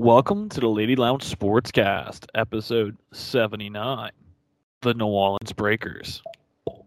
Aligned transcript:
Welcome 0.00 0.48
to 0.50 0.60
the 0.60 0.68
Lady 0.68 0.94
Lounge 0.94 1.24
Sportscast, 1.24 2.26
episode 2.32 2.96
79 3.12 4.12
The 4.82 4.94
New 4.94 5.06
Orleans 5.06 5.52
Breakers. 5.52 6.22
All 6.68 6.78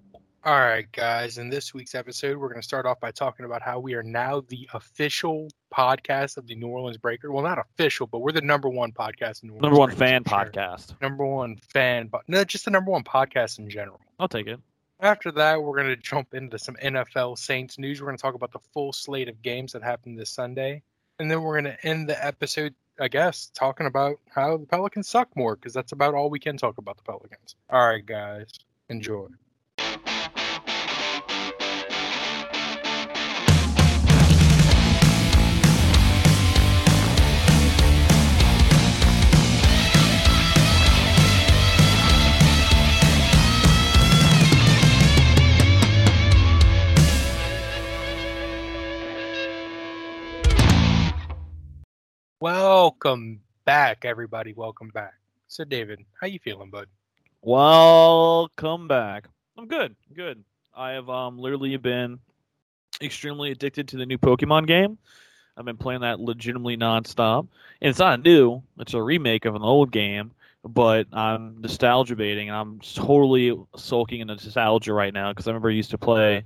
right, 0.45 0.89
guys. 0.93 1.37
In 1.37 1.49
this 1.49 1.73
week's 1.73 1.93
episode, 1.93 2.37
we're 2.37 2.47
going 2.47 2.61
to 2.61 2.65
start 2.65 2.85
off 2.85 3.01
by 3.01 3.11
talking 3.11 3.45
about 3.45 3.61
how 3.61 3.79
we 3.79 3.95
are 3.95 4.01
now 4.01 4.45
the 4.47 4.69
official 4.73 5.49
podcast 5.75 6.37
of 6.37 6.47
the 6.47 6.55
New 6.55 6.69
Orleans 6.69 6.95
Breakers. 6.95 7.29
Well, 7.29 7.43
not 7.43 7.59
official, 7.59 8.07
but 8.07 8.19
we're 8.19 8.31
the 8.31 8.39
number 8.39 8.69
one 8.69 8.93
podcast 8.93 9.43
in 9.43 9.49
New 9.49 9.55
Orleans. 9.55 9.63
Number 9.63 9.79
one 9.79 9.89
Breakers, 9.89 9.99
fan 9.99 10.23
sure. 10.25 10.37
podcast. 10.37 11.01
Number 11.01 11.25
one 11.25 11.57
fan, 11.57 12.07
but 12.07 12.21
no, 12.29 12.45
just 12.45 12.63
the 12.63 12.71
number 12.71 12.91
one 12.91 13.03
podcast 13.03 13.59
in 13.59 13.69
general. 13.69 13.99
I'll 14.19 14.29
take 14.29 14.47
it. 14.47 14.61
After 15.01 15.33
that, 15.33 15.61
we're 15.61 15.75
going 15.75 15.93
to 15.93 16.01
jump 16.01 16.33
into 16.33 16.57
some 16.57 16.75
NFL 16.75 17.37
Saints 17.37 17.77
news. 17.77 17.99
We're 17.99 18.07
going 18.07 18.17
to 18.17 18.21
talk 18.21 18.35
about 18.35 18.53
the 18.53 18.61
full 18.73 18.93
slate 18.93 19.27
of 19.27 19.41
games 19.41 19.73
that 19.73 19.83
happened 19.83 20.17
this 20.17 20.29
Sunday. 20.29 20.81
And 21.19 21.29
then 21.29 21.41
we're 21.43 21.61
going 21.61 21.75
to 21.75 21.85
end 21.85 22.07
the 22.07 22.25
episode, 22.25 22.73
I 23.01 23.07
guess, 23.07 23.51
talking 23.55 23.87
about 23.87 24.19
how 24.29 24.57
the 24.57 24.65
Pelicans 24.67 25.09
suck 25.09 25.35
more, 25.35 25.55
because 25.55 25.73
that's 25.73 25.91
about 25.91 26.13
all 26.13 26.29
we 26.29 26.39
can 26.39 26.55
talk 26.55 26.77
about 26.77 26.97
the 26.97 27.03
Pelicans. 27.03 27.55
All 27.69 27.87
right, 27.87 28.05
guys. 28.05 28.51
Enjoy. 28.89 29.27
Welcome 52.81 53.41
back, 53.63 54.05
everybody. 54.05 54.53
Welcome 54.53 54.89
back. 54.89 55.13
So, 55.47 55.63
David, 55.63 55.99
how 56.19 56.25
you 56.25 56.39
feeling, 56.39 56.71
bud? 56.71 56.87
Welcome 57.43 58.87
back. 58.87 59.27
I'm 59.55 59.67
good. 59.67 59.95
Good. 60.15 60.43
I 60.75 60.93
have 60.93 61.07
um 61.07 61.37
literally 61.37 61.77
been 61.77 62.17
extremely 62.99 63.51
addicted 63.51 63.87
to 63.89 63.97
the 63.97 64.07
new 64.07 64.17
Pokemon 64.17 64.65
game. 64.65 64.97
I've 65.55 65.63
been 65.63 65.77
playing 65.77 66.01
that 66.01 66.19
legitimately 66.19 66.75
nonstop. 66.75 67.47
And 67.81 67.91
it's 67.91 67.99
not 67.99 68.23
new, 68.23 68.63
it's 68.79 68.95
a 68.95 69.03
remake 69.03 69.45
of 69.45 69.53
an 69.53 69.61
old 69.61 69.91
game, 69.91 70.31
but 70.67 71.05
I'm 71.13 71.61
nostalgia 71.61 72.15
baiting 72.15 72.49
and 72.49 72.57
I'm 72.57 72.79
totally 72.79 73.55
sulking 73.75 74.21
in 74.21 74.27
nostalgia 74.27 74.93
right 74.93 75.13
now 75.13 75.31
because 75.31 75.45
I 75.47 75.51
remember 75.51 75.69
I 75.69 75.73
used 75.73 75.91
to 75.91 75.99
play 75.99 76.45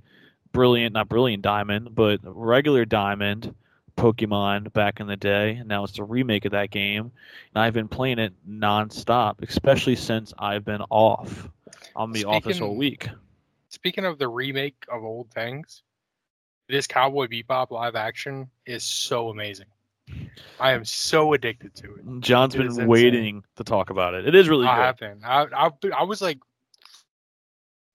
Brilliant, 0.51 0.95
not 0.95 1.07
Brilliant 1.07 1.43
Diamond, 1.43 1.95
but 1.95 2.19
regular 2.25 2.83
Diamond 2.83 3.55
Pokemon 3.97 4.71
back 4.73 4.99
in 4.99 5.07
the 5.07 5.15
day. 5.15 5.55
And 5.55 5.67
now 5.67 5.83
it's 5.83 5.99
a 5.99 6.03
remake 6.03 6.45
of 6.45 6.51
that 6.51 6.71
game. 6.71 7.11
And 7.53 7.63
I've 7.63 7.73
been 7.73 7.87
playing 7.87 8.19
it 8.19 8.33
nonstop, 8.49 9.41
especially 9.47 9.95
since 9.95 10.33
I've 10.37 10.65
been 10.65 10.81
off. 10.89 11.49
I'll 11.95 12.07
be 12.07 12.25
off 12.25 12.43
this 12.43 12.59
whole 12.59 12.75
week. 12.75 13.09
Speaking 13.69 14.05
of 14.05 14.17
the 14.17 14.27
remake 14.27 14.85
of 14.91 15.03
old 15.03 15.31
things, 15.31 15.83
this 16.67 16.87
Cowboy 16.87 17.27
Bebop 17.27 17.71
live 17.71 17.95
action 17.95 18.49
is 18.65 18.83
so 18.83 19.29
amazing. 19.29 19.67
I 20.59 20.71
am 20.71 20.85
so 20.85 21.33
addicted 21.33 21.75
to 21.75 21.95
it. 21.95 22.19
John's 22.21 22.55
It 22.55 22.59
been 22.59 22.87
waiting 22.87 23.43
to 23.55 23.63
talk 23.63 23.89
about 23.89 24.13
it. 24.13 24.27
It 24.27 24.35
is 24.35 24.49
really 24.49 24.67
I 24.67 24.91
good. 24.91 24.99
been. 24.99 25.21
I, 25.25 25.45
I 25.53 25.69
I 25.97 26.03
was 26.03 26.21
like 26.21 26.39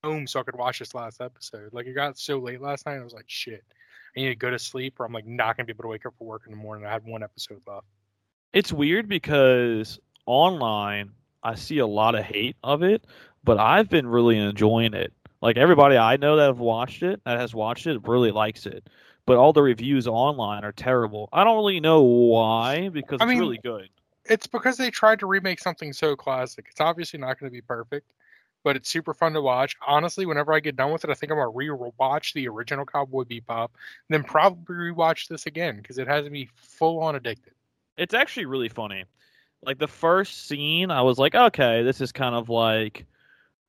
home 0.03 0.27
so 0.27 0.39
I 0.39 0.43
could 0.43 0.55
watch 0.55 0.79
this 0.79 0.93
last 0.93 1.21
episode. 1.21 1.73
Like 1.73 1.85
it 1.85 1.93
got 1.93 2.17
so 2.17 2.39
late 2.39 2.61
last 2.61 2.85
night, 2.85 2.97
I 2.97 3.03
was 3.03 3.13
like, 3.13 3.25
shit. 3.27 3.63
I 4.15 4.19
need 4.19 4.29
to 4.29 4.35
go 4.35 4.49
to 4.49 4.59
sleep, 4.59 4.99
or 4.99 5.05
I'm 5.05 5.13
like 5.13 5.25
not 5.25 5.57
gonna 5.57 5.65
be 5.65 5.71
able 5.71 5.83
to 5.83 5.87
wake 5.89 6.05
up 6.05 6.13
for 6.17 6.25
work 6.25 6.43
in 6.45 6.51
the 6.51 6.57
morning. 6.57 6.85
I 6.85 6.91
had 6.91 7.05
one 7.05 7.23
episode 7.23 7.61
left. 7.67 7.85
It's 8.53 8.73
weird 8.73 9.07
because 9.07 9.99
online 10.25 11.11
I 11.43 11.55
see 11.55 11.79
a 11.79 11.87
lot 11.87 12.15
of 12.15 12.23
hate 12.23 12.55
of 12.63 12.83
it, 12.83 13.05
but 13.43 13.57
I've 13.59 13.89
been 13.89 14.07
really 14.07 14.37
enjoying 14.37 14.93
it. 14.93 15.13
Like 15.41 15.57
everybody 15.57 15.97
I 15.97 16.17
know 16.17 16.35
that 16.35 16.45
have 16.45 16.59
watched 16.59 17.03
it, 17.03 17.21
that 17.25 17.39
has 17.39 17.55
watched 17.55 17.87
it, 17.87 18.07
really 18.07 18.31
likes 18.31 18.65
it. 18.65 18.87
But 19.25 19.37
all 19.37 19.53
the 19.53 19.61
reviews 19.61 20.07
online 20.07 20.63
are 20.63 20.71
terrible. 20.71 21.29
I 21.31 21.43
don't 21.43 21.55
really 21.55 21.79
know 21.79 22.01
why 22.01 22.89
because 22.89 23.21
I 23.21 23.25
it's 23.25 23.29
mean, 23.29 23.39
really 23.39 23.59
good. 23.63 23.89
It's 24.25 24.47
because 24.47 24.77
they 24.77 24.91
tried 24.91 25.19
to 25.19 25.25
remake 25.25 25.59
something 25.59 25.93
so 25.93 26.15
classic. 26.15 26.67
It's 26.69 26.81
obviously 26.81 27.19
not 27.19 27.39
going 27.39 27.49
to 27.49 27.53
be 27.53 27.61
perfect, 27.61 28.11
but 28.63 28.75
it's 28.75 28.89
super 28.89 29.13
fun 29.13 29.33
to 29.33 29.41
watch. 29.41 29.75
Honestly, 29.85 30.25
whenever 30.25 30.53
I 30.53 30.59
get 30.59 30.75
done 30.75 30.91
with 30.91 31.03
it, 31.03 31.09
I 31.09 31.13
think 31.13 31.31
I'm 31.31 31.37
gonna 31.37 31.49
re-watch 31.49 32.33
the 32.33 32.47
original 32.47 32.85
Cowboy 32.85 33.23
Bebop, 33.23 33.69
then 34.09 34.23
probably 34.23 34.75
rewatch 34.75 35.27
this 35.27 35.45
again 35.45 35.77
because 35.77 35.97
it 35.97 36.07
has 36.07 36.29
me 36.29 36.49
full 36.55 36.99
on 37.01 37.15
addicted. 37.15 37.53
It's 37.97 38.13
actually 38.13 38.45
really 38.45 38.69
funny. 38.69 39.05
Like 39.63 39.77
the 39.77 39.87
first 39.87 40.47
scene, 40.47 40.91
I 40.91 41.01
was 41.01 41.17
like, 41.17 41.35
okay, 41.35 41.83
this 41.83 42.01
is 42.01 42.11
kind 42.11 42.35
of 42.35 42.49
like 42.49 43.05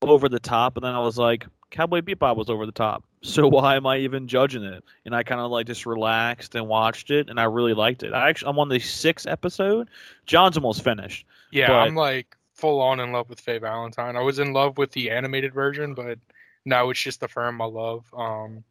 over 0.00 0.28
the 0.28 0.41
top, 0.41 0.76
and 0.76 0.84
then 0.84 0.94
I 0.94 1.00
was 1.00 1.19
like, 1.19 1.47
Cowboy 1.70 2.00
Bebop 2.00 2.36
was 2.36 2.50
over 2.50 2.66
the 2.66 2.72
top. 2.72 3.04
So 3.25 3.47
why 3.47 3.76
am 3.76 3.86
I 3.86 3.98
even 3.98 4.26
judging 4.26 4.64
it? 4.64 4.82
And 5.04 5.14
I 5.14 5.22
kind 5.22 5.41
of 5.41 5.48
like 5.52 5.69
just 5.69 5.86
relaxed 5.86 6.56
and 6.56 6.66
watched 6.66 7.12
it, 7.12 7.31
and 7.31 7.38
I 7.38 7.44
really 7.44 7.72
liked 7.72 8.02
it. 8.02 8.12
I 8.12 8.28
actually, 8.28 8.50
I'm 8.50 8.58
on 8.58 8.69
the 8.69 8.81
sixth 8.81 9.28
episode. 9.28 9.88
John's 10.26 10.56
almost 10.56 10.82
finished. 10.82 11.25
Yeah, 11.52 11.72
I'm 11.72 11.94
like 11.94 12.36
full 12.62 12.81
on 12.81 13.00
in 13.00 13.11
love 13.11 13.28
with 13.28 13.41
Faye 13.41 13.59
Valentine. 13.59 14.15
I 14.17 14.21
was 14.21 14.39
in 14.39 14.53
love 14.53 14.78
with 14.78 14.93
the 14.93 15.11
animated 15.11 15.53
version, 15.53 15.95
but 15.95 16.17
now 16.65 16.91
it's 16.91 17.03
just 17.03 17.19
the 17.19 17.27
firm 17.27 17.61
I 17.61 17.65
love. 17.65 18.06
Um, 18.17 18.62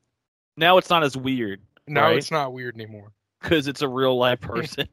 Now 0.55 0.77
it's 0.77 0.89
not 0.89 1.03
as 1.03 1.17
weird 1.17 1.59
now 1.87 2.05
Right. 2.05 2.17
it's 2.17 2.31
not 2.31 2.53
weird 2.53 2.75
anymore. 2.75 3.11
because 3.41 3.67
it's 3.67 3.81
a 3.81 3.87
real 3.89 4.17
life 4.17 4.39
person. 4.39 4.87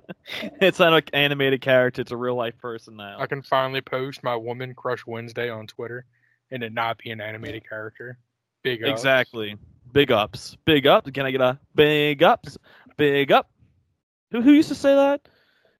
it's 0.60 0.78
not 0.78 0.92
an 0.92 1.02
animated 1.14 1.62
character; 1.62 2.02
it's 2.02 2.12
a 2.12 2.16
real 2.16 2.34
life 2.34 2.58
person 2.58 2.96
now. 2.96 3.16
I 3.18 3.26
can 3.26 3.40
finally 3.40 3.80
post 3.80 4.22
my 4.22 4.36
Woman 4.36 4.74
Crush 4.74 5.06
Wednesday 5.06 5.48
on 5.48 5.66
Twitter, 5.66 6.04
and 6.50 6.62
it 6.62 6.74
not 6.74 6.98
be 6.98 7.10
an 7.10 7.22
animated 7.22 7.66
character. 7.66 8.18
Big 8.62 8.82
ups. 8.82 8.90
Exactly. 8.90 9.56
Big 9.92 10.12
ups. 10.12 10.56
Big 10.66 10.86
ups. 10.86 11.10
Can 11.10 11.24
I 11.24 11.30
get 11.30 11.40
a 11.40 11.58
big 11.74 12.22
ups? 12.22 12.58
Big 12.98 13.32
up. 13.32 13.50
Who 14.30 14.42
who 14.42 14.52
used 14.52 14.68
to 14.68 14.74
say 14.74 14.94
that? 14.94 15.26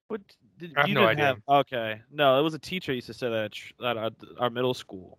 What 0.08 0.22
did 0.62 0.76
I 0.76 0.80
have 0.80 0.88
you 0.88 0.94
no 0.94 1.00
didn't 1.02 1.20
idea. 1.20 1.26
have? 1.26 1.38
Okay, 1.48 2.00
no, 2.10 2.38
it 2.38 2.42
was 2.42 2.54
a 2.54 2.58
teacher 2.58 2.92
used 2.92 3.08
to 3.08 3.14
say 3.14 3.28
that 3.28 3.52
at, 3.80 3.86
at 3.86 3.96
our, 3.96 4.10
our 4.38 4.50
middle 4.50 4.74
school, 4.74 5.18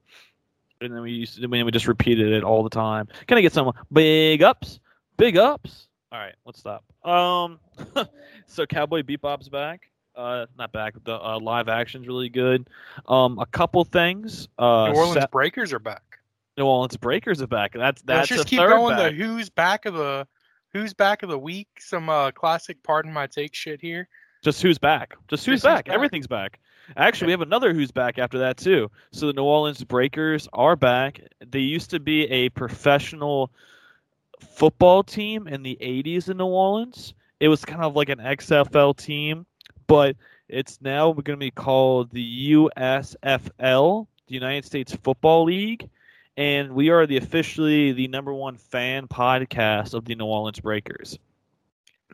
and 0.81 0.93
then 0.93 1.01
we 1.01 1.11
used 1.11 1.35
to, 1.35 1.41
then 1.47 1.65
we 1.65 1.71
just 1.71 1.87
repeated 1.87 2.31
it 2.31 2.43
all 2.43 2.63
the 2.63 2.69
time. 2.69 3.07
Can 3.27 3.37
I 3.37 3.41
get 3.41 3.53
some 3.53 3.71
big 3.91 4.41
ups? 4.41 4.79
Big 5.17 5.37
ups. 5.37 5.87
All 6.11 6.19
right, 6.19 6.35
let's 6.45 6.59
stop. 6.59 6.83
Um, 7.05 7.59
so 8.47 8.65
Cowboy 8.65 9.01
Bebop's 9.03 9.49
back. 9.49 9.89
Uh, 10.15 10.45
not 10.57 10.71
back. 10.71 10.93
The 11.03 11.15
uh, 11.15 11.39
live 11.39 11.67
action's 11.67 12.07
really 12.07 12.29
good. 12.29 12.69
Um, 13.07 13.39
a 13.39 13.45
couple 13.47 13.83
things. 13.83 14.47
Uh, 14.59 14.89
New 14.91 14.97
Orleans 14.97 15.21
Sa- 15.21 15.27
Breakers 15.31 15.73
are 15.73 15.79
back. 15.79 16.19
New 16.55 16.65
Orleans 16.65 16.95
Breakers 16.97 17.41
are 17.41 17.47
back. 17.47 17.73
That's 17.73 18.01
that's 18.03 18.29
Let's 18.29 18.29
just 18.29 18.43
the 18.43 18.49
keep 18.49 18.59
third 18.59 18.69
going. 18.69 18.95
back. 18.95 19.11
The 19.11 19.17
who's 19.17 19.49
back 19.49 19.85
of 19.85 19.95
the 19.95 20.27
who's 20.71 20.93
back 20.93 21.23
of 21.23 21.29
the 21.29 21.39
week. 21.39 21.67
Some 21.79 22.09
uh, 22.09 22.29
classic 22.31 22.83
pardon 22.83 23.11
my 23.11 23.25
take 23.25 23.55
shit 23.55 23.81
here. 23.81 24.07
Just 24.43 24.61
who's 24.61 24.77
back? 24.77 25.15
Just 25.29 25.45
who's 25.45 25.61
Just 25.61 25.63
who's 25.63 25.63
back? 25.63 25.85
back. 25.85 25.93
Everything's 25.93 26.27
back. 26.27 26.59
Actually, 26.97 27.27
we 27.27 27.31
have 27.31 27.41
another 27.41 27.73
who's 27.73 27.91
back 27.91 28.19
after 28.19 28.37
that 28.39 28.57
too. 28.57 28.91
So 29.11 29.27
the 29.27 29.33
New 29.33 29.43
Orleans 29.43 29.81
Breakers 29.85 30.49
are 30.51 30.75
back. 30.75 31.21
They 31.49 31.59
used 31.59 31.89
to 31.91 31.99
be 31.99 32.29
a 32.29 32.49
professional 32.49 33.51
football 34.41 35.01
team 35.01 35.47
in 35.47 35.63
the 35.63 35.77
80s 35.81 36.29
in 36.29 36.37
New 36.37 36.45
Orleans. 36.45 37.13
It 37.39 37.47
was 37.47 37.63
kind 37.63 37.83
of 37.83 37.95
like 37.95 38.09
an 38.09 38.19
XFL 38.19 38.97
team, 38.97 39.45
but 39.87 40.17
it's 40.49 40.81
now 40.81 41.13
going 41.13 41.23
to 41.23 41.37
be 41.37 41.51
called 41.51 42.11
the 42.11 42.51
USFL, 42.51 44.07
the 44.27 44.33
United 44.33 44.65
States 44.65 44.93
Football 45.03 45.45
League, 45.45 45.89
and 46.35 46.73
we 46.73 46.89
are 46.89 47.07
the 47.07 47.15
officially 47.15 47.93
the 47.93 48.09
number 48.09 48.33
one 48.33 48.57
fan 48.57 49.07
podcast 49.07 49.93
of 49.93 50.03
the 50.03 50.15
New 50.15 50.25
Orleans 50.25 50.59
Breakers. 50.59 51.17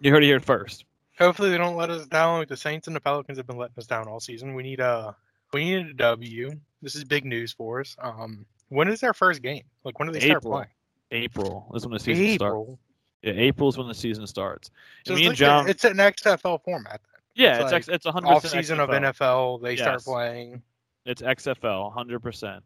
You 0.01 0.11
heard 0.11 0.23
it 0.23 0.27
here 0.27 0.39
first. 0.39 0.85
Hopefully 1.19 1.49
they 1.49 1.57
don't 1.57 1.75
let 1.75 1.89
us 1.89 2.07
down 2.07 2.39
like 2.39 2.47
the 2.47 2.57
Saints 2.57 2.87
and 2.87 2.95
the 2.95 2.99
Pelicans 3.01 3.37
have 3.37 3.47
been 3.47 3.57
letting 3.57 3.77
us 3.77 3.87
down 3.87 4.07
all 4.07 4.19
season. 4.19 4.55
We 4.55 4.63
need 4.63 4.79
a 4.79 5.15
we 5.53 5.65
need 5.65 5.87
a 5.87 5.93
W. 5.93 6.51
This 6.81 6.95
is 6.95 7.03
big 7.03 7.25
news 7.25 7.51
for 7.51 7.81
us. 7.81 7.95
Um, 7.99 8.45
when 8.69 8.87
is 8.87 9.01
their 9.01 9.13
first 9.13 9.41
game? 9.41 9.63
Like 9.83 9.99
when 9.99 10.07
do 10.07 10.13
they 10.17 10.25
start 10.25 10.43
playing? 10.43 10.67
April 11.11 11.71
is 11.75 11.85
when 11.85 11.93
the 11.93 11.99
season 11.99 12.35
starts. 12.35 12.43
April. 12.43 12.79
Yeah, 13.21 13.33
April 13.33 13.67
is 13.67 13.77
when 13.77 13.87
the 13.87 13.93
season 13.95 14.25
starts. 14.27 14.71
So 15.05 15.13
me 15.13 15.21
it's 15.21 15.21
and 15.21 15.29
like 15.29 15.37
John, 15.37 15.67
a- 15.67 15.69
it's 15.69 15.83
an 15.83 15.97
XFL 15.97 16.63
format. 16.63 17.01
yeah, 17.35 17.55
it's 17.55 17.63
it's 17.63 17.71
like 17.87 17.95
it's 17.95 18.05
a 18.05 18.11
hundred 18.11 18.29
Off 18.29 18.43
percent 18.43 18.63
season 18.63 18.79
of 18.79 18.89
NFL, 18.89 19.61
they 19.61 19.75
start 19.75 20.03
playing. 20.03 20.61
It's 21.05 21.21
XFL, 21.21 21.91
hundred 21.91 22.19
percent. 22.19 22.63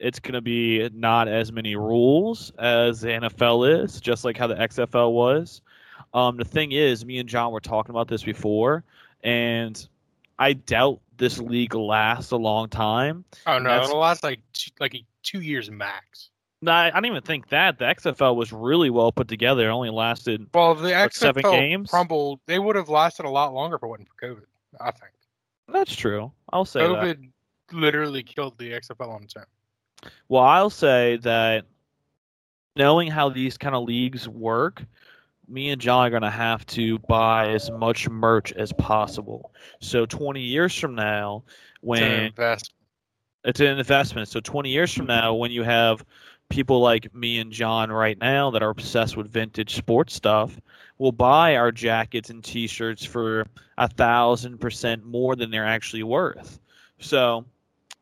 It's 0.00 0.18
gonna 0.18 0.40
be 0.40 0.88
not 0.92 1.28
as 1.28 1.52
many 1.52 1.76
rules 1.76 2.50
as 2.58 3.02
the 3.02 3.08
NFL 3.08 3.84
is, 3.84 4.00
just 4.00 4.24
like 4.24 4.36
how 4.36 4.46
the 4.48 4.56
XFL 4.56 5.12
was. 5.12 5.60
Um, 6.16 6.38
the 6.38 6.44
thing 6.46 6.72
is, 6.72 7.04
me 7.04 7.18
and 7.18 7.28
John 7.28 7.52
were 7.52 7.60
talking 7.60 7.90
about 7.90 8.08
this 8.08 8.22
before, 8.22 8.84
and 9.22 9.86
I 10.38 10.54
doubt 10.54 11.00
this 11.18 11.38
league 11.38 11.74
lasts 11.74 12.30
a 12.32 12.36
long 12.38 12.70
time. 12.70 13.24
Oh 13.46 13.58
no, 13.58 13.82
it'll 13.82 13.98
last 13.98 14.24
like 14.24 14.40
two, 14.54 14.70
like 14.80 14.96
two 15.22 15.42
years 15.42 15.70
max. 15.70 16.30
No, 16.62 16.72
I, 16.72 16.86
I 16.86 16.90
didn't 16.90 17.06
even 17.06 17.22
think 17.22 17.50
that. 17.50 17.78
The 17.78 17.84
XFL 17.84 18.34
was 18.34 18.50
really 18.50 18.88
well 18.88 19.12
put 19.12 19.28
together. 19.28 19.68
It 19.68 19.72
only 19.72 19.90
lasted. 19.90 20.46
Well, 20.54 20.74
the 20.74 20.90
What, 20.90 21.12
seven 21.12 21.42
games? 21.42 21.90
crumbled. 21.90 22.40
They 22.46 22.58
would 22.58 22.76
have 22.76 22.88
lasted 22.88 23.26
a 23.26 23.30
lot 23.30 23.52
longer 23.52 23.76
if 23.76 23.82
it 23.82 23.86
wasn't 23.86 24.08
for 24.08 24.26
COVID. 24.26 24.44
I 24.80 24.90
think 24.92 25.12
That's 25.70 25.94
true. 25.94 26.32
I'll 26.50 26.64
say 26.64 26.80
that. 26.80 26.88
COVID 26.88 27.30
literally 27.72 28.22
killed 28.22 28.56
the 28.56 28.70
XFL 28.70 29.14
on 29.14 29.24
its 29.24 29.34
own. 29.36 29.44
Well, 30.28 30.44
I'll 30.44 30.70
say 30.70 31.18
that 31.18 31.66
knowing 32.74 33.10
how 33.10 33.28
these 33.28 33.58
kind 33.58 33.74
of 33.74 33.84
leagues 33.84 34.26
work, 34.26 34.82
me 35.48 35.70
and 35.70 35.80
John 35.80 36.06
are 36.06 36.10
going 36.10 36.22
to 36.22 36.30
have 36.30 36.66
to 36.66 36.98
buy 37.00 37.48
as 37.50 37.70
much 37.70 38.08
merch 38.08 38.52
as 38.52 38.72
possible. 38.72 39.52
So 39.80 40.06
20 40.06 40.40
years 40.40 40.74
from 40.78 40.94
now, 40.94 41.44
It's 41.46 41.82
when 41.82 42.02
an 42.02 42.58
it's 43.44 43.60
an 43.60 43.78
investment. 43.78 44.28
So 44.28 44.40
20 44.40 44.70
years 44.70 44.92
from 44.92 45.06
now, 45.06 45.34
when 45.34 45.50
you 45.52 45.62
have 45.62 46.04
people 46.48 46.80
like 46.80 47.14
me 47.14 47.38
and 47.38 47.52
John 47.52 47.90
right 47.90 48.18
now 48.18 48.50
that 48.50 48.62
are 48.62 48.70
obsessed 48.70 49.16
with 49.16 49.30
vintage 49.30 49.74
sports 49.76 50.14
stuff, 50.14 50.60
will 50.98 51.12
buy 51.12 51.56
our 51.56 51.70
jackets 51.70 52.30
and 52.30 52.42
T-shirts 52.42 53.04
for 53.04 53.46
a 53.78 53.88
thousand 53.88 54.58
percent 54.58 55.04
more 55.04 55.36
than 55.36 55.50
they're 55.50 55.66
actually 55.66 56.02
worth. 56.02 56.58
So, 56.98 57.44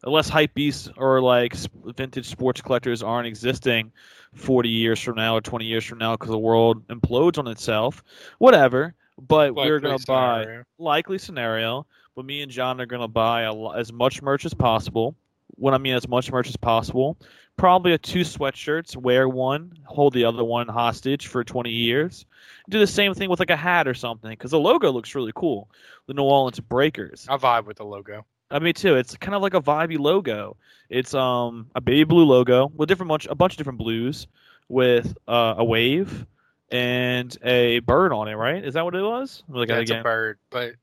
unless 0.05 0.29
hype 0.29 0.55
beasts 0.55 0.89
or 0.97 1.21
like 1.21 1.55
vintage 1.97 2.29
sports 2.29 2.61
collectors 2.61 3.03
aren't 3.03 3.27
existing 3.27 3.93
40 4.35 4.69
years 4.69 5.01
from 5.01 5.17
now 5.17 5.37
or 5.37 5.41
20 5.41 5.65
years 5.65 5.85
from 5.85 5.99
now 5.99 6.15
because 6.15 6.31
the 6.31 6.39
world 6.39 6.87
implodes 6.89 7.39
on 7.39 7.47
itself, 7.49 8.03
whatever. 8.39 8.95
But 9.17 9.55
we're 9.55 9.79
gonna 9.79 9.99
buy 10.07 10.63
likely 10.79 11.19
scenario, 11.19 11.87
but 12.15 12.25
me 12.25 12.43
and 12.43 12.51
John 12.51 12.81
are 12.81 12.87
going 12.87 13.03
to 13.03 13.09
buy 13.09 13.43
a, 13.43 13.71
as 13.71 13.93
much 13.93 14.23
merch 14.23 14.45
as 14.45 14.55
possible. 14.55 15.15
When 15.57 15.75
I 15.75 15.79
mean 15.79 15.95
as 15.95 16.09
much 16.09 16.33
merch 16.33 16.49
as 16.49 16.57
possible, 16.57 17.17
probably 17.57 17.93
a 17.93 17.99
two 17.99 18.21
sweatshirts, 18.21 18.97
wear 18.97 19.29
one, 19.29 19.73
hold 19.85 20.13
the 20.13 20.25
other 20.25 20.43
one 20.43 20.67
hostage 20.67 21.29
for 21.29 21.45
20 21.45 21.71
years. 21.71 22.27
Do 22.69 22.79
the 22.79 22.87
same 22.87 23.15
thing 23.15 23.31
with 23.31 23.39
like 23.39 23.51
a 23.51 23.57
hat 23.57 23.87
or 23.87 23.95
something 23.95 24.31
because 24.31 24.51
the 24.51 24.59
logo 24.59 24.91
looks 24.91 25.15
really 25.15 25.33
cool. 25.35 25.71
The 26.07 26.15
New 26.15 26.25
Orleans 26.25 26.59
Breakers. 26.59 27.27
I 27.29 27.37
vibe 27.37 27.67
with 27.67 27.77
the 27.77 27.85
logo. 27.85 28.25
I 28.51 28.59
mean, 28.59 28.75
too. 28.75 28.97
It's 28.97 29.17
kind 29.17 29.35
of 29.35 29.43
like 29.43 29.55
a 29.55 29.61
vibey 29.61 29.99
logo. 29.99 30.57
It's 30.89 31.15
um 31.15 31.71
a 31.75 31.81
baby 31.81 32.05
blue 32.05 32.25
logo 32.25 32.71
with 32.75 32.89
different 32.89 33.09
bunch 33.09 33.27
a 33.27 33.35
bunch 33.35 33.55
of 33.55 33.59
different 33.59 33.79
blues 33.79 34.27
with 34.69 35.17
uh, 35.29 35.55
a 35.59 35.65
wave 35.65 36.27
and 36.71 37.37
a 37.43 37.81
bird 37.81 38.13
on 38.13 38.29
it. 38.29 38.35
Right? 38.35 38.65
Is 38.65 38.75
that 38.75 38.85
what 38.85 38.95
it 38.95 39.03
was? 39.03 39.43
Look 39.49 39.69
Yeah, 39.69 39.79
it 39.79 39.83
it's 39.83 39.91
a 39.91 40.03
bird. 40.03 40.39
But 40.51 40.75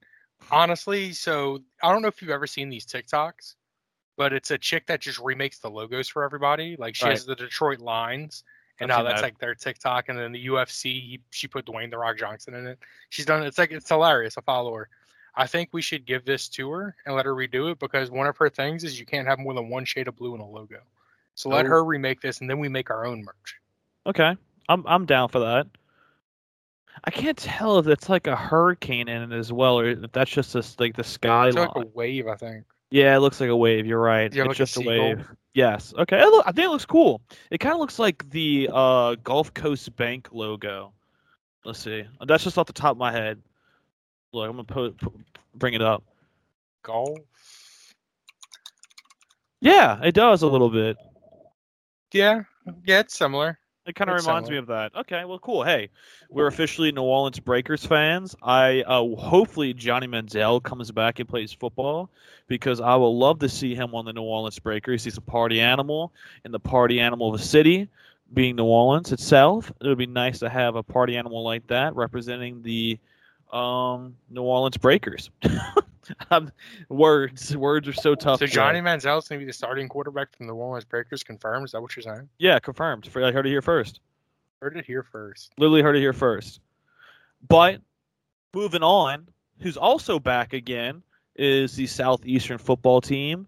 honestly, 0.49 1.13
so 1.13 1.59
I 1.81 1.91
don't 1.91 2.01
know 2.01 2.07
if 2.07 2.21
you've 2.21 2.31
ever 2.31 2.47
seen 2.47 2.69
these 2.69 2.85
TikToks, 2.85 3.55
but 4.17 4.33
it's 4.33 4.51
a 4.51 4.57
chick 4.57 4.87
that 4.87 5.01
just 5.01 5.19
remakes 5.19 5.59
the 5.59 5.69
logos 5.69 6.07
for 6.07 6.23
everybody. 6.23 6.75
Like 6.77 6.95
she 6.95 7.05
Right. 7.05 7.11
has 7.11 7.25
the 7.25 7.35
Detroit 7.35 7.79
Lions, 7.79 8.43
and 8.79 8.91
I've 8.91 8.99
now 8.99 9.03
that's 9.03 9.21
that. 9.21 9.27
like 9.27 9.39
their 9.39 9.55
TikTok. 9.55 10.09
And 10.09 10.17
then 10.17 10.31
the 10.31 10.47
UFC, 10.47 10.83
he, 10.83 11.21
she 11.29 11.47
put 11.47 11.65
Dwayne 11.65 11.89
the 11.89 11.97
Rock 11.97 12.17
Johnson 12.17 12.53
in 12.55 12.67
it. 12.67 12.79
She's 13.09 13.25
done. 13.25 13.43
It's 13.43 13.57
like 13.57 13.71
it's 13.71 13.87
hilarious. 13.87 14.37
I 14.37 14.41
follow 14.41 14.73
her. 14.75 14.89
I 15.35 15.47
think 15.47 15.69
we 15.71 15.81
should 15.81 16.05
give 16.05 16.25
this 16.25 16.49
to 16.49 16.69
her 16.71 16.95
and 17.05 17.15
let 17.15 17.25
her 17.25 17.33
redo 17.33 17.71
it 17.71 17.79
because 17.79 18.11
one 18.11 18.27
of 18.27 18.35
her 18.37 18.49
things 18.49 18.83
is 18.83 18.99
you 18.99 19.05
can't 19.05 19.27
have 19.27 19.39
more 19.39 19.53
than 19.53 19.69
one 19.69 19.85
shade 19.85 20.07
of 20.07 20.15
blue 20.17 20.35
in 20.35 20.41
a 20.41 20.47
logo. 20.47 20.79
So 21.35 21.49
let 21.49 21.65
Oh. 21.65 21.69
her 21.69 21.83
remake 21.85 22.19
this, 22.21 22.41
and 22.41 22.49
then 22.49 22.59
we 22.59 22.67
make 22.67 22.89
our 22.89 23.05
own 23.05 23.23
merch. 23.23 23.55
Okay, 24.05 24.35
I'm 24.67 24.85
I'm 24.87 25.05
down 25.05 25.29
for 25.29 25.39
that. 25.39 25.67
I 27.05 27.11
can't 27.11 27.37
tell 27.37 27.79
if 27.79 27.87
it's 27.87 28.09
like 28.09 28.27
a 28.27 28.35
hurricane 28.35 29.07
in 29.07 29.31
it 29.31 29.35
as 29.35 29.51
well, 29.53 29.79
or 29.79 29.85
if 29.85 30.11
that's 30.11 30.29
just 30.31 30.53
this 30.53 30.79
like 30.79 30.95
the 30.95 30.99
It's 31.01 31.09
skyline. 31.09 31.53
like 31.55 31.75
a 31.75 31.87
wave, 31.93 32.27
I 32.27 32.35
think. 32.35 32.65
Yeah, 32.89 33.15
it 33.15 33.19
looks 33.19 33.39
like 33.39 33.49
a 33.49 33.55
wave. 33.55 33.85
You're 33.85 34.01
right. 34.01 34.33
Yeah, 34.33 34.41
it's 34.43 34.47
like 34.49 34.57
just 34.57 34.75
a, 34.75 34.79
seagull. 34.81 35.15
wave. 35.15 35.27
Yes. 35.53 35.93
Okay. 35.97 36.21
It 36.21 36.25
look, 36.27 36.45
I 36.45 36.51
think 36.51 36.65
it 36.67 36.69
looks 36.71 36.85
cool. 36.85 37.21
It 37.49 37.59
kind 37.59 37.73
of 37.73 37.79
looks 37.79 37.97
like 37.99 38.29
the 38.29 38.69
uh, 38.71 39.15
Gulf 39.23 39.53
Coast 39.53 39.95
Bank 39.95 40.27
logo. 40.33 40.91
Let's 41.63 41.79
see. 41.79 42.03
That's 42.27 42.43
just 42.43 42.57
off 42.57 42.67
the 42.67 42.73
top 42.73 42.91
of 42.91 42.97
my 42.97 43.11
head. 43.11 43.41
Look, 44.33 44.49
I'm 44.49 44.55
gonna 44.55 44.63
put, 44.63 44.97
put 44.97 45.13
bring 45.55 45.73
it 45.73 45.81
up. 45.81 46.03
Golf. 46.83 47.19
Yeah, 49.59 49.99
it 50.01 50.13
does 50.13 50.41
a 50.41 50.47
little 50.47 50.69
bit. 50.69 50.97
Yeah, 52.13 52.43
yeah, 52.85 52.99
it's 52.99 53.17
similar. 53.17 53.59
It 53.85 53.95
kind 53.95 54.09
of 54.11 54.17
reminds 54.17 54.49
me 54.49 54.57
of 54.57 54.67
that. 54.67 54.95
Okay, 54.95 55.25
well, 55.25 55.39
cool. 55.39 55.63
Hey, 55.63 55.89
we're 56.29 56.47
officially 56.47 56.91
New 56.91 57.01
Orleans 57.01 57.39
Breakers 57.39 57.83
fans. 57.83 58.35
I 58.43 58.83
uh, 58.83 59.15
hopefully 59.15 59.73
Johnny 59.73 60.07
Manziel 60.07 60.61
comes 60.61 60.91
back 60.91 61.19
and 61.19 61.27
plays 61.27 61.51
football 61.51 62.09
because 62.47 62.79
I 62.79 62.95
will 62.95 63.17
love 63.17 63.39
to 63.39 63.49
see 63.49 63.73
him 63.73 63.95
on 63.95 64.05
the 64.05 64.13
New 64.13 64.21
Orleans 64.21 64.59
Breakers. 64.59 65.03
He's 65.03 65.17
a 65.17 65.21
party 65.21 65.59
animal 65.59 66.13
and 66.45 66.53
the 66.53 66.59
party 66.59 66.99
animal 66.99 67.33
of 67.33 67.41
a 67.41 67.43
city, 67.43 67.89
being 68.33 68.55
New 68.55 68.65
Orleans 68.65 69.11
itself. 69.11 69.71
It 69.81 69.87
would 69.87 69.97
be 69.97 70.05
nice 70.05 70.39
to 70.39 70.49
have 70.49 70.75
a 70.75 70.83
party 70.83 71.17
animal 71.17 71.43
like 71.43 71.65
that 71.67 71.95
representing 71.95 72.61
the 72.61 72.99
um, 73.51 74.15
New 74.29 74.43
Orleans 74.43 74.77
Breakers. 74.77 75.29
Words, 76.89 77.55
words 77.55 77.87
are 77.87 77.93
so 77.93 78.15
tough. 78.15 78.39
So. 78.39 78.47
Johnny 78.47 78.79
is 78.79 79.03
gonna 79.05 79.39
be 79.39 79.45
the 79.45 79.53
starting 79.53 79.87
quarterback 79.87 80.35
from 80.35 80.47
the 80.47 80.53
New 80.53 80.59
Orleans 80.59 80.83
Breakers. 80.83 81.23
Confirmed? 81.23 81.65
Is 81.65 81.71
that 81.71 81.81
what 81.81 81.95
you're 81.95 82.03
saying? 82.03 82.27
yeah, 82.37 82.59
confirmed. 82.59 83.07
I 83.15 83.31
heard 83.31 83.45
it 83.45 83.49
here 83.49 83.61
first. 83.61 83.99
Heard 84.61 84.77
it 84.77 84.85
here 84.85 85.03
first. 85.03 85.53
Literally 85.57 85.81
heard 85.81 85.95
it 85.95 85.99
here 85.99 86.13
first. 86.13 86.59
But 87.47 87.81
moving 88.53 88.83
on, 88.83 89.27
who's 89.59 89.77
also 89.77 90.19
back 90.19 90.53
again 90.53 91.01
is 91.35 91.75
the 91.75 91.87
Southeastern 91.87 92.57
football 92.57 93.01
team. 93.01 93.47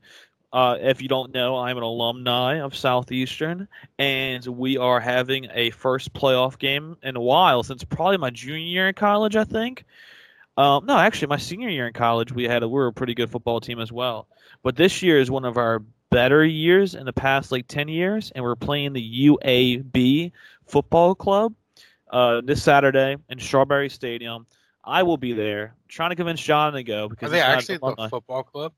Uh, 0.53 0.77
if 0.79 1.01
you 1.01 1.07
don't 1.07 1.33
know, 1.33 1.57
I'm 1.57 1.77
an 1.77 1.83
alumni 1.83 2.61
of 2.61 2.75
Southeastern, 2.75 3.67
and 3.97 4.45
we 4.45 4.77
are 4.77 4.99
having 4.99 5.47
a 5.51 5.71
first 5.71 6.13
playoff 6.13 6.59
game 6.59 6.95
in 7.01 7.15
a 7.15 7.21
while 7.21 7.63
since 7.63 7.83
probably 7.83 8.17
my 8.17 8.29
junior 8.29 8.59
year 8.59 8.87
in 8.87 8.93
college, 8.93 9.35
I 9.35 9.45
think. 9.45 9.83
Um, 10.55 10.85
no, 10.85 10.95
actually, 10.95 11.29
my 11.29 11.37
senior 11.37 11.69
year 11.69 11.87
in 11.87 11.93
college, 11.93 12.31
we 12.31 12.43
had 12.43 12.61
a, 12.61 12.67
we 12.67 12.75
were 12.75 12.85
a 12.85 12.93
pretty 12.93 13.15
good 13.15 13.31
football 13.31 13.59
team 13.59 13.79
as 13.79 13.91
well. 13.91 14.27
But 14.61 14.75
this 14.75 15.01
year 15.01 15.19
is 15.19 15.31
one 15.31 15.43
of 15.43 15.57
our 15.57 15.79
better 16.11 16.45
years 16.45 16.93
in 16.93 17.07
the 17.07 17.13
past 17.13 17.51
like 17.51 17.67
ten 17.67 17.87
years, 17.87 18.31
and 18.35 18.43
we're 18.43 18.55
playing 18.55 18.93
the 18.93 19.27
UAB 19.29 20.31
football 20.67 21.15
club 21.15 21.55
uh, 22.11 22.41
this 22.41 22.61
Saturday 22.61 23.17
in 23.27 23.39
Strawberry 23.39 23.89
Stadium. 23.89 24.45
I 24.83 25.01
will 25.01 25.17
be 25.17 25.33
there, 25.33 25.73
trying 25.87 26.11
to 26.11 26.15
convince 26.15 26.41
John 26.41 26.73
to 26.73 26.83
go 26.83 27.09
because 27.09 27.29
Are 27.29 27.31
they 27.31 27.37
he's 27.37 27.43
not 27.43 27.51
an 27.51 27.57
actually 27.57 27.77
the 27.77 28.09
football 28.09 28.43
club? 28.43 28.73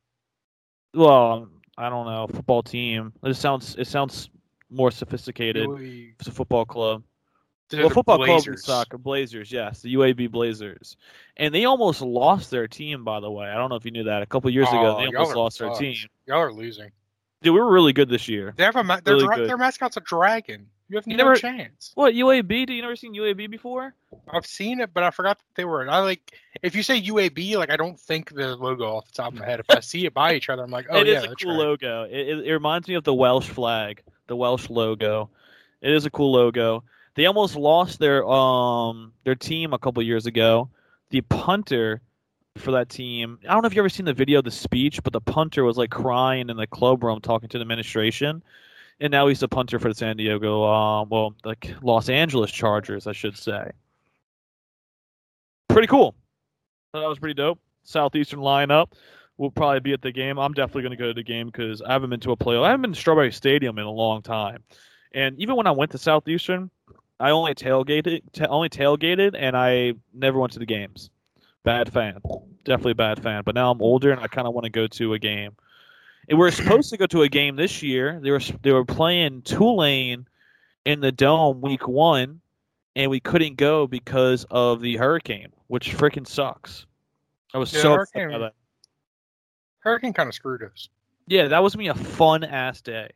well, 0.94 1.50
I 1.77 1.89
don't 1.89 2.06
know, 2.06 2.27
football 2.27 2.63
team. 2.63 3.13
It 3.24 3.36
sounds 3.36 3.75
it 3.77 3.88
sounds 3.88 4.30
more 4.69 4.92
sophisticated. 4.92 5.68
UAB 5.68 6.13
It's 6.19 6.27
a 6.27 6.31
football 6.31 6.66
club. 6.66 7.04
They're 7.69 7.81
well, 7.81 7.89
football 7.89 8.18
club 8.18 8.27
Blazers. 8.27 8.48
and 8.48 8.60
soccer, 8.60 8.98
Blazers, 9.00 9.51
yes, 9.51 9.81
the 9.81 9.95
UAB 9.95 10.30
Blazers, 10.31 10.98
and 11.36 11.54
they 11.54 11.66
almost 11.66 12.00
lost 12.01 12.51
their 12.51 12.68
team. 12.68 13.04
By 13.04 13.19
the 13.19 13.31
way, 13.31 13.48
I 13.48 13.56
don't 13.56 13.70
know 13.70 13.75
if 13.75 13.86
you 13.86 13.91
knew 13.91 14.03
that. 14.03 14.22
A 14.22 14.25
couple 14.27 14.50
years 14.51 14.67
ago, 14.70 14.98
Oh, 14.98 15.00
they 15.00 15.08
almost 15.08 15.32
are 15.32 15.38
lost 15.38 15.60
their 15.60 15.72
team. 15.72 15.96
Y'all 16.27 16.41
are 16.41 16.53
losing. 16.53 16.91
Dude, 17.41 17.53
we 17.53 17.60
were 17.60 17.72
really 17.72 17.91
good 17.94 18.08
this 18.08 18.27
year. 18.27 18.53
They 18.55 18.63
have 18.63 18.75
a 18.75 18.84
ma- 18.84 19.00
Really 19.05 19.25
dra- 19.25 19.48
their 19.48 19.58
mascot's 19.58 19.98
a 19.98 20.01
dragon. 20.01 20.67
You 20.88 20.98
have 20.98 21.08
You 21.08 21.18
no 21.18 21.24
never- 21.24 21.36
chance. 21.36 21.92
What 21.96 22.13
UAB? 22.13 22.48
Did 22.48 22.72
you 22.72 22.82
never 22.82 22.96
seen 22.96 23.13
UAB 23.15 23.50
before? 23.50 23.96
I've 24.30 24.46
seen 24.46 24.80
it, 24.82 24.94
but 24.94 25.04
I 25.04 25.10
forgot 25.12 25.38
that 25.39 25.46
they 25.56 25.65
were. 25.65 25.89
I 25.89 26.00
like 26.00 26.34
if 26.62 26.75
you 26.75 26.84
say 26.84 27.01
UAB, 27.01 27.58
like 27.58 27.72
I 27.72 27.77
don't 27.77 28.00
think 28.00 28.34
the 28.34 28.56
logo 28.56 28.98
off 28.98 29.08
the 29.08 29.13
top 29.13 29.34
of 29.34 29.39
my 29.39 29.46
head. 29.46 29.60
If 29.60 29.65
I 29.70 29.80
see 29.80 30.06
it 30.06 30.13
by 30.13 30.36
each 30.36 30.50
other, 30.50 30.63
I'm 30.63 30.72
like, 30.72 30.88
oh 30.89 31.00
it 31.00 31.08
yeah, 31.08 31.20
is 31.20 31.24
a 31.25 31.36
cool 31.36 31.51
right. 31.51 31.60
logo. 31.60 32.04
It, 32.04 32.13
it, 32.30 32.48
it 32.48 32.54
reminds 32.54 32.88
me 32.88 32.96
of 32.96 33.04
the 33.04 33.13
Welsh 33.13 33.50
flag, 33.50 34.04
the 34.27 34.36
Welsh 34.36 34.70
logo. 34.70 35.30
It 35.82 35.92
is 35.92 36.06
a 36.06 36.10
cool 36.12 36.32
logo. 36.32 36.84
They 37.15 37.25
almost 37.25 37.56
lost 37.56 38.00
their 38.00 38.25
um 38.27 39.13
their 39.24 39.36
team 39.36 39.74
a 39.74 39.80
couple 39.80 40.04
years 40.04 40.27
ago. 40.27 40.70
The 41.10 41.22
punter 41.22 42.01
for 42.58 42.72
that 42.72 42.89
team. 42.89 43.39
I 43.48 43.54
don't 43.54 43.62
know 43.63 43.68
if 43.68 43.75
you 43.75 43.82
ever 43.82 43.89
seen 43.89 44.06
the 44.06 44.13
video, 44.13 44.39
of 44.39 44.46
the 44.46 44.51
speech, 44.51 45.01
but 45.04 45.13
the 45.13 45.22
punter 45.22 45.63
was 45.63 45.77
like 45.77 45.89
crying 45.89 46.50
in 46.50 46.58
the 46.58 46.68
club 46.68 47.04
room 47.04 47.20
talking 47.22 47.50
to 47.50 47.58
the 47.58 47.62
administration. 47.63 48.44
And 48.99 49.11
now 49.11 49.27
he's 49.27 49.43
a 49.43 49.47
punter 49.47 49.77
for 49.77 49.89
the 49.89 49.95
San 49.95 50.15
Diego, 50.15 50.63
um, 50.63 51.09
well, 51.09 51.35
like 51.43 51.73
Los 51.81 52.07
Angeles 52.07 52.49
Chargers, 52.49 53.07
I 53.07 53.11
should 53.11 53.37
say. 53.37 53.71
Pretty 55.67 55.87
cool. 55.87 56.15
That 56.93 57.07
was 57.07 57.19
pretty 57.19 57.33
dope. 57.33 57.59
Southeastern 57.83 58.39
lineup 58.39 58.93
will 59.37 59.51
probably 59.51 59.81
be 59.81 59.91
at 59.91 60.01
the 60.01 60.11
game. 60.11 60.39
I'm 60.39 60.53
definitely 60.53 60.83
going 60.83 60.91
to 60.91 60.97
go 60.97 61.07
to 61.07 61.13
the 61.13 61.23
game 61.23 61.47
because 61.47 61.81
I 61.81 61.91
haven't 61.91 62.09
been 62.09 62.21
to 62.21 62.31
a 62.31 62.37
playoff. 62.37 62.63
I 62.63 62.69
haven't 62.69 62.83
been 62.83 62.93
to 62.93 62.99
Strawberry 62.99 63.33
Stadium 63.33 63.77
in 63.77 63.85
a 63.85 63.91
long 63.91 64.21
time. 64.21 64.63
And 65.13 65.37
even 65.39 65.55
when 65.55 65.67
I 65.67 65.71
went 65.71 65.91
to 65.91 65.97
Southeastern, 65.97 66.69
I 67.19 67.31
only 67.31 67.53
tailgated, 67.53 68.21
ta- 68.33 68.47
only 68.47 68.69
tailgated, 68.69 69.35
and 69.37 69.55
I 69.55 69.93
never 70.13 70.39
went 70.39 70.53
to 70.53 70.59
the 70.59 70.65
games. 70.65 71.09
Bad 71.63 71.91
fan, 71.91 72.19
definitely 72.63 72.93
bad 72.93 73.21
fan. 73.23 73.43
But 73.45 73.55
now 73.55 73.71
I'm 73.71 73.81
older, 73.81 74.11
and 74.11 74.21
I 74.21 74.27
kind 74.27 74.47
of 74.47 74.53
want 74.53 74.65
to 74.65 74.69
go 74.69 74.87
to 74.87 75.13
a 75.13 75.19
game. 75.19 75.55
And 76.29 76.38
we 76.38 76.44
were 76.46 76.51
supposed 76.51 76.89
to 76.91 76.98
go 76.98 77.05
to 77.08 77.24
a 77.24 77.29
game 77.29 77.55
this 77.55 77.82
year. 77.84 78.20
They 78.22 78.32
were 78.32 78.41
they 78.62 78.72
were 78.72 78.86
playing 78.86 79.41
Tulane 79.44 80.27
in 80.86 81.00
the 81.00 81.12
dome 81.12 81.62
week 81.62 81.88
one, 81.88 82.41
and 82.96 83.10
we 83.12 83.20
couldn't 83.20 83.55
go 83.58 83.88
because 83.88 84.46
of 84.51 84.82
the 84.82 84.98
hurricane, 84.98 85.51
which 85.67 85.96
freaking 85.96 86.27
sucks. 86.27 86.86
I 87.53 87.58
was 87.58 87.74
Yeah, 87.74 87.82
so 87.82 87.94
upset 88.01 88.22
hurricane- 88.22 88.41
that. 88.41 88.53
Hurricane 89.79 90.13
kind 90.13 90.27
of 90.27 90.34
screwed 90.36 90.63
us. 90.63 90.89
Yeah, 91.27 91.48
that 91.48 91.62
was 91.63 91.77
me 91.77 91.88
a 91.89 91.94
fun 91.96 92.44
ass 92.44 92.82
day. 92.82 93.10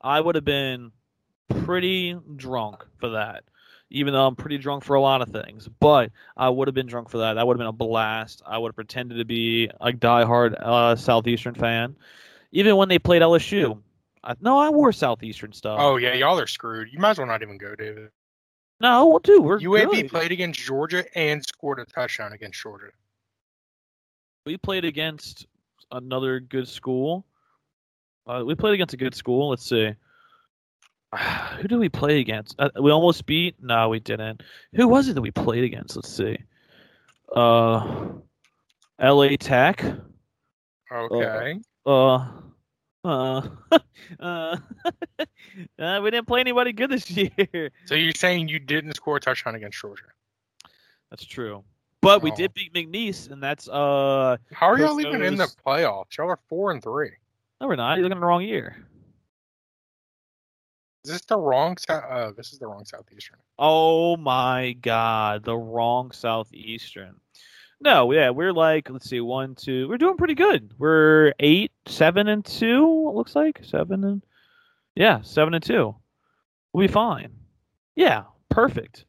I 0.00 0.20
would 0.20 0.34
have 0.34 0.44
been 0.44 0.90
pretty 1.64 2.16
drunk 2.36 2.84
for 2.98 3.10
that. 3.10 3.44
Even 3.90 4.12
though 4.12 4.26
I'm 4.26 4.36
pretty 4.36 4.58
drunk 4.58 4.84
for 4.84 4.94
a 4.96 5.00
lot 5.00 5.22
of 5.22 5.28
things, 5.30 5.66
but 5.80 6.10
I 6.36 6.50
would 6.50 6.68
have 6.68 6.74
been 6.74 6.86
drunk 6.86 7.08
for 7.08 7.18
that. 7.18 7.34
That 7.34 7.46
would 7.46 7.54
have 7.54 7.58
been 7.58 7.68
a 7.68 7.72
blast. 7.72 8.42
I 8.44 8.58
would 8.58 8.68
have 8.68 8.74
pretended 8.76 9.16
to 9.16 9.24
be 9.24 9.70
a 9.80 9.92
diehard 9.92 10.54
uh, 10.60 10.94
Southeastern 10.94 11.54
fan. 11.54 11.96
Even 12.52 12.76
when 12.76 12.88
they 12.88 12.98
played 12.98 13.22
LSU, 13.22 13.80
I, 14.24 14.34
no, 14.40 14.58
I 14.58 14.70
wore 14.70 14.92
Southeastern 14.92 15.52
stuff. 15.52 15.78
Oh 15.80 15.96
yeah, 15.96 16.14
y'all 16.14 16.38
are 16.38 16.46
screwed. 16.46 16.88
You 16.92 16.98
might 16.98 17.10
as 17.10 17.18
well 17.18 17.26
not 17.26 17.42
even 17.42 17.58
go, 17.58 17.74
David. 17.74 18.10
no, 18.80 19.06
well, 19.06 19.18
dude, 19.18 19.44
we're 19.44 19.58
UAB 19.60 19.90
good. 19.92 20.10
played 20.10 20.32
against 20.32 20.60
Georgia 20.60 21.04
and 21.16 21.44
scored 21.44 21.78
a 21.78 21.84
touchdown 21.84 22.32
against 22.32 22.60
Georgia. 22.60 22.90
we 24.46 24.56
played 24.56 24.84
against 24.84 25.46
another 25.92 26.40
good 26.40 26.68
school. 26.68 27.26
Uh, 28.26 28.42
we 28.44 28.54
played 28.54 28.74
against 28.74 28.94
a 28.94 28.98
good 28.98 29.14
school. 29.14 29.50
Let's 29.50 29.66
see. 29.68 29.94
Who 31.60 31.68
did 31.68 31.78
we 31.78 31.88
play 31.88 32.20
against? 32.20 32.54
Uh, 32.58 32.70
we 32.80 32.90
almost 32.90 33.24
beat. 33.26 33.56
No, 33.62 33.88
we 33.88 34.00
didn't. 34.00 34.42
Who 34.74 34.86
was 34.88 35.08
it 35.08 35.14
that 35.14 35.22
we 35.22 35.30
played 35.30 35.64
against? 35.64 35.96
Let's 35.96 36.10
see. 36.10 36.38
Uh, 37.34 38.08
L.A. 38.98 39.36
Tech. 39.36 39.84
Okay. 40.92 41.58
Uh, 41.88 42.26
uh, 43.02 43.40
uh, 44.20 44.56
uh, 45.78 46.00
we 46.02 46.10
didn't 46.10 46.26
play 46.26 46.40
anybody 46.40 46.72
good 46.72 46.90
this 46.90 47.10
year. 47.10 47.70
so 47.86 47.94
you're 47.94 48.12
saying 48.12 48.48
you 48.48 48.58
didn't 48.58 48.94
score 48.94 49.16
a 49.16 49.20
touchdown 49.20 49.54
against 49.54 49.80
Georgia? 49.80 50.04
That's 51.10 51.24
true. 51.24 51.64
But 52.02 52.22
we 52.22 52.30
Oh. 52.30 52.36
did 52.36 52.52
beat 52.52 52.74
McNeese, 52.74 53.30
and 53.30 53.42
that's 53.42 53.68
uh. 53.68 54.36
How 54.52 54.68
are 54.68 54.78
y'all 54.78 55.00
even 55.00 55.22
in 55.22 55.36
the 55.36 55.48
playoffs? 55.66 56.16
Y'all 56.18 56.28
are 56.28 56.38
four 56.48 56.70
and 56.72 56.82
three. 56.82 57.10
No, 57.60 57.66
we're 57.68 57.76
not. 57.76 57.96
You're 57.96 58.04
looking 58.04 58.18
at 58.18 58.20
the 58.20 58.26
wrong 58.26 58.42
year. 58.42 58.76
Is 61.04 61.12
this 61.12 61.22
the 61.22 61.38
wrong? 61.38 61.76
Sou- 61.78 61.94
Uh, 61.94 62.32
this 62.36 62.52
is 62.52 62.58
the 62.58 62.66
wrong 62.66 62.84
Southeastern. 62.84 63.38
Oh 63.58 64.16
my 64.18 64.76
god, 64.80 65.42
the 65.44 65.56
wrong 65.56 66.10
Southeastern. 66.12 67.16
No, 67.80 68.10
yeah, 68.10 68.30
we're 68.30 68.52
like, 68.52 68.90
let's 68.90 69.08
see, 69.08 69.20
one, 69.20 69.54
two, 69.54 69.88
we're 69.88 69.98
doing 69.98 70.16
pretty 70.16 70.34
good. 70.34 70.72
We're 70.78 71.32
eight, 71.38 71.70
seven, 71.86 72.26
and 72.28 72.44
two. 72.44 73.06
It 73.08 73.14
looks 73.14 73.36
like 73.36 73.60
seven 73.62 74.04
and 74.04 74.22
yeah, 74.96 75.20
seven 75.22 75.54
and 75.54 75.62
two. 75.62 75.94
We'll 76.72 76.86
be 76.86 76.92
fine. 76.92 77.30
Yeah, 77.94 78.24
perfect. 78.48 79.04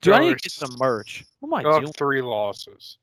Dude, 0.00 0.14
I 0.14 0.20
need 0.20 0.38
to 0.38 0.42
get 0.42 0.52
some 0.52 0.74
merch. 0.78 1.24
What 1.40 1.62
am 1.62 1.66
I 1.66 1.80
doing? 1.80 1.92
three 1.92 2.22
losses. 2.22 2.98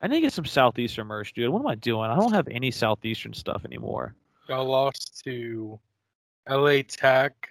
I 0.00 0.06
need 0.06 0.16
to 0.16 0.20
get 0.20 0.32
some 0.32 0.44
Southeastern 0.44 1.06
merch, 1.08 1.32
dude. 1.32 1.50
What 1.50 1.60
am 1.60 1.66
I 1.66 1.74
doing? 1.74 2.08
I 2.08 2.14
don't 2.16 2.32
have 2.32 2.46
any 2.48 2.70
Southeastern 2.70 3.32
stuff 3.34 3.64
anymore. 3.64 4.14
Y'all 4.48 4.64
lost 4.64 5.22
to 5.24 5.80
LA 6.48 6.82
Tech, 6.86 7.48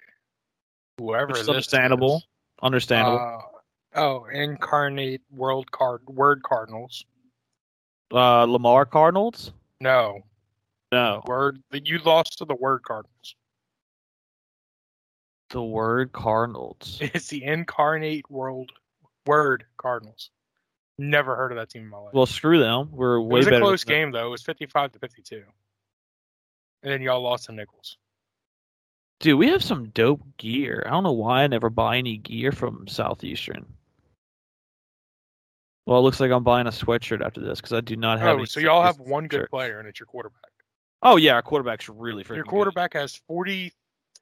whoever 0.96 1.32
Which 1.32 1.48
understandable. 1.48 2.16
is. 2.16 2.26
Understandable. 2.62 3.18
Uh, 3.18 3.57
oh, 3.94 4.24
Incarnate 4.26 5.22
World 5.30 5.70
Card 5.70 6.02
Word 6.06 6.42
Cardinals. 6.42 7.04
Uh, 8.12 8.44
Lamar 8.44 8.86
Cardinals? 8.86 9.52
No, 9.80 10.20
No. 10.92 11.22
Word. 11.26 11.62
You 11.72 11.98
lost 11.98 12.38
to 12.38 12.44
the 12.44 12.54
Word 12.54 12.82
Cardinals. 12.82 13.34
The 15.50 15.62
word 15.62 16.12
Cardinals. 16.12 16.98
It's 17.14 17.28
the 17.28 17.42
Incarnate 17.44 18.30
World 18.30 18.70
Word 19.26 19.64
Cardinals. 19.78 20.30
Never 20.98 21.36
heard 21.36 21.52
of 21.52 21.58
that 21.58 21.70
team 21.70 21.82
in 21.82 21.88
my 21.88 21.98
life. 21.98 22.12
Well, 22.12 22.26
screw 22.26 22.58
them. 22.58 22.88
We're 22.90 23.20
way. 23.20 23.40
it 23.40 23.46
was 23.46 23.46
a 23.46 23.60
close 23.60 23.84
game 23.84 24.10
though. 24.10 24.26
It 24.26 24.30
was 24.30 24.42
fifty-five 24.42 24.92
to 24.92 24.98
fifty-two. 24.98 25.44
And 26.82 26.92
then 26.92 27.00
y'all 27.02 27.22
lost 27.22 27.46
to 27.46 27.52
Nicholls. 27.52 27.96
Dude, 29.20 29.38
we 29.38 29.48
have 29.48 29.62
some 29.64 29.86
dope 29.90 30.22
gear. 30.38 30.82
I 30.86 30.90
don't 30.90 31.02
know 31.02 31.12
why 31.12 31.42
I 31.42 31.46
never 31.46 31.70
buy 31.70 31.96
any 31.98 32.16
gear 32.18 32.52
from 32.52 32.86
Southeastern. 32.88 33.66
Well, 35.88 35.98
it 36.00 36.02
looks 36.02 36.20
like 36.20 36.30
I'm 36.30 36.44
buying 36.44 36.66
a 36.66 36.70
sweatshirt 36.70 37.24
after 37.24 37.40
this 37.40 37.60
because 37.62 37.72
I 37.72 37.80
do 37.80 37.96
not 37.96 38.18
have. 38.20 38.28
Oh, 38.34 38.38
any 38.38 38.46
so 38.46 38.60
y'all 38.60 38.82
have 38.82 38.98
one 39.00 39.26
good 39.26 39.38
shirts. 39.38 39.50
player, 39.50 39.78
and 39.78 39.88
it's 39.88 39.98
your 39.98 40.06
quarterback. 40.06 40.42
Oh 41.02 41.16
yeah, 41.16 41.32
our 41.32 41.40
quarterback's 41.42 41.88
really 41.88 42.24
freaking 42.24 42.36
Your 42.36 42.44
good. 42.44 42.50
quarterback 42.50 42.92
has 42.92 43.16
40 43.26 43.72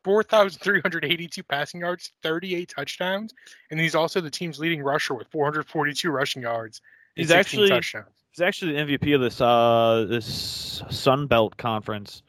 4,382 0.05 1.43
passing 1.43 1.81
yards, 1.81 2.13
38 2.23 2.69
touchdowns, 2.77 3.35
and 3.73 3.81
he's 3.81 3.97
also 3.97 4.21
the 4.21 4.31
team's 4.31 4.61
leading 4.61 4.81
rusher 4.83 5.15
with 5.15 5.27
442 5.33 6.09
rushing 6.11 6.43
yards. 6.43 6.81
and 7.17 7.23
He's 7.25 7.33
actually- 7.33 7.69
touchdowns. 7.69 8.07
He's 8.31 8.43
actually 8.43 8.75
the 8.75 8.79
MVP 8.97 9.15
of 9.15 9.21
this 9.23 9.41
uh 9.41 10.07
this 10.09 10.83
Sun 10.91 11.27
Belt 11.27 11.57
conference. 11.57 12.23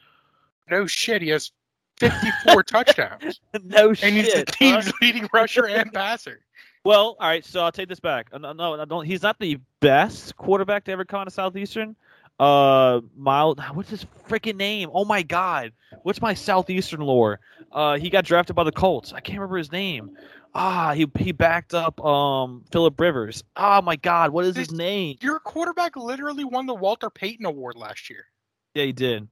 No 0.72 0.88
shit, 0.88 1.22
he 1.22 1.28
has 1.30 1.52
54 1.98 2.64
touchdowns, 2.64 3.40
no 3.64 3.90
and 3.90 4.16
he's 4.16 4.26
the 4.34 4.38
shit. 4.40 4.50
huh? 4.50 4.56
team's 4.58 4.92
leading 5.02 5.30
rusher 5.34 5.68
and 5.68 5.94
passer. 5.94 6.40
Well, 6.88 7.18
all 7.20 7.28
right, 7.28 7.44
so 7.44 7.60
I'll 7.60 7.72
take 7.74 7.90
this 7.90 8.00
back. 8.00 8.30
Uh, 8.32 8.38
No, 8.38 8.54
no, 8.54 8.82
I 8.82 8.86
don't. 8.86 9.04
He's 9.04 9.22
not 9.22 9.38
the 9.40 9.60
best 9.82 10.38
quarterback 10.38 10.86
to 10.86 10.94
ever 10.94 11.04
come 11.04 11.20
out 11.20 11.28
of 11.28 11.34
Southeastern. 11.34 11.98
Uh, 12.40 13.02
Miles, 13.14 13.58
what's 13.74 13.90
his 13.90 14.06
freaking 14.30 14.56
name? 14.56 14.90
Oh 14.94 15.04
my 15.04 15.22
God, 15.22 15.74
what's 16.04 16.22
my 16.22 16.34
Southeastern 16.34 17.02
lore? 17.02 17.42
Uh, 17.74 17.98
he 17.98 18.10
got 18.10 18.24
drafted 18.24 18.56
by 18.56 18.64
the 18.64 18.72
Colts. 18.72 19.12
I 19.12 19.20
can't 19.20 19.38
remember 19.38 19.58
his 19.58 19.70
name. 19.70 20.16
Ah, 20.56 20.94
he 20.94 21.12
he 21.20 21.34
backed 21.34 21.74
up 21.74 22.00
um 22.06 22.64
Philip 22.72 22.98
Rivers. 22.98 23.44
Oh 23.58 23.82
my 23.82 23.98
God, 23.98 24.30
what 24.30 24.46
is 24.46 24.56
his 24.56 24.72
name? 24.72 25.18
Your 25.20 25.42
quarterback 25.42 25.98
literally 25.98 26.46
won 26.46 26.68
the 26.68 26.74
Walter 26.74 27.10
Payton 27.10 27.46
Award 27.46 27.76
last 27.76 28.10
year. 28.10 28.28
Yeah, 28.76 28.86
he 28.86 28.94
did. 28.94 29.28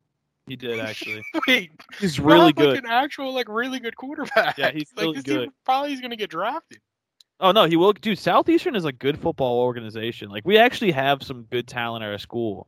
He 0.45 0.57
did 0.57 0.77
actually. 0.81 1.23
Wait, 1.47 1.71
He's 2.01 2.19
really 2.19 2.51
good. 2.51 2.75
Like 2.75 2.83
an 2.83 2.89
actual, 2.89 3.33
like 3.33 3.47
really 3.47 3.79
good 3.79 3.95
quarterback. 3.95 4.57
Yeah, 4.57 4.71
he's 4.71 4.91
like, 4.97 5.03
really 5.03 5.13
this 5.13 5.23
good. 5.23 5.51
Probably 5.63 5.93
is 5.93 6.01
gonna 6.01 6.17
get 6.17 6.29
drafted. 6.29 6.79
Oh 7.39 7.51
no, 7.51 7.65
he 7.65 7.75
will. 7.75 7.93
Dude, 7.93 8.17
Southeastern 8.17 8.75
is 8.75 8.85
a 8.85 8.91
good 8.91 9.19
football 9.19 9.59
organization. 9.59 10.29
Like 10.29 10.45
we 10.45 10.57
actually 10.57 10.91
have 10.91 11.21
some 11.21 11.43
good 11.43 11.67
talent 11.67 12.03
at 12.03 12.11
our 12.11 12.17
school. 12.17 12.67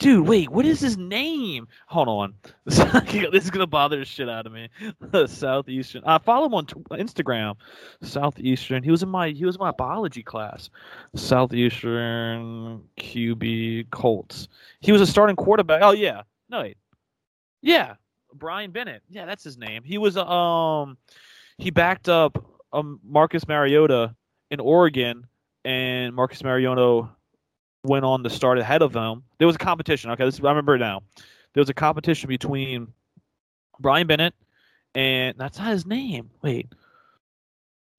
Dude, 0.00 0.26
wait, 0.26 0.48
what 0.48 0.64
is 0.64 0.80
his 0.80 0.96
name? 0.96 1.68
Hold 1.86 2.08
on, 2.08 2.34
this 2.64 3.44
is 3.44 3.50
gonna 3.50 3.66
bother 3.66 3.98
the 3.98 4.04
shit 4.06 4.28
out 4.28 4.46
of 4.46 4.52
me. 4.52 4.68
Southeastern. 5.26 6.02
I 6.06 6.16
follow 6.18 6.46
him 6.46 6.54
on 6.54 6.66
Instagram. 6.66 7.56
Southeastern. 8.02 8.82
He 8.82 8.90
was 8.90 9.02
in 9.02 9.10
my 9.10 9.28
he 9.28 9.44
was 9.44 9.56
in 9.56 9.60
my 9.60 9.70
biology 9.70 10.22
class. 10.22 10.70
Southeastern 11.14 12.82
QB 12.98 13.90
Colts. 13.90 14.48
He 14.80 14.90
was 14.90 15.02
a 15.02 15.06
starting 15.06 15.36
quarterback. 15.36 15.82
Oh 15.82 15.92
yeah, 15.92 16.22
no 16.48 16.62
wait, 16.62 16.78
yeah, 17.60 17.94
Bryan 18.32 18.70
Bennett. 18.70 19.02
Yeah, 19.10 19.26
that's 19.26 19.44
his 19.44 19.58
name. 19.58 19.82
He 19.84 19.98
was 19.98 20.16
um 20.16 20.96
he 21.58 21.70
backed 21.70 22.08
up 22.08 22.51
um, 22.72 23.00
Marcus 23.04 23.46
Mariota 23.46 24.14
in 24.50 24.60
Oregon, 24.60 25.26
and 25.64 26.14
Marcus 26.14 26.42
Mariota 26.42 27.08
went 27.84 28.04
on 28.04 28.22
to 28.22 28.30
start 28.30 28.58
ahead 28.58 28.82
of 28.82 28.94
him. 28.94 29.24
There 29.38 29.46
was 29.46 29.56
a 29.56 29.60
competition. 29.60 30.10
Okay, 30.10 30.24
this 30.24 30.40
I 30.40 30.48
remember 30.48 30.78
now. 30.78 31.02
There 31.54 31.60
was 31.60 31.68
a 31.68 31.74
competition 31.74 32.28
between 32.28 32.88
Bryan 33.80 34.06
Bennett 34.06 34.34
and 34.94 35.34
that's 35.38 35.58
not 35.58 35.68
his 35.68 35.86
name. 35.86 36.30
Wait. 36.42 36.68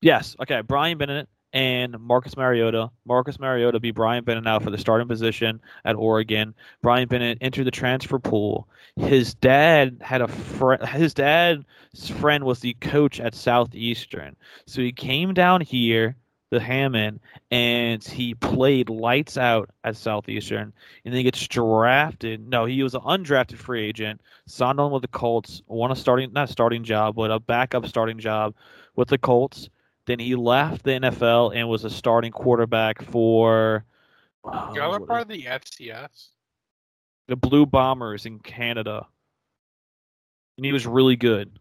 Yes. 0.01 0.35
Okay. 0.39 0.61
Bryan 0.61 0.97
Bennett 0.97 1.27
and 1.53 1.98
Marcus 2.00 2.36
Mariota. 2.36 2.89
Marcus 3.05 3.39
Mariota 3.39 3.79
beat 3.79 3.95
Bryan 3.95 4.24
Bennett 4.24 4.48
out 4.48 4.63
for 4.63 4.72
the 4.72 4.77
starting 4.77 5.07
position 5.07 5.62
at 5.86 5.95
Oregon. 5.95 6.55
Bryan 6.81 7.07
Bennett 7.07 7.38
entered 7.41 7.65
the 7.65 7.72
transfer 7.72 8.19
pool. 8.19 8.67
His 8.95 9.33
dad 9.36 9.98
had 10.01 10.22
a 10.22 10.27
friend. 10.27 10.83
His 10.88 11.13
dad's 11.13 11.63
friend 12.19 12.43
was 12.43 12.60
the 12.60 12.74
coach 12.75 13.19
at 13.19 13.36
Southeastern, 13.36 14.36
so 14.65 14.81
he 14.81 14.91
came 14.91 15.33
down 15.33 15.62
here 15.62 16.15
the 16.53 16.60
Hammond 16.60 17.19
and 17.51 18.03
he 18.03 18.36
played 18.36 18.89
lights 18.89 19.38
out 19.38 19.72
at 19.83 19.98
Southeastern, 19.98 20.72
and 21.03 21.13
then 21.13 21.13
he 21.13 21.24
gets 21.24 21.48
drafted. 21.48 22.48
No, 22.48 22.65
he 22.65 22.83
was 22.83 22.93
an 22.93 23.01
undrafted 23.01 23.57
free 23.57 23.86
agent. 23.86 24.22
Signed 24.45 24.79
on 24.79 24.91
with 24.91 25.01
the 25.01 25.07
Colts. 25.07 25.62
Won 25.67 25.91
a 25.91 25.95
starting, 25.95 26.31
not 26.31 26.50
starting 26.50 26.83
job, 26.83 27.15
but 27.15 27.31
a 27.31 27.39
backup 27.39 27.88
starting 27.88 28.19
job 28.19 28.53
with 28.95 29.07
the 29.07 29.17
Colts. 29.17 29.69
Then 30.05 30.19
he 30.19 30.36
left 30.36 30.83
the 30.83 30.91
NFL 30.91 31.55
and 31.55 31.69
was 31.69 31.86
a 31.86 31.89
starting 31.89 32.31
quarterback 32.31 33.01
for. 33.01 33.86
Y'all 34.45 34.93
are 34.93 35.00
part 35.00 35.22
of 35.22 35.27
the 35.29 35.43
FCS. 35.43 36.29
the 37.27 37.36
Blue 37.38 37.65
Bombers 37.65 38.25
in 38.25 38.39
Canada, 38.39 39.07
and 40.57 40.65
he 40.65 40.74
was 40.74 40.86
really 40.86 41.15
good. 41.15 41.57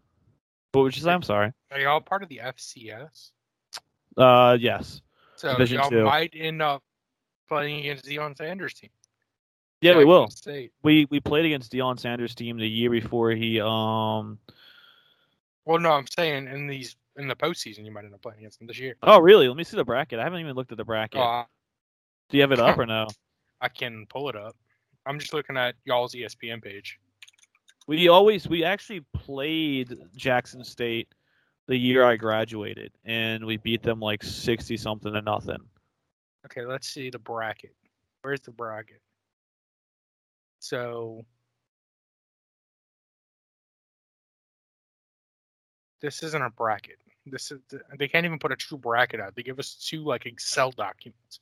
What 0.73 0.81
would 0.81 0.95
you 0.95 1.01
say? 1.01 1.11
I'm 1.11 1.21
sorry. 1.21 1.53
Are 1.71 1.79
y'all 1.79 2.01
part 2.01 2.23
of 2.23 2.29
the 2.29 2.41
FCS? 2.43 3.31
Uh, 4.17 4.57
yes. 4.59 5.01
So 5.37 5.51
Division 5.51 5.79
y'all 5.79 5.89
two. 5.89 6.03
might 6.03 6.33
end 6.35 6.61
up 6.61 6.83
playing 7.47 7.79
against 7.79 8.05
Deion 8.05 8.35
Sanders' 8.35 8.73
team. 8.73 8.89
Yeah, 9.81 9.97
we 9.97 10.05
will. 10.05 10.27
State. 10.29 10.71
We 10.83 11.07
we 11.09 11.19
played 11.19 11.45
against 11.45 11.71
Deion 11.71 11.99
Sanders' 11.99 12.35
team 12.35 12.57
the 12.57 12.67
year 12.67 12.89
before 12.89 13.31
he 13.31 13.61
um. 13.61 14.39
Well, 15.65 15.79
no, 15.79 15.91
I'm 15.91 16.07
saying 16.07 16.47
in 16.47 16.67
these 16.67 16.95
in 17.15 17.27
the 17.27 17.35
postseason, 17.35 17.85
you 17.85 17.91
might 17.91 18.05
end 18.05 18.13
up 18.13 18.21
playing 18.21 18.39
against 18.39 18.59
them 18.59 18.67
this 18.67 18.79
year. 18.79 18.95
Oh, 19.03 19.19
really? 19.19 19.47
Let 19.47 19.55
me 19.55 19.63
see 19.63 19.77
the 19.77 19.85
bracket. 19.85 20.19
I 20.19 20.23
haven't 20.23 20.39
even 20.39 20.55
looked 20.55 20.71
at 20.71 20.77
the 20.77 20.83
bracket. 20.83 21.21
Uh, 21.21 21.45
Do 22.29 22.37
you 22.37 22.41
have 22.41 22.51
it 22.51 22.59
up 22.59 22.77
or 22.77 22.85
no? 22.87 23.07
I 23.61 23.69
can 23.69 24.05
pull 24.09 24.29
it 24.29 24.35
up. 24.35 24.55
I'm 25.05 25.19
just 25.19 25.33
looking 25.33 25.57
at 25.57 25.75
y'all's 25.85 26.13
ESPN 26.13 26.61
page. 26.61 26.99
We 27.87 28.07
always 28.07 28.47
we 28.47 28.63
actually 28.63 29.01
played 29.13 29.95
Jackson 30.15 30.63
State 30.63 31.09
the 31.67 31.77
year 31.77 32.03
I 32.03 32.15
graduated, 32.15 32.91
and 33.05 33.45
we 33.45 33.57
beat 33.57 33.83
them 33.83 33.99
like 33.99 34.23
sixty 34.23 34.77
something 34.77 35.13
to 35.13 35.21
nothing. 35.21 35.59
Okay, 36.45 36.65
let's 36.65 36.87
see 36.87 37.09
the 37.09 37.19
bracket. 37.19 37.75
Where's 38.21 38.41
the 38.41 38.51
bracket? 38.51 39.01
So 40.59 41.25
this 46.03 46.21
isn't 46.21 46.41
a 46.41 46.49
bracket. 46.49 46.97
This 47.25 47.49
is 47.51 47.59
they 47.97 48.09
can't 48.09 48.25
even 48.25 48.37
put 48.37 48.51
a 48.51 48.55
true 48.57 48.77
bracket 48.77 49.21
out. 49.21 49.33
They 49.33 49.41
give 49.41 49.57
us 49.57 49.75
two 49.75 50.03
like 50.03 50.25
Excel 50.25 50.71
documents. 50.71 51.39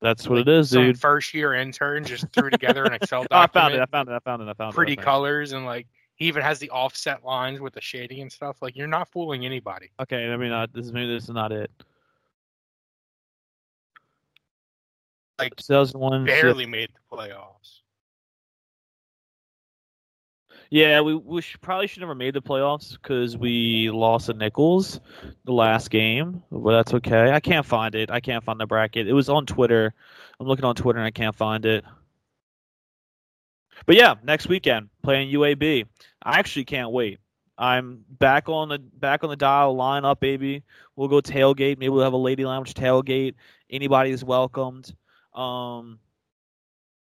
That's 0.00 0.26
what 0.26 0.38
it 0.38 0.48
is, 0.48 0.70
Some 0.70 0.84
dude. 0.84 0.98
first 0.98 1.34
year 1.34 1.54
intern 1.54 2.04
just 2.04 2.24
threw 2.32 2.48
together 2.58 2.84
an 2.84 2.94
Excel 2.94 3.26
Oh, 3.30 3.38
I 3.38 3.46
found 3.46 3.74
it. 3.74 3.80
I 3.80 3.86
found 3.86 4.08
it. 4.08 4.12
I 4.12 4.18
found 4.20 4.42
it. 4.42 4.48
I 4.48 4.54
found 4.54 4.74
pretty 4.74 4.94
it. 4.94 4.96
Pretty 4.96 5.04
colors 5.04 5.52
and 5.52 5.66
like 5.66 5.86
he 6.14 6.24
even 6.26 6.42
has 6.42 6.58
the 6.58 6.70
offset 6.70 7.22
lines 7.24 7.60
with 7.60 7.74
the 7.74 7.80
shading 7.82 8.22
and 8.22 8.32
stuff. 8.32 8.62
Like 8.62 8.74
you're 8.74 8.86
not 8.88 9.08
fooling 9.08 9.44
anybody. 9.44 9.90
Okay, 10.00 10.32
I 10.32 10.36
mean, 10.38 10.50
uh, 10.50 10.66
this 10.72 10.86
is 10.86 10.92
maybe 10.92 11.12
this 11.12 11.24
is 11.24 11.30
not 11.30 11.52
it. 11.52 11.70
Like, 15.38 15.54
2001. 15.56 16.24
Barely 16.24 16.66
made 16.66 16.88
the 16.94 17.16
playoffs. 17.16 17.77
Yeah, 20.70 21.00
we, 21.00 21.14
we 21.14 21.40
should, 21.40 21.60
probably 21.62 21.86
should 21.86 22.00
never 22.00 22.14
made 22.14 22.34
the 22.34 22.42
playoffs 22.42 22.92
because 22.92 23.38
we 23.38 23.90
lost 23.90 24.26
to 24.26 24.34
Nicholls 24.34 25.00
the 25.44 25.52
last 25.52 25.90
game, 25.90 26.42
but 26.50 26.72
that's 26.72 26.94
okay. 26.94 27.32
I 27.32 27.40
can't 27.40 27.64
find 27.64 27.94
it. 27.94 28.10
I 28.10 28.20
can't 28.20 28.44
find 28.44 28.60
the 28.60 28.66
bracket. 28.66 29.08
It 29.08 29.14
was 29.14 29.30
on 29.30 29.46
Twitter. 29.46 29.94
I'm 30.38 30.46
looking 30.46 30.66
on 30.66 30.74
Twitter 30.74 30.98
and 30.98 31.06
I 31.06 31.10
can't 31.10 31.34
find 31.34 31.64
it. 31.64 31.84
But 33.86 33.96
yeah, 33.96 34.16
next 34.22 34.48
weekend 34.48 34.90
playing 35.02 35.32
UAB. 35.32 35.86
I 36.22 36.38
actually 36.38 36.66
can't 36.66 36.90
wait. 36.90 37.18
I'm 37.56 38.04
back 38.10 38.48
on 38.48 38.68
the 38.68 38.78
back 38.78 39.24
on 39.24 39.30
the 39.30 39.36
dial. 39.36 39.74
Line 39.74 40.04
up, 40.04 40.20
baby. 40.20 40.62
We'll 40.96 41.08
go 41.08 41.20
tailgate. 41.20 41.78
Maybe 41.78 41.88
we'll 41.88 42.04
have 42.04 42.12
a 42.12 42.16
lady 42.16 42.44
lounge 42.44 42.74
tailgate. 42.74 43.34
Anybody 43.70 44.10
is 44.10 44.22
welcomed. 44.22 44.94
Um, 45.34 45.98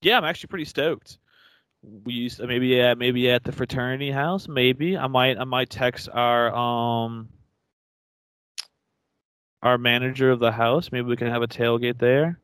yeah, 0.01 0.17
I'm 0.17 0.23
actually 0.23 0.47
pretty 0.47 0.65
stoked 0.65 1.17
we 2.03 2.13
used 2.13 2.37
to, 2.37 2.47
maybe 2.47 2.79
at 2.81 2.97
maybe 2.97 3.29
at 3.29 3.43
the 3.43 3.51
fraternity 3.51 4.11
house 4.11 4.47
maybe 4.47 4.97
i 4.97 5.07
might 5.07 5.37
i 5.37 5.43
might 5.43 5.69
text 5.69 6.09
our 6.13 6.53
um 6.53 7.29
our 9.63 9.77
manager 9.77 10.31
of 10.31 10.39
the 10.39 10.51
house 10.51 10.91
maybe 10.91 11.07
we 11.07 11.15
can 11.17 11.27
have 11.27 11.41
a 11.41 11.47
tailgate 11.47 11.97
there 11.99 12.39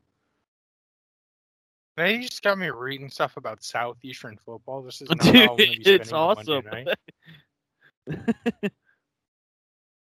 They 1.96 2.18
just 2.20 2.42
got 2.42 2.58
me 2.58 2.70
reading 2.70 3.08
stuff 3.08 3.36
about 3.36 3.62
southeastern 3.62 4.36
football. 4.36 4.82
This 4.82 5.00
is 5.00 5.08
not 5.14 5.20
dude 5.20 5.36
how 5.36 5.54
I'm 5.54 5.62
gonna 5.62 5.76
be 5.76 5.84
it's 5.84 6.08
spending 6.08 6.14
a 6.14 6.34
Monday 6.34 6.62
awesome. 6.62 6.64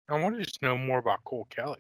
I 0.10 0.20
want 0.22 0.36
to 0.38 0.44
just 0.44 0.62
know 0.62 0.78
more 0.78 1.00
about 1.00 1.24
Cole 1.24 1.48
Kelly. 1.50 1.80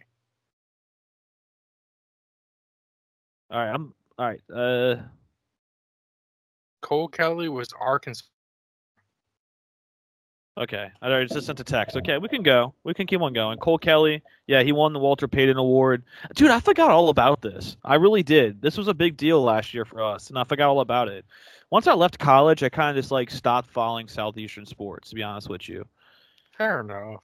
all 3.51 3.59
right 3.59 3.73
i'm 3.73 3.93
all 4.17 4.25
right 4.27 4.41
uh 4.53 4.95
Cole 6.81 7.07
Kelly 7.07 7.49
was 7.49 7.73
Arkansas. 7.79 8.25
okay 10.57 10.89
i 11.01 11.23
just 11.23 11.45
sent 11.45 11.61
a 11.61 11.63
text 11.63 11.95
okay 11.95 12.17
we 12.17 12.27
can 12.27 12.43
go 12.43 12.73
we 12.83 12.93
can 12.93 13.07
keep 13.07 13.21
on 13.21 13.31
going 13.31 13.57
cole 13.57 13.77
kelly 13.77 14.21
yeah 14.47 14.61
he 14.61 14.73
won 14.73 14.91
the 14.91 14.99
walter 14.99 15.25
payton 15.25 15.55
award 15.55 16.03
dude 16.35 16.51
i 16.51 16.59
forgot 16.59 16.91
all 16.91 17.07
about 17.07 17.41
this 17.41 17.77
i 17.85 17.95
really 17.95 18.21
did 18.21 18.61
this 18.61 18.77
was 18.77 18.89
a 18.89 18.93
big 18.93 19.15
deal 19.15 19.41
last 19.41 19.73
year 19.73 19.85
for 19.85 20.03
us 20.03 20.27
and 20.29 20.37
i 20.37 20.43
forgot 20.43 20.67
all 20.67 20.81
about 20.81 21.07
it 21.07 21.23
once 21.69 21.87
i 21.87 21.93
left 21.93 22.19
college 22.19 22.63
i 22.63 22.69
kind 22.69 22.89
of 22.89 23.01
just 23.01 23.11
like 23.11 23.31
stopped 23.31 23.71
following 23.71 24.09
southeastern 24.09 24.65
sports 24.65 25.07
to 25.09 25.15
be 25.15 25.23
honest 25.23 25.49
with 25.49 25.69
you 25.69 25.85
Fair 26.61 26.81
enough. 26.81 27.23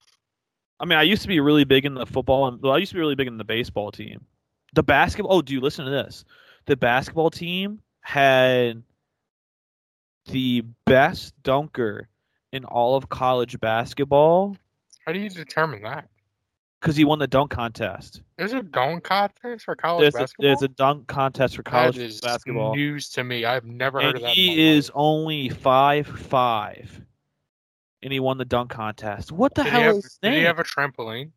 I 0.80 0.86
mean, 0.86 0.98
I 0.98 1.04
used 1.04 1.22
to 1.22 1.28
be 1.28 1.40
really 1.40 1.64
big 1.64 1.86
in 1.86 1.94
the 1.94 2.08
football, 2.08 2.48
and 2.48 2.60
well, 2.60 2.74
I 2.74 2.78
used 2.78 2.90
to 2.90 2.96
be 2.96 3.02
really 3.02 3.14
big 3.14 3.28
in 3.28 3.38
the 3.38 3.44
baseball 3.44 3.92
team. 3.92 4.26
The 4.74 4.82
basketball. 4.82 5.32
Oh, 5.32 5.42
dude, 5.44 5.62
listen 5.62 5.86
to 5.86 5.92
this. 5.92 6.26
The 6.66 6.76
basketball 6.76 7.30
team 7.30 7.80
had 8.02 8.82
the 10.28 10.64
best 10.86 11.34
dunker 11.44 12.08
in 12.52 12.64
all 12.66 12.96
of 12.96 13.10
college 13.10 13.60
basketball 13.60 14.56
How 15.06 15.12
do 15.12 15.20
you 15.20 15.30
determine 15.30 15.82
that? 15.84 16.08
because 16.80 16.96
he 16.96 17.04
won 17.06 17.18
the 17.18 17.28
dunk 17.28 17.50
contest. 17.50 18.22
There's 18.38 18.54
a 18.54 18.62
dunk 18.62 19.04
contest 19.04 19.66
for 19.66 19.76
college 19.76 20.04
There's 20.04 20.16
a, 20.16 20.20
basketball. 20.20 20.44
there's 20.48 20.62
a 20.62 20.68
dunk 20.68 21.08
contest 21.08 21.56
for 21.56 21.64
That 21.64 21.72
college 21.72 21.98
is 21.98 22.22
basketball, 22.22 22.76
news 22.76 23.10
to 23.10 23.24
me. 23.24 23.46
I've 23.46 23.66
never 23.66 24.00
heard 24.00 24.16
of 24.18 24.22
that. 24.22 24.36
he 24.36 24.68
is 24.76 24.90
life. 24.90 24.94
only 24.96 25.50
five 25.50 26.06
five, 26.08 27.02
and 28.04 28.14
he 28.14 28.20
won 28.20 28.38
the 28.38 28.46
dunk 28.46 28.70
contest. 28.70 29.32
What 29.32 29.56
the 29.56 29.64
Did 29.64 29.74
he, 29.74 29.80
hell 29.80 29.82
have, 29.88 29.96
is 29.98 30.04
his 30.04 30.20
did 30.22 30.34
he 30.34 30.42
have 30.44 30.60
a 30.60 30.64
trampoline? 30.64 31.32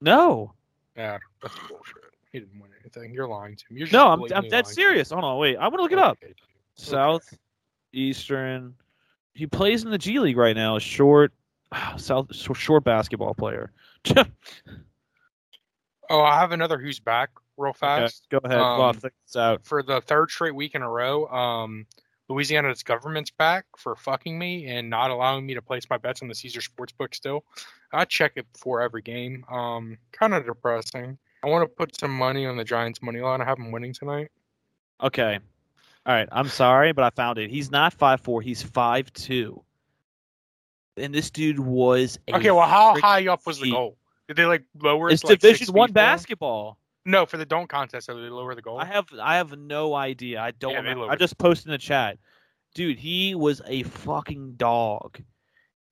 No, 0.00 0.52
Yeah, 0.96 1.18
that's 1.40 1.54
bullshit. 1.68 1.94
He 2.32 2.40
didn't 2.40 2.60
win 2.60 2.70
anything. 2.82 3.14
You're 3.14 3.28
lying 3.28 3.54
to 3.56 3.64
me. 3.70 3.80
You're 3.80 3.88
no, 3.92 4.08
I'm 4.08 4.20
I'm 4.34 4.48
dead 4.48 4.64
to 4.66 4.72
serious. 4.72 5.10
Hold 5.10 5.24
on, 5.24 5.38
wait, 5.38 5.56
I'm 5.58 5.70
gonna 5.70 5.82
look 5.82 5.92
it 5.92 5.98
up. 5.98 6.18
South 6.74 7.38
Eastern. 7.92 8.74
He 9.34 9.46
plays 9.46 9.84
in 9.84 9.90
the 9.90 9.98
G 9.98 10.18
League 10.18 10.36
right 10.36 10.56
now. 10.56 10.76
A 10.76 10.80
short, 10.80 11.32
South 11.96 12.34
short 12.34 12.84
basketball 12.84 13.34
player. 13.34 13.72
Oh, 16.08 16.20
I 16.20 16.38
have 16.38 16.52
another 16.52 16.78
who's 16.78 17.00
back 17.00 17.30
real 17.56 17.72
fast. 17.72 18.28
go 18.30 18.38
ahead. 18.44 18.58
Um, 18.58 19.00
out. 19.36 19.64
For 19.64 19.82
the 19.82 20.00
third 20.00 20.30
straight 20.30 20.54
week 20.54 20.74
in 20.74 20.82
a 20.82 20.88
row, 20.88 21.26
um, 21.26 21.86
Louisiana's 22.28 22.82
government's 22.82 23.30
back 23.30 23.64
for 23.76 23.96
fucking 23.96 24.38
me 24.38 24.66
and 24.66 24.90
not 24.90 25.10
allowing 25.10 25.46
me 25.46 25.54
to 25.54 25.62
place 25.62 25.84
my 25.88 25.96
bets 25.96 26.22
on 26.22 26.28
the 26.28 26.34
Caesar 26.34 26.60
Sportsbook 26.60 27.14
still. 27.14 27.44
I 27.92 28.04
check 28.04 28.32
it 28.36 28.52
before 28.52 28.82
every 28.82 29.02
game. 29.02 29.44
Um, 29.50 29.98
kind 30.12 30.34
of 30.34 30.44
depressing. 30.44 31.18
I 31.44 31.48
want 31.48 31.62
to 31.62 31.74
put 31.74 31.98
some 31.98 32.16
money 32.16 32.46
on 32.46 32.56
the 32.56 32.64
Giants 32.64 33.00
money 33.02 33.20
line. 33.20 33.40
I 33.40 33.44
have 33.44 33.58
them 33.58 33.70
winning 33.70 33.92
tonight. 33.92 34.30
Okay, 35.02 35.38
all 36.06 36.14
right. 36.14 36.28
I'm 36.32 36.48
sorry, 36.48 36.92
but 36.92 37.04
I 37.04 37.10
found 37.10 37.38
it. 37.38 37.50
He's 37.50 37.70
not 37.70 37.92
five 37.92 38.20
four. 38.20 38.40
He's 38.40 38.62
five 38.62 39.12
two. 39.12 39.62
And 40.96 41.14
this 41.14 41.30
dude 41.30 41.58
was 41.58 42.18
a 42.28 42.36
Okay, 42.36 42.50
well, 42.50 42.66
how 42.66 42.98
high 42.98 43.26
up 43.28 43.46
was 43.46 43.60
the 43.60 43.70
goal? 43.70 43.96
Did 44.28 44.36
they 44.36 44.46
like 44.46 44.64
lower 44.80 45.10
it 45.10 45.14
It's 45.14 45.22
to, 45.22 45.28
like, 45.28 45.40
Division 45.40 45.74
One 45.74 45.88
feet 45.88 45.94
for 45.94 46.00
him? 46.00 46.04
basketball. 46.06 46.78
No, 47.04 47.26
for 47.26 47.36
the 47.36 47.46
dunk 47.46 47.68
contest, 47.70 48.06
so 48.06 48.14
they 48.20 48.28
lower 48.28 48.54
the 48.54 48.62
goal. 48.62 48.78
I 48.78 48.84
have 48.86 49.06
I 49.20 49.36
have 49.36 49.56
no 49.58 49.94
idea. 49.94 50.40
I 50.40 50.50
don't 50.52 50.72
Yeah. 50.84 51.06
I 51.08 51.14
just 51.16 51.38
posted 51.38 51.66
in 51.66 51.72
the 51.72 51.78
chat. 51.78 52.18
Dude, 52.74 52.98
he 52.98 53.34
was 53.34 53.60
a 53.66 53.82
fucking 53.84 54.54
dog. 54.56 55.20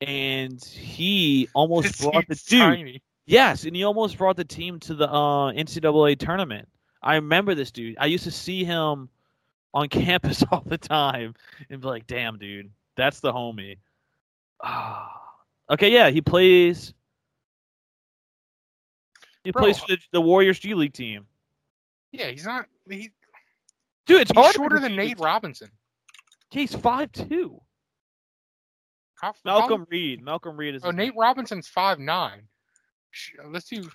And 0.01 0.63
he 0.65 1.49
almost 1.55 1.87
This 1.99 2.01
brought 2.11 2.27
the 2.29 2.35
dude. 2.35 2.61
tiny. 2.61 3.03
Yes, 3.27 3.65
and 3.65 3.75
he 3.75 3.85
almost 3.85 4.19
brought 4.19 4.37
the 4.37 4.45
team 4.45 4.79
to 4.81 4.95
the 4.95 5.09
uh, 5.09 5.53
NCAA 5.53 6.19
tournament. 6.19 6.69
I 7.03 7.15
remember 7.15 7.55
this 7.55 7.71
dude. 7.71 7.97
I 7.99 8.07
used 8.07 8.25
to 8.25 8.31
see 8.31 8.65
him 8.65 9.09
on 9.75 9.89
campus 9.91 10.43
all 10.51 10.63
the 10.65 10.79
time 10.79 11.35
and 11.69 11.83
be 11.83 11.87
like, 11.87 12.07
"Damn, 12.07 12.39
dude, 12.39 12.71
that's 12.97 13.21
the 13.21 13.33
homie." 13.33 13.79
Ah. 14.63 15.21
okay, 15.71 15.93
yeah, 15.93 16.09
he 16.09 16.23
plays. 16.23 16.95
He 19.43 19.51
Bro, 19.51 19.63
plays 19.63 19.79
for 19.79 19.89
the, 19.89 19.99
the 20.13 20.21
Warriors 20.23 20.59
G 20.59 20.73
League 20.73 20.95
team. 20.95 21.27
Yeah, 22.13 22.29
he's 22.29 22.47
not. 22.47 22.67
He, 22.89 23.11
Dude, 24.07 24.23
it's 24.23 24.31
he's 24.35 24.53
shorter 24.53 24.79
than 24.81 24.97
Nate 24.97 25.19
Robinson. 25.19 25.71
He's 26.51 26.75
five 26.75 27.11
two. 27.13 27.61
How, 29.17 29.29
how- 29.29 29.35
Malcolm 29.45 29.87
Reed. 29.91 30.23
Malcolm 30.23 30.57
Reed 30.57 30.75
is. 30.75 30.83
Oh, 30.85 30.91
Nate 30.91 31.11
name. 31.13 31.19
Robinson's 31.19 31.69
five 31.69 31.99
nine. 31.99 32.43
Let's 33.47 33.69
do. 33.69 33.89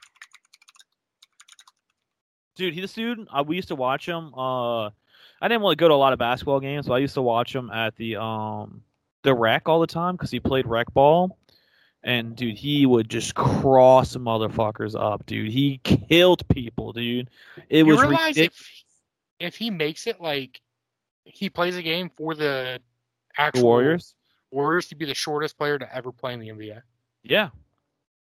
Dude, 2.56 2.74
he 2.74 2.82
this 2.82 2.94
dude. 2.94 3.26
Uh, 3.32 3.44
we 3.46 3.56
used 3.56 3.70
to 3.70 3.76
watch 3.76 4.06
him. 4.06 4.34
Uh, 4.34 4.90
I 5.42 5.48
didn't 5.48 5.62
really 5.62 5.76
go 5.76 5.88
to 5.88 5.94
a 5.94 5.96
lot 5.96 6.14
of 6.14 6.20
basketball 6.20 6.60
games, 6.60 6.88
but 6.88 6.94
I 6.96 6.98
used 7.00 7.14
to 7.16 7.22
watch 7.22 7.56
him 7.56 7.70
at 7.72 7.96
the 7.96 8.18
um 8.18 8.84
the 9.24 9.34
rec 9.34 9.68
all 9.68 9.80
the 9.80 9.88
time 9.88 10.16
because 10.16 10.32
he 10.32 10.40
played 10.40 10.66
rec 10.68 10.94
ball. 10.94 11.38
And 12.04 12.36
dude, 12.36 12.58
he 12.58 12.86
would 12.86 13.10
just 13.10 13.36
cross 13.36 14.16
motherfuckers 14.16 15.00
up, 15.00 15.26
dude. 15.26 15.52
He 15.52 15.80
killed 15.84 16.48
people, 16.48 16.94
dude. 16.94 17.30
It 17.70 17.86
you 17.86 17.86
was 17.86 18.02
realize 18.02 18.38
ridiculous. 18.38 18.60
if 19.40 19.48
if 19.48 19.56
he 19.58 19.70
makes 19.70 20.08
it 20.08 20.22
like 20.22 20.62
he 21.26 21.50
plays 21.50 21.76
a 21.76 21.84
game 21.84 22.10
for 22.18 22.36
the 22.36 22.80
actual 23.38 23.64
Warriors. 23.64 24.16
Warriors 24.52 24.88
to 24.90 24.96
be 24.96 25.06
the 25.06 25.14
shortest 25.14 25.58
player 25.58 25.78
to 25.78 25.96
ever 25.96 26.12
play 26.12 26.34
in 26.34 26.40
the 26.40 26.50
NBA. 26.50 26.82
Yeah, 27.24 27.50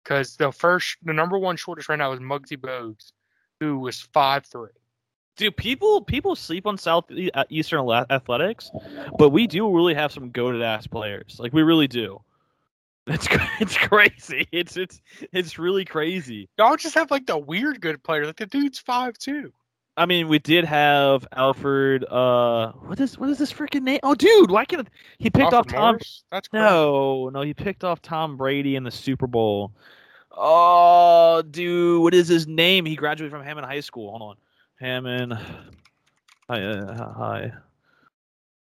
Because 0.03 0.37
the 0.37 0.53
first, 0.53 0.99
the 1.03 1.13
number 1.13 1.39
one 1.39 1.57
shortest 1.57 1.89
right 1.89 1.99
now 1.99 2.13
is 2.13 2.21
Muggsy 2.21 2.57
Bogues, 2.59 3.13
who 3.61 3.79
was 3.79 4.01
five 4.01 4.45
three. 4.47 4.71
Dude. 5.37 5.57
People 5.57 6.03
people 6.03 6.37
sleep 6.37 6.67
on 6.67 6.77
South 6.77 7.05
uh, 7.35 7.45
Eastern 7.49 7.89
athletics, 8.11 8.71
but 9.19 9.31
we 9.31 9.47
do 9.47 9.75
really 9.75 9.95
have 9.95 10.13
some 10.13 10.31
goaded 10.31 10.63
ass 10.63 10.87
players. 10.87 11.37
Like 11.39 11.53
we 11.53 11.63
really 11.63 11.89
do. 11.89 12.21
It's 13.09 13.27
it's 13.61 13.77
crazy. 13.77 14.47
It's 14.53 14.77
it's 14.77 15.01
it's 15.33 15.59
really 15.59 15.85
crazy. 15.85 16.49
Y'all 16.57 16.77
just 16.77 16.95
have 16.95 17.11
like 17.11 17.27
the 17.27 17.37
weird 17.37 17.81
good 17.81 18.01
players. 18.05 18.29
Like 18.29 18.37
the 18.37 18.47
dude's 18.47 18.79
five 18.79 19.19
two. 19.19 19.53
I 19.97 20.07
mean, 20.07 20.29
we 20.29 20.39
did 20.39 20.65
have 20.65 21.27
Alford. 21.33 22.05
Uh, 22.05 22.73
what 22.73 22.99
is 22.99 23.19
what 23.19 23.29
is 23.29 23.39
this 23.39 23.53
freaking 23.53 23.83
name? 23.83 24.01
Oh, 24.03 24.15
dude, 24.15 24.51
why 24.51 24.65
can't 24.65 24.89
he 25.19 25.29
picked 25.29 25.53
Alfred 25.53 25.55
off 25.55 25.67
Tom? 25.67 25.81
Morris? 25.81 26.25
That's 26.31 26.49
great. 26.49 26.61
No, 26.61 27.29
no, 27.29 27.43
he 27.43 27.53
picked 27.53 27.85
off 27.85 28.01
Tom 28.01 28.37
Brady 28.37 28.77
in 28.77 28.85
the 28.85 28.91
Super 28.91 29.27
Bowl. 29.27 29.73
Oh, 30.31 31.43
dude, 31.43 32.03
what 32.03 32.15
is 32.15 32.27
his 32.27 32.47
name? 32.47 32.87
He 32.87 32.97
graduated 32.97 33.33
from 33.33 33.45
Hammond 33.45 33.67
High 33.67 33.81
School. 33.81 34.11
Hold 34.11 34.23
on, 34.23 34.37
Hammond. 34.87 35.35
Hi, 36.51 36.61
uh, 36.61 37.13
hi. 37.15 37.53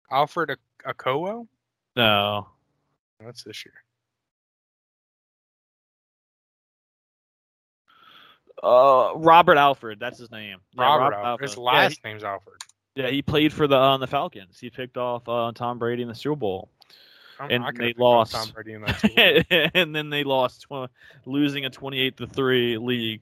Alford 0.09 0.51
A- 0.51 0.93
Akowo? 0.93 1.47
No, 1.97 2.47
That's 3.19 3.43
this 3.43 3.65
year. 3.65 3.73
uh, 8.63 9.11
Robert 9.17 9.57
Alford. 9.57 9.99
That's 9.99 10.17
his 10.17 10.31
name. 10.31 10.59
Yeah, 10.77 10.83
Robert, 10.83 11.13
Alford. 11.15 11.43
His 11.49 11.57
Yeah, 11.57 11.61
last 11.63 12.03
name's 12.05 12.23
Alford. 12.23 12.63
he, 12.95 13.01
yeah, 13.01 13.09
he 13.09 13.21
played 13.21 13.51
for 13.51 13.67
the 13.67 13.75
uh, 13.75 13.97
the 13.97 14.07
Falcons. 14.07 14.57
He 14.59 14.69
picked 14.69 14.95
off 14.95 15.27
uh, 15.27 15.51
Tom 15.53 15.77
Brady 15.77 16.03
in 16.03 16.07
the 16.07 16.15
Super 16.15 16.37
Bowl. 16.37 16.69
I'm- 17.37 17.51
And 17.51 17.77
they 17.77 17.93
lost. 17.97 18.31
Tom 18.31 18.49
Brady 18.53 18.73
in 18.73 18.81
that 18.83 18.99
too. 18.99 19.69
and 19.75 19.93
then 19.93 20.09
they 20.09 20.23
lost, 20.23 20.61
tw- 20.71 20.89
losing 21.25 21.65
a 21.65 21.69
twenty-eight 21.69 22.15
to 22.17 22.27
three 22.27 22.77
league. 22.77 23.21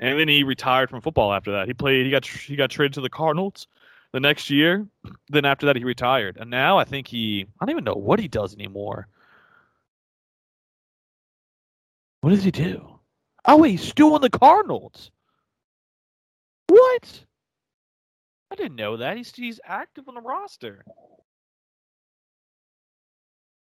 And 0.00 0.18
then 0.18 0.28
he 0.28 0.42
retired 0.42 0.88
from 0.88 1.02
football 1.02 1.32
after 1.32 1.52
that. 1.52 1.68
He 1.68 1.74
played. 1.74 2.06
He 2.06 2.10
got 2.10 2.26
he 2.26 2.56
got 2.56 2.70
traded 2.70 2.94
to 2.94 3.02
the 3.02 3.10
Cardinals 3.10 3.68
the 4.12 4.20
next 4.20 4.48
year. 4.48 4.86
Then 5.28 5.44
after 5.44 5.66
that, 5.66 5.76
he 5.76 5.84
retired. 5.84 6.38
And 6.40 6.50
now 6.50 6.78
I 6.78 6.84
think 6.84 7.06
he. 7.06 7.46
I 7.60 7.66
don't 7.66 7.70
even 7.70 7.84
know 7.84 7.94
what 7.94 8.18
he 8.18 8.26
does 8.26 8.54
anymore. 8.54 9.08
What 12.22 12.30
does 12.30 12.42
he 12.42 12.50
do? 12.50 12.98
Oh 13.44 13.58
wait, 13.58 13.72
he's 13.72 13.88
still 13.88 14.14
on 14.14 14.22
the 14.22 14.30
Cardinals. 14.30 15.10
What? 16.68 17.24
I 18.50 18.54
didn't 18.54 18.76
know 18.76 18.96
that. 18.96 19.18
He's 19.18 19.34
he's 19.34 19.60
active 19.64 20.08
on 20.08 20.14
the 20.14 20.22
roster. 20.22 20.82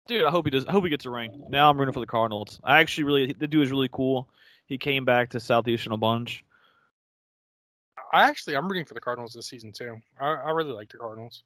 Dude, 0.07 0.25
I 0.25 0.31
hope 0.31 0.47
he 0.47 0.51
does. 0.51 0.65
I 0.67 0.73
hope 0.73 0.85
he 0.85 0.91
gets 0.91 1.05
a 1.05 1.11
ring. 1.11 1.43
Now 1.51 1.69
I'm 1.69 1.79
rooting 1.79 1.93
for 1.93 2.01
the 2.01 2.07
Cardinals. 2.07 2.61
I 2.65 2.79
actually 2.79 3.05
really, 3.05 3.33
the 3.33 3.47
dude 3.47 3.65
is 3.65 3.71
really 3.71 3.91
cool. 3.93 4.29
He 4.69 4.79
came 4.79 5.05
back 5.05 5.31
to 5.31 5.41
Southeastern 5.41 5.93
a 5.93 5.97
bunch. 5.97 6.45
I 8.13 8.29
actually, 8.29 8.57
I'm 8.57 8.69
rooting 8.69 8.85
for 8.85 8.95
the 8.95 9.01
Cardinals 9.01 9.33
this 9.33 9.49
season 9.49 9.73
too. 9.73 9.97
I, 10.21 10.27
I 10.29 10.51
really 10.51 10.73
like 10.73 10.91
the 10.91 10.99
Cardinals. 10.99 11.43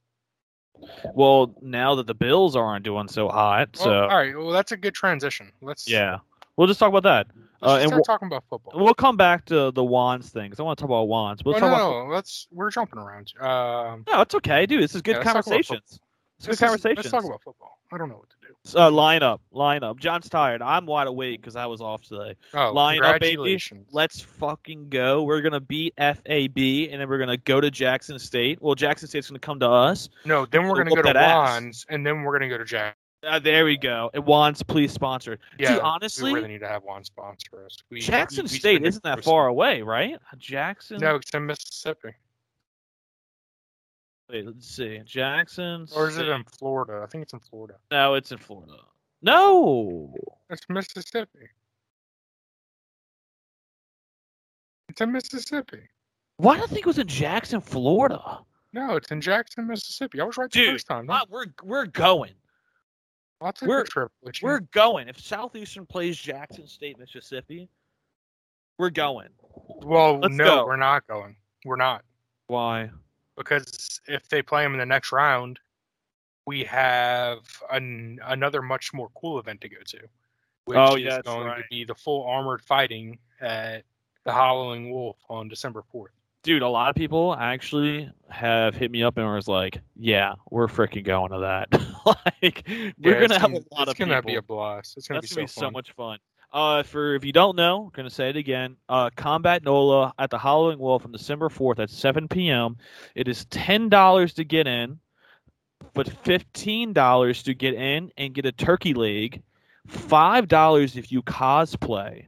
Well, 1.15 1.55
now 1.61 1.95
that 1.97 2.07
the 2.07 2.15
Bills 2.15 2.57
aren't 2.57 2.85
doing 2.85 3.09
so 3.09 3.29
hot, 3.29 3.71
Well, 3.77 3.85
so 3.85 3.93
all 4.05 4.09
right, 4.17 4.37
well, 4.37 4.51
that's 4.51 4.73
a 4.73 4.77
good 4.77 4.95
transition. 4.95 5.53
Let's 5.61 5.89
yeah, 5.89 6.19
we'll 6.57 6.67
just 6.67 6.81
talk 6.81 6.89
about 6.89 7.03
that. 7.05 7.27
Let's 7.61 7.73
Uh, 7.73 7.77
and 7.77 7.89
start 7.89 7.93
we'll- 7.99 8.05
talking 8.05 8.27
about 8.27 8.45
football. 8.49 8.83
We'll 8.83 8.95
come 8.95 9.17
back 9.17 9.45
to 9.47 9.71
the 9.71 9.85
Wands 9.85 10.31
thing 10.31 10.45
because 10.51 10.61
I 10.61 10.63
want 10.65 10.79
to 10.79 10.83
talk 10.83 10.89
about 10.91 11.09
Wands. 11.09 11.43
But 11.43 11.61
Well, 11.61 11.61
let's 11.61 11.79
no, 11.79 11.89
about 11.91 12.09
no, 12.09 12.15
let's 12.15 12.49
we're 12.51 12.71
jumping 12.71 12.99
around. 12.99 13.33
Um, 13.41 14.05
no, 14.09 14.21
it's 14.23 14.35
okay, 14.35 14.67
dude. 14.67 14.83
This 14.83 14.95
is 14.95 15.03
good 15.03 15.17
Yeah, 15.17 15.23
talk 15.23 15.35
conversations. 15.35 16.01
It's 16.49 16.59
good 16.61 16.67
conversation. 16.67 16.97
Let's 16.97 17.11
talk 17.11 17.25
about 17.25 17.43
football. 17.43 17.79
I 17.93 17.99
don't 17.99 18.09
know 18.09 18.17
what 18.17 18.31
to 18.31 18.37
do. 18.73 18.79
uh, 18.79 18.91
line 18.91 19.23
up, 19.23 19.41
line 19.51 19.83
up. 19.83 19.99
John's 19.99 20.29
tired. 20.29 20.63
I'm 20.63 20.87
wide 20.87 21.07
awake 21.09 21.41
because 21.41 21.57
I 21.57 21.67
was 21.67 21.81
off 21.81 22.03
today. 22.03 22.37
Oh, 22.55 22.73
Line 22.73 23.03
up, 23.17 23.21
baby. 23.21 23.37
Let's 23.91 24.21
fucking 24.21 24.89
go. 24.89 25.23
We're 25.25 25.43
gonna 25.43 25.61
beat 25.61 25.95
UAB, 25.97 26.91
and 26.91 27.01
then 27.01 27.09
we're 27.09 27.19
gonna 27.19 27.37
go 27.37 27.61
to 27.61 27.71
Jackson 27.71 28.19
State. 28.19 28.61
Well, 28.63 28.75
Jackson 28.75 29.09
State's 29.09 29.29
gonna 29.29 29.39
come 29.41 29.61
to 29.61 29.69
us. 29.69 30.09
No, 30.25 30.47
then 30.47 30.67
we're 30.69 30.77
gonna 30.77 30.91
go 30.91 31.03
to. 31.03 31.19
Wands, 31.19 31.85
and 31.91 32.07
then 32.07 32.23
we're 32.23 32.33
gonna 32.39 32.49
go 32.49 32.59
to 32.59 32.65
Jack. 32.65 32.97
Uh, 33.25 33.39
there 33.39 33.65
we 33.65 33.77
go. 33.77 34.11
And 34.15 34.25
Wands, 34.27 34.63
please 34.65 34.91
sponsor. 34.93 35.39
Yeah, 35.59 35.79
honestly- 35.79 36.33
we 36.33 36.39
really 36.41 36.53
need 36.55 36.61
to 36.61 36.69
have 36.69 36.83
Wands 36.83 37.07
sponsor 37.09 37.65
us. 37.65 37.77
We, 37.91 38.01
Jackson 38.01 38.45
we- 38.47 38.51
we 38.53 38.59
State 38.59 38.85
isn't 38.85 39.05
that 39.05 39.23
far 39.23 39.47
away, 39.47 39.83
right? 39.83 40.17
Jackson. 40.39 40.99
No, 40.99 41.17
it's 41.17 41.31
in 41.33 41.47
Mississippi, 41.47 42.15
Wait, 44.33 44.47
let's 44.47 44.67
see. 44.67 44.99
Jackson. 45.05 45.87
or 45.95 46.09
is 46.09 46.17
it 46.17 46.27
in 46.27 46.43
Florida? 46.59 47.03
I 47.03 47.07
think 47.07 47.23
it's 47.23 47.35
in 47.35 47.41
Florida. 47.41 47.75
No, 47.91 48.15
it's 48.15 48.33
in 48.33 48.39
Florida. 48.39 48.77
No. 49.21 50.15
It's 50.49 50.63
Mississippi. 50.71 51.49
It's 54.89 55.01
in 55.01 55.13
Mississippi. 55.13 55.83
Why 56.39 56.57
do 56.57 56.63
I 56.63 56.67
think 56.67 56.81
it 56.81 56.87
was 56.87 56.99
in 56.99 57.07
Jackson, 57.07 57.61
Florida? 57.61 58.39
No, 58.73 58.97
it's 58.97 59.11
in 59.13 59.21
Jackson, 59.21 59.67
Mississippi. 59.67 60.21
I 60.21 60.25
was 60.25 60.39
right 60.39 60.51
the 60.51 60.73
first 60.73 60.87
time. 60.87 61.09
Uh, 61.11 61.21
we're 61.29 61.47
we're 61.63 61.87
going. 61.87 62.33
I'll 63.41 63.53
take 63.53 63.69
we're- 63.69 63.85
trip. 63.85 64.11
We're 64.43 64.61
going. 64.61 65.09
If 65.09 65.21
Southeastern 65.21 65.85
plays 65.85 66.17
Jackson 66.17 66.67
State, 66.67 66.99
Mississippi, 66.99 67.69
we're 68.79 68.91
going. 68.91 69.29
well, 69.83 70.19
let's 70.19 70.35
no, 70.35 70.45
go. 70.45 70.67
we're 70.67 70.77
not 70.77 71.07
going. 71.07 71.37
We're 71.65 71.77
not 71.77 72.03
Why? 72.47 72.91
Because 73.37 74.01
if 74.07 74.29
they 74.29 74.43
play 74.43 74.63
them 74.63 74.73
in 74.75 74.79
the 74.79 74.87
next 74.87 75.13
round, 75.13 75.59
we 76.47 76.65
have 76.65 77.39
an, 77.71 78.19
another 78.27 78.63
much 78.63 78.93
more 78.93 79.09
cool 79.15 79.39
event 79.39 79.61
to 79.63 79.69
go 79.69 79.77
to, 79.87 79.99
which 80.65 80.79
Oh, 80.79 80.97
is 80.97 81.03
yeah, 81.03 81.11
that's 81.11 81.27
going 81.29 81.47
right. 81.47 81.59
to 81.59 81.65
be 81.71 81.85
the 81.85 81.95
full 81.95 82.25
armored 82.27 82.63
fighting 82.63 83.19
at 83.41 83.85
the 84.25 84.33
Howling 84.33 84.91
Wolf 84.91 85.17
on 85.29 85.49
December 85.49 85.83
fourth. 85.91 86.13
Dude, 86.45 86.63
a 86.63 86.69
lot 86.69 86.91
of 86.91 86.97
people 86.97 87.37
actually 87.39 88.11
have 88.29 88.75
hit 88.75 88.91
me 88.91 89.05
up 89.05 89.17
and 89.17 89.27
was 89.33 89.47
like, 89.47 89.79
"Yeah, 89.95 90.35
we're 90.51 90.67
freaking 90.67 91.05
going 91.05 91.31
to 91.31 91.39
that." 91.39 91.69
like, 92.43 92.65
we're 92.99 93.21
gonna 93.21 93.39
have 93.39 93.53
a 93.53 93.63
lot 93.71 93.83
it's 93.83 93.93
of 93.93 93.97
gonna 93.99 94.17
people. 94.17 94.27
be 94.31 94.35
a 94.35 94.43
blast. 94.43 94.97
It's 94.97 95.07
gonna 95.07 95.21
That's 95.21 95.31
be 95.31 95.37
gonna 95.37 95.45
be 95.47 95.53
so 95.53 95.71
much 95.71 95.93
fun. 95.93 96.19
Uh, 96.53 96.83
for 96.83 97.15
if 97.15 97.25
you 97.25 97.33
don't 97.33 97.57
know, 97.57 97.85
I'm 97.85 97.91
gonna 97.91 98.11
say 98.11 98.29
it 98.29 98.37
again. 98.37 98.77
Uh, 98.89 99.09
Combat 99.17 99.65
Nola 99.65 100.13
at 100.19 100.31
the 100.31 100.39
Howling 100.39 100.79
Wolf 100.79 101.03
from 101.03 101.13
December 101.13 101.49
4th 101.49 101.79
at 101.79 101.89
7 101.91 102.29
p.m. 102.29 102.77
It 103.15 103.27
is 103.27 103.47
ten 103.47 103.89
dollars 103.89 104.35
to 104.35 104.45
get 104.45 104.67
in, 104.67 104.99
but 105.95 106.09
fifteen 106.09 106.93
dollars 106.93 107.43
to 107.45 107.55
get 107.55 107.75
in 107.75 108.13
and 108.19 108.35
get 108.35 108.45
a 108.45 108.53
turkey 108.53 108.93
leg. 108.93 109.43
Five 109.87 110.47
dollars 110.47 110.97
if 110.97 111.11
you 111.11 111.23
cosplay. 111.23 112.27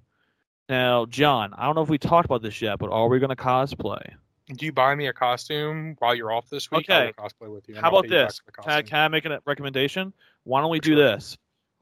Now, 0.71 1.05
John, 1.05 1.53
I 1.53 1.67
don't 1.67 1.75
know 1.75 1.83
if 1.83 1.91
we 1.91 1.99
talked 1.99 2.25
about 2.25 2.41
this 2.41 2.63
yet, 2.63 2.79
but 2.79 2.91
are 2.91 3.09
we 3.09 3.19
gonna 3.19 3.37
cosplay? 3.37 4.15
Do 4.49 4.65
you 4.67 4.73
buy 4.73 4.95
me 4.95 5.07
a 5.07 5.13
costume 5.13 5.97
while 5.99 6.15
you're 6.15 6.33
off 6.33 6.49
this 6.49 6.71
week? 6.71 6.89
Okay. 6.91 7.13
cosplay 7.19 7.53
with 7.53 7.69
you. 7.69 7.77
How 7.77 7.89
about 7.89 8.05
pay 8.05 8.11
you 8.11 8.15
back 8.17 8.29
this? 8.29 8.41
Can 8.63 8.73
I, 8.73 8.83
can 8.83 8.99
I 8.99 9.09
make 9.09 9.25
a 9.25 9.41
recommendation? 9.47 10.13
Why 10.45 10.61
don't 10.61 10.71
we 10.71 10.81
do 10.81 10.95
this? 10.95 11.37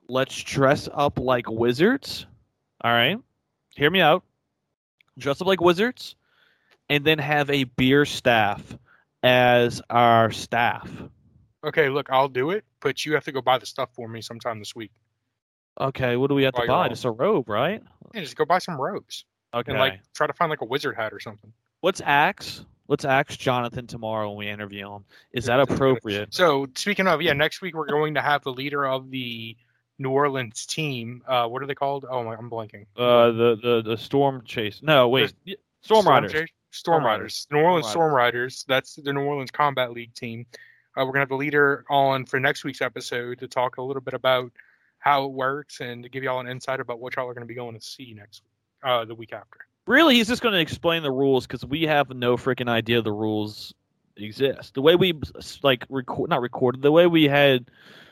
Let's 0.08 0.40
dress 0.42 0.88
up 0.92 1.18
like 1.18 1.48
wizards. 1.48 2.26
All 2.82 2.92
right. 2.92 3.18
Hear 3.74 3.90
me 3.90 4.00
out. 4.00 4.24
Dress 5.18 5.40
up 5.40 5.46
like 5.46 5.60
wizards 5.60 6.16
and 6.88 7.04
then 7.04 7.18
have 7.18 7.48
a 7.50 7.64
beer 7.64 8.04
staff 8.04 8.76
as 9.22 9.80
our 9.90 10.30
staff. 10.30 10.90
Okay, 11.64 11.88
look, 11.88 12.08
I'll 12.10 12.28
do 12.28 12.50
it, 12.50 12.64
but 12.80 13.04
you 13.06 13.14
have 13.14 13.24
to 13.24 13.32
go 13.32 13.40
buy 13.40 13.58
the 13.58 13.66
stuff 13.66 13.90
for 13.94 14.08
me 14.08 14.20
sometime 14.20 14.58
this 14.58 14.74
week. 14.74 14.90
Okay, 15.80 16.16
what 16.16 16.28
do 16.28 16.34
we 16.34 16.42
have 16.42 16.54
to 16.54 16.66
buy? 16.66 16.88
Just 16.88 17.04
a 17.04 17.10
robe, 17.10 17.48
right? 17.48 17.82
Yeah, 18.14 18.20
just 18.22 18.36
go 18.36 18.44
buy 18.44 18.58
some 18.58 18.80
robes 18.80 19.24
Okay. 19.54 19.70
and 19.70 19.78
like 19.78 20.00
try 20.14 20.26
to 20.26 20.32
find 20.32 20.50
like 20.50 20.60
a 20.60 20.64
wizard 20.66 20.96
hat 20.96 21.12
or 21.12 21.20
something. 21.20 21.52
Let's 21.82 22.00
axe. 22.04 22.64
Let's 22.88 23.04
axe 23.04 23.36
Jonathan 23.36 23.86
tomorrow 23.86 24.28
when 24.30 24.38
we 24.38 24.48
interview 24.48 24.92
him. 24.92 25.04
Is 25.32 25.44
that 25.46 25.52
Yeah, 25.52 25.56
that's 25.58 25.68
good. 25.68 25.74
appropriate? 25.76 26.34
So 26.34 26.66
speaking 26.74 27.06
of, 27.06 27.22
yeah, 27.22 27.32
next 27.32 27.62
week 27.62 27.74
we're 27.76 27.86
going 27.86 28.14
to 28.14 28.20
have 28.22 28.42
the 28.42 28.52
leader 28.52 28.84
of 28.84 29.10
the 29.10 29.56
New 30.02 30.10
Orleans 30.10 30.66
team. 30.66 31.22
Uh, 31.26 31.46
what 31.46 31.62
are 31.62 31.66
they 31.66 31.74
called? 31.74 32.04
Oh 32.08 32.22
my, 32.24 32.34
I'm 32.34 32.50
blanking. 32.50 32.86
Uh, 32.96 33.32
the 33.32 33.58
the 33.62 33.82
the 33.82 33.96
storm 33.96 34.42
chase. 34.44 34.80
No, 34.82 35.08
wait. 35.08 35.32
Y- 35.46 35.54
Storm 35.82 36.06
Riders. 36.06 36.32
Chase? 36.32 36.48
Storm 36.70 37.02
Storm 37.02 37.04
Riders. 37.04 37.46
New 37.50 37.58
Orleans 37.58 37.86
Storm 37.86 37.92
Storm 37.92 38.14
Riders. 38.14 38.64
That's 38.68 38.96
the 38.96 39.12
New 39.12 39.22
Orleans 39.22 39.50
Combat 39.50 39.92
League 39.92 40.14
team. 40.14 40.46
Uh, 40.96 41.04
we're 41.04 41.12
gonna 41.12 41.20
have 41.20 41.28
the 41.28 41.36
leader 41.36 41.84
on 41.88 42.26
for 42.26 42.38
next 42.38 42.64
week's 42.64 42.82
episode 42.82 43.38
to 43.38 43.48
talk 43.48 43.78
a 43.78 43.82
little 43.82 44.02
bit 44.02 44.14
about 44.14 44.52
how 44.98 45.24
it 45.24 45.32
works 45.32 45.80
and 45.80 46.02
to 46.02 46.08
give 46.08 46.22
y'all 46.22 46.40
an 46.40 46.48
insight 46.48 46.80
about 46.80 47.00
what 47.00 47.16
y'all 47.16 47.28
are 47.28 47.34
gonna 47.34 47.46
be 47.46 47.54
going 47.54 47.74
to 47.74 47.80
see 47.80 48.14
next 48.14 48.42
week, 48.42 48.90
uh, 48.90 49.04
the 49.04 49.14
week 49.14 49.32
after. 49.32 49.58
Really, 49.86 50.14
he's 50.14 50.28
just 50.28 50.42
going 50.42 50.54
to 50.54 50.60
explain 50.60 51.02
the 51.02 51.10
rules 51.10 51.44
because 51.44 51.64
we 51.64 51.82
have 51.82 52.08
no 52.10 52.36
freaking 52.36 52.68
idea 52.68 53.02
the 53.02 53.10
rules 53.10 53.74
exist. 54.16 54.74
The 54.74 54.82
way 54.82 54.94
we 54.94 55.20
like 55.64 55.84
record, 55.88 56.30
not 56.30 56.40
recorded, 56.40 56.82
the 56.82 56.92
way 56.92 57.08
we 57.08 57.24
had 57.24 57.68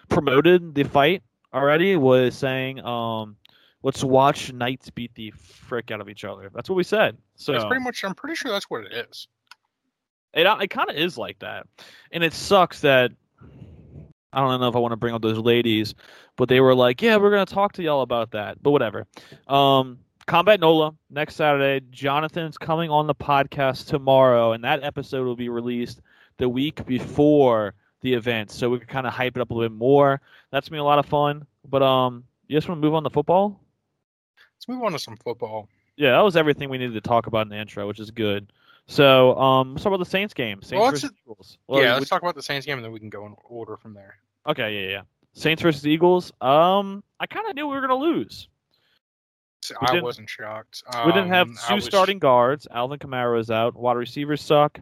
promoted 0.08 0.74
the 0.74 0.82
fight 0.82 1.22
already 1.52 1.96
was 1.96 2.36
saying, 2.36 2.84
um, 2.84 3.36
"Let's 3.82 4.04
watch 4.04 4.52
knights 4.52 4.90
beat 4.90 5.14
the 5.14 5.30
frick 5.32 5.90
out 5.90 6.00
of 6.00 6.08
each 6.08 6.24
other." 6.24 6.50
That's 6.54 6.68
what 6.68 6.76
we 6.76 6.84
said. 6.84 7.16
So 7.36 7.52
That's 7.52 7.64
pretty 7.64 7.84
much. 7.84 8.04
I'm 8.04 8.14
pretty 8.14 8.34
sure 8.34 8.50
that's 8.50 8.70
what 8.70 8.84
it 8.84 9.08
is. 9.10 9.28
it 10.34 10.46
it 10.46 10.70
kind 10.70 10.90
of 10.90 10.96
is 10.96 11.18
like 11.18 11.38
that, 11.40 11.66
and 12.12 12.22
it 12.22 12.32
sucks 12.32 12.80
that 12.80 13.12
I 14.32 14.40
don't 14.40 14.60
know 14.60 14.68
if 14.68 14.76
I 14.76 14.78
want 14.78 14.92
to 14.92 14.96
bring 14.96 15.14
up 15.14 15.22
those 15.22 15.38
ladies, 15.38 15.94
but 16.36 16.48
they 16.48 16.60
were 16.60 16.74
like, 16.74 17.02
"Yeah, 17.02 17.16
we're 17.16 17.30
gonna 17.30 17.46
talk 17.46 17.72
to 17.74 17.82
y'all 17.82 18.02
about 18.02 18.30
that," 18.32 18.62
but 18.62 18.70
whatever. 18.70 19.06
Um, 19.48 19.98
Combat 20.26 20.60
Nola 20.60 20.94
next 21.10 21.34
Saturday. 21.34 21.84
Jonathan's 21.90 22.56
coming 22.56 22.90
on 22.90 23.08
the 23.08 23.14
podcast 23.14 23.88
tomorrow, 23.88 24.52
and 24.52 24.62
that 24.62 24.84
episode 24.84 25.24
will 25.26 25.36
be 25.36 25.48
released 25.48 26.00
the 26.36 26.48
week 26.48 26.86
before 26.86 27.74
the 28.02 28.14
event, 28.14 28.50
so 28.50 28.68
we 28.70 28.78
could 28.78 28.88
kind 28.88 29.06
of 29.06 29.12
hype 29.12 29.36
it 29.36 29.40
up 29.40 29.50
a 29.50 29.54
little 29.54 29.68
bit 29.68 29.76
more. 29.78 30.20
That's 30.50 30.68
gonna 30.68 30.76
be 30.78 30.80
a 30.80 30.84
lot 30.84 30.98
of 30.98 31.06
fun. 31.06 31.46
But 31.68 31.82
um, 31.82 32.24
you 32.48 32.56
just 32.56 32.68
want 32.68 32.80
to 32.80 32.86
move 32.86 32.94
on 32.94 33.02
to 33.04 33.10
football? 33.10 33.60
Let's 34.56 34.68
move 34.68 34.82
on 34.82 34.92
to 34.92 34.98
some 34.98 35.16
football. 35.16 35.68
Yeah, 35.96 36.12
that 36.12 36.20
was 36.24 36.36
everything 36.36 36.70
we 36.70 36.78
needed 36.78 36.94
to 36.94 37.00
talk 37.00 37.26
about 37.26 37.42
in 37.42 37.48
the 37.50 37.58
intro, 37.58 37.86
which 37.86 38.00
is 38.00 38.10
good. 38.10 38.52
So, 38.86 39.38
um, 39.38 39.72
let's 39.72 39.84
talk 39.84 39.90
about 39.92 39.98
the 40.04 40.10
Saints 40.10 40.34
game. 40.34 40.62
Saints 40.62 40.80
Well, 40.80 40.90
versus 40.90 41.10
Eagles. 41.22 41.58
Well, 41.68 41.80
yeah, 41.82 41.92
we- 41.94 41.98
let's 42.00 42.10
talk 42.10 42.22
about 42.22 42.34
the 42.34 42.42
Saints 42.42 42.66
game 42.66 42.78
and 42.78 42.84
then 42.84 42.90
we 42.92 42.98
can 42.98 43.10
go 43.10 43.26
in 43.26 43.34
order 43.44 43.76
from 43.76 43.94
there. 43.94 44.16
okay, 44.46 44.82
yeah, 44.82 44.88
yeah. 44.90 45.02
Saints 45.34 45.62
versus 45.62 45.86
Eagles. 45.86 46.32
Um, 46.40 47.04
I 47.20 47.26
kind 47.26 47.48
of 47.48 47.54
knew 47.54 47.68
we 47.68 47.74
were 47.76 47.80
gonna 47.82 47.94
lose. 47.94 48.48
We 49.70 49.76
I 49.98 50.00
wasn't 50.00 50.28
shocked. 50.28 50.82
we 51.06 51.12
didn't 51.12 51.28
have 51.28 51.46
Um, 51.48 51.56
two 51.68 51.74
was- 51.76 51.84
starting 51.84 52.18
guards. 52.18 52.66
Alvin 52.70 52.98
Kamara 52.98 53.38
is 53.38 53.50
out. 53.50 53.76
Wide 53.76 53.96
receivers 53.96 54.40
suck. 54.42 54.80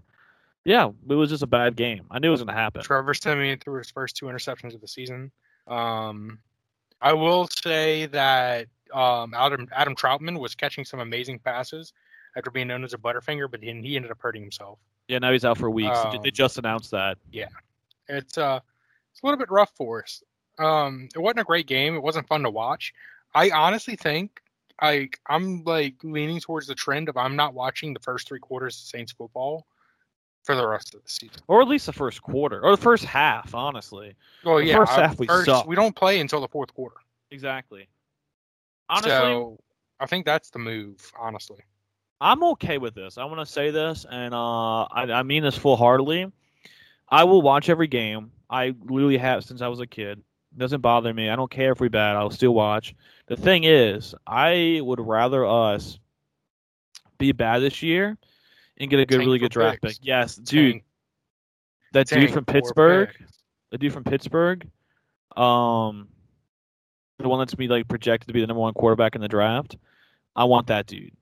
Yeah, 0.64 0.90
it 1.08 1.14
was 1.14 1.30
just 1.30 1.42
a 1.42 1.46
bad 1.46 1.76
game. 1.76 2.04
I 2.10 2.18
knew 2.18 2.28
it 2.28 2.32
was 2.32 2.40
gonna 2.42 2.52
happen. 2.52 2.82
Trevor 2.82 3.14
Siemian 3.14 3.58
threw 3.58 3.78
his 3.78 3.90
first 3.90 4.16
two 4.16 4.26
interceptions 4.26 4.74
of 4.74 4.80
the 4.80 4.88
season. 4.88 5.30
Um, 5.66 6.38
I 7.00 7.12
will 7.12 7.46
say 7.48 8.06
that 8.06 8.66
um, 8.92 9.34
Adam 9.34 9.68
Adam 9.74 9.94
Trautman 9.94 10.38
was 10.38 10.54
catching 10.54 10.84
some 10.84 11.00
amazing 11.00 11.38
passes 11.38 11.92
after 12.36 12.50
being 12.50 12.68
known 12.68 12.84
as 12.84 12.92
a 12.92 12.98
Butterfinger, 12.98 13.50
but 13.50 13.60
then 13.60 13.82
he 13.82 13.96
ended 13.96 14.10
up 14.10 14.18
hurting 14.20 14.42
himself. 14.42 14.78
Yeah, 15.08 15.18
now 15.18 15.32
he's 15.32 15.44
out 15.44 15.56
for 15.58 15.70
weeks. 15.70 15.96
They- 16.04 16.18
they 16.22 16.28
Um, 16.28 16.34
just 16.34 16.58
announced 16.58 16.90
that. 16.90 17.16
Yeah, 17.32 17.48
it's 18.08 18.36
uh, 18.36 18.60
it's 19.12 19.22
a 19.22 19.26
little 19.26 19.38
bit 19.38 19.50
rough 19.50 19.72
for 19.74 20.02
us. 20.02 20.22
Um, 20.58 21.08
it 21.14 21.18
wasn't 21.18 21.40
a 21.40 21.44
great 21.44 21.66
game. 21.66 21.94
It 21.94 22.02
wasn't 22.02 22.26
fun 22.28 22.42
to 22.42 22.50
watch. 22.50 22.92
I 23.34 23.50
honestly 23.50 23.96
think 23.96 24.42
I 24.80 25.08
I'm 25.28 25.64
like 25.64 25.94
leaning 26.02 26.40
towards 26.40 26.66
the 26.66 26.74
trend 26.74 27.08
of 27.08 27.16
I'm 27.16 27.36
not 27.36 27.54
watching 27.54 27.94
the 27.94 28.00
first 28.00 28.28
three 28.28 28.40
quarters 28.40 28.76
of 28.76 28.86
Saints 28.86 29.12
football 29.12 29.66
for 30.48 30.54
the 30.56 30.66
rest 30.66 30.94
of 30.94 31.02
the 31.04 31.10
season. 31.10 31.36
Or 31.46 31.60
at 31.60 31.68
least 31.68 31.84
the 31.84 31.92
first 31.92 32.22
quarter. 32.22 32.64
Or 32.64 32.70
the 32.74 32.80
first 32.82 33.04
half, 33.04 33.54
honestly. 33.54 34.14
Well, 34.46 34.56
The 34.56 34.64
yeah, 34.64 34.76
first 34.78 34.92
half 34.92 35.18
we 35.18 35.26
first- 35.26 35.44
sucked. 35.44 35.68
we 35.68 35.76
don't 35.76 35.94
play 35.94 36.20
until 36.20 36.40
the 36.40 36.48
fourth 36.48 36.72
quarter. 36.72 36.96
Exactly. 37.30 37.86
Honestly, 38.88 39.10
so 39.10 39.58
I 40.00 40.06
think 40.06 40.24
that's 40.24 40.48
the 40.48 40.58
move. 40.58 41.12
Honestly, 41.20 41.58
I'm 42.22 42.42
okay 42.44 42.78
with 42.78 42.94
this. 42.94 43.18
I 43.18 43.26
want 43.26 43.40
to 43.40 43.44
say 43.46 43.70
this, 43.70 44.06
and 44.10 44.32
uh, 44.32 44.84
I, 44.84 45.02
I 45.12 45.22
mean 45.22 45.42
this 45.42 45.58
full 45.58 45.76
heartedly. 45.76 46.32
I 47.10 47.24
will 47.24 47.42
watch 47.42 47.68
every 47.68 47.86
game. 47.88 48.30
I 48.48 48.74
literally 48.86 49.18
have 49.18 49.44
since 49.44 49.60
I 49.60 49.68
was 49.68 49.80
a 49.80 49.86
kid. 49.86 50.18
It 50.52 50.58
doesn't 50.58 50.80
bother 50.80 51.12
me. 51.12 51.28
I 51.28 51.36
don't 51.36 51.50
care 51.50 51.72
if 51.72 51.80
we 51.80 51.88
bad. 51.88 52.16
I'll 52.16 52.30
still 52.30 52.54
watch. 52.54 52.94
The 53.26 53.36
thing 53.36 53.64
is, 53.64 54.14
I 54.26 54.80
would 54.82 54.98
rather 55.00 55.44
us 55.44 55.98
be 57.18 57.32
bad 57.32 57.58
this 57.58 57.82
year 57.82 58.16
and 58.78 58.88
get 58.90 59.00
a 59.00 59.06
good, 59.06 59.16
Tank 59.18 59.26
really 59.26 59.38
good 59.38 59.50
draft 59.52 59.82
picks. 59.82 59.98
pick. 59.98 60.06
Yes, 60.06 60.36
dude, 60.36 60.72
Tank- 60.74 60.84
that 61.92 62.08
dude 62.08 62.30
from 62.32 62.44
Pittsburgh, 62.44 63.10
the 63.70 63.78
dude 63.78 63.92
from 63.92 64.04
Pittsburgh, 64.04 64.68
um, 65.36 66.08
the 67.18 67.28
one 67.28 67.38
that's 67.40 67.54
be 67.54 67.68
like 67.68 67.88
projected 67.88 68.28
to 68.28 68.32
be 68.34 68.40
the 68.40 68.46
number 68.46 68.60
one 68.60 68.74
quarterback 68.74 69.14
in 69.14 69.20
the 69.20 69.28
draft. 69.28 69.76
I 70.36 70.44
want 70.44 70.68
that 70.68 70.86
dude. 70.86 71.12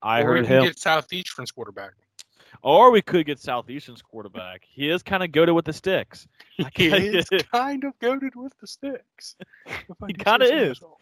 I 0.00 0.20
or 0.22 0.32
we 0.32 0.38
heard 0.38 0.46
can 0.46 0.56
him. 0.58 0.64
get 0.64 0.78
Southeastern's 0.78 1.50
quarterback. 1.50 1.92
Or 2.62 2.90
we 2.90 3.02
could 3.02 3.26
get 3.26 3.38
Southeastern's 3.40 4.02
quarterback. 4.02 4.62
He 4.68 4.88
is 4.88 5.02
kind 5.02 5.22
of 5.22 5.32
goaded 5.32 5.52
with 5.52 5.64
the 5.64 5.72
sticks. 5.72 6.26
He 6.74 6.86
is 6.88 7.28
kind 7.52 7.84
of 7.84 7.98
goaded 7.98 8.34
with 8.36 8.52
the 8.60 8.66
sticks. 8.66 9.36
He 10.06 10.12
kinda 10.12 10.46
is. 10.46 10.80
myself. 10.80 11.00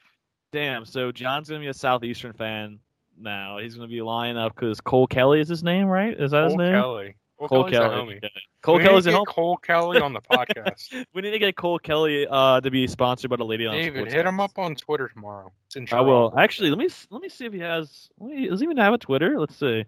Damn. 0.53 0.85
So 0.85 1.13
John's 1.13 1.49
gonna 1.49 1.61
be 1.61 1.67
a 1.69 1.75
Southeastern 1.75 2.33
fan 2.33 2.79
now. 3.21 3.59
He's 3.59 3.75
gonna 3.75 3.89
be 3.89 4.03
lining 4.03 4.37
up 4.37 4.55
because 4.55 4.81
Cole 4.81 5.07
Kelly 5.07 5.41
is 5.41 5.49
his 5.49 5.63
name, 5.63 5.87
right? 5.87 6.19
Is 6.19 6.31
that 6.33 6.45
his 6.45 6.53
Cole 6.53 6.59
name? 6.59 6.75
Kelly. 6.75 7.15
Cole, 7.39 7.49
Cole 7.49 7.71
Kelly. 7.71 8.21
Yeah. 8.23 8.29
Cole 8.63 8.75
we 8.75 8.83
need 8.83 8.89
Kelly's 8.89 9.05
to 9.05 9.11
get. 9.13 9.27
Cole 9.27 9.57
Kelly 9.57 10.01
on 10.01 10.13
the 10.13 10.21
podcast. 10.33 11.07
We 11.15 11.23
need 11.23 11.31
to 11.31 11.39
get 11.39 11.57
Cole 11.57 11.79
Kelly 11.79 12.27
uh, 12.31 12.61
to 12.61 12.71
be 12.71 12.87
sponsored 12.87 13.31
by 13.31 13.37
the 13.37 13.45
Lady 13.45 13.67
on 13.67 13.75
David, 13.75 14.13
hit 14.13 14.27
him 14.27 14.41
up 14.41 14.59
on 14.59 14.75
Twitter 14.75 15.09
tomorrow. 15.09 15.51
I 15.91 16.01
will. 16.03 16.39
Actually, 16.39 16.69
let 16.71 16.79
me 16.79 16.89
let 17.11 17.23
me 17.23 17.29
see 17.31 17.47
if 17.47 17.53
he 17.53 17.61
has. 17.61 18.11
me- 18.21 18.49
Does 18.49 18.61
he 18.61 18.65
even 18.65 18.77
have 18.77 18.93
a 18.93 18.99
Twitter? 18.99 19.41
Let's 19.41 19.57
see. 19.57 19.85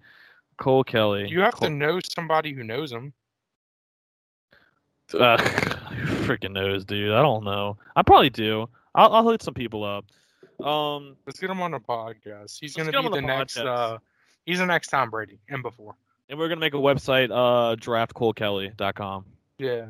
Cole 0.57 0.85
Kelly. 0.85 1.29
You 1.29 1.41
have 1.41 1.55
Cole, 1.55 1.69
to 1.69 1.75
know 1.75 2.01
somebody 2.17 2.55
who 2.55 2.65
knows 2.65 2.91
him. 2.91 3.13
Uh, 5.13 5.37
who 5.43 6.15
freaking 6.25 6.53
knows, 6.53 6.87
dude. 6.87 7.13
I 7.13 7.21
don't 7.21 7.45
know. 7.45 7.77
I 7.95 8.03
probably 8.03 8.31
do. 8.31 8.69
I'll, 8.95 9.13
I'll 9.13 9.29
hit 9.31 9.43
some 9.43 9.55
people 9.55 9.85
up. 9.85 10.07
Um, 10.65 11.17
Let's 11.27 11.41
get 11.41 11.51
him 11.51 11.61
on 11.63 11.71
the 11.73 11.81
podcast. 11.81 12.59
He's 12.61 12.75
gonna 12.75 12.91
be 13.03 13.09
the, 13.09 13.21
next. 13.23 13.59
Uh, 13.59 13.99
he's 14.47 14.59
the 14.59 14.67
next 14.67 14.89
Tom 14.89 15.11
Brady 15.11 15.39
and 15.49 15.63
before. 15.63 15.95
and 16.29 16.39
we're 16.39 16.49
gonna 16.49 16.61
make 16.61 16.75
a 16.75 16.79
website, 16.79 17.31
uh, 17.31 17.77
draftcolekelly.com. 17.77 19.25
Yeah, 19.59 19.87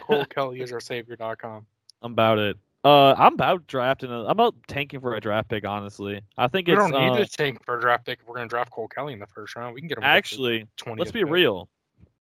Cole 0.00 0.24
Kelly 0.26 0.60
is 0.60 0.72
our 0.72 0.80
savior.com. 0.80 1.66
I'm 2.02 2.12
about 2.12 2.38
it. 2.38 2.56
Uh, 2.82 3.12
I'm 3.12 3.34
about 3.34 3.66
drafting. 3.66 4.10
A, 4.10 4.20
I'm 4.24 4.30
about 4.30 4.54
tanking 4.66 5.00
for 5.00 5.14
a 5.14 5.20
draft 5.20 5.50
pick. 5.50 5.66
Honestly, 5.66 6.22
I 6.38 6.48
think 6.48 6.66
We 6.66 6.72
it's 6.74 6.80
don't 6.80 6.92
need 6.92 7.10
uh, 7.20 7.24
to 7.24 7.26
tank 7.26 7.62
for 7.64 7.76
a 7.76 7.80
draft 7.80 8.06
pick 8.06 8.20
if 8.20 8.26
we're 8.26 8.36
gonna 8.36 8.48
draft 8.48 8.70
Cole 8.70 8.88
Kelly 8.88 9.12
in 9.12 9.18
the 9.18 9.26
first 9.26 9.54
round. 9.56 9.74
We 9.74 9.80
can 9.82 9.88
get 9.88 9.98
him. 9.98 10.04
actually. 10.04 10.66
twenty. 10.78 11.00
Let's 11.00 11.12
be 11.12 11.24
real. 11.24 11.68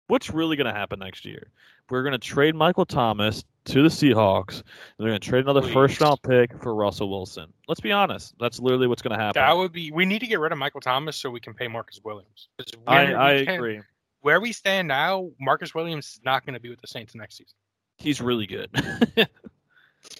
What's 0.06 0.30
really 0.30 0.56
gonna 0.56 0.72
happen 0.72 0.98
next 1.00 1.24
year? 1.26 1.50
We're 1.90 2.02
gonna 2.04 2.16
trade 2.18 2.54
Michael 2.54 2.86
Thomas 2.86 3.44
to 3.66 3.82
the 3.82 3.88
Seahawks. 3.88 4.62
They're 4.98 5.08
gonna 5.08 5.18
trade 5.18 5.44
another 5.44 5.60
Please. 5.62 5.72
first 5.72 6.00
round 6.00 6.20
pick 6.22 6.60
for 6.62 6.74
Russell 6.74 7.08
Wilson. 7.10 7.52
Let's 7.68 7.80
be 7.80 7.92
honest. 7.92 8.34
That's 8.40 8.58
literally 8.60 8.86
what's 8.86 9.02
gonna 9.02 9.18
happen. 9.18 9.40
That 9.40 9.56
would 9.56 9.72
be. 9.72 9.90
We 9.92 10.04
need 10.06 10.20
to 10.20 10.26
get 10.26 10.40
rid 10.40 10.52
of 10.52 10.58
Michael 10.58 10.80
Thomas 10.80 11.16
so 11.16 11.30
we 11.30 11.40
can 11.40 11.54
pay 11.54 11.68
Marcus 11.68 12.00
Williams. 12.02 12.48
I, 12.86 13.04
where 13.04 13.18
I 13.20 13.44
can- 13.44 13.54
agree. 13.54 13.80
Where 14.22 14.40
we 14.40 14.52
stand 14.52 14.88
now, 14.88 15.30
Marcus 15.40 15.72
Williams 15.74 16.06
is 16.06 16.20
not 16.24 16.44
going 16.44 16.54
to 16.54 16.60
be 16.60 16.68
with 16.68 16.80
the 16.80 16.88
Saints 16.88 17.14
next 17.14 17.36
season. 17.36 17.54
He's 17.96 18.20
really 18.20 18.46
good. 18.46 18.68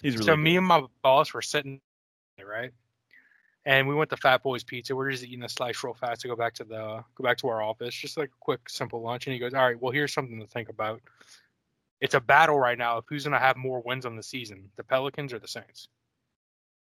He's 0.01 0.13
really 0.15 0.17
so 0.25 0.35
good. 0.35 0.37
me 0.37 0.55
and 0.57 0.65
my 0.65 0.83
boss 1.01 1.33
were 1.33 1.41
sitting 1.41 1.81
there, 2.37 2.47
right? 2.47 2.71
And 3.65 3.85
we 3.87 3.95
went 3.95 4.09
to 4.11 4.17
Fat 4.17 4.43
Boys 4.43 4.63
Pizza. 4.63 4.95
We're 4.95 5.11
just 5.11 5.25
eating 5.25 5.43
a 5.43 5.49
slice 5.49 5.83
real 5.83 5.93
fast 5.93 6.21
to 6.21 6.29
go 6.29 6.37
back 6.37 6.53
to 6.55 6.63
the 6.63 7.03
go 7.15 7.23
back 7.23 7.37
to 7.39 7.49
our 7.49 7.61
office, 7.61 7.93
just 7.93 8.15
like 8.15 8.29
a 8.29 8.39
quick, 8.39 8.69
simple 8.69 9.01
lunch. 9.01 9.27
And 9.27 9.33
he 9.33 9.39
goes, 9.39 9.53
"All 9.53 9.65
right, 9.65 9.79
well, 9.81 9.91
here's 9.91 10.13
something 10.13 10.39
to 10.39 10.47
think 10.47 10.69
about. 10.69 11.01
It's 12.01 12.13
a 12.13 12.19
battle 12.19 12.59
right 12.59 12.77
now 12.77 12.97
of 12.97 13.05
who's 13.09 13.23
going 13.23 13.33
to 13.33 13.39
have 13.39 13.57
more 13.57 13.81
wins 13.81 14.05
on 14.05 14.15
the 14.15 14.23
season, 14.23 14.69
the 14.75 14.83
Pelicans 14.83 15.33
or 15.33 15.39
the 15.39 15.47
Saints." 15.47 15.87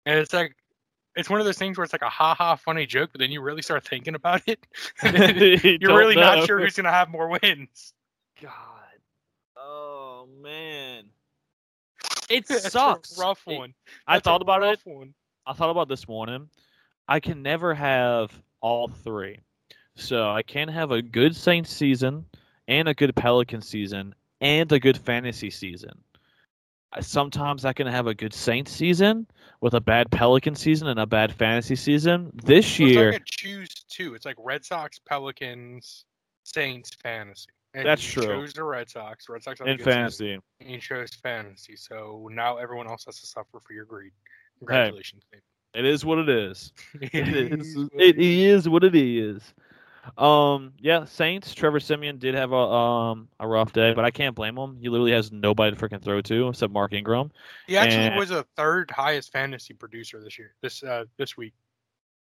And 0.05 0.19
it's 0.19 0.33
like, 0.33 0.55
it's 1.15 1.29
one 1.29 1.39
of 1.39 1.45
those 1.45 1.57
things 1.57 1.77
where 1.77 1.83
it's 1.83 1.93
like 1.93 2.01
a 2.01 2.09
ha 2.09 2.33
ha 2.35 2.55
funny 2.55 2.85
joke, 2.85 3.11
but 3.11 3.19
then 3.19 3.31
you 3.31 3.41
really 3.41 3.61
start 3.61 3.87
thinking 3.87 4.15
about 4.15 4.41
it. 4.47 4.65
You 5.03 5.77
You're 5.81 5.97
really 5.97 6.15
know. 6.15 6.21
not 6.35 6.45
sure 6.47 6.59
who's 6.59 6.75
going 6.75 6.85
to 6.85 6.91
have 6.91 7.09
more 7.09 7.27
wins. 7.29 7.93
God. 8.41 8.51
Oh 9.57 10.27
man. 10.41 11.05
It 12.29 12.45
It's 12.49 12.65
a 12.65 12.69
sucks. 12.69 13.17
rough 13.17 13.41
It- 13.47 13.57
one. 13.57 13.73
I 14.07 14.15
That's 14.15 14.27
a 14.27 14.29
thought 14.29 14.41
about 14.41 14.63
it. 14.63 14.79
One. 14.85 15.13
I 15.45 15.53
thought 15.53 15.69
about 15.69 15.87
this 15.87 16.07
morning. 16.07 16.49
I 17.07 17.19
can 17.19 17.41
never 17.43 17.73
have 17.73 18.31
all 18.61 18.87
three. 18.87 19.39
So 19.95 20.29
I 20.31 20.41
can't 20.41 20.71
have 20.71 20.91
a 20.91 21.01
good 21.01 21.35
Saints 21.35 21.71
season 21.71 22.25
and 22.67 22.87
a 22.87 22.93
good 22.93 23.15
Pelican 23.15 23.61
season 23.61 24.15
and 24.43 24.71
a 24.71 24.79
good 24.79 24.97
fantasy 24.97 25.49
season. 25.49 25.93
Sometimes 27.01 27.65
I 27.65 27.73
can 27.73 27.88
have 27.88 28.06
a 28.06 28.13
good 28.13 28.34
Saints 28.34 28.71
season 28.71 29.25
with 29.62 29.73
a 29.73 29.82
bad 29.82 30.12
Pelican 30.12 30.53
season 30.53 30.89
and 30.89 30.99
a 30.99 31.08
bad 31.08 31.34
fantasy 31.34 31.75
season. 31.75 32.29
This 32.43 32.77
Well, 32.77 32.89
year, 32.89 33.12
like 33.13 33.25
choose 33.25 33.73
two. 33.89 34.13
It's 34.13 34.25
like 34.25 34.36
Red 34.38 34.63
Sox, 34.63 34.99
Pelicans, 34.99 36.06
Saints, 36.43 36.91
fantasy. 37.01 37.47
And 37.73 37.88
That's 37.88 38.03
true. 38.03 38.23
chose 38.23 38.53
the 38.53 38.63
Red 38.63 38.91
Sox. 38.91 39.27
Red 39.27 39.41
Sox 39.41 39.60
in 39.62 39.77
season, 39.79 39.91
fantasy, 39.91 40.34
and 40.34 40.69
you 40.69 40.77
chose 40.79 41.10
fantasy. 41.15 41.75
So 41.75 42.29
now 42.32 42.58
everyone 42.58 42.88
else 42.88 43.06
has 43.06 43.19
to 43.21 43.25
suffer 43.25 43.60
for 43.60 43.73
your 43.73 43.86
greed. 43.86 44.12
Congratulations, 44.60 45.23
it 45.73 45.86
is 45.86 46.06
what 46.06 46.19
it 46.19 46.29
is. 46.29 46.71
it, 47.01 47.12
is 47.13 47.89
it 47.93 48.19
is 48.19 48.69
what 48.69 48.84
it 48.84 48.93
is. 48.93 49.41
Um, 50.17 50.73
yeah, 50.79 51.05
Saints. 51.05 51.53
Trevor 51.53 51.79
Siemian 51.79 52.17
did 52.19 52.35
have 52.35 52.51
a 52.51 52.55
um 52.55 53.29
a 53.39 53.47
rough 53.47 53.71
day, 53.73 53.93
but 53.93 54.03
I 54.05 54.11
can't 54.11 54.35
blame 54.35 54.57
him. 54.57 54.77
He 54.81 54.89
literally 54.89 55.13
has 55.13 55.31
nobody 55.31 55.75
to 55.75 55.81
freaking 55.81 56.01
throw 56.01 56.21
to 56.21 56.49
except 56.49 56.73
Mark 56.73 56.93
Ingram. 56.93 57.31
He 57.67 57.77
actually 57.77 58.03
And- 58.07 58.15
was 58.19 58.31
a 58.31 58.43
third 58.57 58.91
highest 58.91 59.31
fantasy 59.31 59.73
producer 59.73 60.21
this 60.21 60.37
year. 60.37 60.55
This 60.61 60.83
uh 60.83 61.05
this 61.17 61.37
week. 61.37 61.53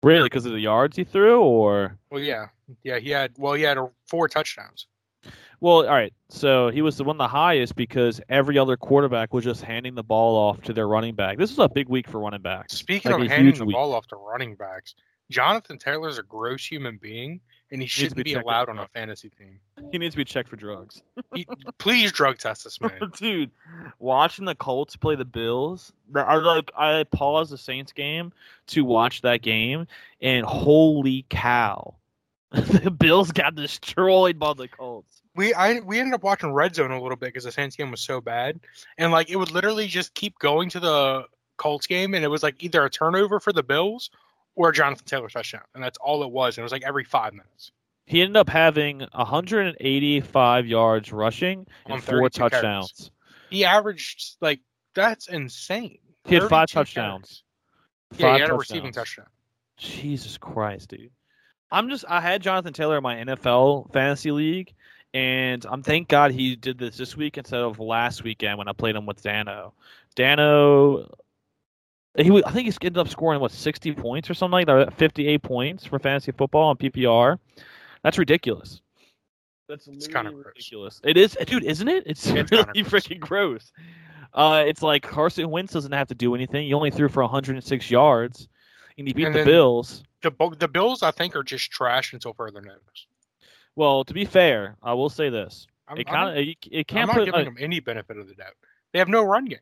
Really, 0.03 0.25
because 0.25 0.47
of 0.47 0.53
the 0.53 0.61
yards 0.61 0.97
he 0.97 1.05
threw, 1.05 1.43
or 1.43 1.99
Well, 2.11 2.23
yeah, 2.23 2.49
yeah. 2.83 2.99
He 2.99 3.11
had 3.11 3.33
well, 3.39 3.55
he 3.55 3.63
had 3.63 3.79
four 4.07 4.29
touchdowns. 4.29 4.87
well, 5.61 5.79
all 5.87 5.95
right. 5.95 6.13
So 6.29 6.71
he 6.71 6.81
was 6.83 6.97
the 6.97 7.05
one 7.05 7.17
the 7.19 7.27
highest 7.29 7.75
because 7.77 8.21
every 8.29 8.57
other 8.59 8.77
quarterback 8.77 9.35
was 9.35 9.45
just 9.45 9.63
handing 9.63 9.95
the 9.95 10.03
ball 10.05 10.37
off 10.37 10.61
to 10.63 10.73
their 10.73 10.87
running 10.89 11.15
back. 11.15 11.39
This 11.39 11.51
was 11.51 11.59
a 11.59 11.69
big 11.69 11.89
week 11.89 12.09
for 12.09 12.21
running 12.21 12.43
backs. 12.43 12.75
Speaking 12.75 13.13
Like 13.13 13.23
of 13.23 13.29
handing 13.29 13.55
the 13.55 13.65
week. 13.65 13.75
ball 13.75 13.93
off 13.95 14.07
to 14.09 14.17
running 14.17 14.55
backs, 14.55 14.95
Jonathan 15.31 15.79
Taylor's 15.79 16.19
a 16.19 16.23
gross 16.23 16.65
human 16.65 16.99
being, 16.99 17.41
and 17.71 17.81
he 17.81 17.87
to 17.87 17.93
shouldn't 17.93 18.17
be 18.17 18.23
be 18.23 18.35
allowed 18.35 18.69
on 18.69 18.79
a 18.79 18.87
fantasy 18.89 19.29
team. 19.29 19.59
He 19.91 19.99
needs 19.99 20.15
to 20.15 20.19
be 20.19 20.25
checked 20.25 20.49
for 20.49 20.57
drugs. 20.57 21.03
He, 21.35 21.47
please 21.79 22.13
drug 22.13 22.39
test 22.39 22.65
this 22.65 22.81
man. 22.81 22.93
Dude, 23.17 23.51
watching 23.99 24.45
the 24.45 24.55
Colts 24.55 24.97
play 24.97 25.17
the 25.17 25.25
Bills, 25.25 25.93
I 26.15 26.37
like 26.37 26.71
I 26.77 27.05
paused 27.05 27.53
the 27.53 27.59
Saints 27.59 27.93
game 27.93 28.33
to 28.69 28.85
watch 28.85 29.23
that 29.23 29.43
game, 29.43 29.87
and 30.21 30.47
holy 30.47 31.27
cow, 31.29 31.95
the 32.51 32.91
Bills 32.91 33.33
got 33.33 33.55
destroyed 33.55 34.39
by 34.39 34.55
the 34.55 34.69
Colts. 34.69 35.23
We 35.35 35.53
I 35.53 35.81
we 35.81 35.99
ended 35.99 36.15
up 36.15 36.23
watching 36.23 36.53
Red 36.53 36.75
Zone 36.75 36.91
a 36.91 37.03
little 37.03 37.17
bit 37.17 37.27
because 37.27 37.45
the 37.45 37.53
Saints 37.53 37.77
game 37.77 37.91
was 37.91 38.01
so 38.01 38.21
bad, 38.21 38.61
and 38.99 39.13
like 39.13 39.29
it 39.29 39.37
would 39.37 39.51
literally 39.51 39.87
just 39.87 40.15
keep 40.15 40.39
going 40.39 40.71
to 40.71 40.81
the 40.81 41.25
Colts 41.57 41.87
game, 41.87 42.15
and 42.15 42.25
it 42.25 42.29
was 42.29 42.43
like 42.43 42.63
either 42.63 42.85
a 42.85 42.91
turnover 42.91 43.41
for 43.41 43.53
the 43.53 43.63
Bills 43.63 44.11
or 44.57 44.73
Jonathan 44.73 45.05
Taylor 45.07 45.29
touchdown, 45.29 45.63
and 45.75 45.85
that's 45.85 45.99
all 45.99 46.23
it 46.23 46.31
was. 46.31 46.57
And 46.57 46.63
it 46.63 46.65
was 46.65 46.73
like 46.73 46.83
every 46.85 47.05
five 47.05 47.33
minutes. 47.33 47.71
He 48.07 48.23
ended 48.23 48.37
up 48.37 48.49
having 48.49 49.01
185 49.13 50.67
yards 50.67 51.13
rushing 51.13 51.67
and 51.87 52.03
four 52.03 52.29
32 52.29 52.39
carries. 52.39 52.53
touchdowns. 52.53 53.11
He 53.51 53.65
averaged 53.65 54.37
like 54.41 54.61
that's 54.95 55.29
insane. 55.29 55.99
He 56.25 56.35
had 56.35 56.49
five 56.49 56.69
touchdowns. 56.69 57.43
carries. 58.17 58.21
Yeah, 58.21 58.35
he 58.35 58.41
had 58.41 58.51
a 58.51 58.55
receiving 58.55 58.93
touchdown. 58.93 59.27
Jesus 59.77 60.39
Christ, 60.39 60.91
dude. 60.91 61.11
I'm 61.71 61.89
just 61.89 62.05
I 62.09 62.21
had 62.21 62.43
Jonathan 62.43 62.73
Taylor 62.73 62.97
in 62.97 63.03
my 63.03 63.17
NFL 63.17 63.93
fantasy 63.93 64.31
league, 64.31 64.73
and 65.13 65.65
I'm 65.69 65.83
thank 65.83 66.09
God 66.09 66.31
he 66.31 66.55
did 66.57 66.79
this 66.79 66.97
this 66.97 67.17
week 67.17 67.37
instead 67.39 67.61
of 67.61 67.81
last 67.81 68.23
weekend 68.23 68.59
when 68.59 68.69
I 68.69 68.73
played 68.73 68.95
him 68.95 69.07
with 69.07 69.23
Dano. 69.23 69.75
Dano, 70.15 71.11
he 72.25 72.31
wa- 72.31 72.43
I 72.47 72.51
think 72.53 72.67
he 72.67 72.87
ended 72.87 72.99
up 72.99 73.09
scoring 73.09 73.41
what 73.41 73.51
60 73.53 73.93
points 73.93 74.31
or 74.31 74.35
something 74.35 74.53
like 74.53 74.67
that, 74.67 74.95
58 74.95 75.43
points 75.43 75.85
for 75.85 75.99
fantasy 75.99 76.33
football 76.33 76.69
on 76.71 76.77
PPR. 76.77 77.39
That's 78.03 78.19
ridiculous. 78.19 78.81
That's 79.69 79.87
It's 79.89 80.07
kinda 80.07 80.31
literally 80.31 80.43
gross. 80.45 80.55
ridiculous. 80.57 81.01
It 81.05 81.17
is, 81.17 81.37
dude, 81.47 81.65
isn't 81.65 81.89
it? 81.89 82.05
It's, 82.07 82.27
It's 82.27 82.35
really 82.51 82.65
kinda 82.65 82.73
gross. 82.83 83.05
freaking 83.07 83.21
gross. 83.21 83.73
Uh, 84.33 84.65
it's 84.67 84.83
like 84.83 85.03
Carson 85.03 85.51
Wentz 85.51 85.73
doesn't 85.73 85.93
have 85.93 86.09
to 86.09 86.15
do 86.15 86.35
anything. 86.35 86.67
He 86.67 86.75
only 86.75 86.91
threw 86.91 87.09
for 87.09 87.23
106 87.23 87.91
yards, 87.91 88.49
and 88.99 89.07
he 89.07 89.13
beat 89.15 89.27
And 89.27 89.35
the 89.35 89.45
Bills. 89.45 90.03
The 90.23 90.31
the 90.59 90.69
Bills, 90.69 91.03
I 91.03 91.11
think, 91.11 91.35
are 91.37 91.43
just 91.43 91.71
trash 91.71 92.13
until 92.13 92.33
further 92.33 92.61
notice. 92.61 93.07
Well, 93.77 94.05
to 94.05 94.15
be 94.15 94.25
fair, 94.25 94.77
I 94.83 94.95
will 94.95 95.09
say 95.11 95.29
this: 95.31 95.67
I'm, 95.89 95.99
it 95.99 96.07
I'm 96.09 96.15
kind 96.15 96.27
not- 96.29 96.37
of 96.37 96.49
it, 96.49 96.57
it 96.71 96.79
I'm 96.79 96.85
can't 96.85 97.07
not 97.09 97.17
put. 97.17 97.25
giving 97.27 97.41
a- 97.41 97.45
them 97.45 97.57
any 97.59 97.81
benefit 97.81 98.19
of 98.19 98.29
the 98.29 98.35
doubt. 98.35 98.55
They 98.93 98.99
have 98.99 99.09
no 99.09 99.23
run 99.23 99.45
game. 99.47 99.59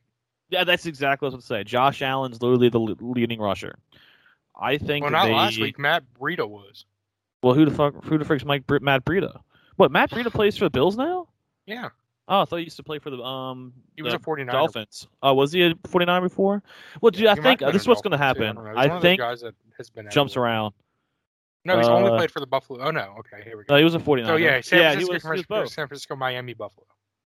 Yeah, 0.55 0.65
that's 0.65 0.87
exactly 0.87 1.27
what 1.27 1.33
I 1.35 1.37
was 1.37 1.47
going 1.47 1.61
to 1.63 1.65
say. 1.69 1.71
Josh 1.71 2.03
Allen's 2.03 2.41
literally 2.43 2.69
the 2.69 2.79
leading 2.79 3.41
rusher. 3.41 3.79
I 4.59 4.79
think 4.79 5.03
Well, 5.03 5.13
not 5.13 5.27
they. 5.27 5.33
last 5.33 5.61
week. 5.61 5.79
Matt 5.79 6.05
Breida 6.19 6.49
was. 6.49 6.87
Well, 7.43 7.55
who 7.55 7.65
the 7.65 7.71
fuck? 7.71 8.03
Who 8.05 8.17
the 8.19 8.25
frick's 8.25 8.45
Mike 8.45 8.65
Matt 8.81 9.05
Breida? 9.05 9.41
What 9.77 9.91
Matt 9.91 10.11
Breida 10.11 10.33
plays 10.33 10.57
for 10.57 10.65
the 10.65 10.71
Bills 10.71 10.97
now? 10.97 11.29
Yeah, 11.67 11.89
Oh, 12.27 12.41
I 12.41 12.45
thought 12.47 12.57
he 12.57 12.65
used 12.65 12.77
to 12.77 12.83
play 12.83 12.99
for 12.99 13.11
the 13.11 13.23
um 13.23 13.73
he 13.97 14.03
was 14.03 14.13
the 14.13 14.17
a 14.19 14.21
49er. 14.21 14.51
Dolphins. 14.53 15.09
Oh, 15.23 15.35
was 15.35 15.53
he 15.53 15.63
a 15.63 15.75
49 15.89 16.23
before? 16.23 16.63
Well, 17.03 17.11
dude, 17.11 17.27
I 17.27 17.35
think 17.35 17.61
uh, 17.61 17.71
this 17.71 17.83
is 17.83 17.89
what's 17.89 18.01
going 18.01 18.13
to 18.13 18.17
happen. 18.19 18.55
don't 18.57 18.65
know. 18.65 18.71
He's 18.71 18.79
I, 18.79 18.89
those 18.89 19.03
think 19.03 19.21
guys 19.21 19.41
that 19.43 19.55
has 19.77 19.91
been 19.91 20.09
jumps 20.11 20.37
around. 20.37 20.73
No, 21.67 21.77
he's 21.79 21.89
only 21.89 22.11
Uh, 22.11 22.17
played 22.17 22.31
for 22.31 22.41
the 22.41 22.47
Buffalo. 22.47 22.81
Oh 22.81 22.91
no, 22.91 23.17
okay, 23.21 23.43
here 23.45 23.57
we 23.59 23.65
go. 23.65 23.75
No, 23.75 23.79
he 23.79 23.85
was 23.85 23.95
a 23.95 23.99
49er. 23.99 24.27
so 24.27 24.37
yeah, 24.37 24.61
San 24.63 24.79
yeah, 24.79 24.91
he 24.95 25.05
was, 25.05 25.23
he 25.23 25.29
was 25.29 25.43
both. 25.45 25.69
San 25.71 25.87
Francisco, 25.87 26.15
Miami, 26.17 26.55
Buffalo. 26.55 26.87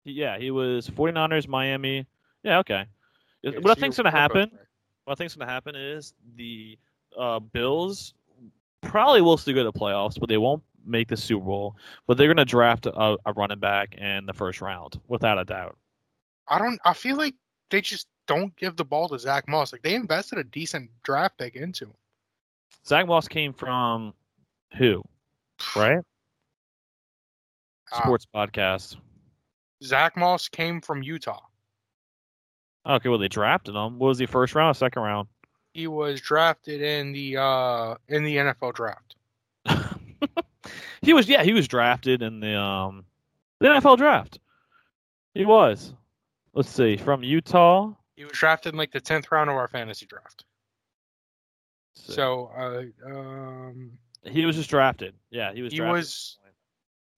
Yeah, 0.04 0.38
he 0.38 0.50
was 0.50 0.88
49ers, 0.88 1.46
Miami. 1.46 2.06
Yeah, 2.42 2.58
okay. 2.60 2.86
Yeah, 3.42 3.52
what 3.60 3.76
I 3.76 3.80
think's 3.80 3.96
going 3.96 4.04
to 4.04 4.10
happen 4.10 4.50
right. 4.52 4.66
what 5.04 5.12
I 5.12 5.14
think's 5.16 5.34
going 5.34 5.46
to 5.46 5.52
happen 5.52 5.74
is 5.74 6.14
the 6.36 6.78
uh, 7.18 7.38
Bills 7.40 8.14
probably 8.82 9.20
will 9.20 9.36
still 9.36 9.54
go 9.54 9.64
to 9.64 9.70
the 9.70 9.78
playoffs, 9.78 10.18
but 10.18 10.28
they 10.28 10.38
won't 10.38 10.62
make 10.84 11.08
the 11.08 11.16
Super 11.16 11.44
Bowl. 11.44 11.76
But 12.06 12.16
they're 12.16 12.26
going 12.26 12.36
to 12.36 12.44
draft 12.44 12.86
a, 12.86 13.16
a 13.26 13.32
running 13.34 13.58
back 13.58 13.94
in 13.96 14.26
the 14.26 14.32
first 14.32 14.60
round, 14.60 15.00
without 15.08 15.38
a 15.38 15.44
doubt. 15.44 15.76
I 16.48 16.58
don't. 16.58 16.80
I 16.84 16.94
feel 16.94 17.16
like 17.16 17.34
they 17.70 17.80
just 17.80 18.08
don't 18.26 18.54
give 18.56 18.76
the 18.76 18.84
ball 18.84 19.08
to 19.08 19.18
Zach 19.18 19.48
Moss. 19.48 19.72
Like 19.72 19.82
they 19.82 19.94
invested 19.94 20.38
a 20.38 20.44
decent 20.44 20.90
draft 21.02 21.38
pick 21.38 21.56
into 21.56 21.86
him. 21.86 21.94
Zach 22.86 23.06
Moss 23.06 23.28
came 23.28 23.52
from 23.52 24.14
who? 24.76 25.02
Right? 25.76 26.00
Uh, 27.92 28.02
Sports 28.02 28.26
podcast. 28.34 28.96
Zach 29.82 30.16
Moss 30.16 30.48
came 30.48 30.80
from 30.80 31.02
Utah. 31.02 31.40
Okay, 32.86 33.08
well 33.08 33.18
they 33.18 33.28
drafted 33.28 33.74
him. 33.74 33.98
What 33.98 34.08
was 34.08 34.18
he 34.18 34.26
first 34.26 34.54
round, 34.54 34.70
or 34.70 34.74
second 34.74 35.02
round? 35.02 35.28
He 35.74 35.86
was 35.86 36.20
drafted 36.20 36.80
in 36.80 37.12
the 37.12 37.36
uh 37.36 37.96
in 38.08 38.24
the 38.24 38.36
NFL 38.36 38.74
draft. 38.74 39.16
he 41.02 41.12
was 41.12 41.28
yeah, 41.28 41.42
he 41.42 41.52
was 41.52 41.68
drafted 41.68 42.22
in 42.22 42.40
the 42.40 42.58
um 42.58 43.04
the 43.60 43.66
NFL 43.68 43.98
draft. 43.98 44.38
He 45.34 45.44
was. 45.44 45.94
Let's 46.52 46.70
see, 46.70 46.96
from 46.96 47.22
Utah. 47.22 47.92
He 48.16 48.24
was 48.24 48.32
drafted 48.32 48.74
in 48.74 48.78
like 48.78 48.90
the 48.90 49.00
tenth 49.00 49.30
round 49.30 49.50
of 49.50 49.56
our 49.56 49.68
fantasy 49.68 50.06
draft. 50.06 50.44
So 51.92 52.50
uh 52.56 53.08
um 53.08 53.92
he 54.24 54.44
was 54.44 54.56
just 54.56 54.70
drafted. 54.70 55.14
Yeah, 55.30 55.52
he 55.52 55.62
was. 55.62 55.72
He 55.72 55.78
drafted. 55.78 55.98
was- 55.98 56.38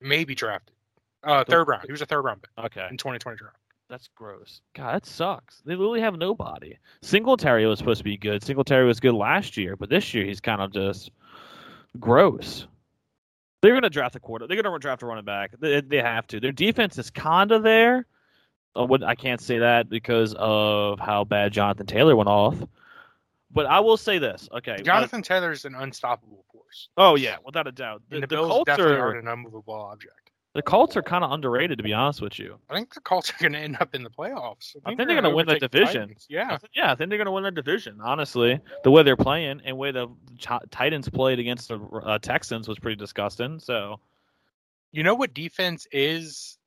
maybe 0.00 0.34
drafted. 0.34 0.74
Uh 1.22 1.44
third 1.44 1.68
round. 1.68 1.84
He 1.86 1.92
was 1.92 2.02
a 2.02 2.06
third 2.06 2.22
round 2.22 2.42
pick 2.42 2.50
okay. 2.66 2.88
in 2.90 2.96
2020 2.98 3.38
draft. 3.38 3.56
That's 3.92 4.08
gross. 4.14 4.62
God, 4.74 4.94
that 4.94 5.04
sucks. 5.04 5.60
They 5.66 5.74
literally 5.74 6.00
have 6.00 6.16
nobody. 6.16 6.78
Singletary 7.02 7.66
was 7.66 7.78
supposed 7.78 7.98
to 7.98 8.04
be 8.04 8.16
good. 8.16 8.42
Singletary 8.42 8.86
was 8.86 9.00
good 9.00 9.12
last 9.12 9.58
year, 9.58 9.76
but 9.76 9.90
this 9.90 10.14
year 10.14 10.24
he's 10.24 10.40
kind 10.40 10.62
of 10.62 10.72
just 10.72 11.10
gross. 12.00 12.66
They're 13.60 13.72
going 13.72 13.82
to 13.82 13.90
draft 13.90 14.16
a 14.16 14.18
quarter. 14.18 14.46
They're 14.46 14.62
going 14.62 14.72
to 14.72 14.78
draft 14.78 15.02
a 15.02 15.06
running 15.06 15.26
back. 15.26 15.50
They, 15.60 15.82
they 15.82 15.98
have 15.98 16.26
to. 16.28 16.40
Their 16.40 16.52
defense 16.52 16.96
is 16.96 17.10
kind 17.10 17.52
of 17.52 17.64
there. 17.64 18.06
Uh, 18.74 18.88
I 19.04 19.14
can't 19.14 19.42
say 19.42 19.58
that 19.58 19.90
because 19.90 20.34
of 20.38 20.98
how 20.98 21.24
bad 21.24 21.52
Jonathan 21.52 21.84
Taylor 21.84 22.16
went 22.16 22.30
off. 22.30 22.56
But 23.50 23.66
I 23.66 23.80
will 23.80 23.98
say 23.98 24.16
this. 24.16 24.48
Okay. 24.54 24.78
Jonathan 24.82 25.20
Taylor 25.20 25.52
is 25.52 25.66
an 25.66 25.74
unstoppable 25.74 26.46
force. 26.50 26.88
oh 26.96 27.16
yeah, 27.16 27.36
without 27.44 27.66
a 27.66 27.72
doubt. 27.72 28.00
The, 28.08 28.16
And 28.16 28.22
the, 28.22 28.26
the 28.26 28.36
Bills 28.36 28.50
Colts 28.50 28.68
definitely 28.68 28.94
are 28.94 29.08
are 29.08 29.18
an 29.18 29.28
unmovable 29.28 29.74
object. 29.74 30.21
The 30.54 30.62
Colts 30.62 30.96
are 30.96 31.02
kind 31.02 31.24
of 31.24 31.32
underrated 31.32 31.78
to 31.78 31.84
be 31.84 31.92
honest 31.94 32.20
with 32.20 32.38
you. 32.38 32.58
I 32.68 32.74
think 32.74 32.92
the 32.92 33.00
Colts 33.00 33.30
are 33.30 33.36
going 33.40 33.52
to 33.52 33.58
end 33.58 33.78
up 33.80 33.94
in 33.94 34.02
the 34.02 34.10
playoffs. 34.10 34.76
I 34.84 34.90
think 34.90 34.98
they're 34.98 35.06
gonna 35.20 35.34
win 35.34 35.46
the 35.46 35.58
division. 35.58 36.02
Titans. 36.08 36.26
Yeah. 36.28 36.48
I 36.52 36.56
think- 36.58 36.72
yeah, 36.74 36.92
I 36.92 36.94
think 36.94 37.08
they're 37.08 37.18
going 37.18 37.26
to 37.26 37.32
win 37.32 37.44
the 37.44 37.50
division. 37.50 37.98
Honestly, 38.02 38.60
the 38.84 38.90
way 38.90 39.02
they're 39.02 39.16
playing 39.16 39.62
and 39.64 39.78
way 39.78 39.92
the 39.92 40.08
Titans 40.70 41.08
played 41.08 41.38
against 41.38 41.68
the 41.68 41.78
uh, 41.80 42.18
Texans 42.18 42.68
was 42.68 42.78
pretty 42.78 42.96
disgusting. 42.96 43.58
So 43.60 43.98
You 44.92 45.02
know 45.02 45.14
what 45.14 45.32
defense 45.32 45.86
is 45.90 46.58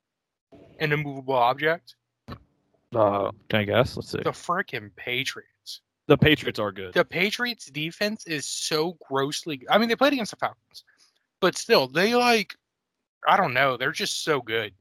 an 0.80 0.92
immovable 0.92 1.36
object? 1.36 1.96
uh, 2.96 3.32
can 3.50 3.60
I 3.60 3.64
guess? 3.66 3.96
Let's 3.98 4.10
see. 4.12 4.20
The 4.20 4.32
freaking 4.32 4.90
Patriots. 4.96 5.82
The 6.08 6.18
Patriots 6.18 6.60
are 6.60 6.72
good. 6.72 6.94
The 6.94 7.04
Patriots 7.06 7.66
defense 7.68 8.26
is 8.26 8.46
so 8.46 8.98
grossly 9.08 9.62
I 9.70 9.78
mean 9.78 9.90
they 9.90 9.96
played 9.96 10.14
against 10.14 10.32
the 10.32 10.38
Falcons. 10.38 10.84
But 11.42 11.58
still, 11.58 11.88
they 11.88 12.16
like 12.16 12.56
I 13.28 13.38
don't 13.38 13.54
know, 13.54 13.78
they're 13.78 13.92
just 13.92 14.24
so 14.24 14.42
good. 14.42 14.74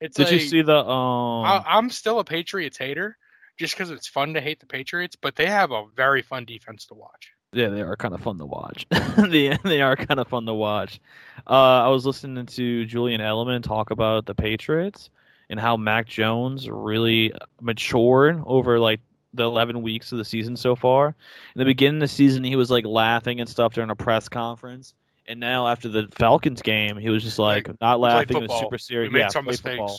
It's 0.00 0.16
Did 0.16 0.30
you 0.30 0.40
see 0.40 0.62
the 0.62 0.78
um? 0.78 1.44
I, 1.44 1.64
I'm 1.66 1.90
still 1.90 2.20
a 2.20 2.24
Patriots 2.24 2.78
hater 2.78 3.16
just 3.58 3.74
because 3.74 3.90
it's 3.90 4.06
fun 4.06 4.34
to 4.34 4.40
hate 4.40 4.60
the 4.60 4.66
Patriots, 4.66 5.16
but 5.16 5.34
they 5.34 5.46
have 5.46 5.72
a 5.72 5.84
very 5.96 6.22
fun 6.22 6.44
defense 6.44 6.86
to 6.86 6.94
watch. 6.94 7.32
Yeah, 7.52 7.68
they 7.68 7.80
are 7.80 7.96
kind 7.96 8.14
of 8.14 8.20
fun 8.20 8.38
to 8.38 8.46
watch. 8.46 8.86
they 9.28 9.56
they 9.64 9.80
are 9.80 9.96
kind 9.96 10.20
of 10.20 10.28
fun 10.28 10.46
to 10.46 10.54
watch. 10.54 11.00
Uh, 11.46 11.82
I 11.84 11.88
was 11.88 12.06
listening 12.06 12.46
to 12.46 12.84
Julian 12.84 13.20
Edelman 13.20 13.62
talk 13.62 13.90
about 13.90 14.26
the 14.26 14.34
Patriots 14.34 15.10
and 15.50 15.58
how 15.58 15.76
Mac 15.76 16.06
Jones 16.06 16.68
really 16.68 17.32
matured 17.60 18.42
over 18.46 18.78
like 18.78 19.00
the 19.34 19.44
11 19.44 19.82
weeks 19.82 20.12
of 20.12 20.18
the 20.18 20.24
season 20.24 20.56
so 20.56 20.76
far. 20.76 21.08
In 21.08 21.58
the 21.58 21.64
beginning 21.64 22.02
of 22.02 22.08
the 22.08 22.14
season, 22.14 22.44
he 22.44 22.56
was 22.56 22.70
like 22.70 22.84
laughing 22.84 23.40
and 23.40 23.48
stuff 23.48 23.74
during 23.74 23.90
a 23.90 23.96
press 23.96 24.28
conference, 24.28 24.94
and 25.28 25.38
now 25.38 25.68
after 25.68 25.88
the 25.88 26.08
Falcons 26.12 26.62
game, 26.62 26.96
he 26.96 27.10
was 27.10 27.22
just 27.22 27.38
like 27.38 27.70
not 27.80 28.00
laughing. 28.00 28.36
He 28.40 28.46
was 28.46 28.58
super 28.58 28.68
We 28.72 28.78
serious. 28.78 29.12
made 29.12 29.18
yeah, 29.20 29.28
some 29.28 29.44
mistakes. 29.44 29.76
football. 29.78 29.98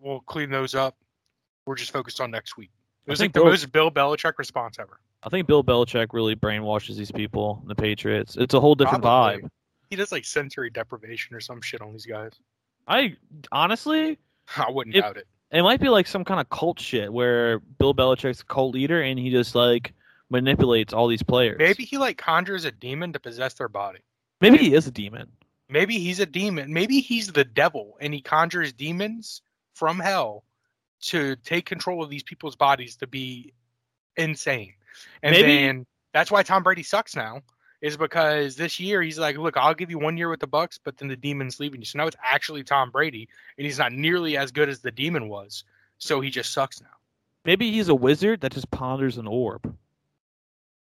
We'll 0.00 0.20
clean 0.20 0.50
those 0.50 0.74
up. 0.74 0.96
We're 1.66 1.76
just 1.76 1.92
focused 1.92 2.20
on 2.20 2.30
next 2.30 2.56
week. 2.58 2.70
It 3.06 3.10
was 3.10 3.20
like 3.20 3.32
the 3.32 3.40
Bill- 3.40 3.50
most 3.50 3.72
Bill 3.72 3.90
Belichick 3.90 4.34
response 4.38 4.78
ever. 4.78 5.00
I 5.22 5.30
think 5.30 5.46
Bill 5.46 5.64
Belichick 5.64 6.08
really 6.12 6.36
brainwashes 6.36 6.96
these 6.96 7.10
people, 7.10 7.62
the 7.66 7.74
Patriots. 7.74 8.36
It's 8.36 8.52
a 8.52 8.60
whole 8.60 8.74
different 8.74 9.02
Probably. 9.02 9.42
vibe. 9.44 9.48
He 9.88 9.96
does 9.96 10.12
like 10.12 10.24
sensory 10.26 10.68
deprivation 10.70 11.34
or 11.34 11.40
some 11.40 11.62
shit 11.62 11.80
on 11.80 11.92
these 11.92 12.04
guys. 12.04 12.32
I 12.86 13.16
honestly, 13.52 14.18
I 14.56 14.70
wouldn't 14.70 14.94
It- 14.96 15.00
doubt 15.00 15.16
it. 15.16 15.26
it 15.52 15.62
might 15.62 15.80
be 15.80 15.88
like 15.88 16.06
some 16.06 16.24
kind 16.24 16.40
of 16.40 16.50
cult 16.50 16.78
shit 16.78 17.10
where 17.12 17.60
Bill 17.60 17.94
Belichick's 17.94 18.40
a 18.42 18.44
cult 18.44 18.74
leader 18.74 19.00
and 19.00 19.18
he 19.18 19.30
just 19.30 19.54
like 19.54 19.94
manipulates 20.30 20.92
all 20.92 21.06
these 21.08 21.22
players. 21.22 21.56
Maybe 21.58 21.84
he 21.84 21.96
like 21.96 22.18
conjures 22.18 22.64
a 22.66 22.70
demon 22.72 23.12
to 23.14 23.20
possess 23.20 23.54
their 23.54 23.68
body. 23.68 24.00
Maybe 24.52 24.64
he 24.64 24.74
is 24.74 24.86
a 24.86 24.90
demon. 24.90 25.28
Maybe 25.68 25.98
he's 25.98 26.20
a 26.20 26.26
demon. 26.26 26.72
Maybe 26.72 27.00
he's 27.00 27.28
the 27.32 27.44
devil 27.44 27.96
and 28.00 28.12
he 28.12 28.20
conjures 28.20 28.72
demons 28.72 29.42
from 29.74 29.98
hell 29.98 30.44
to 31.02 31.36
take 31.36 31.66
control 31.66 32.02
of 32.02 32.10
these 32.10 32.22
people's 32.22 32.56
bodies 32.56 32.96
to 32.96 33.06
be 33.06 33.52
insane. 34.16 34.74
And 35.22 35.32
Maybe- 35.32 35.48
then 35.48 35.86
that's 36.12 36.30
why 36.30 36.42
Tom 36.42 36.62
Brady 36.62 36.82
sucks 36.82 37.16
now. 37.16 37.42
Is 37.80 37.98
because 37.98 38.56
this 38.56 38.80
year 38.80 39.02
he's 39.02 39.18
like, 39.18 39.36
look, 39.36 39.58
I'll 39.58 39.74
give 39.74 39.90
you 39.90 39.98
one 39.98 40.16
year 40.16 40.30
with 40.30 40.40
the 40.40 40.48
Bucs, 40.48 40.78
but 40.82 40.96
then 40.96 41.08
the 41.08 41.16
demon's 41.16 41.60
leaving 41.60 41.82
you. 41.82 41.84
So 41.84 41.98
now 41.98 42.06
it's 42.06 42.16
actually 42.22 42.64
Tom 42.64 42.90
Brady, 42.90 43.28
and 43.58 43.66
he's 43.66 43.78
not 43.78 43.92
nearly 43.92 44.38
as 44.38 44.50
good 44.50 44.70
as 44.70 44.80
the 44.80 44.90
demon 44.90 45.28
was. 45.28 45.64
So 45.98 46.22
he 46.22 46.30
just 46.30 46.52
sucks 46.52 46.80
now. 46.80 46.86
Maybe 47.44 47.70
he's 47.70 47.90
a 47.90 47.94
wizard 47.94 48.40
that 48.40 48.52
just 48.52 48.70
ponders 48.70 49.18
an 49.18 49.26
orb. 49.26 49.76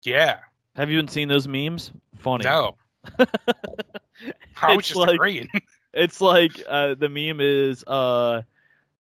Yeah. 0.05 0.39
Have 0.77 0.91
you 0.91 0.99
been 0.99 1.09
seeing 1.09 1.27
those 1.27 1.49
memes? 1.49 1.91
Funny. 2.19 2.45
No. 2.45 2.77
I 3.19 4.77
was 4.77 4.79
It's 4.79 4.89
just 4.89 4.97
like- 4.97 5.15
agreeing. 5.15 5.49
It's 5.95 6.23
like 6.23 6.53
uh, 6.67 6.95
the 6.95 7.11
meme 7.11 7.43
is 7.43 7.85
uh, 7.87 8.41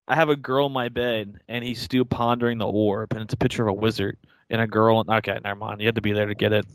I 0.06 0.14
have 0.14 0.28
a 0.28 0.36
girl 0.36 0.66
in 0.66 0.72
my 0.72 0.90
bed 0.90 1.40
and 1.48 1.64
he's 1.64 1.80
still 1.80 2.04
pondering 2.04 2.58
the 2.58 2.66
orb, 2.66 3.14
and 3.14 3.22
it's 3.22 3.32
a 3.32 3.36
picture 3.38 3.62
of 3.62 3.68
a 3.70 3.72
wizard 3.72 4.18
and 4.50 4.60
a 4.60 4.66
girl. 4.66 5.02
Okay, 5.08 5.38
never 5.42 5.58
mind. 5.58 5.80
You 5.80 5.86
had 5.88 5.94
to 5.94 6.02
be 6.02 6.12
there 6.12 6.26
to 6.26 6.34
get 6.34 6.52
it. 6.52 6.66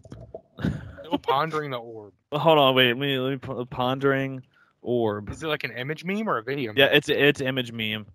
Still 1.04 1.20
pondering 1.20 1.70
the 1.70 1.78
orb. 1.78 2.14
Hold 2.34 2.58
on, 2.58 2.74
wait. 2.74 2.88
Let 2.88 2.98
me 2.98 3.20
let 3.20 3.46
me 3.46 3.66
pondering 3.70 4.42
orb. 4.82 5.30
Is 5.30 5.44
it 5.44 5.48
like 5.48 5.64
an 5.64 5.78
image 5.78 6.04
meme 6.04 6.28
or 6.28 6.40
a 6.40 6.44
video? 6.44 6.74
Yeah, 6.76 6.86
it's 6.88 7.10
it's 7.10 7.40
image 7.40 7.72
meme. 7.72 8.08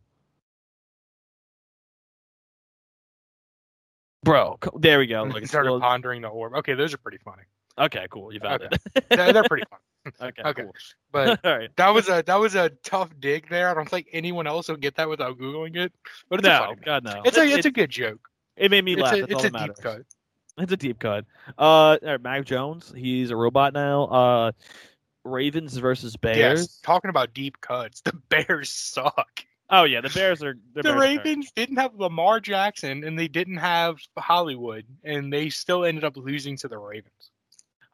Bro, 4.25 4.59
there 4.79 4.99
we 4.99 5.07
go. 5.07 5.23
Look, 5.33 5.47
started 5.47 5.81
pondering 5.81 6.23
the 6.23 6.29
orb. 6.29 6.55
Okay, 6.57 6.75
those 6.75 6.93
are 6.95 6.99
pretty 6.99 7.19
funny. 7.19 7.43
Okay, 7.79 8.07
cool. 8.11 8.33
You 8.33 8.41
found 8.41 8.63
Okay. 8.63 8.77
it. 8.97 9.05
They're, 9.09 9.33
they're 9.33 9.45
pretty 9.45 9.65
fun. 9.71 9.79
okay, 10.31 10.43
okay. 10.43 10.63
cool. 10.63 10.75
But 11.13 11.41
All 11.45 11.59
right. 11.59 11.71
that 11.77 11.89
was 11.91 12.09
a 12.09 12.23
that 12.27 12.41
was 12.41 12.55
a 12.55 12.71
tough 12.83 13.11
dig 13.21 13.49
there. 13.49 13.69
I 13.71 13.75
don't 13.75 13.89
think 13.89 14.09
anyone 14.13 14.47
else 14.47 14.69
will 14.69 14.77
get 14.77 14.97
that 14.97 15.09
without 15.09 15.39
googling 15.39 15.77
it. 15.77 15.93
But 16.29 16.41
it's 16.41 16.49
a 16.49 16.51
No. 16.51 16.75
God 16.85 17.05
no. 17.05 17.23
It's 17.25 17.37
a 17.39 17.43
It- 17.45 17.51
it's 17.59 17.67
a 17.67 17.71
good 17.71 17.91
joke. 17.91 18.29
it 18.57 18.71
made 18.71 18.85
me 18.85 18.93
It's 18.95 19.03
laugh. 19.03 19.15
a 19.15 19.21
That's 19.21 19.33
it's 19.33 19.41
a 19.45 19.47
deep 19.49 19.53
matters. 19.53 19.79
cut. 19.81 20.03
It's 20.59 20.73
a 20.73 20.77
deep 20.77 20.99
cut. 20.99 21.25
Uh, 21.57 21.63
all 21.63 21.99
right, 22.03 22.21
Mac 22.21 22.45
Jones. 22.45 22.93
He's 22.95 23.31
a 23.31 23.37
robot 23.37 23.73
now. 23.73 24.05
Uh, 24.05 24.53
Ravens 25.25 25.77
versus 25.77 26.17
Bears. 26.17 26.37
Yes, 26.61 26.81
talking 26.83 27.09
about 27.09 27.33
deep 27.33 27.61
cuts. 27.61 28.01
The 28.01 28.13
Bears 28.29 28.69
suck. 28.71 29.45
Oh 29.71 29.85
yeah, 29.85 30.01
the 30.03 30.11
Bears 30.11 30.43
are 30.43 30.55
the, 30.75 30.83
The 30.83 30.83
Bears 30.83 30.95
are- 30.97 31.01
Ravens 31.01 31.53
didn't 31.53 31.77
have 31.77 31.95
Lamar 31.95 32.41
Jackson 32.41 33.05
and 33.05 33.19
they 33.19 33.29
didn't 33.29 33.57
have 33.59 33.97
Hollywood, 34.19 34.85
and 35.05 35.33
they 35.33 35.49
still 35.49 35.85
ended 35.85 36.05
up 36.05 36.17
losing 36.17 36.57
to 36.59 36.69
the 36.69 36.77
Ravens. 36.77 37.31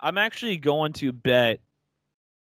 I'm 0.00 0.18
actually 0.18 0.56
going 0.56 0.92
to 0.94 1.12
bet. 1.12 1.60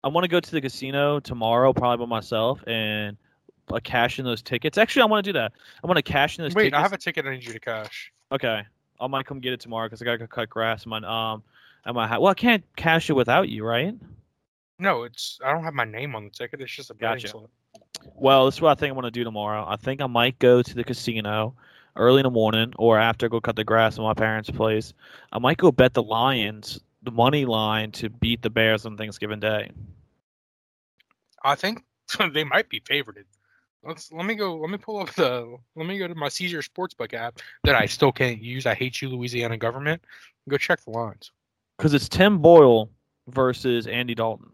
I 0.04 0.08
want 0.08 0.24
to 0.24 0.28
go 0.28 0.40
to 0.40 0.50
the 0.50 0.60
casino 0.60 1.20
tomorrow, 1.20 1.72
probably 1.72 2.04
by 2.04 2.08
myself, 2.08 2.62
and 2.66 3.16
uh, 3.72 3.80
cash 3.82 4.18
in 4.18 4.24
those 4.24 4.42
tickets. 4.42 4.78
Actually, 4.78 5.02
I 5.02 5.04
want 5.06 5.24
to 5.24 5.32
do 5.32 5.38
that. 5.38 5.52
I 5.82 5.86
want 5.86 5.96
to 5.96 6.02
cash 6.02 6.38
in 6.38 6.44
those 6.44 6.54
Wait, 6.54 6.64
tickets. 6.64 6.78
I 6.78 6.82
have 6.82 6.92
a 6.92 6.98
ticket 6.98 7.26
I 7.26 7.30
need 7.30 7.44
you 7.44 7.52
to 7.52 7.60
cash. 7.60 8.12
Okay, 8.32 8.62
I 9.00 9.06
might 9.06 9.26
come 9.26 9.40
get 9.40 9.52
it 9.52 9.60
tomorrow 9.60 9.86
because 9.86 10.02
I 10.02 10.04
gotta 10.04 10.18
go 10.18 10.26
cut 10.26 10.48
grass. 10.48 10.84
in 10.84 10.90
My 10.90 10.98
um, 11.32 11.42
at 11.86 11.94
my 11.94 12.06
house. 12.06 12.20
Well, 12.20 12.30
I 12.30 12.34
can't 12.34 12.64
cash 12.76 13.10
it 13.10 13.14
without 13.14 13.48
you, 13.48 13.64
right? 13.64 13.94
No, 14.78 15.02
it's 15.04 15.38
I 15.44 15.52
don't 15.52 15.64
have 15.64 15.74
my 15.74 15.84
name 15.84 16.14
on 16.14 16.24
the 16.24 16.30
ticket. 16.30 16.60
It's 16.60 16.72
just 16.72 16.90
a 16.90 16.94
betting 16.94 17.22
Gotcha. 17.22 17.28
slip. 17.28 17.50
Well, 18.14 18.46
this 18.46 18.56
is 18.56 18.60
what 18.60 18.70
I 18.70 18.74
think 18.74 18.90
I'm 18.90 18.96
gonna 18.96 19.10
do 19.10 19.24
tomorrow. 19.24 19.64
I 19.66 19.76
think 19.76 20.00
I 20.00 20.06
might 20.06 20.38
go 20.38 20.62
to 20.62 20.74
the 20.74 20.84
casino 20.84 21.54
early 21.96 22.20
in 22.20 22.24
the 22.24 22.30
morning, 22.30 22.72
or 22.76 22.98
after 22.98 23.26
I 23.26 23.28
go 23.28 23.40
cut 23.40 23.56
the 23.56 23.64
grass 23.64 23.98
at 23.98 24.02
my 24.02 24.14
parents' 24.14 24.50
place. 24.50 24.92
I 25.32 25.38
might 25.38 25.56
go 25.56 25.72
bet 25.72 25.94
the 25.94 26.02
Lions, 26.02 26.80
the 27.08 27.16
money 27.16 27.44
line, 27.44 27.90
to 27.92 28.10
beat 28.10 28.42
the 28.42 28.50
Bears 28.50 28.84
on 28.86 28.96
Thanksgiving 28.96 29.40
Day. 29.40 29.70
I 31.42 31.54
think 31.54 31.82
they 32.32 32.44
might 32.44 32.68
be 32.68 32.80
favorited. 32.80 33.24
Let's 33.82 34.12
let 34.12 34.26
me 34.26 34.34
go. 34.34 34.56
Let 34.56 34.70
me 34.70 34.76
pull 34.76 34.98
up 35.00 35.14
the. 35.14 35.56
Let 35.76 35.86
me 35.86 35.98
go 35.98 36.08
to 36.08 36.14
my 36.14 36.28
Caesar 36.28 36.60
Sportsbook 36.60 37.14
app 37.14 37.38
that 37.64 37.76
I 37.76 37.86
still 37.86 38.12
can't 38.12 38.42
use. 38.42 38.66
I 38.66 38.74
hate 38.74 39.00
you, 39.00 39.08
Louisiana 39.08 39.56
government. 39.56 40.02
Go 40.48 40.58
check 40.58 40.80
the 40.84 40.90
lines. 40.90 41.30
Because 41.76 41.94
it's 41.94 42.08
Tim 42.08 42.38
Boyle 42.38 42.90
versus 43.28 43.86
Andy 43.86 44.14
Dalton. 44.14 44.50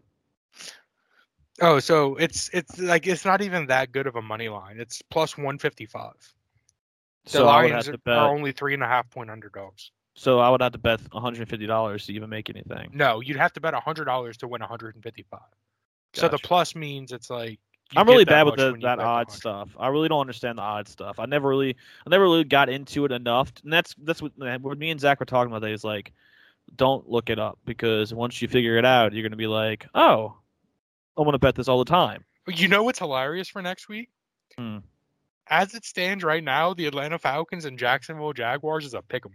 Oh, 1.61 1.79
so 1.79 2.15
it's 2.17 2.49
it's 2.53 2.77
like 2.79 3.07
it's 3.07 3.25
not 3.25 3.41
even 3.41 3.67
that 3.67 3.91
good 3.91 4.07
of 4.07 4.15
a 4.15 4.21
money 4.21 4.47
line. 4.47 4.79
It's 4.79 5.01
plus 5.01 5.37
one 5.37 5.57
fifty 5.57 5.85
five. 5.87 6.13
The 7.25 7.31
So 7.31 7.47
I 7.47 7.63
would 7.63 7.71
Lions 7.71 7.89
are, 7.89 7.97
bet. 7.97 8.17
are 8.17 8.29
only 8.29 8.51
three 8.51 8.75
and 8.75 8.83
a 8.83 8.87
half 8.87 9.09
point 9.09 9.31
underdogs. 9.31 9.91
So 10.15 10.39
I 10.39 10.49
would 10.49 10.61
have 10.61 10.71
to 10.71 10.77
bet 10.77 11.01
150 11.11 11.67
dollars 11.67 12.05
to 12.05 12.13
even 12.13 12.29
make 12.29 12.49
anything. 12.49 12.89
No, 12.93 13.19
you'd 13.19 13.37
have 13.37 13.53
to 13.53 13.61
bet 13.61 13.73
hundred 13.73 14.05
dollars 14.05 14.37
to 14.37 14.47
win 14.47 14.61
one 14.61 14.69
hundred 14.69 14.95
and 14.95 15.03
fifty 15.03 15.25
five. 15.29 15.41
So 16.13 16.29
the 16.29 16.37
plus 16.37 16.75
means 16.75 17.11
it's 17.11 17.29
like 17.29 17.59
I'm 17.95 18.07
really 18.07 18.25
bad 18.25 18.45
with 18.45 18.55
the, 18.55 18.75
that 18.81 18.99
odd 18.99 19.31
stuff. 19.31 19.69
I 19.77 19.89
really 19.89 20.07
don't 20.07 20.21
understand 20.21 20.57
the 20.57 20.63
odd 20.63 20.87
stuff. 20.87 21.19
I 21.19 21.25
never 21.25 21.49
really, 21.49 21.75
I 22.05 22.09
never 22.09 22.23
really 22.23 22.43
got 22.43 22.69
into 22.69 23.05
it 23.05 23.11
enough. 23.11 23.51
And 23.63 23.71
that's 23.71 23.93
that's 23.99 24.21
what, 24.21 24.31
what 24.61 24.77
me 24.77 24.89
and 24.89 24.99
Zach 24.99 25.19
were 25.19 25.25
talking 25.25 25.53
about. 25.53 25.69
Is 25.69 25.83
like, 25.83 26.13
don't 26.75 27.07
look 27.09 27.29
it 27.29 27.37
up 27.37 27.59
because 27.65 28.13
once 28.13 28.41
you 28.41 28.47
figure 28.47 28.77
it 28.77 28.85
out, 28.85 29.13
you're 29.13 29.23
gonna 29.23 29.35
be 29.35 29.47
like, 29.47 29.85
oh, 29.93 30.35
I 31.17 31.21
want 31.21 31.35
to 31.35 31.39
bet 31.39 31.55
this 31.55 31.67
all 31.67 31.79
the 31.79 31.85
time. 31.85 32.23
You 32.47 32.67
know 32.67 32.83
what's 32.83 32.99
hilarious 32.99 33.49
for 33.49 33.61
next 33.61 33.87
week? 33.87 34.09
Hmm. 34.57 34.77
As 35.47 35.75
it 35.75 35.85
stands 35.85 36.23
right 36.23 36.43
now, 36.43 36.73
the 36.73 36.87
Atlanta 36.87 37.19
Falcons 37.19 37.65
and 37.65 37.77
Jacksonville 37.77 38.33
Jaguars 38.33 38.85
is 38.85 38.93
a 38.95 39.01
pick 39.01 39.25
'em. 39.25 39.33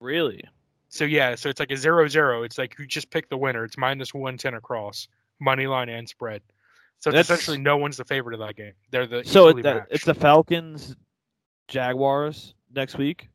Really? 0.00 0.42
So 0.88 1.04
yeah, 1.04 1.34
so 1.34 1.48
it's 1.48 1.60
like 1.60 1.70
a 1.70 1.76
zero 1.76 2.08
zero. 2.08 2.42
It's 2.42 2.58
like 2.58 2.78
you 2.78 2.86
just 2.86 3.10
pick 3.10 3.28
the 3.28 3.36
winner. 3.36 3.64
It's 3.64 3.76
minus 3.76 4.14
one 4.14 4.38
ten 4.38 4.54
across, 4.54 5.08
money 5.38 5.66
line 5.66 5.88
and 5.88 6.08
spread. 6.08 6.42
So 7.00 7.10
That's- 7.10 7.26
essentially 7.26 7.58
no 7.58 7.76
one's 7.76 7.96
the 7.96 8.04
favorite 8.04 8.34
of 8.34 8.40
that 8.40 8.56
game. 8.56 8.72
They're 8.90 9.06
the 9.06 9.24
So 9.24 9.48
it, 9.48 9.62
that, 9.62 9.88
it's 9.90 10.04
the 10.04 10.14
Falcons, 10.14 10.96
Jaguars 11.68 12.54
next 12.74 12.96
week. 12.96 13.28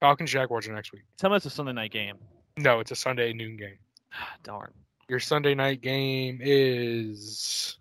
Falcons 0.00 0.30
Jaguars 0.30 0.68
are 0.68 0.74
next 0.74 0.92
week. 0.92 1.02
Tell 1.16 1.30
me 1.30 1.36
it's 1.36 1.46
a 1.46 1.50
Sunday 1.50 1.72
night 1.72 1.90
game. 1.90 2.16
No, 2.56 2.80
it's 2.80 2.90
a 2.90 2.96
Sunday 2.96 3.32
noon 3.32 3.56
game. 3.56 3.78
Ah, 4.12 4.34
darn. 4.42 4.72
Your 5.08 5.18
Sunday 5.20 5.54
night 5.54 5.80
game 5.80 6.38
is 6.42 7.78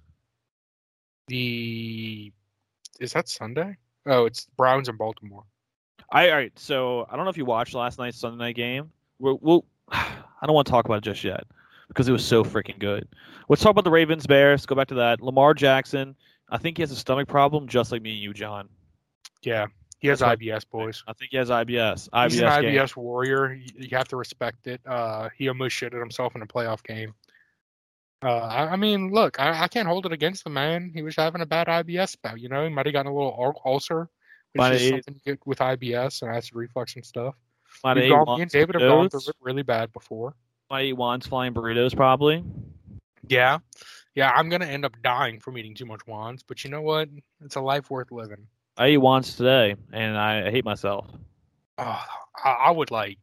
the 1.28 2.32
is 3.00 3.14
that 3.14 3.28
Sunday? 3.30 3.78
Oh, 4.06 4.26
it's 4.26 4.48
Browns 4.58 4.88
and 4.90 4.98
Baltimore. 4.98 5.44
I 6.12 6.30
all 6.30 6.36
right. 6.36 6.58
So 6.58 7.08
I 7.10 7.16
don't 7.16 7.26
know 7.26 7.30
if 7.30 7.38
you 7.38 7.46
watched 7.46 7.74
last 7.74 8.00
night's 8.00 8.18
Sunday 8.18 8.38
night 8.38 8.56
game. 8.56 8.92
We'll, 9.20 9.40
we'll 9.42 9.66
I 9.90 10.46
don't 10.46 10.54
want 10.54 10.68
to 10.68 10.72
talk 10.72 10.86
about 10.86 11.00
it 11.00 11.04
just 11.04 11.24
yet 11.24 11.46
because 11.88 12.08
it 12.08 12.12
was 12.12 12.26
so 12.26 12.44
freaking 12.44 12.80
good. 12.80 13.08
Let's 13.50 13.62
talk 13.62 13.72
about 13.72 13.84
the 13.84 13.92
Ravens 13.92 14.28
Bears. 14.28 14.66
Go 14.66 14.76
back 14.76 14.88
to 14.90 14.96
that. 14.96 15.22
Lamar 15.22 15.54
Jackson. 15.54 16.16
I 16.50 16.58
think 16.58 16.78
he 16.78 16.84
has 16.84 16.92
a 16.92 16.96
stomach 16.96 17.28
problem, 17.28 17.68
just 17.68 17.92
like 17.92 18.02
me 18.02 18.12
and 18.12 18.22
you, 18.22 18.34
John. 18.34 18.70
Yeah, 19.44 19.68
he 20.00 20.08
has 20.08 20.20
That's 20.20 20.42
IBS, 20.42 20.70
boys. 20.70 21.04
I 21.08 21.14
think 21.14 21.32
he 21.32 21.38
has 21.38 21.50
IBS. 21.50 22.10
IBS 22.10 22.32
He's 22.32 22.42
an 22.42 22.62
game. 22.62 22.76
IBS 22.76 22.96
warrior. 22.96 23.54
You, 23.54 23.68
you 23.76 23.98
have 23.98 24.08
to 24.10 24.16
respect 24.16 24.68
it. 24.68 24.80
Uh, 24.86 25.30
he 25.36 25.48
almost 25.50 25.76
shitted 25.76 26.00
himself 26.00 26.36
in 26.36 26.42
a 26.42 26.48
playoff 26.48 26.84
game. 26.84 27.14
Uh, 28.24 28.38
I, 28.38 28.72
I 28.72 28.76
mean, 28.76 29.12
look, 29.12 29.40
I, 29.40 29.64
I 29.64 29.68
can't 29.68 29.88
hold 29.88 30.06
it 30.06 30.12
against 30.12 30.44
the 30.44 30.50
man. 30.50 30.92
He 30.94 31.04
was 31.04 31.16
having 31.16 31.42
a 31.42 31.46
bad 31.46 31.68
IBS 31.68 32.18
bout. 32.22 32.40
You 32.40 32.50
know, 32.50 32.64
he 32.64 32.70
might 32.70 32.86
have 32.86 32.94
gotten 32.94 33.12
a 33.12 33.16
little 33.16 33.60
ulcer, 33.66 34.10
Might 34.58 34.74
is 34.74 34.90
something 34.90 35.38
with 35.46 35.60
IBS 35.60 36.22
and 36.22 36.36
acid 36.36 36.56
reflux 36.56 36.96
and 36.96 37.06
stuff. 37.06 37.36
Might 37.84 37.98
We've 37.98 38.06
eat 38.06 38.10
gone, 38.10 38.38
me 38.38 38.42
and 38.44 38.52
David 38.52 38.76
have 38.76 38.90
gone 38.90 39.10
through 39.10 39.22
it 39.28 39.36
really 39.42 39.64
bad 39.64 39.94
before. 39.94 40.36
Might 40.70 40.86
eat 40.86 40.94
Juan's 40.94 41.28
flying 41.28 41.54
burritos 41.54 41.96
probably. 41.96 42.44
Yeah, 43.28 43.60
yeah, 44.16 44.32
I'm 44.32 44.50
gonna 44.50 44.66
end 44.66 44.86
up 44.86 44.94
dying 45.04 45.40
from 45.40 45.58
eating 45.58 45.76
too 45.76 45.86
much 45.86 46.02
Juan's, 46.08 46.44
but 46.44 46.64
you 46.64 46.70
know 46.70 46.82
what? 46.82 47.10
It's 47.44 47.56
a 47.56 47.62
life 47.62 47.90
worth 47.90 48.12
living. 48.12 48.48
I 48.78 48.90
eat 48.90 48.98
Juan's 48.98 49.36
today, 49.36 49.76
and 49.92 50.18
I 50.18 50.50
hate 50.52 50.66
myself. 50.66 51.08
Oh, 51.78 52.04
I, 52.44 52.50
I 52.50 52.72
would 52.72 52.92
like, 52.92 53.20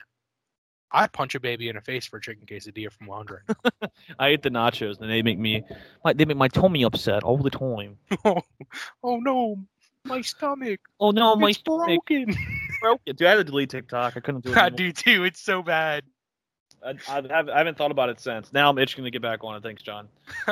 I'd 0.95 1.12
punch 1.12 1.35
a 1.35 1.41
baby 1.41 1.68
in 1.68 1.74
the 1.74 1.82
face 1.82 2.07
for 2.07 2.18
a 2.18 2.20
chicken 2.20 2.47
quesadilla 2.47 2.93
from 2.93 3.09
Laundry. 3.09 3.41
I 4.18 4.28
ate 4.28 4.43
the 4.43 4.51
nachos, 4.51 5.01
and 5.01 5.11
they 5.11 5.22
make 5.22 5.39
me, 5.39 5.64
like, 6.05 6.16
they 6.16 6.24
make 6.24 6.37
my 6.37 6.49
tummy 6.49 6.85
upset 6.85 7.24
all 7.24 7.39
the 7.39 7.51
time. 7.51 7.99
oh, 8.24 8.43
oh 9.03 9.16
no, 9.16 9.57
my 10.05 10.21
stomach. 10.21 10.81
Oh 11.01 11.11
no, 11.11 11.37
my 11.37 11.51
it's 11.51 11.59
stomach 11.59 11.87
broken. 12.07 12.35
broken. 12.81 13.17
Dude, 13.17 13.27
I 13.27 13.31
had 13.31 13.37
to 13.37 13.45
delete 13.45 13.71
TikTok. 13.71 14.17
I 14.17 14.21
couldn't 14.21 14.45
do 14.45 14.51
it. 14.53 14.57
I 14.57 14.63
anymore. 14.67 14.77
do 14.77 14.93
too. 14.93 15.25
It's 15.25 15.41
so 15.41 15.63
bad. 15.63 16.05
I, 16.85 16.91
I, 16.91 16.95
haven't, 17.15 17.51
I 17.51 17.59
haven't 17.59 17.79
thought 17.79 17.91
about 17.91 18.11
it 18.11 18.21
since. 18.21 18.53
Now 18.53 18.69
I'm 18.69 18.77
itching 18.79 19.05
to 19.05 19.11
get 19.11 19.23
back 19.23 19.43
on 19.43 19.57
it. 19.57 19.63
Thanks, 19.63 19.83
John. 19.83 20.09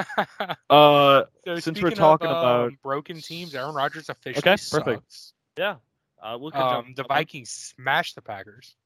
Uh, 0.71 1.25
so 1.45 1.59
Since 1.59 1.83
we're 1.83 1.89
of, 1.89 1.95
talking 1.95 2.29
um, 2.29 2.37
about- 2.37 2.73
broken 2.83 3.21
teams, 3.21 3.55
Aaron 3.55 3.75
Rodgers 3.75 4.09
officially 4.09 4.39
Okay, 4.39 4.63
perfect. 4.71 5.03
sucks. 5.13 5.33
yeah. 5.59 5.75
Uh, 6.23 6.39
we'll 6.41 6.57
Um, 6.57 6.95
the 6.97 7.03
Vikings 7.05 7.51
smashed 7.51 8.15
the 8.15 8.23
Packers. 8.23 8.77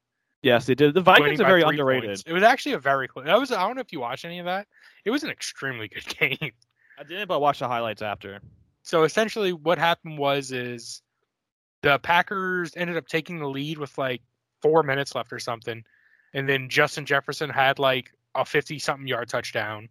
Yes, 0.43 0.67
they 0.67 0.75
did. 0.75 0.95
The 0.95 1.01
Vikings 1.03 1.41
are 1.41 1.45
very 1.47 1.62
underrated. 1.62 2.09
points. 2.09 2.23
It 2.27 2.33
was 2.33 2.43
actually 2.43 2.73
a 2.73 2.79
very 2.79 3.07
close. 3.07 3.27
That 3.27 3.39
was. 3.39 3.53
I 3.53 3.64
don't 3.67 3.77
know 3.77 3.81
if 3.83 3.93
you 3.93 4.01
watched 4.01 4.25
any 4.25 4.39
of 4.41 4.47
that. 4.47 4.67
It 5.05 5.11
was 5.11 5.23
an 5.23 5.31
extremely 5.31 5.87
good 5.89 6.07
game. 6.19 6.53
I 6.99 7.03
didn't, 7.05 7.29
but 7.29 7.41
watch 7.41 7.59
the 7.61 7.69
highlights 7.69 8.03
after. 8.03 8.41
So 8.87 9.03
essentially, 9.03 9.53
what 9.53 9.78
happened 9.78 10.16
was 10.16 10.53
is 10.53 11.03
the 11.82 11.99
Packers 11.99 12.72
ended 12.76 12.97
up 12.97 13.09
taking 13.09 13.41
the 13.41 13.49
lead 13.49 13.78
with 13.78 13.99
like 13.99 14.22
four 14.62 14.84
minutes 14.84 15.12
left 15.12 15.32
or 15.32 15.41
something, 15.41 15.82
and 16.32 16.49
then 16.49 16.68
Justin 16.68 17.05
Jefferson 17.05 17.51
had 17.51 17.80
like 17.80 18.12
a 18.37 18.45
fifty-something 18.45 19.09
yard 19.09 19.28
touchdown, 19.28 19.89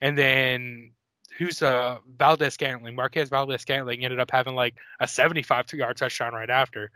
and 0.00 0.16
then 0.16 0.92
who's 1.36 1.60
uh 1.60 1.98
Valdes-Scantling, 2.16 2.94
Marquez 2.96 3.28
Valdes-Scantling 3.28 4.02
ended 4.02 4.18
up 4.18 4.30
having 4.30 4.54
like 4.54 4.74
a 5.00 5.06
seventy-five 5.06 5.70
yard 5.74 5.98
touchdown 5.98 6.32
right 6.32 6.48
after, 6.48 6.90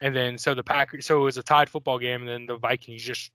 and 0.00 0.14
then 0.14 0.38
so 0.38 0.56
the 0.56 0.64
Packers, 0.64 1.06
so 1.06 1.20
it 1.20 1.24
was 1.24 1.36
a 1.36 1.42
tied 1.44 1.68
football 1.68 2.00
game, 2.00 2.22
and 2.22 2.28
then 2.28 2.46
the 2.46 2.56
Vikings 2.56 3.04
just 3.04 3.30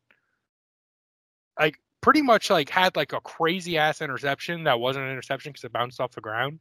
like 1.57 1.79
pretty 2.01 2.21
much 2.21 2.49
like 2.49 2.69
had 2.69 2.97
like 2.97 3.13
a 3.13 3.21
crazy 3.21 3.77
ass 3.77 4.01
interception 4.01 4.65
that 4.65 4.81
wasn't 4.81 5.05
an 5.05 5.11
interception 5.11 5.53
because 5.53 5.63
it 5.63 5.71
bounced 5.71 6.01
off 6.01 6.11
the 6.11 6.19
ground, 6.19 6.59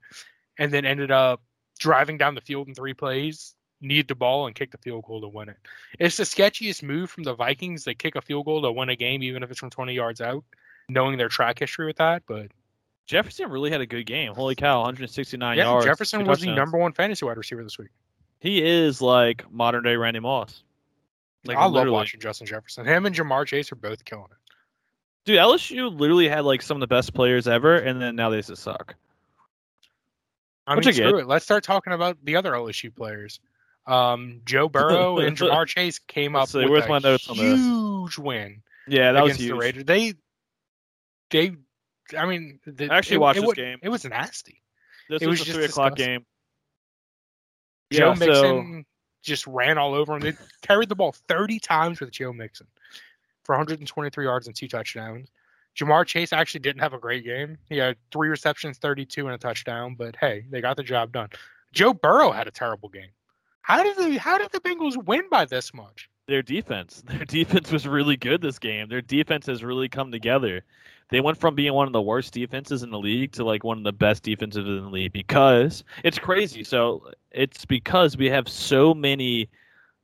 and 0.59 0.73
then 0.73 0.85
ended 0.85 1.11
up 1.11 1.43
driving 1.79 2.19
down 2.19 2.35
the 2.35 2.41
field 2.41 2.69
in 2.69 2.75
three 2.75 2.95
plays, 2.95 3.55
need 3.81 4.09
the 4.09 4.15
ball 4.15 4.47
and 4.47 4.55
kick 4.55 4.71
the 4.71 4.79
field 4.79 5.05
goal 5.05 5.21
to 5.21 5.29
win 5.29 5.49
it. 5.49 5.57
It's 5.99 6.17
the 6.17 6.25
sketchiest 6.25 6.83
move 6.83 7.11
from 7.11 7.25
the 7.25 7.35
Vikings 7.35 7.85
to 7.85 7.95
kick 7.95 8.17
a 8.17 8.21
field 8.21 8.47
goal 8.47 8.63
to 8.63 8.73
win 8.73 8.89
a 8.89 8.97
game, 8.97 9.23
even 9.23 9.43
if 9.43 9.51
it's 9.51 9.61
from 9.61 9.71
20 9.71 9.93
yards 9.93 10.21
out, 10.21 10.45
knowing 10.89 11.19
their 11.19 11.29
track 11.29 11.59
history 11.59 11.87
with 11.87 11.97
that. 11.97 12.23
But 12.27 12.49
Jefferson 13.07 13.51
really 13.51 13.71
had 13.71 13.81
a 13.81 13.87
good 13.87 14.07
game. 14.07 14.35
Holy 14.35 14.55
cow, 14.55 14.79
169 14.79 15.57
yeah, 15.57 15.65
yards. 15.65 15.85
Jefferson 15.85 16.25
was 16.25 16.41
the 16.41 16.55
number 16.55 16.79
one 16.79 16.93
fantasy 16.93 17.25
wide 17.25 17.37
receiver 17.37 17.63
this 17.63 17.79
week. 17.79 17.91
He 18.41 18.63
is 18.63 19.01
like 19.01 19.51
modern 19.51 19.85
day 19.85 19.97
Randy 19.97 20.21
Moss. 20.21 20.63
Like 21.47 21.59
I 21.59 21.67
love 21.67 21.89
watching 21.89 22.21
Justin 22.21 22.47
Jefferson. 22.47 22.87
Him 22.87 23.05
and 23.07 23.15
Ja'Marr 23.15 23.47
Chase 23.47 23.71
are 23.71 23.77
both 23.77 24.05
killing 24.05 24.29
it. 24.31 24.55
Dude, 25.27 25.39
LSU 25.39 25.99
literally 25.99 26.29
had 26.29 26.45
like 26.45 26.63
some 26.63 26.77
of 26.77 26.81
the 26.81 26.87
best 26.87 27.15
players 27.15 27.49
ever, 27.49 27.77
and 27.77 28.01
then 28.01 28.17
now 28.17 28.31
they 28.31 28.41
just 28.41 28.63
suck. 28.63 28.95
I 30.67 30.77
Which 30.77 30.87
mean, 30.87 30.95
screw 30.95 31.19
it. 31.19 31.27
Let's 31.27 31.45
start 31.45 31.65
talking 31.65 31.93
about 31.93 32.17
the 32.25 32.37
other 32.37 32.53
LSU 32.53 32.95
players. 32.95 33.41
Um, 33.87 34.41
Joe 34.45 34.69
Burrow 34.71 35.19
and 35.19 35.37
Ja'Marr 35.37 35.67
Chase 35.67 35.99
came 35.99 36.35
up 36.37 36.49
see, 36.49 36.65
with 36.65 36.85
a 36.85 36.89
my 36.89 36.99
notes 36.99 37.29
on 37.29 37.37
this? 37.37 37.59
huge 37.61 38.19
win 38.19 38.63
Yeah, 38.89 39.13
that 39.13 39.23
was 39.23 39.33
against 39.33 39.41
the 39.41 39.47
huge. 39.47 39.61
Raiders. 39.61 39.85
They, 39.85 40.15
they, 41.31 41.57
I 42.17 42.27
mean, 42.27 42.61
the, 42.67 42.89
I 42.91 42.97
actually 42.99 43.17
it, 43.17 43.21
watched 43.21 43.39
it, 43.39 43.43
this 43.43 43.49
wa- 43.49 43.55
game. 43.55 43.79
It 43.83 43.89
was 43.91 44.05
nasty. 44.05 44.63
This 45.11 45.21
it 45.21 45.27
was, 45.27 45.41
was 45.41 45.47
just 45.47 45.57
three 45.57 45.67
o'clock 45.67 45.97
disgusting. 45.97 46.15
game. 46.15 46.27
Joe 47.93 48.13
Yeah, 48.13 48.27
Mixon 48.27 48.87
just 49.23 49.47
ran 49.47 49.77
all 49.79 49.95
over 49.95 50.15
him. 50.15 50.21
They 50.21 50.33
carried 50.63 50.89
the 50.89 50.95
ball 50.95 51.15
30 51.29 51.59
times 51.61 52.01
with 52.01 52.11
Joe 52.11 52.33
Mixon 52.33 52.67
for 53.45 53.55
123 53.55 54.25
yards 54.25 54.47
and 54.47 54.57
two 54.57 54.69
touchdowns. 54.69 55.29
Ja'Marr 55.77 56.07
Chase 56.07 56.33
actually 56.33 56.61
didn't 56.61 56.83
have 56.83 56.93
a 56.93 56.99
great 56.99 57.25
game. 57.25 57.59
He 57.69 57.79
had 57.79 57.97
three 58.13 58.29
receptions, 58.29 58.79
32 58.79 59.27
and 59.27 59.35
a 59.35 59.39
touchdown, 59.39 59.97
but 59.97 60.17
hey, 60.17 60.45
they 60.51 60.61
got 60.61 60.77
the 60.77 60.83
job 60.83 61.13
done. 61.13 61.29
Joe 61.73 61.93
Burrow 61.93 62.31
had 62.31 62.47
a 62.47 62.53
terrible 62.53 62.89
game. 62.89 63.11
How 63.63 63.83
did 63.83 63.97
the 63.97 64.19
how 64.19 64.39
did 64.39 64.53
the 64.53 64.61
Bengals 64.61 65.03
win 65.03 65.25
by 65.31 65.45
this 65.47 65.75
much? 65.75 66.09
their 66.27 66.43
defense. 66.43 67.03
Their 67.09 67.25
defense 67.25 67.71
was 67.71 67.87
really 67.87 68.17
good 68.17 68.41
this 68.41 68.59
game. 68.59 68.89
Their 68.89 69.03
defense 69.03 69.47
has 69.47 69.63
really 69.63 69.89
come 69.89 70.11
together. 70.11 70.63
They 71.11 71.21
went 71.21 71.39
from 71.39 71.55
being 71.55 71.75
one 71.75 71.87
of 71.87 71.93
the 71.93 72.03
worst 72.03 72.33
defenses 72.33 72.83
in 72.83 72.91
the 72.91 72.99
league 72.99 73.33
to 73.33 73.45
like 73.45 73.63
one 73.63 73.79
of 73.79 73.85
the 73.85 73.93
best 73.93 74.23
defenses 74.23 74.67
in 74.67 74.85
the 74.85 74.91
league 74.91 75.13
because 75.13 75.85
it's 76.03 76.19
crazy. 76.19 76.65
So 76.65 77.11
it's 77.31 77.65
because 77.67 78.17
we 78.17 78.31
have 78.31 78.49
so 78.49 78.95
many 78.95 79.51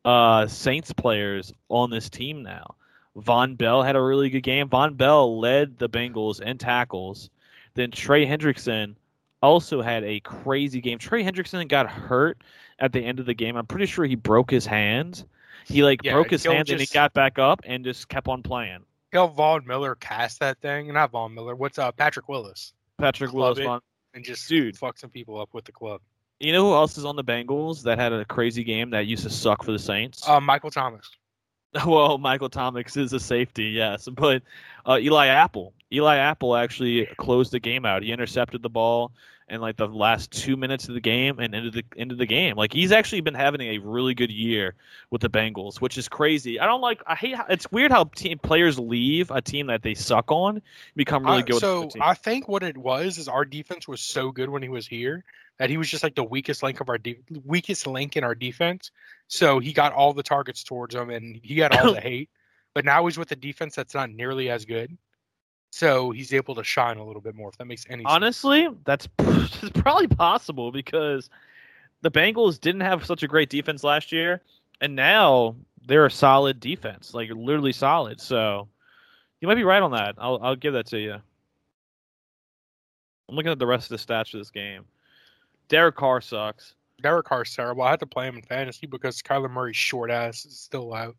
uh, 0.04 0.46
Saints 0.46 0.92
players 0.92 1.52
on 1.68 1.90
this 1.90 2.10
team 2.10 2.42
now. 2.42 2.74
Vonn 3.16 3.56
Bell 3.56 3.82
had 3.82 3.96
a 3.96 4.02
really 4.02 4.30
good 4.30 4.42
game. 4.42 4.68
Vonn 4.68 4.96
Bell 4.96 5.38
led 5.38 5.78
the 5.78 5.88
Bengals 5.88 6.40
in 6.40 6.58
tackles. 6.58 7.30
Then 7.74 7.90
Trey 7.90 8.26
Hendrickson 8.26 8.94
also 9.42 9.82
had 9.82 10.04
a 10.04 10.20
crazy 10.20 10.80
game. 10.80 10.98
Trey 10.98 11.24
Hendrickson 11.24 11.66
got 11.68 11.88
hurt 11.88 12.42
at 12.78 12.92
the 12.92 13.00
end 13.00 13.20
of 13.20 13.26
the 13.26 13.34
game. 13.34 13.56
I'm 13.56 13.66
pretty 13.66 13.86
sure 13.86 14.04
he 14.04 14.14
broke 14.14 14.50
his 14.50 14.66
hand. 14.66 15.24
He 15.66 15.82
like 15.82 16.02
Yeah, 16.02 16.12
broke 16.12 16.30
his 16.30 16.44
hand 16.44 16.70
and 16.70 16.80
he 16.80 16.86
got 16.86 17.12
back 17.12 17.38
up 17.38 17.60
and 17.64 17.84
just 17.84 18.08
kept 18.08 18.28
on 18.28 18.42
playing. 18.42 18.80
Hell, 19.12 19.28
Von 19.28 19.66
Miller 19.66 19.96
cast 19.96 20.40
that 20.40 20.58
thing. 20.60 20.92
Not 20.92 21.10
Von 21.10 21.34
Miller. 21.34 21.54
What's 21.56 21.78
uh 21.78 21.92
Patrick 21.92 22.28
Willis? 22.28 22.72
Patrick 22.98 23.32
Willis. 23.32 23.58
Von- 23.58 23.80
And 24.14 24.24
just 24.24 24.48
Dude. 24.48 24.76
fuck 24.76 24.98
some 24.98 25.10
people 25.10 25.40
up 25.40 25.48
with 25.52 25.64
the 25.64 25.72
club. 25.72 26.00
You 26.38 26.52
know 26.52 26.64
who 26.64 26.74
else 26.74 26.96
is 26.96 27.04
on 27.04 27.16
the 27.16 27.24
Bengals 27.24 27.82
that 27.82 27.98
had 27.98 28.12
a 28.12 28.24
crazy 28.24 28.64
game 28.64 28.90
that 28.90 29.06
used 29.06 29.24
to 29.24 29.30
suck 29.30 29.62
for 29.62 29.72
the 29.72 29.78
Saints? 29.78 30.26
Uh, 30.26 30.40
Michael 30.40 30.70
Thomas. 30.70 31.08
well, 31.86 32.18
Michael 32.18 32.48
Thomas 32.48 32.96
is 32.96 33.12
a 33.12 33.20
safety, 33.20 33.66
yes, 33.66 34.08
but 34.08 34.42
uh, 34.86 34.98
Eli 35.00 35.26
Apple. 35.26 35.72
Eli 35.92 36.16
Apple 36.16 36.56
actually 36.56 37.06
closed 37.16 37.52
the 37.52 37.60
game 37.60 37.84
out. 37.84 38.02
He 38.02 38.12
intercepted 38.12 38.62
the 38.62 38.68
ball 38.68 39.12
in 39.48 39.60
like 39.60 39.76
the 39.76 39.88
last 39.88 40.30
two 40.30 40.56
minutes 40.56 40.88
of 40.88 40.94
the 40.94 41.00
game 41.00 41.40
and 41.40 41.54
into 41.54 41.70
the 41.70 41.84
ended 41.96 42.18
the 42.18 42.26
game. 42.26 42.56
Like 42.56 42.72
he's 42.72 42.92
actually 42.92 43.20
been 43.20 43.34
having 43.34 43.60
a 43.60 43.78
really 43.78 44.14
good 44.14 44.30
year 44.30 44.74
with 45.10 45.20
the 45.20 45.28
Bengals, 45.28 45.80
which 45.80 45.98
is 45.98 46.08
crazy. 46.08 46.60
I 46.60 46.66
don't 46.66 46.80
like. 46.80 47.02
I 47.06 47.14
hate. 47.16 47.34
How, 47.34 47.46
it's 47.48 47.70
weird 47.70 47.90
how 47.90 48.04
team 48.04 48.38
players 48.38 48.78
leave 48.78 49.30
a 49.30 49.42
team 49.42 49.66
that 49.66 49.82
they 49.82 49.94
suck 49.94 50.30
on, 50.30 50.62
become 50.96 51.24
really 51.24 51.38
I- 51.38 51.42
good. 51.42 51.54
with 51.54 51.60
so. 51.60 51.90
I 52.00 52.14
think 52.14 52.48
what 52.48 52.62
it 52.62 52.76
was 52.78 53.18
is 53.18 53.28
our 53.28 53.44
defense 53.44 53.86
was 53.86 54.00
so 54.00 54.30
good 54.30 54.48
when 54.48 54.62
he 54.62 54.68
was 54.68 54.86
here 54.86 55.24
that 55.60 55.68
he 55.68 55.76
was 55.76 55.90
just 55.90 56.02
like 56.02 56.14
the 56.14 56.24
weakest 56.24 56.62
link 56.62 56.80
of 56.80 56.88
our 56.88 56.96
de- 56.96 57.20
weakest 57.44 57.86
link 57.86 58.16
in 58.16 58.24
our 58.24 58.34
defense. 58.34 58.90
So 59.28 59.58
he 59.58 59.74
got 59.74 59.92
all 59.92 60.14
the 60.14 60.22
targets 60.22 60.64
towards 60.64 60.94
him 60.94 61.10
and 61.10 61.38
he 61.42 61.54
got 61.54 61.76
all 61.76 61.92
the 61.94 62.00
hate. 62.00 62.30
But 62.72 62.86
now 62.86 63.04
he's 63.04 63.18
with 63.18 63.30
a 63.32 63.36
defense 63.36 63.76
that's 63.76 63.92
not 63.94 64.08
nearly 64.08 64.48
as 64.48 64.64
good. 64.64 64.96
So 65.70 66.12
he's 66.12 66.32
able 66.32 66.54
to 66.54 66.64
shine 66.64 66.96
a 66.96 67.04
little 67.04 67.20
bit 67.20 67.34
more. 67.34 67.50
If 67.50 67.58
that 67.58 67.66
makes 67.66 67.84
any 67.90 68.04
sense. 68.04 68.10
Honestly, 68.10 68.68
that's, 68.86 69.06
that's 69.18 69.70
probably 69.74 70.06
possible 70.06 70.72
because 70.72 71.28
the 72.00 72.10
Bengals 72.10 72.58
didn't 72.58 72.80
have 72.80 73.04
such 73.04 73.22
a 73.22 73.28
great 73.28 73.50
defense 73.50 73.84
last 73.84 74.12
year, 74.12 74.40
and 74.80 74.96
now 74.96 75.56
they're 75.86 76.06
a 76.06 76.10
solid 76.10 76.58
defense, 76.58 77.12
like 77.12 77.28
literally 77.34 77.72
solid. 77.72 78.18
So 78.18 78.66
you 79.42 79.48
might 79.48 79.56
be 79.56 79.64
right 79.64 79.82
on 79.82 79.90
that. 79.90 80.14
I'll 80.16 80.38
I'll 80.42 80.56
give 80.56 80.72
that 80.72 80.86
to 80.86 80.98
you. 80.98 81.16
I'm 83.28 83.36
looking 83.36 83.52
at 83.52 83.58
the 83.58 83.66
rest 83.66 83.92
of 83.92 83.98
the 83.98 84.12
stats 84.12 84.30
for 84.30 84.38
this 84.38 84.50
game. 84.50 84.86
Derek 85.70 85.96
Carr 85.96 86.20
sucks. 86.20 86.74
Derek 87.00 87.24
Carr's 87.26 87.54
terrible. 87.54 87.82
I 87.82 87.90
had 87.90 88.00
to 88.00 88.06
play 88.06 88.26
him 88.26 88.36
in 88.36 88.42
fantasy 88.42 88.86
because 88.86 89.22
Kyler 89.22 89.50
Murray's 89.50 89.76
short 89.76 90.10
ass 90.10 90.44
is 90.44 90.58
still 90.58 90.92
out. 90.92 91.16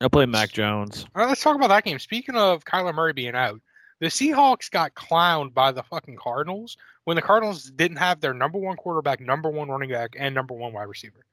I'll 0.00 0.10
play 0.10 0.26
Mac 0.26 0.52
Jones. 0.52 1.06
All 1.14 1.22
right, 1.22 1.28
let's 1.28 1.42
talk 1.42 1.56
about 1.56 1.68
that 1.68 1.84
game. 1.84 1.98
Speaking 1.98 2.36
of 2.36 2.64
Kyler 2.64 2.94
Murray 2.94 3.12
being 3.12 3.34
out, 3.34 3.60
the 4.00 4.06
Seahawks 4.06 4.70
got 4.70 4.94
clowned 4.94 5.54
by 5.54 5.72
the 5.72 5.82
fucking 5.82 6.16
Cardinals 6.16 6.76
when 7.04 7.14
the 7.14 7.22
Cardinals 7.22 7.70
didn't 7.70 7.96
have 7.96 8.20
their 8.20 8.34
number 8.34 8.58
one 8.58 8.76
quarterback, 8.76 9.20
number 9.20 9.50
one 9.50 9.68
running 9.68 9.90
back, 9.90 10.14
and 10.18 10.34
number 10.34 10.54
one 10.54 10.72
wide 10.72 10.84
receiver. 10.84 11.24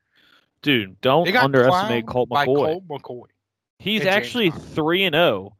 Dude, 0.61 0.99
don't 1.01 1.27
underestimate 1.35 2.05
clowned 2.05 2.11
Colt 2.11 2.29
by 2.29 2.45
McCoy. 2.45 2.55
Colt 2.55 2.87
McCoy. 2.87 3.25
He's 3.79 4.05
actually 4.05 4.51
three 4.51 5.03
and 5.03 5.13
zero 5.13 5.55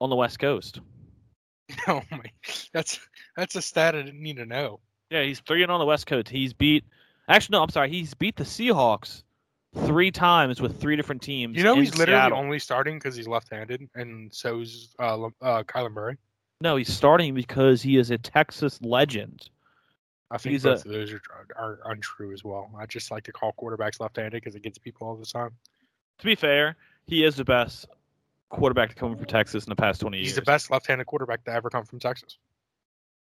on 0.00 0.10
the 0.10 0.16
West 0.16 0.38
Coast. 0.38 0.80
Oh 1.88 2.02
my, 2.10 2.24
that's 2.74 3.00
that's 3.36 3.56
a 3.56 3.62
stat 3.62 3.94
I 3.94 4.02
didn't 4.02 4.22
need 4.22 4.36
to 4.36 4.44
know. 4.44 4.80
Yeah, 5.14 5.22
he's 5.22 5.38
three 5.38 5.62
and 5.62 5.70
on 5.70 5.78
the 5.78 5.86
West 5.86 6.08
Coast. 6.08 6.28
He's 6.28 6.52
beat. 6.52 6.82
Actually, 7.28 7.58
no, 7.58 7.62
I'm 7.62 7.68
sorry. 7.68 7.88
He's 7.88 8.14
beat 8.14 8.34
the 8.34 8.42
Seahawks 8.42 9.22
three 9.86 10.10
times 10.10 10.60
with 10.60 10.80
three 10.80 10.96
different 10.96 11.22
teams. 11.22 11.56
You 11.56 11.62
know 11.62 11.76
he's 11.76 11.96
literally 11.96 12.18
Seattle. 12.20 12.38
only 12.38 12.58
starting 12.58 12.96
because 12.98 13.14
he's 13.14 13.28
left-handed, 13.28 13.88
and 13.94 14.34
so's 14.34 14.92
uh, 14.98 15.16
Lam- 15.16 15.34
uh, 15.40 15.62
Kyler 15.62 15.92
Murray. 15.92 16.16
No, 16.60 16.74
he's 16.74 16.92
starting 16.92 17.32
because 17.32 17.80
he 17.80 17.96
is 17.96 18.10
a 18.10 18.18
Texas 18.18 18.80
legend. 18.82 19.48
I 20.32 20.38
think 20.38 20.54
He's 20.54 20.64
both 20.64 20.84
a- 20.84 20.88
of 20.88 20.94
those 20.94 21.12
are, 21.12 21.20
are 21.56 21.78
untrue 21.92 22.32
as 22.32 22.42
well. 22.42 22.68
I 22.76 22.86
just 22.86 23.12
like 23.12 23.22
to 23.24 23.32
call 23.32 23.54
quarterbacks 23.56 24.00
left-handed 24.00 24.42
because 24.42 24.56
it 24.56 24.62
gets 24.62 24.78
people 24.78 25.06
all 25.06 25.14
the 25.14 25.26
time. 25.26 25.50
To 26.18 26.24
be 26.24 26.34
fair, 26.34 26.74
he 27.06 27.24
is 27.24 27.36
the 27.36 27.44
best 27.44 27.86
quarterback 28.48 28.88
to 28.88 28.96
come 28.96 29.16
from 29.16 29.26
Texas 29.26 29.64
in 29.64 29.70
the 29.70 29.76
past 29.76 30.00
20 30.00 30.16
years. 30.16 30.26
He's 30.30 30.34
the 30.34 30.42
best 30.42 30.72
left-handed 30.72 31.06
quarterback 31.06 31.44
to 31.44 31.52
ever 31.52 31.70
come 31.70 31.84
from 31.84 32.00
Texas. 32.00 32.36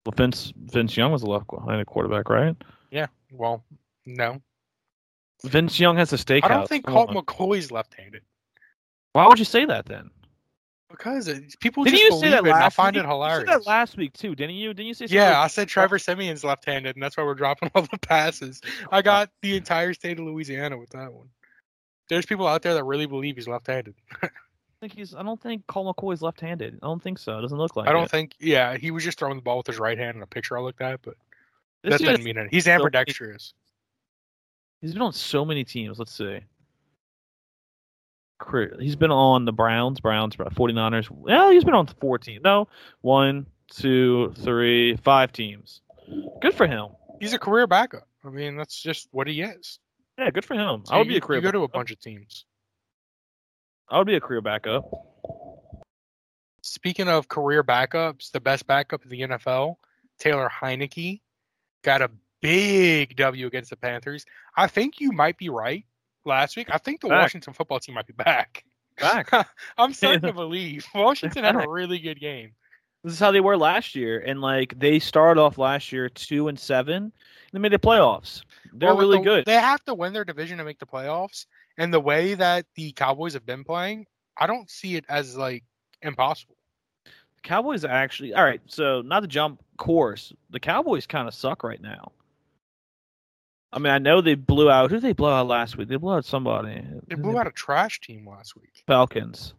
Well, 0.05 0.13
Vince 0.15 0.53
Vince 0.55 0.97
Young 0.97 1.11
was 1.11 1.23
a 1.23 1.27
left-handed 1.27 1.87
quarterback, 1.87 2.29
right? 2.29 2.55
Yeah. 2.91 3.07
Well, 3.31 3.63
no, 4.05 4.41
Vince 5.43 5.79
Young 5.79 5.97
has 5.97 6.13
a 6.13 6.17
steakhouse. 6.17 6.43
I 6.43 6.47
don't 6.49 6.67
think 6.67 6.85
Colt. 6.85 7.09
McCoy's 7.11 7.71
left-handed 7.71 8.21
Why 9.13 9.27
would 9.27 9.39
you 9.39 9.45
say 9.45 9.65
that 9.65 9.85
then? 9.85 10.09
because 10.93 11.27
it, 11.27 11.59
people 11.59 11.83
Didn't 11.83 11.99
just 11.99 12.11
you 12.11 12.19
say 12.19 12.29
that 12.29 12.43
and 12.45 12.53
I 12.53 12.69
find 12.69 12.95
week? 12.95 13.03
it 13.03 13.07
hilarious. 13.07 13.47
You 13.47 13.53
said 13.53 13.61
that 13.61 13.67
last 13.67 13.97
week 13.97 14.13
too, 14.13 14.35
didn't 14.35 14.55
you? 14.55 14.75
Didn't 14.75 14.87
you 14.87 14.93
say? 14.93 15.07
yeah, 15.09 15.29
like- 15.29 15.37
I 15.37 15.47
said 15.47 15.67
Trevor 15.67 15.97
Siemian's 15.97 16.43
left-handed, 16.43 16.95
and 16.95 17.01
that's 17.01 17.17
why 17.17 17.23
we're 17.23 17.33
dropping 17.33 17.71
all 17.75 17.81
the 17.81 17.97
passes. 17.97 18.61
I 18.91 18.99
oh. 18.99 19.01
got 19.01 19.29
the 19.41 19.57
entire 19.57 19.93
state 19.95 20.19
of 20.19 20.25
Louisiana 20.25 20.77
with 20.77 20.91
that 20.91 21.11
one. 21.11 21.29
There's 22.09 22.27
people 22.27 22.47
out 22.47 22.61
there 22.61 22.75
that 22.75 22.83
really 22.83 23.07
believe 23.07 23.35
he's 23.35 23.47
left-handed. 23.47 23.95
I 24.83 24.87
think 24.87 24.99
he's. 24.99 25.15
I 25.15 25.23
don't 25.23 25.41
think 25.41 25.65
Colt 25.65 25.95
McCoy's 25.95 26.21
left-handed. 26.21 26.79
I 26.83 26.85
don't 26.85 27.01
think 27.01 27.17
so. 27.17 27.39
It 27.39 27.41
doesn't 27.41 27.57
look 27.57 27.77
like. 27.77 27.87
I 27.87 27.93
don't 27.93 28.03
it. 28.03 28.11
think. 28.11 28.35
Yeah, 28.37 28.75
he 28.75 28.91
was 28.91 29.01
just 29.01 29.17
throwing 29.17 29.37
the 29.37 29.41
ball 29.41 29.55
with 29.55 29.67
his 29.67 29.79
right 29.79 29.97
hand 29.97 30.17
in 30.17 30.21
a 30.21 30.27
picture 30.27 30.57
I 30.57 30.61
looked 30.61 30.81
at, 30.81 31.01
but 31.01 31.15
This 31.83 31.99
that 31.99 32.05
doesn't 32.05 32.23
mean 32.25 32.37
anything. 32.37 32.53
He's 32.53 32.67
ambidextrous. 32.67 33.53
He's 34.81 34.91
been 34.91 35.01
on 35.01 35.13
so 35.13 35.45
many 35.45 35.63
teams. 35.63 35.99
Let's 35.99 36.13
see. 36.13 36.41
He's 38.77 38.97
been 38.97 39.09
on 39.09 39.45
the 39.45 39.53
Browns, 39.53 40.01
Browns, 40.01 40.35
49ers. 40.35 41.09
Well, 41.09 41.49
he's 41.49 41.63
been 41.63 41.75
on 41.75 41.87
four 41.87 42.17
teams. 42.17 42.41
No, 42.43 42.67
one, 42.99 43.45
two, 43.71 44.33
three, 44.39 44.97
five 44.97 45.31
teams. 45.31 45.79
Good 46.41 46.55
for 46.55 46.67
him. 46.67 46.87
He's 47.21 47.31
a 47.31 47.39
career 47.39 47.67
backup. 47.67 48.05
I 48.25 48.31
mean, 48.31 48.57
that's 48.57 48.81
just 48.81 49.07
what 49.11 49.27
he 49.27 49.43
is. 49.43 49.79
Yeah, 50.19 50.29
good 50.29 50.43
for 50.43 50.55
him. 50.55 50.83
So 50.85 50.93
I 50.93 50.97
would 50.97 51.07
you, 51.07 51.13
be 51.13 51.17
a 51.19 51.21
career. 51.21 51.39
You 51.39 51.43
go 51.43 51.51
to 51.51 51.63
a 51.63 51.69
bunch 51.69 51.91
of 51.91 52.01
teams. 52.01 52.43
I 53.93 53.99
would 53.99 54.07
be 54.07 54.15
a 54.15 54.19
career 54.19 54.41
backup. 54.41 54.89
Speaking 56.63 57.07
of 57.07 57.27
career 57.27 57.63
backups, 57.63 58.31
the 58.31 58.39
best 58.39 58.65
backup 58.65 59.03
in 59.03 59.09
the 59.09 59.21
NFL, 59.21 59.75
Taylor 60.17 60.49
Heinicke, 60.49 61.21
got 61.83 62.01
a 62.01 62.09
big 62.41 63.15
W 63.15 63.45
against 63.45 63.69
the 63.69 63.75
Panthers. 63.75 64.25
I 64.57 64.65
think 64.65 64.99
you 64.99 65.11
might 65.11 65.37
be 65.37 65.49
right. 65.49 65.85
Last 66.25 66.57
week, 66.57 66.69
I 66.71 66.79
think 66.79 67.01
the 67.01 67.09
Back. 67.09 67.21
Washington 67.21 67.53
football 67.53 67.79
team 67.79 67.93
might 67.93 68.07
be 68.07 68.13
back. 68.13 68.63
Back. 68.99 69.29
I'm 69.77 69.93
starting 69.93 70.21
to 70.21 70.33
believe 70.33 70.87
Washington 70.95 71.43
had 71.43 71.63
a 71.63 71.69
really 71.69 71.99
good 71.99 72.19
game. 72.19 72.53
This 73.03 73.13
is 73.13 73.19
how 73.19 73.31
they 73.31 73.41
were 73.41 73.57
last 73.57 73.95
year, 73.95 74.19
and 74.25 74.39
like 74.41 74.77
they 74.79 74.97
started 74.99 75.39
off 75.41 75.57
last 75.57 75.91
year 75.91 76.07
two 76.09 76.47
and 76.47 76.57
seven. 76.57 76.95
And 77.03 77.11
they 77.51 77.59
made 77.59 77.73
the 77.73 77.79
playoffs. 77.79 78.43
They're 78.73 78.89
Well, 78.89 78.97
really 78.97 79.17
the- 79.17 79.23
good. 79.23 79.45
They 79.45 79.53
have 79.55 79.83
to 79.85 79.93
win 79.93 80.13
their 80.13 80.23
division 80.25 80.57
to 80.57 80.63
make 80.63 80.79
the 80.79 80.85
playoffs, 80.85 81.45
and 81.77 81.93
the 81.93 81.99
way 81.99 82.33
that 82.35 82.65
the 82.75 82.91
Cowboys 82.93 83.33
have 83.33 83.45
been 83.45 83.63
playing, 83.63 84.07
I 84.37 84.47
don't 84.47 84.69
see 84.69 84.95
it 84.95 85.05
as 85.09 85.35
like 85.37 85.63
impossible. 86.01 86.55
Cowboys 87.43 87.83
actually 87.83 88.33
all 88.33 88.43
right. 88.43 88.61
So 88.67 89.01
not 89.01 89.19
to 89.19 89.27
jump 89.27 89.61
course, 89.77 90.31
the 90.49 90.59
Cowboys 90.61 91.05
kind 91.05 91.27
of 91.27 91.33
suck 91.33 91.63
right 91.63 91.81
now. 91.81 92.13
I 93.73 93.79
mean, 93.79 93.91
I 93.91 93.97
know 93.97 94.21
they 94.21 94.35
blew 94.35 94.69
out. 94.69 94.91
Who 94.91 94.97
did 94.97 95.03
they 95.03 95.13
blow 95.13 95.31
out 95.31 95.47
last 95.47 95.77
week? 95.77 95.87
They 95.89 95.95
blew 95.97 96.13
out 96.13 96.25
somebody. 96.25 96.81
They 97.07 97.15
blew 97.15 97.37
out 97.39 97.47
a 97.47 97.51
trash 97.51 97.99
team 97.99 98.29
last 98.29 98.55
week. 98.55 98.83
Falcons. 98.87 99.55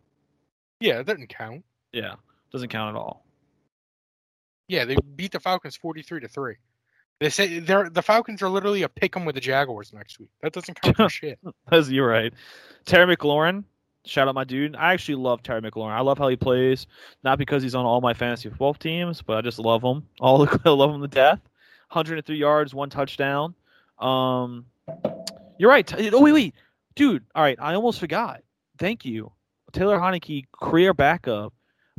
Yeah, 0.81 1.01
it 1.01 1.07
doesn't 1.07 1.27
count. 1.29 1.65
Yeah. 1.93 2.15
Doesn't 2.53 2.69
count 2.69 2.95
at 2.97 2.99
all. 2.99 3.25
Yeah, 4.69 4.85
they 4.85 4.97
beat 5.17 5.33
the 5.33 5.41
Falcons 5.41 5.77
forty-three 5.77 6.21
to 6.21 6.29
three. 6.29 6.57
They 7.21 7.29
say 7.29 7.59
they're 7.61 7.89
the 7.91 8.03
Falcons 8.03 8.43
are 8.43 8.49
literally 8.49 8.83
a 8.83 8.89
pick 8.89 9.17
'em 9.17 9.25
with 9.25 9.35
the 9.35 9.41
Jaguars 9.41 9.93
next 9.93 10.19
week. 10.19 10.31
That 10.43 10.53
doesn't 10.53 10.81
count 10.81 10.97
for 10.97 11.09
shit. 11.11 11.39
You're 11.89 12.09
right. 12.09 12.33
Terry 12.87 13.17
McLaurin, 13.17 13.65
shout 14.05 14.27
out 14.29 14.35
my 14.35 14.45
dude. 14.45 14.75
I 14.77 14.93
actually 14.93 15.17
love 15.17 15.43
Terry 15.43 15.61
McLaurin. 15.63 15.93
I 15.93 16.01
love 16.01 16.19
how 16.19 16.29
he 16.29 16.37
plays. 16.37 16.87
Not 17.23 17.39
because 17.39 17.63
he's 17.63 17.75
on 17.75 17.85
all 17.85 18.01
my 18.01 18.15
fantasy 18.15 18.49
football 18.49 18.75
teams, 18.75 19.23
but 19.23 19.37
I 19.37 19.41
just 19.43 19.59
love 19.59 19.83
him. 19.83 20.07
All 20.21 20.49
I 20.65 20.69
love 20.71 20.95
him 20.95 21.03
to 21.03 21.09
death. 21.09 21.41
103 21.91 22.37
yards, 22.37 22.75
one 22.75 22.91
touchdown. 22.91 23.55
Um, 23.99 24.67
you're 25.59 25.71
right. 25.71 25.93
Oh 26.13 26.21
wait, 26.21 26.33
wait, 26.33 26.55
dude. 26.97 27.25
All 27.35 27.43
right, 27.43 27.59
I 27.61 27.75
almost 27.75 28.01
forgot. 28.01 28.43
Thank 28.79 29.05
you, 29.05 29.31
Taylor 29.73 29.99
Heinicke, 29.99 30.47
career 30.53 30.93
backup. 30.93 31.53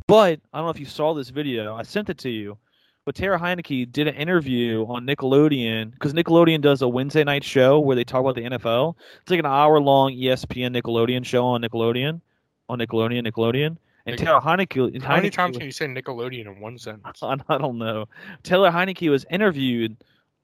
But 0.06 0.40
I 0.52 0.58
don't 0.58 0.66
know 0.66 0.70
if 0.70 0.78
you 0.78 0.86
saw 0.86 1.14
this 1.14 1.30
video. 1.30 1.74
I 1.74 1.82
sent 1.82 2.08
it 2.08 2.18
to 2.18 2.30
you. 2.30 2.58
But 3.04 3.14
Taylor 3.14 3.38
Heinicke 3.38 3.90
did 3.92 4.08
an 4.08 4.16
interview 4.16 4.84
on 4.88 5.06
Nickelodeon 5.06 5.92
because 5.92 6.12
Nickelodeon 6.12 6.60
does 6.60 6.82
a 6.82 6.88
Wednesday 6.88 7.22
night 7.22 7.44
show 7.44 7.78
where 7.78 7.94
they 7.94 8.02
talk 8.02 8.20
about 8.20 8.34
the 8.34 8.42
NFL. 8.42 8.96
It's 9.22 9.30
like 9.30 9.38
an 9.38 9.46
hour 9.46 9.80
long 9.80 10.12
ESPN 10.12 10.76
Nickelodeon 10.76 11.24
show 11.24 11.46
on 11.46 11.62
Nickelodeon, 11.62 12.20
on 12.68 12.78
Nickelodeon, 12.80 13.24
Nickelodeon. 13.30 13.76
And 14.06 14.18
Taylor 14.18 14.40
Heinicke, 14.40 15.02
How 15.02 15.16
many 15.16 15.30
Heinicke 15.30 15.32
times 15.32 15.56
can 15.56 15.66
you 15.66 15.72
say 15.72 15.86
Nickelodeon 15.86 16.46
in 16.46 16.60
one 16.60 16.78
sentence? 16.78 17.20
I 17.22 17.58
don't 17.58 17.78
know. 17.78 18.08
Taylor 18.42 18.72
Heinicke 18.72 19.08
was 19.08 19.24
interviewed 19.30 19.96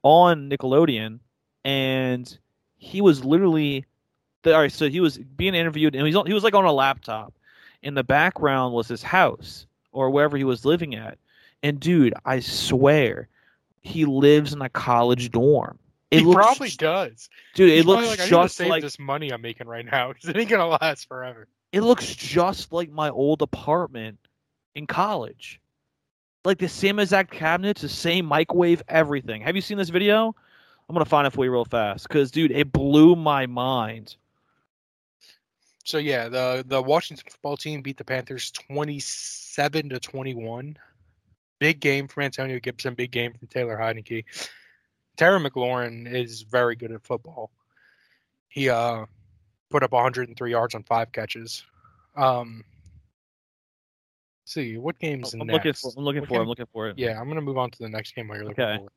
on 0.05 0.49
Nickelodeon, 0.49 1.19
and 1.65 2.39
he 2.77 3.01
was 3.01 3.25
literally, 3.25 3.85
all 4.47 4.53
right. 4.53 4.71
So 4.71 4.89
he 4.89 5.01
was 5.01 5.19
being 5.19 5.55
interviewed, 5.55 5.97
and 5.97 6.07
he 6.07 6.15
was 6.15 6.27
he 6.29 6.35
was 6.35 6.45
like 6.45 6.55
on 6.55 6.65
a 6.65 6.73
laptop. 6.73 7.35
In 7.83 7.95
the 7.95 8.05
background 8.05 8.75
was 8.75 8.89
his 8.89 9.03
house 9.03 9.67
or 9.93 10.11
wherever 10.11 10.37
he 10.37 10.45
was 10.45 10.65
living 10.65 10.95
at, 10.95 11.19
and 11.63 11.79
dude, 11.81 12.15
I 12.25 12.41
swear, 12.41 13.29
he 13.81 14.05
lives 14.05 14.53
in 14.53 14.63
a 14.63 14.69
college 14.69 15.31
dorm. 15.31 15.79
It 16.11 16.21
he 16.21 16.25
looks, 16.25 16.37
probably 16.37 16.71
does. 16.71 17.29
dude. 17.55 17.71
It 17.71 17.77
He's 17.77 17.85
looks 17.87 18.07
like, 18.07 18.21
I 18.21 18.29
need 18.29 18.35
to 18.43 18.49
just 18.49 18.57
save 18.57 18.69
like 18.69 18.83
this 18.83 18.99
money 18.99 19.31
I'm 19.33 19.41
making 19.43 19.67
right 19.67 19.85
now 19.85 20.09
because 20.13 20.29
it 20.29 20.37
ain't 20.37 20.51
gonna 20.51 20.67
last 20.81 21.09
forever. 21.09 21.49
it 21.73 21.81
looks 21.83 22.15
just 22.15 22.73
like 22.73 22.91
my 22.91 23.11
old 23.11 23.43
apartment 23.43 24.19
in 24.75 24.87
college. 24.87 25.61
Like 26.45 26.59
the 26.59 26.69
same 26.69 26.99
exact 26.99 27.31
cabinets, 27.31 27.83
the 27.83 27.89
same 27.89 28.27
microwave, 28.27 28.83
everything. 28.89 29.43
Have 29.43 29.55
you 29.57 29.63
seen 29.63 29.79
this 29.79 29.89
video? 29.91 30.35
I'm 30.89 30.95
gonna 30.95 31.05
find 31.05 31.27
it 31.27 31.31
for 31.33 31.45
you 31.45 31.53
real 31.53 31.65
fast, 31.65 32.09
cause 32.09 32.31
dude, 32.31 32.51
it 32.51 32.73
blew 32.73 33.17
my 33.17 33.47
mind. 33.47 34.17
So 35.85 35.99
yeah, 35.99 36.29
the 36.29 36.65
the 36.67 36.81
Washington 36.81 37.25
football 37.31 37.57
team 37.57 37.83
beat 37.83 37.97
the 37.97 38.05
Panthers 38.05 38.51
27 38.53 39.89
to 39.91 39.99
21. 40.01 40.77
Big 41.59 41.81
game 41.81 42.09
from 42.09 42.25
Antonio 42.25 42.59
Gibson, 42.61 42.95
big 42.95 43.11
game 43.11 43.33
from 43.33 43.49
Taylor 43.49 43.77
Heinicke. 43.77 44.25
Terry 45.17 45.39
McLaurin 45.41 46.13
is 46.13 46.43
very 46.43 46.77
good 46.77 46.93
at 46.93 47.03
football. 47.05 47.51
He 48.49 48.69
uh 48.69 49.07
put 49.71 49.83
up 49.83 49.93
103 49.93 50.51
yards 50.51 50.75
on 50.75 50.83
five 50.85 51.11
catches. 51.13 51.65
Um 52.17 52.65
let's 54.45 54.55
see 54.55 54.79
what 54.79 54.99
game's 54.99 55.35
I'm 55.35 55.47
next? 55.47 55.53
looking 55.53 55.73
for. 55.75 55.93
I'm 55.97 56.05
looking 56.05 56.21
What 56.23 56.29
for. 56.29 56.39
it, 56.39 56.43
I'm 56.43 56.49
looking 56.49 56.67
for 56.73 56.89
it. 56.89 56.99
Yeah, 56.99 57.21
I'm 57.21 57.29
gonna 57.29 57.41
move 57.41 57.59
on 57.59 57.71
to 57.71 57.79
the 57.79 57.89
next 57.89 58.15
game 58.15 58.29
while 58.29 58.39
you're 58.39 58.47
looking 58.47 58.65
Okay. 58.65 58.79
for 58.79 58.87
it. 58.87 58.93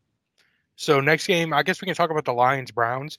So 0.75 0.99
next 0.99 1.25
game, 1.27 1.53
I 1.53 1.63
guess 1.63 1.81
we 1.81 1.86
can 1.86 1.95
talk 1.95 2.09
about 2.11 2.25
the 2.25 2.33
Lions 2.33 2.71
Browns. 2.71 3.17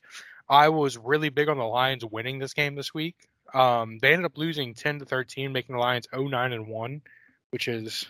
I 0.49 0.69
was 0.69 0.97
really 0.99 1.31
big 1.31 1.49
on 1.49 1.57
the 1.59 1.65
Lions 1.65 2.05
winning 2.05 2.39
this 2.39 2.53
game 2.55 2.75
this 2.75 2.93
week. 2.95 3.17
Um, 3.55 3.99
they 4.01 4.13
ended 4.13 4.27
up 4.27 4.39
losing 4.39 4.75
10 4.75 5.01
to 5.01 5.05
13, 5.05 5.53
making 5.53 5.75
the 5.75 5.81
Lions 5.81 6.07
0-9 6.13 6.55
and 6.55 6.67
1, 6.67 7.03
which 7.51 7.69
is 7.69 8.07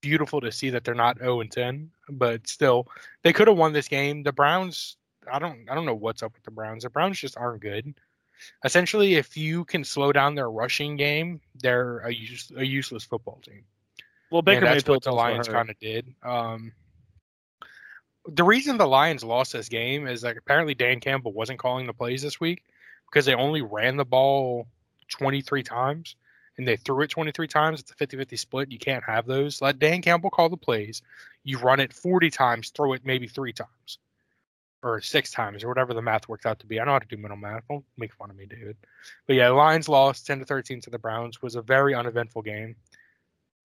beautiful 0.00 0.40
to 0.40 0.52
see 0.52 0.70
that 0.70 0.84
they're 0.84 0.94
not 0.94 1.18
0 1.18 1.40
and 1.40 1.50
10. 1.50 1.90
But 2.10 2.46
still, 2.46 2.86
they 3.22 3.32
could 3.32 3.48
have 3.48 3.56
won 3.56 3.72
this 3.72 3.88
game. 3.88 4.22
The 4.22 4.32
Browns, 4.32 4.96
I 5.30 5.38
don't, 5.38 5.68
I 5.70 5.74
don't 5.74 5.86
know 5.86 5.94
what's 5.94 6.22
up 6.22 6.34
with 6.34 6.44
the 6.44 6.50
Browns. 6.50 6.84
The 6.84 6.90
Browns 6.90 7.18
just 7.18 7.36
aren't 7.36 7.62
good. 7.62 7.94
Essentially, 8.64 9.14
if 9.14 9.36
you 9.36 9.64
can 9.64 9.82
slow 9.82 10.12
down 10.12 10.34
their 10.34 10.50
rushing 10.50 10.96
game, 10.96 11.40
they're 11.62 11.98
a, 12.00 12.12
use, 12.12 12.52
a 12.56 12.64
useless 12.64 13.02
football 13.02 13.40
team. 13.42 13.64
Well, 14.30 14.40
And 14.40 14.46
Baker 14.46 14.60
that's 14.66 14.76
Mayfield 14.76 14.96
what 14.96 15.02
the 15.04 15.12
Lions 15.12 15.48
kind 15.48 15.70
of 15.70 15.78
did. 15.78 16.14
Um, 16.22 16.72
the 18.28 18.44
reason 18.44 18.76
the 18.76 18.86
Lions 18.86 19.22
lost 19.22 19.52
this 19.52 19.68
game 19.68 20.06
is 20.06 20.20
that 20.22 20.36
apparently 20.36 20.74
Dan 20.74 21.00
Campbell 21.00 21.32
wasn't 21.32 21.58
calling 21.58 21.86
the 21.86 21.92
plays 21.92 22.22
this 22.22 22.40
week 22.40 22.62
because 23.10 23.26
they 23.26 23.34
only 23.34 23.62
ran 23.62 23.96
the 23.96 24.04
ball 24.04 24.66
23 25.08 25.62
times 25.62 26.16
and 26.58 26.66
they 26.66 26.76
threw 26.76 27.02
it 27.02 27.10
23 27.10 27.46
times. 27.46 27.80
It's 27.80 27.90
a 27.90 27.94
50 27.94 28.16
50 28.16 28.36
split. 28.36 28.72
You 28.72 28.78
can't 28.78 29.04
have 29.04 29.26
those. 29.26 29.60
Let 29.60 29.78
Dan 29.78 30.02
Campbell 30.02 30.30
call 30.30 30.48
the 30.48 30.56
plays. 30.56 31.02
You 31.44 31.58
run 31.58 31.80
it 31.80 31.92
40 31.92 32.30
times, 32.30 32.70
throw 32.70 32.92
it 32.94 33.02
maybe 33.04 33.28
three 33.28 33.52
times 33.52 33.98
or 34.82 35.00
six 35.00 35.30
times 35.30 35.64
or 35.64 35.68
whatever 35.68 35.94
the 35.94 36.02
math 36.02 36.28
works 36.28 36.46
out 36.46 36.60
to 36.60 36.66
be. 36.66 36.80
I 36.80 36.84
know 36.84 36.92
how 36.92 36.98
to 36.98 37.06
do 37.06 37.16
mental 37.16 37.36
math. 37.36 37.64
Don't 37.68 37.84
make 37.96 38.14
fun 38.14 38.30
of 38.30 38.36
me, 38.36 38.46
David. 38.46 38.76
But 39.26 39.36
yeah, 39.36 39.48
the 39.48 39.54
Lions 39.54 39.88
lost 39.88 40.26
10 40.26 40.40
to 40.40 40.44
13 40.44 40.80
to 40.82 40.90
the 40.90 40.98
Browns. 40.98 41.42
Was 41.42 41.56
a 41.56 41.62
very 41.62 41.94
uneventful 41.94 42.42
game. 42.42 42.76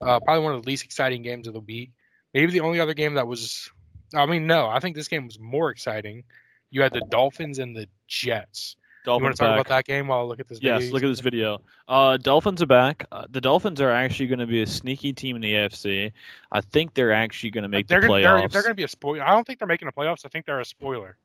Uh, 0.02 0.20
probably 0.20 0.44
one 0.44 0.56
of 0.56 0.64
the 0.64 0.68
least 0.68 0.84
exciting 0.84 1.22
games 1.22 1.48
of 1.48 1.54
the 1.54 1.60
week. 1.60 1.92
Maybe 2.34 2.52
the 2.52 2.62
only 2.62 2.80
other 2.80 2.94
game 2.94 3.14
that 3.16 3.28
was, 3.28 3.70
I 4.16 4.26
mean, 4.26 4.48
no, 4.48 4.68
I 4.68 4.80
think 4.80 4.96
this 4.96 5.08
game 5.08 5.28
was 5.28 5.40
more 5.40 5.70
exciting. 5.70 6.24
You 6.72 6.82
had 6.82 6.94
the 6.94 7.06
Dolphins 7.10 7.60
and 7.60 7.76
the 7.76 7.88
Jets. 8.08 8.78
You 9.06 9.12
want 9.12 9.22
Dolphins 9.22 9.38
to 9.38 9.44
talk 9.44 9.50
back. 9.50 9.66
about 9.66 9.70
that 9.70 9.86
game 9.86 10.08
while 10.08 10.20
I 10.20 10.24
look 10.24 10.40
at 10.40 10.48
this 10.48 10.60
video? 10.60 10.80
Yes, 10.80 10.92
look 10.92 11.04
at 11.04 11.08
this 11.08 11.20
video. 11.20 11.62
Uh, 11.88 12.18
Dolphins 12.18 12.62
are 12.62 12.68
back. 12.68 13.06
Uh, 13.12 13.26
the 13.30 13.42
Dolphins 13.42 13.82
are 13.82 13.92
actually 13.92 14.28
going 14.28 14.40
to 14.40 14.48
be 14.48 14.62
a 14.62 14.68
sneaky 14.68 15.14
team 15.14 15.36
in 15.36 15.42
the 15.42 15.54
AFC. 15.54 16.12
I 16.52 16.62
think 16.62 16.94
they're 16.94 17.14
actually 17.14 17.52
going 17.52 17.64
to 17.64 17.70
make 17.70 17.88
they're 17.88 18.02
the 18.02 18.08
gonna, 18.08 18.20
playoffs. 18.20 18.40
They're, 18.40 18.50
they're 18.50 18.62
going 18.64 18.72
to 18.72 18.76
be 18.76 18.84
a 18.84 18.88
spoiler. 18.88 19.24
I 19.24 19.32
don't 19.32 19.46
think 19.46 19.60
they're 19.60 19.68
making 19.68 19.88
the 19.88 19.92
playoffs. 19.92 20.26
I 20.26 20.30
think 20.30 20.46
they're 20.46 20.60
a 20.60 20.66
spoiler. 20.66 21.18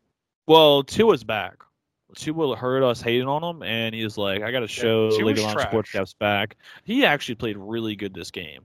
Well, 0.47 0.85
Tua's 0.85 1.25
back. 1.25 1.57
Tua 2.15 2.57
heard 2.57 2.83
us 2.83 3.01
hating 3.01 3.27
on 3.27 3.43
him, 3.43 3.63
and 3.63 3.95
he's 3.95 4.17
like, 4.17 4.43
"I 4.43 4.53
got 4.53 4.61
to 4.61 4.69
show 4.69 5.11
Tua's 5.11 5.23
Legal 5.23 5.47
on 5.47 5.55
trash. 5.55 5.73
Sportscap's 5.73 6.15
back." 6.15 6.57
He 6.85 7.05
actually 7.05 7.35
played 7.35 7.57
really 7.57 7.97
good 7.97 8.15
this 8.15 8.31
game. 8.31 8.65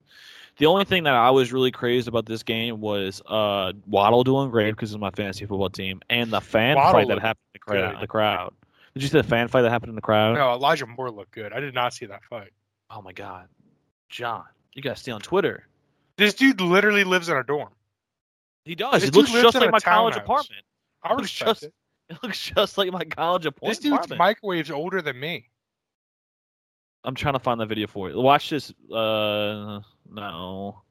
The 0.57 0.67
only 0.67 0.85
thing 0.85 1.03
that 1.03 1.15
I 1.15 1.31
was 1.31 1.51
really 1.51 1.71
crazed 1.71 2.07
about 2.07 2.25
this 2.25 2.43
game 2.43 2.81
was 2.81 3.21
uh, 3.25 3.73
Waddle 3.87 4.23
doing 4.23 4.51
great 4.51 4.71
because 4.71 4.91
it's 4.91 4.99
my 4.99 5.09
fantasy 5.11 5.45
football 5.45 5.69
team, 5.69 6.01
and 6.09 6.31
the 6.31 6.41
fan 6.41 6.75
Waddle 6.75 6.93
fight 6.93 7.07
that 7.07 7.19
happened 7.19 7.43
in 7.47 7.53
the 7.53 7.59
crowd. 7.59 8.01
The 8.01 8.07
crowd. 8.07 8.53
Did 8.93 9.03
you 9.03 9.09
see 9.09 9.17
the 9.17 9.23
fan 9.23 9.47
fight 9.47 9.61
that 9.61 9.69
happened 9.71 9.89
in 9.89 9.95
the 9.95 10.01
crowd? 10.01 10.35
No, 10.35 10.51
Elijah 10.53 10.85
Moore 10.85 11.09
looked 11.11 11.31
good. 11.31 11.53
I 11.53 11.59
did 11.59 11.73
not 11.73 11.93
see 11.93 12.05
that 12.07 12.23
fight. 12.25 12.51
Oh 12.89 13.01
my 13.01 13.13
god, 13.13 13.47
John, 14.09 14.43
you 14.73 14.81
got 14.81 14.95
to 14.97 15.01
stay 15.01 15.11
on 15.11 15.21
Twitter. 15.21 15.67
This 16.17 16.33
dude 16.33 16.59
literally 16.61 17.03
lives 17.05 17.29
in 17.29 17.37
a 17.37 17.43
dorm. 17.43 17.69
He 18.65 18.75
does. 18.75 19.01
This 19.01 19.09
It 19.09 19.15
looks 19.15 19.31
just 19.31 19.55
like 19.55 19.71
my 19.71 19.79
college 19.79 20.13
townhouse. 20.15 20.25
apartment. 20.25 20.63
I 21.03 21.13
Looks 21.15 21.31
just- 21.31 21.63
it. 21.63 21.73
It 22.11 22.17
looks 22.21 22.41
just 22.53 22.77
like 22.77 22.91
my 22.91 23.05
college 23.05 23.45
apart- 23.45 23.69
This 23.69 23.79
dude's 23.79 24.05
apartment. 24.05 24.19
microwave's 24.43 24.69
older 24.69 25.01
than 25.01 25.17
me. 25.17 25.47
I'm 27.05 27.15
trying 27.15 27.35
to 27.35 27.39
find 27.39 27.59
the 27.59 27.65
video 27.65 27.87
for 27.87 28.09
you. 28.09 28.19
Watch 28.19 28.49
this. 28.49 28.73
Uh, 28.93 29.79
no. 30.11 30.81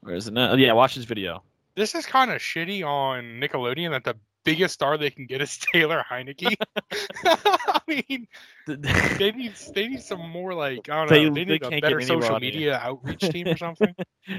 Where 0.00 0.14
is 0.14 0.28
it? 0.28 0.32
No, 0.32 0.54
yeah, 0.54 0.72
watch 0.72 0.94
this 0.94 1.04
video. 1.04 1.42
This 1.74 1.94
is 1.94 2.06
kind 2.06 2.30
of 2.30 2.38
shitty 2.40 2.82
on 2.86 3.38
Nickelodeon 3.38 3.90
that 3.90 4.04
the 4.04 4.16
biggest 4.46 4.72
star 4.72 4.96
they 4.96 5.10
can 5.10 5.26
get 5.26 5.42
is 5.42 5.58
Taylor 5.72 6.02
Heinicke. 6.10 6.54
I 7.24 7.80
mean, 7.86 8.26
they 8.66 9.32
need 9.32 9.52
they 9.74 9.88
need 9.88 10.00
some 10.02 10.26
more 10.30 10.54
like 10.54 10.88
I 10.88 10.94
don't 11.04 11.08
They- 11.08 11.24
know. 11.28 11.34
They 11.34 11.44
they 11.44 11.52
need 11.52 11.62
a 11.62 11.68
can't 11.70 11.82
better 11.82 12.00
social 12.00 12.38
media 12.40 12.78
outreach 12.82 13.20
team 13.20 13.48
or 13.48 13.56
something. 13.56 13.94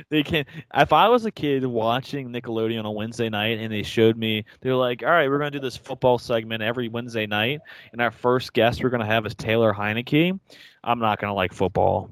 they 0.09 0.23
can. 0.23 0.45
If 0.73 0.91
I 0.93 1.09
was 1.09 1.25
a 1.25 1.31
kid 1.31 1.65
watching 1.65 2.29
Nickelodeon 2.29 2.79
on 2.79 2.85
a 2.85 2.91
Wednesday 2.91 3.29
night 3.29 3.59
and 3.59 3.71
they 3.71 3.83
showed 3.83 4.17
me, 4.17 4.45
they're 4.61 4.75
like, 4.75 5.03
"All 5.03 5.09
right, 5.09 5.29
we're 5.29 5.37
gonna 5.37 5.51
do 5.51 5.59
this 5.59 5.77
football 5.77 6.17
segment 6.17 6.63
every 6.63 6.87
Wednesday 6.89 7.27
night, 7.27 7.59
and 7.91 8.01
our 8.01 8.11
first 8.11 8.53
guest 8.53 8.83
we're 8.83 8.89
gonna 8.89 9.05
have 9.05 9.25
is 9.25 9.35
Taylor 9.35 9.73
Heinicke." 9.73 10.39
I'm 10.83 10.99
not 10.99 11.19
gonna 11.19 11.33
like 11.33 11.53
football. 11.53 12.09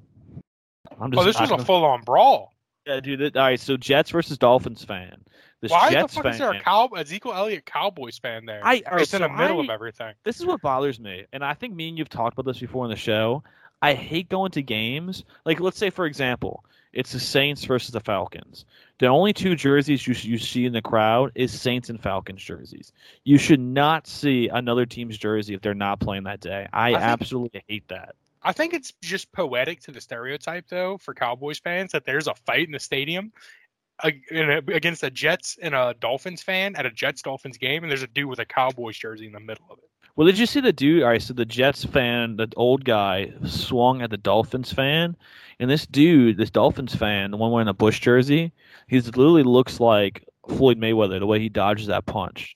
I'm 0.99 1.07
oh, 1.07 1.09
just 1.09 1.19
oh, 1.21 1.23
this 1.25 1.39
was 1.39 1.49
a 1.49 1.53
gonna- 1.53 1.65
full 1.65 1.85
on 1.85 2.01
brawl. 2.01 2.53
yeah, 2.85 2.99
dude. 2.99 3.35
All 3.35 3.43
right, 3.43 3.59
so 3.59 3.77
Jets 3.77 4.11
versus 4.11 4.37
Dolphins 4.37 4.83
fan. 4.83 5.21
This 5.65 5.71
Why 5.71 5.91
Jets 5.91 6.13
the 6.13 6.17
fuck 6.17 6.23
fan. 6.25 6.33
is 6.33 6.37
there 6.39 6.51
a 6.51 6.59
cow 6.61 6.87
Ezekiel 6.95 7.33
Elliott 7.33 7.65
Cowboys 7.65 8.17
fan 8.19 8.45
there? 8.45 8.61
I- 8.63 8.83
right, 8.91 8.99
Just 8.99 9.13
in 9.15 9.19
so 9.21 9.27
the 9.27 9.33
middle 9.33 9.59
I- 9.61 9.63
of 9.63 9.69
everything. 9.71 10.13
this 10.23 10.39
is 10.39 10.45
what 10.45 10.61
bothers 10.61 10.99
me, 10.99 11.25
and 11.33 11.43
I 11.43 11.53
think 11.55 11.73
me 11.73 11.89
and 11.89 11.97
you've 11.97 12.09
talked 12.09 12.33
about 12.37 12.45
this 12.45 12.59
before 12.59 12.85
in 12.85 12.91
the 12.91 12.95
show. 12.97 13.43
I 13.81 13.93
hate 13.93 14.29
going 14.29 14.51
to 14.51 14.61
games. 14.61 15.23
Like, 15.45 15.59
let's 15.59 15.77
say, 15.77 15.89
for 15.89 16.05
example, 16.05 16.63
it's 16.93 17.11
the 17.11 17.19
Saints 17.19 17.65
versus 17.65 17.91
the 17.91 17.99
Falcons. 17.99 18.65
The 18.99 19.07
only 19.07 19.33
two 19.33 19.55
jerseys 19.55 20.07
you 20.07 20.13
you 20.13 20.37
see 20.37 20.65
in 20.65 20.71
the 20.73 20.81
crowd 20.81 21.31
is 21.35 21.51
Saints 21.59 21.89
and 21.89 22.01
Falcons 22.01 22.41
jerseys. 22.43 22.93
You 23.25 23.37
should 23.37 23.59
not 23.59 24.07
see 24.07 24.47
another 24.47 24.85
team's 24.85 25.17
jersey 25.17 25.53
if 25.55 25.61
they're 25.61 25.73
not 25.73 25.99
playing 25.99 26.23
that 26.23 26.39
day. 26.39 26.67
I, 26.71 26.91
think- 26.91 27.01
absolutely 27.03 27.63
hate 27.67 27.87
that. 27.89 28.15
I 28.41 28.53
think 28.53 28.75
it's 28.75 28.93
just 29.01 29.31
poetic 29.31 29.81
to 29.81 29.91
the 29.91 29.99
stereotype, 29.99 30.67
though, 30.69 30.99
for 30.99 31.15
Cowboys 31.15 31.57
fans 31.57 31.91
that 31.93 32.05
there's 32.05 32.27
a 32.27 32.35
fight 32.35 32.67
in 32.67 32.71
the 32.73 32.79
stadium 32.79 33.25
ag- 33.25 33.31
in 33.31 33.31
a- 33.31 33.64
against 34.03 35.03
a 35.03 35.09
Jets 35.09 35.57
and 35.61 35.73
a 35.73 35.95
Dolphins 35.99 36.41
fan 36.41 36.75
at 36.75 36.85
a 36.85 36.91
Jets 36.91 37.21
Dolphins 37.21 37.57
game, 37.57 37.83
and 37.83 37.89
there's 37.89 38.03
a 38.03 38.07
dude 38.07 38.27
with 38.29 38.39
a 38.39 38.45
Cowboys 38.45 38.97
jersey 38.97 39.25
in 39.27 39.33
the 39.33 39.39
middle 39.39 39.65
of 39.69 39.77
it. 39.79 39.85
Well, 40.15 40.27
did 40.27 40.37
you 40.39 40.45
see 40.45 40.61
the 40.61 40.71
dude? 40.71 41.03
All 41.03 41.09
right, 41.09 41.21
so 41.21 41.33
the 41.33 41.45
Jets 41.45 41.83
fan, 41.83 42.37
the 42.37 42.47
old 42.55 42.85
guy, 42.85 43.33
swung 43.45 44.01
at 44.01 44.09
the 44.09 44.17
Dolphins 44.17 44.71
fan, 44.71 45.17
and 45.59 45.69
this 45.69 45.85
dude, 45.85 46.37
this 46.37 46.49
Dolphins 46.49 46.95
fan, 46.95 47.31
the 47.31 47.37
one 47.37 47.51
wearing 47.51 47.67
a 47.67 47.73
Bush 47.73 47.99
jersey, 47.99 48.53
he 48.87 49.01
literally 49.01 49.43
looks 49.43 49.79
like 49.79 50.25
Floyd 50.47 50.79
Mayweather 50.79 51.19
the 51.19 51.25
way 51.25 51.39
he 51.39 51.49
dodges 51.49 51.87
that 51.87 52.05
punch. 52.05 52.55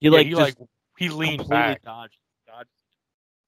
He 0.00 0.08
Yeah, 0.08 0.18
like 0.18 0.26
he 0.26 0.34
like 0.34 0.56
he 0.98 1.08
leaned 1.10 1.48
back. 1.48 1.82
dodged. 1.82 2.18
dodged. 2.46 2.70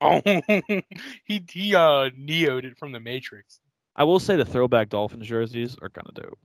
Oh, 0.01 0.21
he 1.25 1.45
he 1.51 1.75
uh 1.75 2.11
neoed 2.11 2.65
it 2.65 2.77
from 2.79 2.93
the 2.93 3.01
Matrix. 3.01 3.61
I 3.97 4.05
will 4.05 4.21
say 4.21 4.37
the 4.37 4.45
throwback 4.45 4.91
Dolphins 4.91 5.27
jerseys 5.27 5.77
are 5.83 5.89
kind 5.89 6.07
of 6.07 6.15
dope. 6.15 6.39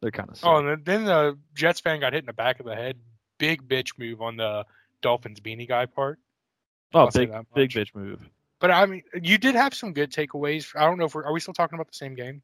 They're 0.00 0.10
kind 0.10 0.28
of. 0.30 0.38
Oh, 0.42 0.56
and 0.56 0.84
then- 0.84 1.04
the 1.04 1.38
Jets 1.54 1.80
fan 1.80 2.00
got 2.00 2.12
hit 2.12 2.20
in 2.20 2.26
the 2.26 2.32
back 2.32 2.60
of 2.60 2.66
the 2.66 2.74
head. 2.74 2.96
Big 3.38 3.68
bitch 3.68 3.98
move 3.98 4.20
on 4.20 4.36
the 4.36 4.64
Dolphins 5.02 5.40
beanie 5.40 5.68
guy 5.68 5.86
part. 5.86 6.18
oh, 6.94 7.00
I'll 7.00 7.10
big 7.10 7.32
big 7.54 7.70
bitch 7.70 7.94
move. 7.94 8.20
But 8.60 8.72
I 8.72 8.86
mean, 8.86 9.02
you 9.22 9.38
did 9.38 9.54
have 9.54 9.74
some 9.74 9.92
good 9.92 10.12
takeaways. 10.12 10.74
I 10.74 10.84
don't 10.84 10.98
know 10.98 11.04
if 11.04 11.14
we're 11.14 11.24
are 11.24 11.32
we 11.32 11.40
still 11.40 11.54
talking 11.54 11.76
about 11.76 11.86
the 11.86 11.94
same 11.96 12.14
game? 12.14 12.42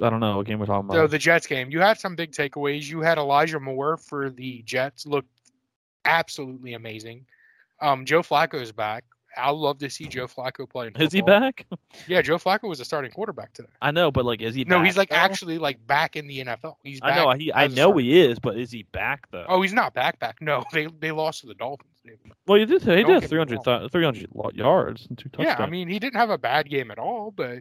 I 0.00 0.10
don't 0.10 0.20
know 0.20 0.36
what 0.38 0.46
game 0.46 0.58
we're 0.58 0.66
talking 0.66 0.88
about. 0.88 0.94
So 0.96 1.06
the 1.06 1.18
Jets 1.18 1.46
game, 1.46 1.70
you 1.70 1.80
had 1.80 1.98
some 1.98 2.16
big 2.16 2.32
takeaways. 2.32 2.88
You 2.88 3.02
had 3.02 3.18
Elijah 3.18 3.60
Moore 3.60 3.96
for 3.96 4.30
the 4.30 4.62
Jets, 4.62 5.06
looked 5.06 5.28
absolutely 6.04 6.74
amazing. 6.74 7.26
Um, 7.80 8.04
Joe 8.04 8.22
Flacco's 8.22 8.72
back. 8.72 9.04
I 9.36 9.50
love 9.50 9.78
to 9.78 9.90
see 9.90 10.06
Joe 10.06 10.26
Flacco 10.26 10.68
play. 10.68 10.88
in 10.88 10.96
Is 11.00 11.12
he 11.12 11.22
back? 11.22 11.66
Yeah, 12.08 12.22
Joe 12.22 12.36
Flacco 12.38 12.68
was 12.68 12.80
a 12.80 12.84
starting 12.84 13.10
quarterback 13.10 13.52
today. 13.52 13.68
I 13.80 13.90
know, 13.90 14.10
but 14.10 14.24
like, 14.24 14.40
is 14.40 14.54
he? 14.54 14.64
No, 14.64 14.78
back, 14.78 14.86
he's 14.86 14.96
like 14.96 15.10
though? 15.10 15.16
actually 15.16 15.58
like 15.58 15.86
back 15.86 16.16
in 16.16 16.26
the 16.26 16.44
NFL. 16.44 16.76
He's 16.82 17.00
back 17.00 17.12
I 17.12 17.16
know 17.16 17.30
he. 17.32 17.52
I 17.52 17.66
know 17.68 17.96
he 17.96 18.20
is, 18.20 18.38
but 18.38 18.56
is 18.56 18.70
he 18.70 18.84
back 18.84 19.30
though? 19.30 19.44
Oh, 19.48 19.62
he's 19.62 19.72
not 19.72 19.94
back 19.94 20.18
back. 20.18 20.40
No, 20.40 20.64
they 20.72 20.86
they 21.00 21.12
lost 21.12 21.42
to 21.42 21.46
the 21.46 21.54
Dolphins. 21.54 21.90
well, 22.46 22.58
he 22.58 22.64
did. 22.64 22.82
He 22.82 23.02
don't 23.02 23.06
did 23.06 23.20
get 23.20 23.28
300, 23.30 23.62
th- 23.62 23.92
300 23.92 24.28
yards 24.54 25.06
and 25.06 25.18
two 25.18 25.28
touchdowns. 25.28 25.58
Yeah, 25.58 25.64
I 25.64 25.68
mean 25.68 25.88
he 25.88 25.98
didn't 25.98 26.16
have 26.16 26.30
a 26.30 26.38
bad 26.38 26.68
game 26.68 26.90
at 26.90 26.98
all, 26.98 27.30
but 27.30 27.58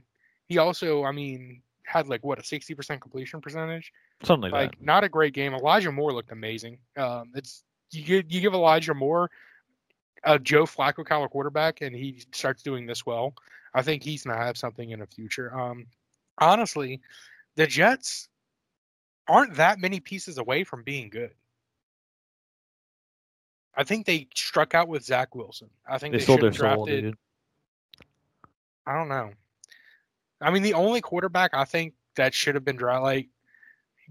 he 0.48 0.58
also, 0.58 1.04
I 1.04 1.12
mean, 1.12 1.62
had 1.84 2.08
like 2.08 2.24
what 2.24 2.40
a 2.40 2.44
sixty 2.44 2.74
percent 2.74 3.02
completion 3.02 3.42
percentage. 3.42 3.92
something 4.24 4.52
like, 4.52 4.72
like 4.72 4.82
not 4.82 5.04
a 5.04 5.10
great 5.10 5.34
game. 5.34 5.54
Elijah 5.54 5.92
Moore 5.92 6.14
looked 6.14 6.32
amazing. 6.32 6.78
Um, 6.98 7.32
it's 7.36 7.64
you 7.92 8.04
give 8.04 8.32
you 8.32 8.42
give 8.42 8.54
Elijah 8.54 8.94
Moore 8.94 9.30
a 10.24 10.38
Joe 10.40 10.66
Flacco 10.66 11.06
of 11.24 11.30
quarterback, 11.32 11.82
and 11.82 11.96
he 11.96 12.24
starts 12.32 12.64
doing 12.64 12.86
this 12.86 13.06
well. 13.06 13.34
I 13.74 13.82
think 13.82 14.04
he's 14.04 14.24
gonna 14.24 14.38
have 14.38 14.58
something 14.58 14.92
in 14.92 15.00
the 15.00 15.08
future. 15.08 15.54
Um, 15.58 15.88
honestly, 16.38 17.02
the 17.56 17.68
Jets 17.68 18.28
aren't 19.28 19.56
that 19.56 19.80
many 19.80 20.00
pieces 20.00 20.38
away 20.38 20.64
from 20.64 20.84
being 20.84 21.10
good. 21.10 21.34
I 23.76 23.84
think 23.84 24.06
they 24.06 24.28
struck 24.36 24.76
out 24.76 24.90
with 24.90 25.06
Zach 25.06 25.34
Wilson. 25.34 25.70
I 25.88 25.98
think 25.98 26.12
they, 26.12 26.20
They 26.20 26.26
should 26.26 26.44
have 26.44 26.56
soul, 26.56 26.86
drafted. 26.86 27.04
dude. 27.04 27.18
I 28.86 28.94
don't 28.98 29.08
know. 29.08 29.32
I 30.42 30.52
mean, 30.52 30.64
the 30.64 30.74
only 30.74 31.02
quarterback 31.02 31.52
I 31.54 31.64
think 31.66 31.94
that 32.16 32.34
should 32.34 32.56
have 32.56 32.66
been 32.66 32.76
drafted, 32.76 33.04
like, 33.04 33.28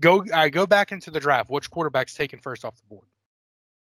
go 0.00 0.24
I 0.32 0.48
go 0.48 0.66
back 0.66 0.92
into 0.92 1.10
the 1.10 1.20
draft. 1.20 1.50
Which 1.50 1.70
quarterback's 1.70 2.14
taken 2.14 2.38
first 2.38 2.64
off 2.64 2.76
the 2.76 2.86
board? 2.88 3.06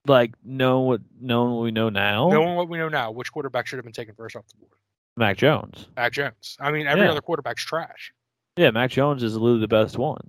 Like, 0.07 0.35
know 0.45 0.81
what? 0.81 1.01
Knowing 1.21 1.55
what 1.55 1.63
we 1.63 1.71
know 1.71 1.89
now. 1.89 2.29
Knowing 2.29 2.57
what 2.57 2.69
we 2.69 2.77
know 2.79 2.89
now, 2.89 3.11
which 3.11 3.33
quarterback 3.33 3.67
should 3.67 3.79
have 3.79 3.85
been 3.85 3.93
taken 3.95 4.15
first 4.15 4.37
off 4.37 4.47
the 4.49 4.57
board? 4.59 4.73
Mac 5.17 5.37
Jones. 5.39 5.89
Mac 5.97 6.13
Jones. 6.13 6.57
I 6.61 6.71
mean, 6.73 6.87
every 6.87 7.05
Yeah. 7.05 7.11
other 7.13 7.21
quarterback's 7.23 7.65
trash. 7.65 8.13
Yeah, 8.57 8.71
Mac 8.71 8.91
Jones 8.91 9.23
is 9.23 9.35
literally 9.37 9.61
the 9.61 9.69
best 9.69 9.97
one. 9.97 10.29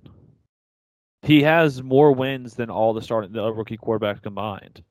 He 1.22 1.42
has 1.42 1.82
more 1.82 2.12
wins 2.12 2.54
than 2.54 2.70
all 2.70 2.94
the 2.94 3.02
starting 3.02 3.32
the 3.32 3.52
rookie 3.52 3.76
quarterbacks 3.76 4.22
combined. 4.22 4.82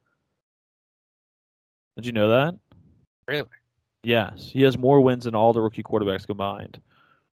Did 1.95 2.05
you 2.05 2.11
know 2.11 2.29
that? 2.29 2.55
Really? 3.27 3.47
Yes, 4.03 4.49
he 4.51 4.61
has 4.63 4.77
more 4.77 5.01
wins 5.01 5.23
than 5.23 5.33
all 5.33 5.53
the 5.53 5.61
rookie 5.61 5.81
quarterbacks 5.83 6.27
combined. 6.27 6.79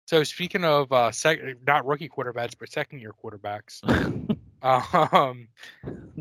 So 0.07 0.24
speaking 0.24 0.64
of 0.64 0.90
uh, 0.92 1.12
sec- 1.12 1.40
not 1.66 1.86
rookie 1.86 2.09
quarterbacks, 2.09 2.55
but 2.59 2.70
second 2.70 3.01
year 3.01 3.12
quarterbacks, 3.12 3.80
um, 4.62 5.48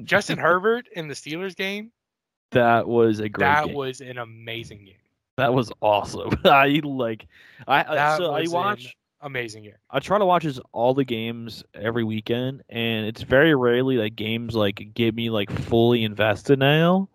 Justin 0.04 0.38
Herbert 0.40 0.88
in 0.92 1.08
the 1.08 1.14
Steelers 1.14 1.56
game, 1.56 1.92
that 2.52 2.88
was 2.88 3.20
a 3.20 3.30
great 3.30 3.46
that 3.46 3.66
game. 3.66 3.76
was 3.76 4.02
an 4.02 4.18
amazing 4.18 4.86
game. 4.86 4.96
that 5.38 5.54
was 5.54 5.72
awesome. 5.82 6.30
I 6.46 6.82
like 6.84 7.28
I 7.68 7.84
That 7.84 8.18
so 8.18 8.34
I 8.34 8.46
watch 8.48 8.96
amazing 9.22 9.64
game. 9.64 9.74
I 9.90 10.00
try 10.00 10.18
to 10.18 10.26
watch 10.26 10.44
his, 10.44 10.60
all 10.72 10.94
the 10.94 11.06
games 11.06 11.64
every 11.74 12.04
weekend, 12.04 12.64
and 12.70 13.06
it's 13.06 13.22
very 13.22 13.56
rarely 13.56 13.98
that 13.98 14.16
games 14.16 14.56
like 14.56 14.94
get 14.94 15.16
me 15.16 15.30
like 15.30 15.52
fully 15.52 16.04
invested 16.04 16.60
now. 16.60 17.10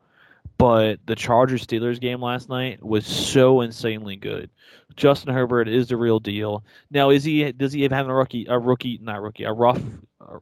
But 0.58 1.00
the 1.06 1.16
Chargers 1.16 1.66
Steelers 1.66 2.00
game 2.00 2.20
last 2.20 2.48
night 2.48 2.82
was 2.82 3.06
so 3.06 3.62
insanely 3.62 4.16
good. 4.16 4.48
Justin 4.96 5.34
Herbert 5.34 5.66
is 5.66 5.88
the 5.88 5.96
real 5.96 6.20
deal. 6.20 6.64
Now, 6.90 7.10
is 7.10 7.24
he? 7.24 7.50
Does 7.52 7.72
he 7.72 7.82
have 7.82 8.08
a 8.08 8.14
rookie? 8.14 8.46
A 8.48 8.58
rookie? 8.58 8.98
Not 9.02 9.22
rookie. 9.22 9.44
A 9.44 9.52
rough, 9.52 9.80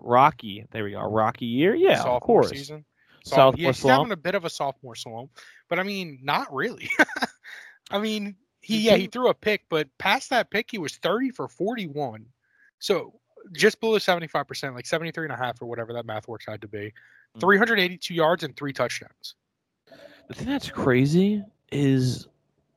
rocky. 0.00 0.64
There 0.70 0.84
we 0.84 0.92
go. 0.92 1.00
Rocky 1.02 1.46
year. 1.46 1.74
Yeah, 1.74 1.96
sophomore 1.96 2.16
of 2.16 2.22
course. 2.22 2.50
season. 2.50 2.84
Sophomore 3.24 3.60
yeah, 3.60 3.68
he's 3.68 3.78
slump. 3.78 3.98
having 3.98 4.12
a 4.12 4.16
bit 4.16 4.34
of 4.34 4.44
a 4.44 4.50
sophomore 4.50 4.94
slump, 4.94 5.30
but 5.68 5.78
I 5.78 5.82
mean, 5.82 6.18
not 6.22 6.52
really. 6.52 6.88
I 7.90 7.98
mean, 7.98 8.36
he 8.60 8.80
yeah 8.80 8.96
he 8.96 9.06
threw 9.06 9.28
a 9.28 9.34
pick, 9.34 9.64
but 9.68 9.88
past 9.98 10.30
that 10.30 10.50
pick, 10.50 10.70
he 10.70 10.78
was 10.78 10.96
thirty 10.96 11.30
for 11.30 11.48
forty-one, 11.48 12.26
so 12.78 13.14
just 13.52 13.80
below 13.80 13.98
seventy-five 13.98 14.46
percent, 14.46 14.74
like 14.74 14.86
73 14.86 15.26
and 15.26 15.32
a 15.32 15.36
half 15.36 15.60
or 15.60 15.66
whatever 15.66 15.92
that 15.92 16.06
math 16.06 16.28
works 16.28 16.48
out 16.48 16.60
to 16.62 16.68
be. 16.68 16.92
Mm. 17.36 17.40
Three 17.40 17.58
hundred 17.58 17.80
eighty-two 17.80 18.14
yards 18.14 18.42
and 18.42 18.56
three 18.56 18.72
touchdowns. 18.72 19.34
The 20.28 20.34
thing 20.34 20.46
that's 20.46 20.70
crazy 20.70 21.42
is 21.72 22.28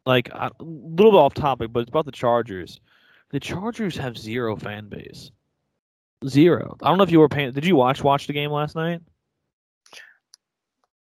like 0.05 0.29
a 0.29 0.51
little 0.59 1.11
bit 1.11 1.17
off 1.17 1.33
topic, 1.33 1.71
but 1.71 1.81
it's 1.81 1.89
about 1.89 2.05
the 2.05 2.11
Chargers. 2.11 2.79
The 3.29 3.39
Chargers 3.39 3.95
have 3.97 4.17
zero 4.17 4.55
fan 4.55 4.89
base. 4.89 5.31
Zero. 6.27 6.77
I 6.81 6.89
don't 6.89 6.97
know 6.97 7.03
if 7.03 7.11
you 7.11 7.19
were 7.19 7.29
paying. 7.29 7.51
Did 7.51 7.65
you 7.65 7.75
watch 7.75 8.03
watch 8.03 8.27
the 8.27 8.33
game 8.33 8.51
last 8.51 8.75
night? 8.75 9.01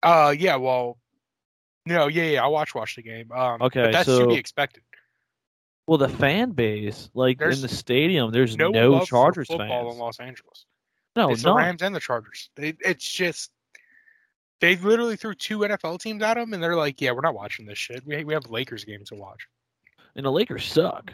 Uh, 0.03 0.33
yeah, 0.37 0.55
well, 0.55 0.97
no, 1.85 2.07
yeah, 2.07 2.23
yeah, 2.23 2.43
I 2.43 2.47
watch 2.47 2.75
watch 2.75 2.95
the 2.95 3.01
game. 3.01 3.31
Um, 3.31 3.61
Okay, 3.61 3.91
that's 3.91 4.05
to 4.05 4.27
be 4.27 4.35
expected. 4.35 4.83
Well, 5.87 5.97
the 5.97 6.09
fan 6.09 6.51
base, 6.51 7.09
like 7.13 7.39
There's 7.39 7.57
in 7.57 7.61
the 7.61 7.73
stadium, 7.73 8.31
there's 8.31 8.57
No, 8.57 8.69
no, 8.69 8.91
love 8.91 9.01
for 9.03 9.07
Chargers 9.07 9.47
football 9.47 9.67
fans. 9.67 9.93
in 9.93 9.99
Los 9.99 10.19
Angeles. 10.19 10.65
No, 11.15 11.31
it's 11.31 11.43
the. 11.43 11.53
Rams 11.53 11.81
and 11.81 11.95
the 11.95 11.99
Chargers. 11.99 12.49
They, 12.55 12.75
it's 12.81 13.09
just 13.09 13.51
they 14.59 14.75
literally 14.75 15.15
threw 15.15 15.33
two 15.33 15.59
NFL 15.59 15.99
teams 15.99 16.21
at 16.21 16.35
them, 16.35 16.53
and 16.53 16.61
they're 16.61 16.75
like, 16.75 16.99
"Yeah, 16.99 17.11
we're 17.11 17.21
not 17.21 17.35
watching 17.35 17.65
this 17.65 17.77
shit. 17.77 18.05
We 18.05 18.23
we 18.23 18.33
have 18.33 18.49
Lakers 18.49 18.83
games 18.83 19.09
to 19.09 19.15
watch." 19.15 19.47
and 20.17 20.25
the 20.25 20.31
Lakers 20.31 20.65
suck. 20.65 21.13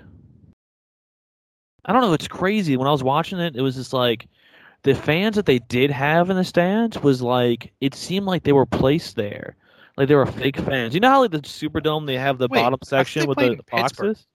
I 1.86 1.94
don't 1.94 2.02
know. 2.02 2.14
It's 2.14 2.28
crazy. 2.28 2.78
When 2.78 2.88
I 2.88 2.92
was 2.92 3.04
watching 3.04 3.40
it, 3.40 3.56
it 3.56 3.62
was 3.62 3.76
just 3.76 3.94
like 3.94 4.28
the 4.84 4.94
fans 4.96 5.36
that 5.36 5.46
they 5.46 5.60
did 5.60 5.92
have 5.92 6.30
in 6.30 6.36
the 6.38 6.44
stands 6.44 7.02
was 7.02 7.22
like 7.22 7.72
it 7.82 7.94
seemed 7.96 8.26
like 8.26 8.44
they 8.44 8.54
were 8.54 8.66
placed 8.66 9.16
there, 9.16 9.56
like 9.98 10.08
they 10.08 10.16
were 10.16 10.26
fake 10.26 10.58
fans. 10.58 10.94
You 10.94 11.00
know 11.00 11.10
how 11.10 11.22
like 11.22 11.32
the 11.32 11.40
Superdome 11.40 12.06
they 12.06 12.18
have 12.18 12.38
the 12.38 12.48
Wait, 12.50 12.60
bottom 12.60 12.80
section 12.84 13.28
with 13.28 13.38
the 13.38 13.60
Pittsburgh. 13.68 14.16
boxes. 14.16 14.28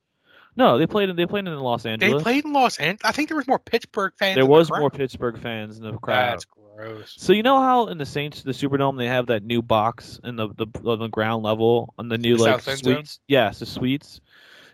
No, 0.56 0.76
they 0.76 0.86
played 0.86 1.08
in 1.08 1.16
they 1.16 1.26
played 1.26 1.46
in 1.46 1.58
Los 1.58 1.86
Angeles. 1.86 2.18
They 2.18 2.22
played 2.22 2.44
in 2.44 2.52
Los 2.52 2.78
Angeles. 2.78 3.00
I 3.04 3.12
think 3.12 3.28
there 3.28 3.36
was 3.36 3.46
more 3.46 3.60
Pittsburgh 3.60 4.12
fans. 4.18 4.34
there 4.34 4.44
in 4.44 4.50
the 4.50 4.50
was 4.50 4.68
crowd. 4.68 4.80
more 4.80 4.90
Pittsburgh 4.90 5.38
fans 5.38 5.78
in 5.78 5.84
the 5.84 5.96
crowd. 5.98 6.32
That's 6.32 6.44
gross. 6.44 7.14
So 7.16 7.32
you 7.32 7.42
know 7.42 7.60
how 7.60 7.86
in 7.86 7.98
the 7.98 8.06
Saints, 8.06 8.42
the 8.42 8.50
Superdome, 8.52 8.98
they 8.98 9.06
have 9.06 9.26
that 9.26 9.44
new 9.44 9.62
box 9.62 10.18
in 10.24 10.36
the 10.36 10.48
the, 10.56 10.66
on 10.84 10.98
the 10.98 11.08
ground 11.08 11.44
level 11.44 11.94
on 11.98 12.08
the 12.08 12.18
new 12.18 12.36
The 12.36 12.42
like 12.42 12.60
south 12.60 12.68
end 12.68 12.84
zone? 12.84 12.94
suites. 12.96 13.20
Yes, 13.28 13.60
the 13.60 13.66
suites. 13.66 14.20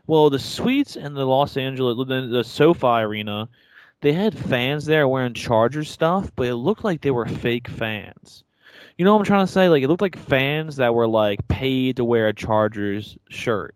Well, 0.06 0.30
the 0.30 0.38
suites 0.38 0.96
in 0.96 1.14
the 1.14 1.26
Los 1.26 1.56
Angeles, 1.56 1.96
the, 2.08 2.26
the 2.26 2.44
SoFi 2.44 2.86
Arena, 2.86 3.48
they 4.00 4.12
had 4.12 4.38
fans 4.38 4.84
there 4.86 5.08
wearing 5.08 5.34
Chargers 5.34 5.90
stuff, 5.90 6.30
but 6.36 6.46
it 6.48 6.56
looked 6.56 6.84
like 6.84 7.00
they 7.00 7.10
were 7.10 7.26
fake 7.26 7.68
fans. 7.68 8.44
You 8.98 9.04
know 9.04 9.12
what 9.14 9.20
I'm 9.20 9.24
trying 9.24 9.46
to 9.46 9.52
say? 9.52 9.68
Like 9.68 9.82
it 9.82 9.88
looked 9.88 10.02
like 10.02 10.16
fans 10.16 10.76
that 10.76 10.94
were 10.94 11.08
like 11.08 11.46
paid 11.48 11.96
to 11.96 12.04
wear 12.04 12.28
a 12.28 12.34
Chargers 12.34 13.16
shirt. 13.30 13.74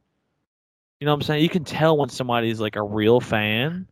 You 1.01 1.07
know 1.07 1.12
what 1.12 1.16
I'm 1.16 1.22
saying? 1.22 1.43
You 1.43 1.49
can 1.49 1.64
tell 1.64 1.97
when 1.97 2.09
somebody's 2.09 2.61
like 2.61 2.76
a 2.76 2.83
real 2.83 3.20
fan. 3.20 3.89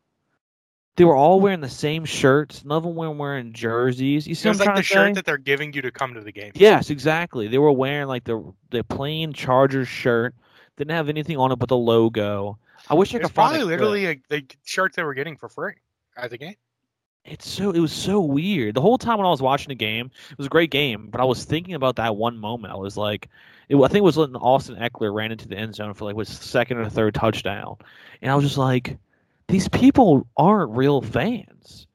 They 0.97 1.05
were 1.05 1.15
all 1.17 1.41
wearing 1.41 1.61
the 1.61 1.69
same 1.69 2.05
shirts. 2.05 2.65
None 2.65 2.77
of 2.79 2.83
them 2.85 2.95
were 2.97 3.11
wearing 3.11 3.53
jerseys. 3.53 4.27
You 4.27 4.35
see 4.35 4.49
It 4.49 4.51
what 4.51 4.53
was 4.53 4.61
I'm 4.61 4.61
like 4.61 4.69
trying 4.69 4.77
the 4.77 4.83
to 4.83 4.83
shirt 4.83 5.15
say? 5.15 5.15
that 5.15 5.25
they're 5.25 5.39
giving 5.39 5.73
you 5.73 5.83
to 5.83 5.91
come 5.91 6.15
to 6.15 6.21
the 6.21 6.33
game. 6.33 6.53
Yes, 6.55 6.91
exactly. 6.91 7.49
They 7.49 7.59
were 7.59 7.73
wearing 7.73 8.09
like 8.09 8.25
the 8.25 8.53
the 8.71 8.83
plain 8.85 9.33
Chargers 9.33 9.89
shirt. 9.89 10.35
Didn't 10.77 10.91
have 10.91 11.09
anything 11.09 11.37
on 11.37 11.53
it 11.53 11.57
but 11.57 11.69
the 11.69 11.77
logo. 11.77 12.59
I 12.89 12.95
wish 12.95 13.15
I 13.15 13.19
could 13.19 13.31
find 13.31 13.53
probably 13.53 13.65
literally 13.65 14.07
a, 14.07 14.21
the 14.29 14.45
shirt 14.65 14.95
they 14.95 15.03
were 15.03 15.15
getting 15.15 15.37
for 15.37 15.49
free 15.49 15.75
at 16.17 16.31
the 16.31 16.39
game. 16.39 16.57
It's 17.25 17.49
so 17.49 17.73
it 17.73 17.81
was 17.81 17.93
so 17.93 18.21
weird. 18.21 18.77
The 18.77 18.81
whole 18.81 18.99
time 18.99 19.19
when 19.19 19.27
I 19.27 19.31
was 19.31 19.43
watching 19.43 19.71
the 19.71 19.75
game, 19.75 20.11
it 20.31 20.39
was 20.39 20.47
a 20.47 20.51
great 20.51 20.71
game, 20.71 21.09
but 21.11 21.21
I 21.21 21.25
was 21.25 21.45
thinking 21.45 21.75
about 21.75 21.97
that 21.97 22.17
one 22.17 22.39
moment. 22.39 22.73
I 22.73 22.77
was 22.77 22.97
like, 22.97 23.29
it, 23.69 23.77
I 23.77 23.89
think 23.89 23.97
it 23.97 24.03
was 24.03 24.17
when 24.17 24.37
Austin 24.37 24.77
Ekeler 24.77 25.13
ran 25.13 25.33
into 25.33 25.49
the 25.49 25.57
end 25.57 25.75
zone 25.75 25.93
for 25.95 26.05
like 26.05 26.17
his 26.17 26.29
second 26.29 26.79
or 26.79 26.89
third 26.89 27.15
touchdown, 27.15 27.77
and 28.23 28.31
I 28.31 28.37
was 28.37 28.45
just 28.45 28.59
like, 28.59 28.97
these 29.49 29.69
people 29.69 30.27
aren't 30.37 30.71
real 30.71 31.03
fans. 31.03 31.89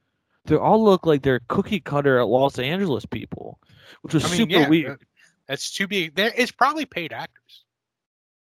They 0.44 0.56
all 0.56 0.84
look 0.84 1.06
like 1.06 1.22
they're 1.22 1.40
cookie 1.48 1.80
cutter 1.80 2.22
Los 2.24 2.58
Angeles 2.58 3.06
people, 3.06 3.58
which 4.02 4.12
was 4.12 4.24
I 4.24 4.28
mean, 4.28 4.36
super 4.36 4.52
yeah, 4.52 4.68
weird. 4.68 5.02
That's 5.46 5.70
too 5.70 5.86
big. 5.86 6.14
There, 6.14 6.32
it's 6.36 6.52
probably 6.52 6.84
paid 6.84 7.12
actors. 7.12 7.64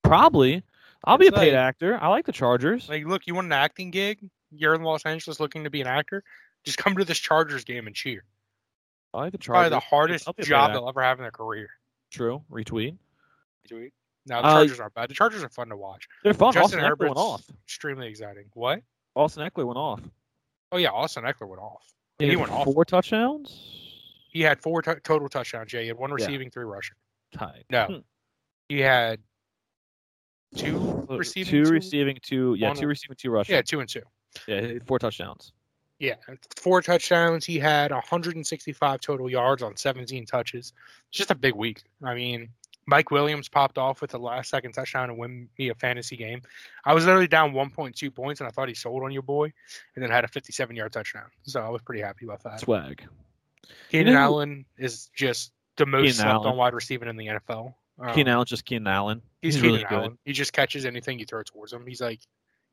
Probably. 0.03 0.63
I'll 1.03 1.17
be 1.17 1.27
a 1.27 1.31
paid 1.31 1.53
like- 1.53 1.61
actor. 1.63 1.97
I 2.01 2.07
like 2.09 2.25
the 2.25 2.31
Chargers. 2.31 2.89
Like, 2.89 3.05
look, 3.05 3.27
you 3.27 3.35
want 3.35 3.45
an 3.45 3.53
acting 3.53 3.91
gig? 3.91 4.29
You're 4.51 4.73
in 4.75 4.81
Los 4.83 5.05
Angeles 5.05 5.39
looking 5.39 5.63
to 5.63 5.69
be 5.69 5.81
an 5.81 5.87
actor. 5.87 6.23
Just 6.65 6.77
come 6.77 6.95
to 6.97 7.05
this 7.05 7.19
Chargers 7.19 7.63
game 7.63 7.87
and 7.87 7.95
cheer. 7.95 8.23
I 9.13 9.19
like 9.19 9.31
the 9.31 9.37
Chargers. 9.37 9.69
Probably 9.69 9.69
the 9.69 9.79
hardest 9.79 10.27
I'll 10.27 10.33
be 10.33 10.41
a 10.41 10.45
paid 10.45 10.49
job 10.49 10.73
they'll 10.73 10.89
ever 10.89 11.01
have 11.01 11.19
in 11.19 11.23
their 11.23 11.31
career. 11.31 11.69
True. 12.11 12.43
Retweet. 12.51 12.97
Retweet. 13.67 13.91
Now 14.25 14.41
the 14.41 14.47
Uh, 14.47 14.51
Chargers 14.59 14.79
aren't 14.79 14.93
bad. 14.93 15.09
The 15.09 15.13
Chargers 15.13 15.43
are 15.43 15.49
fun 15.49 15.69
to 15.69 15.77
watch. 15.77 16.07
They're 16.23 16.33
fun. 16.33 16.53
Justin 16.53 16.79
Austin 16.79 16.95
Ekeler 16.97 17.07
went 17.07 17.17
off. 17.17 17.43
extremely 17.65 18.07
exciting. 18.07 18.45
What? 18.53 18.81
Austin 19.15 19.47
Ekeler 19.49 19.65
went 19.65 19.77
off. 19.77 20.01
Oh 20.71 20.77
yeah, 20.77 20.89
Austin 20.89 21.23
Ekeler 21.23 21.47
went 21.47 21.61
off. 21.61 21.83
He, 22.19 22.29
He 22.29 22.35
went 22.35 22.51
off. 22.51 22.65
four 22.65 22.83
touchdowns. 22.85 23.49
He 24.31 24.41
had 24.41 24.61
four 24.61 24.81
to- 24.83 24.99
total 24.99 25.29
touchdowns. 25.29 25.71
Jay. 25.71 25.83
He 25.83 25.87
had 25.87 25.97
one 25.97 26.09
Yeah. 26.11 26.15
receiving, 26.25 26.51
three 26.51 26.65
rushing. 26.65 26.97
Tied. 27.31 27.65
No, 27.69 27.85
Hmm. 27.85 27.97
he 28.67 28.79
had 28.79 29.21
two 30.55 31.05
Uh, 31.09 31.17
receiving, 31.17 31.51
two 31.51 31.65
two- 31.65 31.71
receiving, 31.71 32.17
two 32.21 32.55
yeah, 32.55 32.73
two 32.73 32.87
receiving, 32.87 33.15
two 33.17 33.29
rushing. 33.31 33.55
Yeah, 33.55 33.61
two 33.61 33.79
and 33.79 33.89
two. 33.89 34.01
yeah, 34.47 34.79
four 34.85 34.99
touchdowns. 34.99 35.53
Yeah, 35.99 36.15
four 36.55 36.81
touchdowns. 36.81 37.45
He 37.45 37.59
had 37.59 37.91
165 37.91 39.01
total 39.01 39.29
yards 39.29 39.61
on 39.61 39.75
17 39.75 40.25
touches. 40.25 40.71
It's 41.09 41.17
just 41.17 41.31
a 41.31 41.35
big 41.35 41.55
week. 41.55 41.83
I 42.03 42.15
mean, 42.15 42.49
Mike 42.87 43.11
Williams 43.11 43.49
popped 43.49 43.77
off 43.77 43.99
with 44.01 44.11
the 44.11 44.17
last 44.17 44.49
second 44.49 44.71
touchdown 44.71 45.09
and 45.09 45.19
win 45.19 45.49
me 45.59 45.69
a 45.69 45.75
fantasy 45.75 46.15
game. 46.15 46.41
I 46.85 46.93
was 46.93 47.05
literally 47.05 47.27
down 47.27 47.51
1.2 47.51 48.09
points, 48.15 48.39
and 48.39 48.47
I 48.47 48.51
thought 48.51 48.69
he 48.69 48.73
sold 48.75 49.03
on 49.03 49.11
your 49.11 49.23
boy, 49.23 49.51
and 49.95 50.01
then 50.03 50.09
had 50.09 50.23
a 50.23 50.27
57 50.29 50.73
yard 50.75 50.93
touchdown. 50.93 51.25
So 51.43 51.59
I 51.61 51.67
was 51.69 51.81
pretty 51.81 52.01
happy 52.01 52.25
about 52.25 52.43
that. 52.43 52.61
Swag. 52.61 53.03
Keenan 53.91 54.13
know- 54.13 54.19
Allen 54.21 54.65
is 54.77 55.09
just 55.15 55.51
the 55.75 55.85
most 55.85 56.01
Keenan 56.01 56.13
slept 56.31 56.45
on 56.45 56.55
wide 56.55 56.73
receiver 56.73 57.07
in 57.09 57.17
the 57.17 57.27
NFL. 57.27 57.75
Um, 58.01 58.13
Keenan 58.13 58.33
Allen, 58.33 58.45
just 58.45 58.65
Keenan 58.65 58.87
Allen. 58.87 59.21
He's, 59.41 59.55
He's 59.55 59.63
really 59.63 59.79
good. 59.79 59.91
Allen. 59.91 60.17
He 60.25 60.33
just 60.33 60.53
catches 60.53 60.85
anything 60.85 61.19
you 61.19 61.25
throw 61.25 61.43
towards 61.43 61.73
him. 61.73 61.85
He's 61.87 62.01
like 62.01 62.21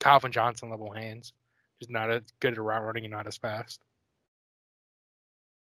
Calvin 0.01 0.33
Johnson 0.33 0.71
level 0.71 0.93
hands. 0.93 1.33
He's 1.79 1.91
not 1.91 2.11
as 2.11 2.23
good 2.41 2.53
at 2.55 2.59
route 2.59 2.83
running 2.85 3.05
and 3.05 3.13
not 3.13 3.27
as 3.27 3.37
fast. 3.37 3.81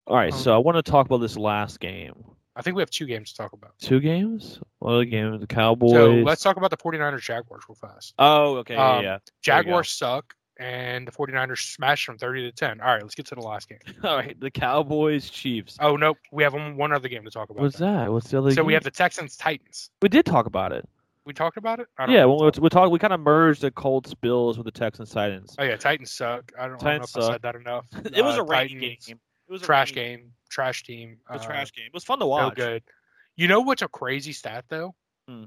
All 0.06 0.16
right, 0.18 0.34
Um, 0.34 0.40
so 0.40 0.54
I 0.54 0.58
want 0.58 0.76
to 0.84 0.92
talk 0.92 1.06
about 1.06 1.20
this 1.20 1.38
last 1.38 1.80
game. 1.80 2.14
I 2.56 2.62
think 2.62 2.76
we 2.76 2.82
have 2.82 2.90
two 2.90 3.06
games 3.06 3.32
to 3.32 3.38
talk 3.38 3.54
about. 3.54 3.72
Two 3.80 4.00
games? 4.00 4.60
Well, 4.80 5.00
the 5.00 5.06
game 5.06 5.40
the 5.40 5.48
Cowboys. 5.48 5.92
So 5.92 6.12
let's 6.16 6.44
talk 6.44 6.58
about 6.58 6.70
the 6.72 6.78
49ers 6.78 7.22
Jaguars 7.22 7.64
real 7.68 7.76
fast. 7.76 8.14
Oh, 8.20 8.58
okay, 8.58 8.76
yeah, 8.76 8.92
Um, 8.98 9.04
yeah. 9.04 9.18
Jaguars 9.42 9.90
suck, 9.92 10.36
and 10.58 11.08
the 11.08 11.12
49ers 11.12 11.74
smashed 11.76 12.08
them 12.08 12.18
30 12.18 12.44
to 12.44 12.52
10. 12.52 12.82
All 12.82 12.88
right, 12.94 13.02
let's 13.02 13.16
get 13.16 13.26
to 13.28 13.36
the 13.36 13.42
last 13.42 13.70
game. 13.70 13.80
All 14.04 14.16
right, 14.18 14.40
the 14.40 14.52
Cowboys 14.52 15.30
Chiefs. 15.30 15.78
Oh, 15.80 15.96
nope. 15.96 16.18
We 16.32 16.44
have 16.44 16.54
one, 16.54 16.78
one 16.78 16.92
other 16.94 17.08
game 17.08 17.24
to 17.26 17.32
talk 17.32 17.50
about. 17.50 17.62
What's 17.64 17.78
then. 17.78 17.94
that? 17.96 18.12
What's 18.12 18.30
the 18.30 18.38
other? 18.40 18.52
So 18.54 18.64
we 18.64 18.74
have 18.74 18.84
the 18.84 18.92
Texans 18.92 19.36
Titans. 19.38 19.90
We 20.02 20.10
did 20.10 20.26
talk 20.26 20.46
about 20.46 20.72
it. 20.72 20.88
We 21.26 21.34
talked 21.34 21.56
about 21.58 21.80
it? 21.80 21.88
I 21.98 22.06
don't 22.06 22.14
Yeah, 22.16 22.22
know. 22.24 22.34
well, 22.36 22.52
we 22.60 22.68
talk. 22.70 22.92
We 22.92 23.00
kind 23.00 23.14
of 23.14 23.20
merged 23.22 23.62
the 23.62 23.72
Colts 23.72 24.14
Bills 24.14 24.58
with 24.58 24.66
the 24.66 24.72
Texans 24.72 25.10
Titans. 25.10 25.56
Oh, 25.58 25.64
yeah. 25.64 25.78
Titans 25.78 26.12
suck. 26.12 26.52
I 26.60 26.68
don't, 26.68 26.74
I 26.74 26.78
don't 26.78 26.84
know 26.84 26.90
Titans 27.06 27.10
if 27.12 27.18
I 27.18 27.20
suck. 27.22 27.32
said 27.34 27.42
that 27.44 27.56
enough. 27.56 27.86
it 28.14 28.22
was 28.24 28.38
Uh, 28.38 28.42
a 28.42 28.46
rain 28.46 28.80
game. 28.80 28.98
It 29.08 29.52
was 29.52 29.62
a 29.62 29.66
Trash 29.66 29.96
rain 29.96 30.20
game. 30.20 30.32
Trash 30.50 30.84
team. 30.84 31.18
It 31.30 31.34
was 31.34 31.42
Uh, 31.42 31.46
trash 31.46 31.72
game. 31.74 31.86
It 31.88 31.94
was 31.94 32.04
fun 32.04 32.20
to 32.20 32.26
No 32.26 32.28
watch. 32.30 32.56
good. 32.56 32.84
You 33.38 33.48
know 33.48 33.62
what's 33.62 33.82
a 33.82 33.88
crazy 33.88 34.34
stat 34.34 34.66
though? 34.68 34.94
Hmm. 35.30 35.46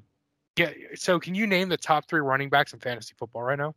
Yeah. 0.56 0.70
So 0.94 1.20
can 1.20 1.34
you 1.34 1.46
name 1.46 1.68
the 1.68 1.76
top 1.76 2.08
three 2.08 2.20
running 2.20 2.48
backs 2.48 2.72
in 2.72 2.80
fantasy 2.80 3.14
football 3.18 3.42
right 3.42 3.58
now? 3.58 3.74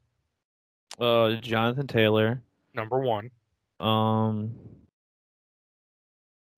Uh, 0.97 1.35
Jonathan 1.35 1.87
Taylor. 1.87 2.41
Number 2.73 2.99
one. 2.99 3.31
Um, 3.79 4.55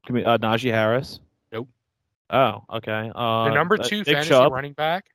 give 0.05 0.15
me 0.15 0.23
uh, 0.23 0.37
Najee 0.37 0.71
Harris. 0.71 1.19
Nope. 1.51 1.67
Oh, 2.29 2.63
okay. 2.73 3.11
Uh, 3.13 3.45
The 3.45 3.53
number 3.53 3.75
uh, 3.79 3.83
two 3.83 3.97
Nick 3.99 4.07
fantasy 4.07 4.29
Chubb. 4.29 4.51
running 4.51 4.73
back 4.73 5.05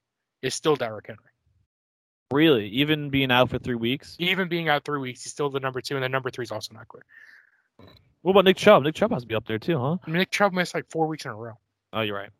is 0.42 0.54
still 0.54 0.76
Derrick 0.76 1.06
Henry. 1.06 1.20
Really, 2.32 2.68
even 2.68 3.10
being 3.10 3.30
out 3.30 3.50
for 3.50 3.58
three 3.58 3.76
weeks. 3.76 4.16
Even 4.18 4.48
being 4.48 4.68
out 4.68 4.84
three 4.84 4.98
weeks, 4.98 5.22
he's 5.22 5.32
still 5.32 5.48
the 5.48 5.60
number 5.60 5.80
two, 5.80 5.94
and 5.94 6.02
the 6.02 6.08
number 6.08 6.28
three 6.30 6.42
is 6.42 6.50
also 6.50 6.74
not 6.74 6.88
clear. 6.88 7.04
What 8.22 8.32
about 8.32 8.44
Nick 8.44 8.56
Chubb? 8.56 8.82
Nick 8.82 8.96
Chubb 8.96 9.12
has 9.12 9.22
to 9.22 9.28
be 9.28 9.36
up 9.36 9.46
there 9.46 9.60
too, 9.60 9.78
huh? 9.78 9.96
I 10.04 10.10
mean, 10.10 10.18
Nick 10.18 10.30
Chubb 10.32 10.52
missed 10.52 10.74
like 10.74 10.90
four 10.90 11.06
weeks 11.06 11.24
in 11.24 11.30
a 11.30 11.36
row. 11.36 11.54
Oh, 11.92 12.00
you're 12.00 12.16
right. 12.16 12.30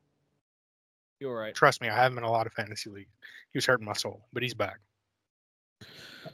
You're 1.20 1.36
right. 1.38 1.54
Trust 1.54 1.80
me, 1.80 1.88
I 1.88 1.94
have 1.94 2.10
him 2.10 2.18
in 2.18 2.24
a 2.24 2.30
lot 2.30 2.46
of 2.48 2.52
fantasy 2.52 2.90
leagues. 2.90 3.10
He 3.52 3.56
was 3.58 3.64
hurting 3.66 3.86
my 3.86 3.92
soul, 3.92 4.26
but 4.32 4.42
he's 4.42 4.54
back. 4.54 4.80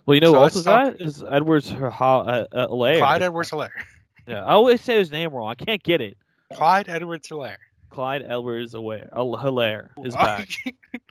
Well, 0.07 0.15
you 0.15 0.21
know 0.21 0.33
So 0.33 0.39
who 0.39 0.43
else 0.45 0.57
is 0.57 0.65
that? 0.65 1.01
Is 1.01 1.25
Edwards 1.29 1.71
Hall 1.71 2.29
uh, 2.29 2.47
uh, 2.53 2.67
Clyde 2.67 3.23
Edwards 3.23 3.51
Helaire. 3.51 3.71
Yeah, 4.25 4.45
I 4.45 4.53
always 4.53 4.81
say 4.81 4.99
his 4.99 5.11
name 5.11 5.33
wrong. 5.33 5.49
I 5.49 5.57
can't 5.57 5.83
get 5.83 6.01
it. 6.01 6.17
Clyde 6.55 6.89
Edwards 6.89 7.29
Helaire. 7.29 7.57
Clyde 7.91 8.23
Edwards 8.23 8.73
Aware. 8.73 9.11
Helaire 9.13 9.89
is 10.05 10.15
back. 10.15 10.49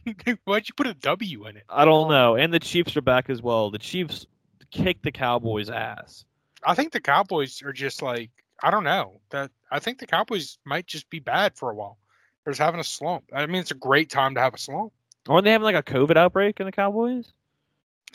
Why'd 0.46 0.70
you 0.70 0.74
put 0.76 0.88
a 0.88 0.94
W 0.94 1.46
in 1.48 1.58
it? 1.58 1.64
I 1.68 1.84
don't 1.84 2.10
know. 2.10 2.36
And 2.36 2.54
the 2.54 2.60
Chiefs 2.60 2.96
are 2.96 3.02
back 3.02 3.30
as 3.30 3.42
well. 3.42 3.70
The 3.70 3.80
Chiefs 3.80 4.26
kicked 4.72 5.04
the 5.04 5.12
Cowboys' 5.12 5.70
ass. 5.70 6.24
I 6.66 6.74
think 6.74 6.94
the 6.94 7.02
Cowboys 7.02 7.62
are 7.64 7.74
just 7.74 8.02
like 8.02 8.32
I 8.64 8.72
don't 8.72 8.84
know 8.84 9.20
that 9.30 9.52
I 9.72 9.80
think 9.80 10.00
the 10.00 10.08
Cowboys 10.08 10.58
might 10.66 10.88
just 10.88 11.10
be 11.10 11.20
bad 11.20 11.56
for 11.56 11.70
a 11.70 11.76
while. 11.76 11.98
They're 12.44 12.54
just 12.54 12.62
having 12.62 12.80
a 12.80 12.84
slump. 12.86 13.26
I 13.34 13.46
mean, 13.46 13.62
it's 13.62 13.72
a 13.72 13.76
great 13.76 14.10
time 14.10 14.36
to 14.36 14.42
have 14.42 14.54
a 14.54 14.58
slump. 14.58 14.94
Aren't 15.28 15.46
they 15.46 15.52
having 15.52 15.66
like 15.66 15.76
a 15.76 15.84
COVID 15.84 16.18
outbreak 16.18 16.60
in 16.60 16.66
the 16.66 16.72
Cowboys? 16.72 17.32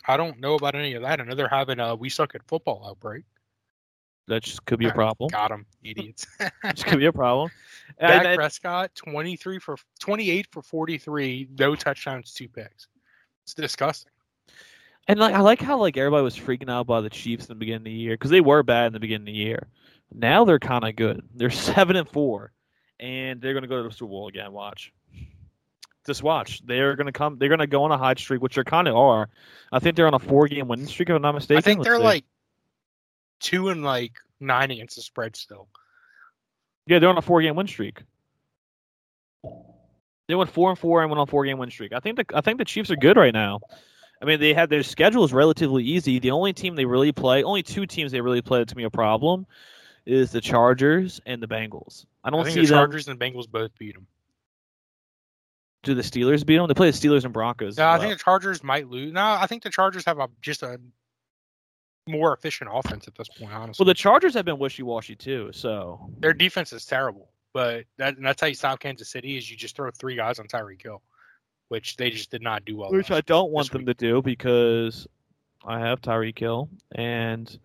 I 0.09 0.17
don't 0.17 0.41
know 0.41 0.55
about 0.55 0.75
any 0.75 0.95
of 0.95 1.03
that. 1.03 1.21
I 1.21 1.25
know 1.25 1.35
they're 1.35 1.49
having 1.49 1.81
a 1.81 1.95
we 1.95 2.09
suck 2.09 2.35
at 2.35 2.47
football 2.47 2.85
outbreak. 2.87 3.25
That 4.29 4.43
just 4.43 4.65
could 4.65 4.79
be 4.79 4.87
a 4.87 4.93
problem. 4.95 5.29
Got 5.29 5.51
them, 5.51 5.67
idiots. 5.85 6.27
Just 6.65 6.87
could 6.87 6.99
be 6.99 7.07
a 7.07 7.13
problem. 7.13 7.51
Dak 8.01 8.37
Prescott, 8.37 8.91
twenty 8.95 9.37
three 9.37 9.59
for 9.59 9.77
twenty 10.01 10.31
eight 10.31 10.49
for 10.51 10.63
forty 10.63 10.99
three, 10.99 11.49
no 11.59 11.77
touchdowns, 11.77 12.33
two 12.33 12.49
picks. 12.49 12.89
It's 13.45 13.55
disgusting. 13.55 14.11
And 15.09 15.21
like 15.21 15.35
I 15.35 15.41
like 15.41 15.61
how 15.61 15.79
like 15.79 15.97
everybody 15.97 16.25
was 16.25 16.37
freaking 16.37 16.71
out 16.71 16.87
by 16.87 17.01
the 17.01 17.11
Chiefs 17.11 17.45
in 17.45 17.49
the 17.49 17.59
beginning 17.59 17.83
of 17.83 17.85
the 17.85 17.93
year 17.93 18.15
because 18.15 18.31
they 18.31 18.41
were 18.41 18.65
bad 18.65 18.89
in 18.89 18.93
the 18.93 19.01
beginning 19.01 19.29
of 19.29 19.35
the 19.35 19.41
year. 19.41 19.69
Now 20.13 20.45
they're 20.45 20.59
kind 20.59 20.85
of 20.85 20.97
good. 20.97 21.23
They're 21.35 21.51
seven 21.51 21.95
and 21.95 22.09
four, 22.09 22.53
and 22.99 23.41
they're 23.41 23.55
gonna 23.55 23.69
go 23.69 23.83
to 23.83 23.89
the 23.89 23.95
Super 23.95 24.11
Bowl 24.11 24.29
again. 24.29 24.53
Watch, 24.53 24.93
just 26.07 26.23
watch. 26.23 26.63
They're 26.65 26.97
gonna 26.97 27.13
come. 27.13 27.39
They're 27.39 27.49
gonna 27.49 27.67
go 27.67 27.85
on 27.85 27.93
a 27.93 27.99
hot 27.99 28.19
streak, 28.19 28.41
which 28.43 28.55
they 28.57 28.65
kind 28.65 28.89
of 28.89 28.97
are. 28.97 29.29
I 29.73 29.79
think 29.79 29.97
they're 29.97 30.07
on 30.07 30.15
a 30.15 30.19
four-game 30.19 30.69
winning 30.69 30.87
streak, 30.87 31.11
if 31.11 31.17
I'm 31.17 31.23
not 31.23 31.33
mistaken. 31.35 31.59
I 31.59 31.61
think 31.61 31.79
Let's 31.81 31.89
they're 31.89 31.99
see. 31.99 32.05
like 32.05 32.25
two 33.41 33.69
and 33.69 33.83
like 33.85 34.13
nine 34.41 34.71
against 34.71 34.97
the 34.97 35.03
spread 35.03 35.37
still. 35.37 35.69
yeah, 36.87 36.99
they're 36.99 37.09
on 37.09 37.19
a 37.19 37.23
four-game 37.23 37.57
win 37.57 37.67
streak. 37.67 38.03
They 40.29 40.35
went 40.35 40.51
four 40.51 40.71
and 40.71 40.79
four 40.79 41.03
and 41.03 41.11
went 41.11 41.21
on 41.21 41.27
four-game 41.27 41.59
win 41.59 41.71
streak. 41.71 41.93
I 41.93 42.01
think 42.01 42.17
the 42.17 42.25
I 42.37 42.41
think 42.41 42.59
the 42.59 42.65
Chiefs 42.65 42.91
are 42.91 42.97
good 42.97 43.17
right 43.17 43.33
now. 43.35 43.61
I 44.21 44.25
mean, 44.25 44.41
they 44.41 44.55
had 44.55 44.71
their 44.71 44.83
schedule 44.83 45.25
is 45.25 45.33
relatively 45.33 45.85
easy. 45.85 46.19
The 46.19 46.31
only 46.31 46.53
team 46.53 46.75
they 46.75 46.87
really 46.87 47.13
play, 47.13 47.43
only 47.43 47.63
two 47.63 47.87
teams 47.87 48.13
they 48.13 48.21
really 48.23 48.41
play 48.43 48.59
that's 48.61 48.71
to 48.71 48.75
be 48.77 48.85
a 48.85 48.91
problem, 48.91 49.47
is 50.07 50.33
the 50.33 50.41
Chargers 50.41 51.21
and 51.27 51.43
the 51.43 51.47
Bengals. 51.47 52.07
I 52.25 52.31
don't 52.31 52.41
I 52.41 52.45
think 52.45 52.55
see 52.55 52.61
the 52.63 52.67
them. 52.69 52.77
Chargers 52.79 53.09
and 53.09 53.21
the 53.21 53.25
Bengals 53.25 53.49
both 53.49 53.77
beat 53.79 53.95
them. 53.95 54.07
Do 55.87 55.95
the 55.95 56.03
Steelers 56.03 56.45
beat 56.45 56.57
them? 56.57 56.67
They 56.67 56.75
play 56.75 56.91
the 56.91 56.99
Steelers 56.99 57.23
and 57.23 57.33
Broncos. 57.33 57.77
No, 57.77 57.85
I 57.85 57.93
well. 57.93 58.01
think 58.01 58.19
the 58.19 58.25
Chargers 58.25 58.65
might 58.65 58.91
lose. 58.91 59.13
No, 59.13 59.23
I 59.23 59.47
think 59.47 59.63
the 59.63 59.71
Chargers 59.71 60.05
have 60.05 60.19
a 60.19 60.29
just 60.43 60.65
a 60.65 60.81
more 62.09 62.35
efficient 62.35 62.69
offense 62.73 63.07
at 63.07 63.15
this 63.15 63.29
point. 63.29 63.53
Honestly, 63.53 63.85
well, 63.85 63.87
the 63.87 63.95
Chargers 63.95 64.35
have 64.35 64.45
been 64.45 64.59
wishy-washy 64.59 65.15
too. 65.15 65.51
So 65.53 66.11
their 66.19 66.33
defense 66.33 66.73
is 66.73 66.85
terrible, 66.85 67.29
but 67.53 67.85
that, 67.99 68.17
and 68.17 68.27
that's 68.27 68.41
how 68.41 68.49
you 68.49 68.55
stop 68.55 68.81
Kansas 68.81 69.09
City 69.09 69.39
is 69.39 69.49
you 69.49 69.57
just 69.57 69.77
throw 69.77 69.89
three 69.93 70.17
guys 70.17 70.41
on 70.41 70.49
Tyreek 70.49 70.83
Hill, 70.83 71.03
which 71.69 71.97
they 71.97 72.11
just 72.11 72.33
did 72.33 72.43
not 72.43 72.65
do 72.65 72.77
well. 72.77 72.91
which 72.91 73.13
I 73.13 73.21
don't 73.21 73.53
want 73.53 73.71
them 73.71 73.85
week. 73.85 73.97
to 73.99 74.07
do 74.09 74.23
because 74.23 75.07
I 75.65 75.79
have 75.79 76.01
Tyreek 76.01 76.37
Hill 76.37 76.69
and 76.97 77.57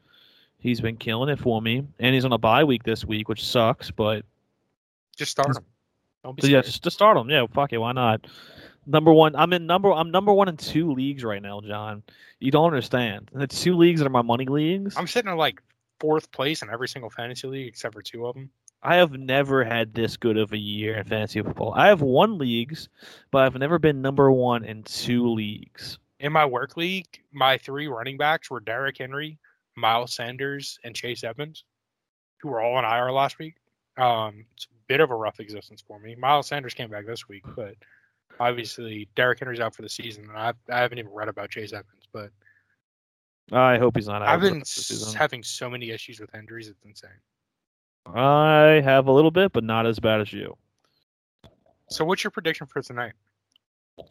he's 0.60 0.80
been 0.80 0.98
killing 0.98 1.30
it 1.30 1.40
for 1.40 1.60
me, 1.60 1.88
and 2.00 2.14
he's 2.14 2.24
on 2.26 2.34
a 2.34 2.38
bye 2.38 2.64
week 2.66 2.84
this 2.84 3.04
week, 3.04 3.28
which 3.30 3.44
sucks. 3.44 3.90
But 3.90 4.26
just 5.18 5.32
start 5.32 5.56
them. 5.56 5.66
Don't 6.24 6.36
be 6.36 6.44
So 6.44 6.48
yeah, 6.48 6.62
just 6.62 6.84
to 6.84 6.92
start 6.92 7.18
them. 7.18 7.30
Yeah, 7.30 7.46
fuck 7.54 7.74
it, 7.74 7.78
why 7.78 7.92
not? 7.94 8.28
Number 8.86 9.14
one, 9.14 9.36
I'm 9.36 9.54
in 9.54 9.68
number. 9.68 9.92
I'm 9.92 10.12
number 10.12 10.34
one 10.34 10.50
in 10.50 10.58
two 10.58 10.92
leagues 10.92 11.24
right 11.24 11.42
now, 11.42 11.62
John. 11.62 12.04
You 12.40 12.52
don't 12.52 12.66
understand. 12.66 13.30
And 13.32 13.42
The 13.42 13.48
two 13.48 13.78
leagues 13.78 14.00
that 14.00 14.08
are 14.08 14.12
my 14.12 14.24
money 14.24 14.46
leagues. 14.46 14.98
I'm 14.98 15.08
sitting 15.08 15.32
in 15.32 15.38
like 15.38 15.62
fourth 16.00 16.32
place 16.32 16.64
in 16.64 16.70
every 16.70 16.88
single 16.88 17.12
fantasy 17.12 17.48
league 17.48 17.68
except 17.68 17.94
for 17.94 18.02
two 18.02 18.26
of 18.26 18.36
them. 18.36 18.50
I 18.84 18.96
have 18.96 19.12
never 19.12 19.64
had 19.64 19.94
this 19.94 20.18
good 20.18 20.38
of 20.38 20.54
a 20.54 20.58
year 20.58 20.98
in 20.98 21.06
fantasy 21.06 21.42
football. 21.42 21.74
I 21.76 21.88
have 21.88 22.02
won 22.02 22.40
leagues, 22.40 22.90
but 23.30 23.44
I've 23.44 23.56
never 23.56 23.78
been 23.78 24.02
number 24.02 24.32
one 24.32 24.66
in 24.66 24.82
two 24.82 25.28
leagues. 25.28 26.00
In 26.20 26.34
my 26.34 26.46
work 26.46 26.78
league, 26.78 27.22
my 27.32 27.60
three 27.60 27.88
running 27.88 28.18
backs 28.18 28.50
were 28.50 28.60
Derrick 28.60 28.98
Henry, 28.98 29.38
Miles 29.76 30.16
Sanders, 30.16 30.80
and 30.84 30.96
Chase 30.96 31.24
Edmonds, 31.24 31.64
who 32.42 32.50
were 32.50 32.62
all 32.62 32.76
on 32.76 32.84
IR 32.84 33.12
last 33.12 33.38
week. 33.38 33.56
Um, 33.98 34.46
bit 34.92 35.00
of 35.00 35.10
a 35.10 35.16
rough 35.16 35.40
existence 35.40 35.82
for 35.88 36.00
me. 36.00 36.16
Miles 36.16 36.48
Sanders 36.48 36.74
came 36.74 36.90
back 36.90 37.06
this 37.06 37.28
week, 37.30 37.44
but 37.56 37.76
obviously 38.42 39.08
Derrick 39.16 39.40
Henry's 39.40 39.60
out 39.62 39.74
for 39.74 39.84
the 39.84 39.90
season, 39.90 40.26
and 40.30 40.38
I, 40.38 40.54
I 40.70 40.80
haven't 40.80 41.00
even 41.00 41.12
read 41.14 41.30
about 41.30 41.50
Chase 41.50 41.72
Edmonds. 41.72 42.08
But 42.12 42.30
I 43.54 43.78
hope 43.78 43.96
he's 43.96 44.08
not 44.08 44.22
out. 44.22 44.28
I've 44.28 44.42
been 44.42 44.60
rest 44.60 44.92
of 44.92 45.00
the 45.00 45.06
s- 45.06 45.14
having 45.14 45.44
so 45.44 45.70
many 45.70 45.92
issues 45.92 46.20
with 46.20 46.34
injuries; 46.36 46.68
it's 46.68 46.84
insane. 46.84 47.10
I 48.14 48.82
have 48.84 49.08
a 49.08 49.12
little 49.12 49.32
bit, 49.32 49.54
but 49.54 49.64
not 49.64 49.86
as 49.86 50.00
bad 50.00 50.20
as 50.22 50.34
you. 50.34 50.58
So 51.90 52.04
what's 52.04 52.24
your 52.24 52.32
prediction 52.32 52.68
for 52.68 52.82
tonight? 52.82 53.14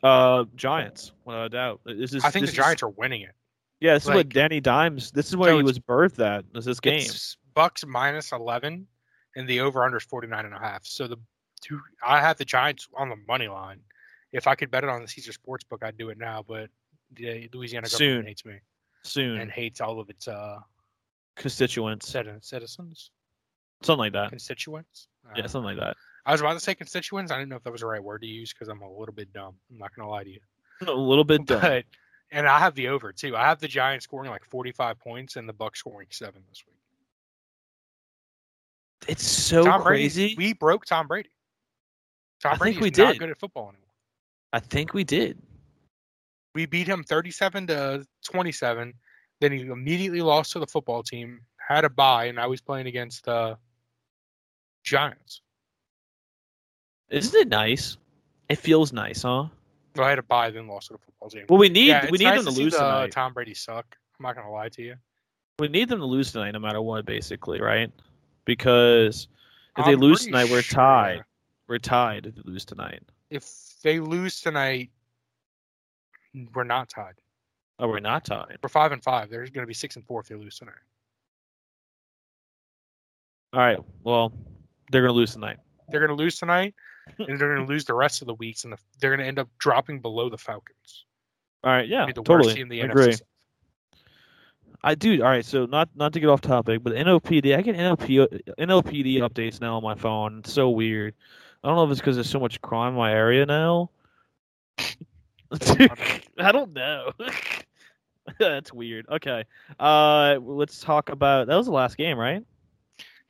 Uh, 0.02 0.44
Giants, 0.54 1.12
without 1.24 1.46
a 1.46 1.48
doubt. 1.48 1.80
This 1.84 2.12
is, 2.14 2.24
I 2.24 2.30
think 2.30 2.46
this 2.46 2.54
the 2.54 2.60
is- 2.60 2.64
Giants 2.64 2.82
are 2.82 2.88
winning 2.90 3.22
it. 3.22 3.34
yeah, 3.80 3.94
this 3.94 4.04
is 4.04 4.10
what 4.10 4.28
Danny 4.30 4.60
Dimes. 4.60 5.10
This 5.10 5.28
is 5.28 5.36
where 5.36 5.50
So 5.52 5.56
he 5.58 5.62
was 5.62 5.78
birthed 5.78 6.24
at. 6.24 6.44
Is 6.54 6.64
this 6.64 6.80
game? 6.80 7.00
Bucs 7.56 7.84
minus 7.86 8.32
11 8.32 8.86
and 9.36 9.48
the 9.48 9.60
over 9.60 9.84
under 9.84 9.98
is 9.98 10.04
49 10.04 10.44
and 10.44 10.54
a 10.54 10.58
half. 10.58 10.84
So 10.84 11.06
the 11.06 11.16
two 11.60 11.80
I 12.06 12.20
have 12.20 12.36
the 12.38 12.44
Giants 12.44 12.88
on 12.96 13.08
the 13.08 13.16
money 13.28 13.48
line. 13.48 13.80
If 14.32 14.46
I 14.46 14.54
could 14.54 14.70
bet 14.70 14.84
it 14.84 14.90
on 14.90 15.02
the 15.02 15.08
Caesar 15.08 15.32
Sportsbook, 15.32 15.82
I'd 15.82 15.96
do 15.98 16.10
it 16.10 16.18
now, 16.18 16.44
but 16.46 16.70
the 17.14 17.48
Louisiana 17.52 17.88
Soon. 17.88 18.08
government 18.08 18.28
hates 18.28 18.44
me 18.44 18.54
Soon, 19.02 19.40
and 19.40 19.50
hates 19.50 19.80
all 19.80 19.98
of 20.00 20.08
its 20.10 20.28
uh 20.28 20.58
constituents, 21.36 22.08
citizens, 22.40 23.10
something 23.82 23.98
like 23.98 24.12
that. 24.12 24.28
constituents. 24.30 25.08
Yeah, 25.36 25.44
Uh, 25.44 25.48
something 25.48 25.76
like 25.76 25.84
that. 25.84 25.96
I 26.26 26.32
was 26.32 26.40
about 26.40 26.52
to 26.54 26.60
say 26.60 26.74
constituents. 26.74 27.32
I 27.32 27.36
didn't 27.38 27.48
know 27.48 27.56
if 27.56 27.62
that 27.64 27.72
was 27.72 27.80
the 27.80 27.86
right 27.86 28.02
word 28.02 28.20
to 28.22 28.26
use 28.28 28.52
because 28.52 28.68
I'm 28.68 28.82
a 28.82 28.90
little 28.90 29.14
bit 29.14 29.32
dumb. 29.32 29.54
I'm 29.70 29.78
not 29.78 29.94
gonna 29.94 30.08
lie 30.08 30.24
to 30.24 30.30
you. 30.30 30.40
A 30.86 30.92
little 30.92 31.24
bit 31.24 31.44
dumb. 31.46 31.60
But 31.60 31.84
and 32.30 32.46
I 32.46 32.58
have 32.58 32.74
the 32.74 32.88
over 32.88 33.12
too. 33.12 33.36
I 33.36 33.44
have 33.46 33.58
the 33.58 33.68
Giants 33.68 34.04
scoring 34.04 34.30
like 34.30 34.44
45 34.44 34.98
points 34.98 35.36
and 35.36 35.48
the 35.48 35.52
Bucs 35.54 35.76
scoring 35.78 36.08
seven 36.10 36.42
this 36.48 36.62
week. 36.66 36.76
It's 39.08 39.26
so 39.26 39.64
Tom 39.64 39.82
Brady, 39.82 40.02
crazy. 40.04 40.34
we 40.36 40.52
broke 40.52 40.84
Tom 40.84 41.06
Brady. 41.06 41.30
Tom 42.42 42.54
I 42.54 42.56
Brady 42.56 42.74
think 42.74 42.82
we 42.82 42.90
is 42.90 42.98
not 42.98 43.12
did. 43.12 43.18
good 43.20 43.30
at 43.30 43.38
football 43.38 43.68
anymore. 43.68 43.88
I 44.52 44.60
think 44.60 44.94
we 44.94 45.04
did. 45.04 45.38
We 46.54 46.66
beat 46.66 46.86
him 46.86 47.04
37 47.04 47.68
to 47.68 48.04
27. 48.24 48.92
Then 49.40 49.52
he 49.52 49.60
immediately 49.62 50.20
lost 50.20 50.52
to 50.52 50.58
the 50.58 50.66
football 50.66 51.02
team, 51.02 51.40
had 51.66 51.84
a 51.84 51.90
bye, 51.90 52.26
and 52.26 52.36
now 52.36 52.50
he's 52.50 52.60
playing 52.60 52.86
against 52.86 53.24
the 53.24 53.56
Giants. 54.84 55.40
Isn't 57.10 57.40
it 57.40 57.48
nice? 57.48 57.96
It 58.48 58.58
feels 58.58 58.92
nice, 58.92 59.22
huh? 59.22 59.46
Well, 59.96 60.06
I 60.06 60.10
had 60.10 60.18
a 60.18 60.22
bye, 60.22 60.50
then 60.50 60.66
lost 60.66 60.88
to 60.88 60.94
the 60.94 60.98
football 60.98 61.30
team. 61.30 61.46
Well, 61.48 61.58
we 61.58 61.68
need 61.68 61.88
yeah, 61.88 62.08
we 62.10 62.18
need 62.18 62.24
nice 62.24 62.44
them 62.44 62.46
to 62.46 62.52
see 62.52 62.64
lose 62.64 62.72
the 62.74 62.82
uh, 62.82 62.94
tonight. 62.98 63.12
Tom 63.12 63.32
Brady 63.32 63.54
suck. 63.54 63.96
I'm 64.18 64.24
not 64.24 64.36
gonna 64.36 64.50
lie 64.50 64.68
to 64.70 64.82
you. 64.82 64.94
We 65.58 65.68
need 65.68 65.88
them 65.88 65.98
to 66.00 66.04
lose 66.06 66.32
tonight, 66.32 66.52
no 66.52 66.58
matter 66.58 66.80
what, 66.80 67.04
basically, 67.06 67.60
right? 67.60 67.90
Because 68.44 69.28
if 69.76 69.84
they 69.84 69.92
I'm 69.92 69.98
lose 69.98 70.18
pretty 70.18 70.32
tonight, 70.32 70.50
we're 70.50 70.62
tied. 70.62 71.24
We're 71.68 71.78
tied 71.78 72.26
if 72.26 72.34
they 72.34 72.42
lose 72.44 72.64
tonight. 72.64 73.02
If 73.30 73.48
they 73.82 74.00
lose 74.00 74.40
tonight, 74.40 74.90
we're 76.54 76.64
not 76.64 76.88
tied. 76.88 77.14
Oh, 77.78 77.88
we're 77.88 78.00
not 78.00 78.24
tied. 78.24 78.58
We're 78.62 78.68
five 78.68 78.92
and 78.92 79.02
five. 79.02 79.30
They're 79.30 79.46
gonna 79.46 79.66
be 79.66 79.74
six 79.74 79.96
and 79.96 80.04
four 80.04 80.20
if 80.20 80.28
they 80.28 80.34
lose 80.34 80.58
tonight. 80.58 80.74
All 83.52 83.60
right. 83.60 83.78
Well, 84.04 84.32
they're 84.90 85.02
gonna 85.02 85.12
lose 85.12 85.32
tonight. 85.32 85.58
They're 85.88 86.00
gonna 86.00 86.14
lose 86.14 86.38
tonight, 86.38 86.74
and 87.18 87.38
they're 87.38 87.54
gonna 87.54 87.66
lose 87.66 87.84
the 87.84 87.94
rest 87.94 88.20
of 88.20 88.26
the 88.26 88.34
weeks, 88.34 88.64
and 88.64 88.72
the, 88.72 88.78
they're 89.00 89.16
gonna 89.16 89.26
end 89.26 89.38
up 89.38 89.48
dropping 89.58 90.00
below 90.00 90.28
the 90.28 90.38
Falcons. 90.38 91.06
All 91.64 91.72
right. 91.72 91.88
Yeah. 91.88 92.06
Be 92.06 92.12
the 92.12 92.22
worst 92.22 92.26
Totally. 92.28 92.54
team 92.54 92.62
in 92.64 92.68
the 92.68 92.82
I 92.82 92.86
NFC 92.86 92.90
agree. 92.90 93.16
South. 94.82 94.90
I 94.90 94.94
do. 94.94 95.22
All 95.22 95.28
right. 95.28 95.44
So 95.44 95.66
not 95.66 95.88
not 95.94 96.12
to 96.12 96.20
get 96.20 96.28
off 96.28 96.40
topic, 96.40 96.82
but 96.82 96.94
NOPD. 96.94 97.56
I 97.56 97.62
get 97.62 97.76
NLP 97.76 98.42
NLPD 98.58 99.16
updates 99.18 99.60
now 99.60 99.76
on 99.76 99.82
my 99.82 99.94
phone. 99.94 100.40
It's 100.40 100.52
so 100.52 100.70
weird. 100.70 101.14
I 101.62 101.68
don't 101.68 101.76
know 101.76 101.84
if 101.84 101.90
it's 101.90 102.00
because 102.00 102.16
there's 102.16 102.30
so 102.30 102.40
much 102.40 102.60
crime 102.62 102.92
in 102.92 102.98
my 102.98 103.12
area 103.12 103.44
now. 103.44 103.90
I 104.78 106.52
don't 106.52 106.72
know. 106.74 107.12
That's 108.38 108.72
weird. 108.72 109.06
Okay. 109.08 109.44
Uh, 109.78 110.38
let's 110.42 110.80
talk 110.80 111.10
about 111.10 111.46
that 111.46 111.56
was 111.56 111.66
the 111.66 111.72
last 111.72 111.96
game, 111.96 112.18
right? 112.18 112.44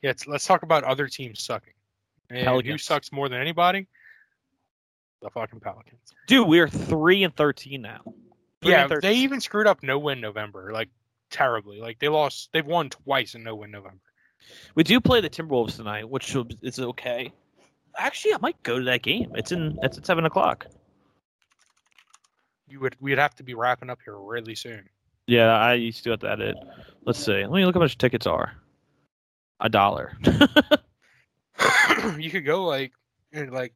Yeah, 0.01 0.11
it's, 0.11 0.27
let's 0.27 0.45
talk 0.45 0.63
about 0.63 0.83
other 0.83 1.07
teams 1.07 1.41
sucking. 1.43 1.73
And 2.29 2.39
who 2.39 2.45
Pelicans. 2.45 2.83
sucks 2.83 3.11
more 3.11 3.29
than 3.29 3.39
anybody? 3.39 3.87
The 5.21 5.29
fucking 5.29 5.59
Pelicans. 5.59 5.99
Dude, 6.27 6.47
we're 6.47 6.67
three 6.69 7.23
and 7.23 7.35
thirteen 7.35 7.81
now. 7.81 8.01
Three 8.61 8.71
yeah, 8.71 8.81
and 8.81 8.89
13. 8.89 9.09
they 9.09 9.17
even 9.17 9.41
screwed 9.41 9.67
up 9.67 9.83
no 9.83 9.99
win 9.99 10.21
November, 10.21 10.71
like 10.71 10.89
terribly. 11.31 11.79
Like 11.79 11.99
they 11.99 12.09
lost, 12.09 12.49
they've 12.53 12.65
won 12.65 12.89
twice 12.89 13.33
in 13.35 13.43
no 13.43 13.55
win 13.55 13.71
November. 13.71 13.97
We 14.75 14.83
do 14.83 14.99
play 14.99 15.21
the 15.21 15.29
Timberwolves 15.29 15.75
tonight, 15.77 16.09
which 16.09 16.35
is 16.61 16.79
okay. 16.79 17.31
Actually, 17.97 18.33
I 18.33 18.37
might 18.41 18.61
go 18.63 18.79
to 18.79 18.85
that 18.85 19.01
game. 19.03 19.31
It's 19.35 19.51
in. 19.51 19.77
It's 19.83 19.97
at 19.97 20.05
seven 20.05 20.25
o'clock. 20.25 20.65
You 22.67 22.79
would, 22.79 22.95
we'd 23.01 23.17
have 23.17 23.35
to 23.35 23.43
be 23.43 23.53
wrapping 23.53 23.89
up 23.89 23.99
here 24.03 24.17
really 24.17 24.55
soon. 24.55 24.87
Yeah, 25.27 25.53
I 25.57 25.73
used 25.73 26.03
to 26.05 26.11
have 26.11 26.19
to 26.21 26.31
edit. 26.31 26.55
Let's 27.05 27.19
see. 27.19 27.33
Let 27.43 27.51
me 27.51 27.65
look 27.65 27.75
how 27.75 27.81
much 27.81 27.97
tickets 27.97 28.25
are. 28.25 28.53
A 29.59 29.69
dollar. 29.69 30.17
you 32.17 32.31
could 32.31 32.45
go 32.45 32.63
like, 32.63 32.93
like 33.33 33.73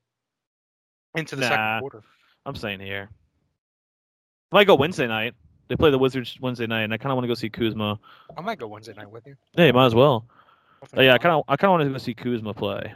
into 1.16 1.36
the 1.36 1.42
Nah. 1.42 1.50
second 1.50 1.80
quarter. 1.82 2.04
I'm 2.46 2.56
saying 2.56 2.80
here. 2.80 3.10
I 4.52 4.56
might 4.56 4.68
go 4.68 4.76
Wednesday 4.76 5.08
night. 5.08 5.34
They 5.68 5.76
play 5.76 5.90
the 5.90 5.98
Wizards 5.98 6.38
Wednesday 6.40 6.68
night, 6.68 6.84
and 6.84 6.94
I 6.94 6.98
kind 6.98 7.12
of 7.12 7.16
want 7.16 7.24
to 7.24 7.28
go 7.28 7.34
see 7.34 7.50
Kuzma. 7.50 8.00
I 8.38 8.42
might 8.42 8.60
go 8.60 8.68
Wednesday 8.68 8.94
night 8.94 9.10
with 9.10 9.26
you. 9.26 9.36
Yeah, 9.58 9.66
you 9.66 9.74
might 9.74 9.88
as 9.88 9.96
well. 9.96 10.26
Oh, 10.96 11.02
yeah, 11.02 11.14
I 11.14 11.18
kind 11.18 11.36
of, 11.36 11.44
I 11.48 11.58
kind 11.58 11.70
of 11.70 11.80
want 11.80 11.84
to 11.84 11.92
go 11.92 11.98
see 11.98 12.14
Kuzma 12.14 12.54
play. 12.54 12.94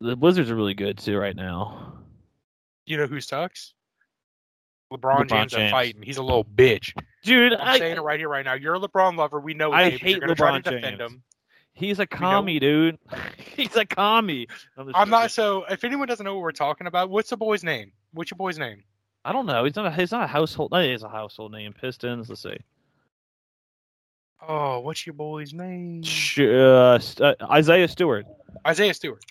The 0.00 0.16
Wizards 0.16 0.50
are 0.50 0.54
really 0.54 0.74
good 0.74 0.98
too 0.98 1.18
right 1.18 1.34
now. 1.34 1.94
You 2.86 2.96
know 2.96 3.06
who 3.06 3.20
sucks? 3.20 3.74
LeBron, 4.92 5.26
LeBron 5.26 5.28
James, 5.28 5.52
James. 5.52 5.70
fighting. 5.70 6.02
He's 6.02 6.18
a 6.18 6.22
little 6.22 6.44
bitch. 6.44 6.92
Dude, 7.24 7.54
I'm 7.54 7.68
I, 7.68 7.78
saying 7.78 7.96
it 7.96 8.00
right 8.02 8.20
here, 8.20 8.28
right 8.28 8.44
now. 8.44 8.54
You're 8.54 8.74
a 8.74 8.80
LeBron 8.80 9.16
lover. 9.16 9.40
We 9.40 9.54
know. 9.54 9.72
I 9.72 9.84
it, 9.84 9.90
Gabe, 9.90 10.00
but 10.00 10.06
hate 10.06 10.20
gonna 10.20 10.34
try 10.34 10.50
LeBron 10.50 10.64
to 10.64 10.70
defend 10.70 10.98
James. 10.98 11.12
him. 11.12 11.22
he's 11.72 11.98
a 11.98 12.06
commie, 12.06 12.60
dude. 12.60 12.98
he's 13.56 13.74
a 13.74 13.86
commie. 13.86 14.48
I'm, 14.76 14.92
I'm 14.94 15.10
not. 15.10 15.30
So, 15.30 15.64
if 15.68 15.84
anyone 15.84 16.08
doesn't 16.08 16.24
know 16.24 16.34
what 16.34 16.42
we're 16.42 16.52
talking 16.52 16.86
about, 16.86 17.10
what's 17.10 17.30
the 17.30 17.36
boy's 17.36 17.64
name? 17.64 17.92
What's 18.12 18.30
your 18.30 18.36
boy's 18.36 18.58
name? 18.58 18.84
I 19.24 19.32
don't 19.32 19.46
know. 19.46 19.64
He's 19.64 19.76
not. 19.76 19.86
A, 19.86 19.90
he's 19.92 20.12
not 20.12 20.24
a 20.24 20.26
household. 20.26 20.70
That 20.72 20.84
is 20.84 21.02
a 21.02 21.08
household 21.08 21.52
name. 21.52 21.72
Pistons. 21.72 22.28
Let's 22.28 22.42
see. 22.42 22.58
Oh, 24.46 24.80
what's 24.80 25.06
your 25.06 25.14
boy's 25.14 25.52
name? 25.52 26.02
Sh- 26.02 26.40
uh, 26.40 26.98
uh, 27.20 27.34
Isaiah 27.50 27.86
Stewart. 27.86 28.26
Isaiah 28.66 28.94
Stewart. 28.94 29.24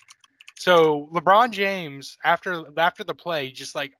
So 0.56 1.10
LeBron 1.12 1.50
James, 1.50 2.16
after 2.24 2.64
after 2.78 3.04
the 3.04 3.14
play, 3.14 3.50
just 3.50 3.74
like 3.74 3.92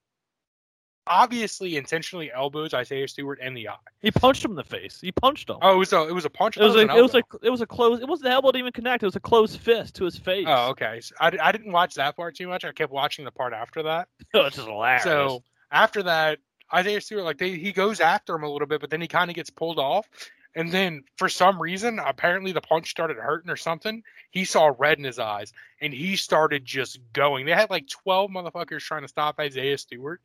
obviously 1.07 1.77
intentionally 1.77 2.31
elbows 2.33 2.73
Isaiah 2.73 3.09
Stewart 3.09 3.41
in 3.41 3.55
the 3.55 3.69
eye. 3.69 3.75
He 4.01 4.11
punched 4.11 4.45
him 4.45 4.53
in 4.53 4.57
the 4.57 4.65
face. 4.65 5.01
He 5.01 5.13
punched 5.13 5.51
him. 5.51 5.57
Oh, 5.61 5.75
it 5.75 5.77
was 5.77 5.93
a 5.93 6.09
it 6.09 6.15
was 6.15 6.25
a 6.25 6.31
punch. 6.31 6.57
it 6.57 6.63
was 6.63 6.77
a, 6.77 6.81
it 6.81 7.03
was 7.03 7.15
a, 7.15 7.23
it 7.43 7.51
was 7.51 7.61
a 7.61 7.67
close. 7.67 8.01
It 8.01 8.09
wasn't 8.09 8.27
the 8.27 8.31
elbow 8.31 8.53
didn't 8.53 8.61
even 8.61 8.73
connect. 8.73 9.03
It 9.03 9.07
was 9.07 9.17
a 9.17 9.21
closed 9.21 9.61
fist 9.61 9.97
to 9.97 10.05
his 10.05 10.17
face. 10.17 10.47
Oh, 10.47 10.71
okay. 10.71 11.01
So 11.01 11.15
I, 11.21 11.37
I 11.43 11.53
didn't 11.53 11.73
watch 11.73 11.95
that 11.95 12.17
part 12.17 12.37
too 12.37 12.49
much. 12.49 12.65
I 12.65 12.73
kept 12.73 12.93
watching 12.93 13.25
the 13.25 13.33
part 13.33 13.53
after 13.53 13.83
that. 13.83 14.09
Oh, 14.35 14.47
it's 14.47 14.57
just 14.57 14.67
hilarious. 14.69 15.03
So 15.03 15.43
after 15.73 16.03
that, 16.05 16.39
Isaiah 16.73 17.01
Stewart 17.01 17.25
like 17.25 17.39
they, 17.39 17.57
he 17.57 17.73
goes 17.73 17.99
after 18.01 18.35
him 18.35 18.45
a 18.45 18.49
little 18.51 18.69
bit, 18.69 18.81
but 18.81 18.91
then 18.91 19.01
he 19.01 19.09
kind 19.09 19.31
of 19.31 19.35
gets 19.35 19.51
pulled 19.51 19.79
off. 19.79 20.09
And 20.55 20.71
then 20.71 21.03
for 21.17 21.31
some 21.31 21.61
reason, 21.61 21.99
apparently 21.99 22.53
the 22.53 22.61
punch 22.61 22.91
started 22.91 23.17
hurting 23.17 23.51
or 23.51 23.57
something. 23.57 24.03
He 24.31 24.45
saw 24.45 24.73
red 24.79 24.99
in 24.99 25.05
his 25.05 25.19
eyes, 25.19 25.53
and 25.81 25.95
he 25.95 26.15
started 26.15 26.65
just 26.65 27.01
going. 27.15 27.47
They 27.47 27.53
had 27.53 27.71
like 27.71 27.89
twelve 27.89 28.31
motherfuckers 28.31 28.81
trying 28.81 29.03
to 29.03 29.09
stop 29.09 29.41
Isaiah 29.41 29.79
Stewart. 29.79 30.21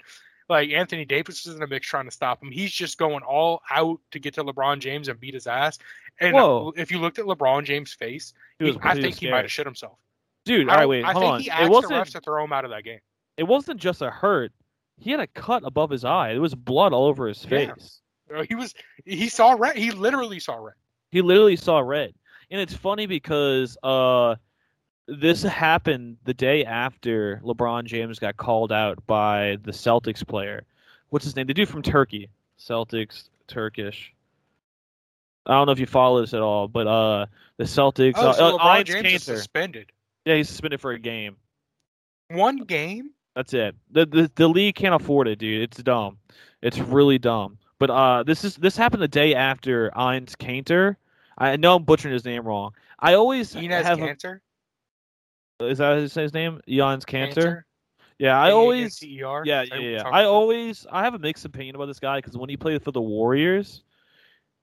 Like 0.50 0.70
Anthony 0.72 1.06
Davis 1.06 1.46
was 1.46 1.56
in 1.56 1.60
the 1.62 1.68
mix 1.68 1.88
trying 1.88 2.06
to 2.06 2.12
stop 2.12 2.42
him. 2.44 2.52
He's 2.52 2.72
just 2.72 2.98
going 2.98 3.24
all 3.24 3.62
out 3.72 4.00
to 4.12 4.20
get 4.20 4.34
to 4.36 4.44
LeBron 4.44 4.80
James 4.80 5.08
and 5.08 5.20
beat 5.20 5.34
his 5.34 5.48
ass. 5.48 5.80
And 6.20 6.34
Whoa. 6.34 6.74
if 6.76 6.92
you 6.92 7.00
looked 7.00 7.20
at 7.20 7.26
LeBron 7.26 7.64
James' 7.64 7.94
face, 7.94 8.34
he 8.60 8.78
I 8.82 8.96
he 8.96 9.02
think 9.02 9.16
he 9.16 9.30
might 9.32 9.44
have 9.44 9.52
shit 9.52 9.66
himself. 9.66 9.98
Dude, 10.46 10.68
I, 10.70 10.72
all 10.72 10.78
right, 10.80 10.86
wait, 10.90 11.04
I 11.06 11.12
hold 11.14 11.24
think 11.24 11.34
on. 11.34 11.40
he 11.42 11.48
It 11.48 11.52
asked 11.54 11.64
the 11.66 11.70
wasn't. 11.72 11.94
refs 11.94 12.12
to 12.14 12.22
throw 12.22 12.44
him 12.44 12.54
out 12.54 12.66
of 12.66 12.72
that 12.72 12.84
game. 12.84 13.00
It 13.38 13.44
wasn't 13.44 13.80
just 13.80 14.02
a 14.02 14.10
hurt. 14.10 14.52
He 15.00 15.12
had 15.12 15.20
a 15.20 15.28
cut 15.28 15.64
above 15.66 15.90
his 15.90 16.04
eye. 16.04 16.34
There 16.34 16.42
was 16.42 16.56
blood 16.56 16.94
all 16.94 17.06
over 17.06 17.28
his 17.28 17.44
face. 17.46 18.02
Uh, 18.34 18.44
He 18.48 18.56
was 18.56 18.74
he 19.06 19.30
saw 19.30 19.52
red. 19.58 19.78
He 19.78 19.92
literally 19.92 20.40
saw 20.40 20.56
red. 20.56 20.74
He 21.12 21.22
literally 21.22 21.56
saw 21.56 21.80
red. 21.80 22.14
And 22.52 22.60
it's 22.60 22.74
funny 22.74 23.06
because 23.06 23.78
uh 23.84 24.36
this 25.08 25.44
happened 25.44 26.18
the 26.26 26.34
day 26.34 26.66
after 26.66 27.40
LeBron 27.44 27.86
James 27.86 28.20
got 28.20 28.36
called 28.36 28.72
out 28.74 29.06
by 29.08 29.58
the 29.64 29.72
Celtics 29.72 30.28
player. 30.28 30.64
What's 31.10 31.24
his 31.24 31.36
name? 31.36 31.48
The 31.48 31.54
dude 31.54 31.70
from 31.70 31.82
Turkey. 31.82 32.30
Celtics, 32.60 33.30
Turkish. 33.48 34.14
I 35.46 35.54
don't 35.54 35.66
know 35.68 35.72
if 35.72 35.80
you 35.80 35.86
follow 35.86 36.20
this 36.20 36.34
at 36.34 36.42
all, 36.42 36.68
but 36.68 36.88
uh 36.88 37.26
the 37.58 37.64
Celtics 37.64 38.14
Oh, 38.18 38.30
uh, 38.30 38.34
so 38.34 38.46
uh, 38.46 38.58
LeBron 38.58 38.86
James 38.86 39.14
is 39.14 39.24
suspended. 39.24 39.92
Yeah, 40.26 40.36
he's 40.36 40.50
suspended 40.50 40.82
for 40.82 40.92
a 40.92 41.00
game. 41.00 41.38
One 42.30 42.58
game. 42.58 43.12
That's 43.38 43.54
it. 43.54 43.76
The, 43.92 44.08
the 44.08 44.32
the 44.34 44.48
league 44.48 44.74
can't 44.74 44.96
afford 44.96 45.28
it, 45.28 45.38
dude. 45.38 45.62
It's 45.62 45.78
dumb. 45.84 46.18
It's 46.64 46.80
really 46.80 47.20
dumb. 47.20 47.60
But 47.78 47.92
uh, 47.92 48.24
this 48.24 48.44
is 48.44 48.56
this 48.56 48.76
happened 48.76 49.04
the 49.04 49.08
day 49.08 49.36
after 49.36 49.92
Ainz 49.92 50.36
Kanter. 50.36 50.96
I 51.38 51.56
know 51.56 51.76
I'm 51.76 51.84
butchering 51.84 52.14
his 52.14 52.26
name 52.26 52.48
wrong. 52.48 52.74
I 53.00 53.14
always 53.14 53.54
Inez 53.54 53.86
have. 53.86 54.00
Cancer. 54.00 54.42
A, 55.60 55.66
is 55.66 55.78
that 55.78 56.00
his, 56.00 56.16
his 56.16 56.34
name? 56.34 56.62
Jans. 56.68 57.06
Cancer. 57.06 57.68
Yeah, 58.18 58.42
I 58.42 58.50
always. 58.50 59.04
Yeah, 59.04 59.44
yeah, 59.46 59.66
that 59.66 59.70
what 59.70 59.80
we're 59.82 59.92
yeah. 59.92 60.04
I 60.08 60.24
always. 60.24 60.88
I 60.92 61.04
have 61.04 61.14
a 61.14 61.20
mixed 61.20 61.46
opinion 61.46 61.76
about 61.76 61.86
this 61.86 62.00
guy 62.00 62.18
because 62.18 62.36
when 62.36 62.50
he 62.50 62.58
played 62.58 62.82
for 62.82 62.92
the 62.92 63.04
Warriors, 63.04 63.84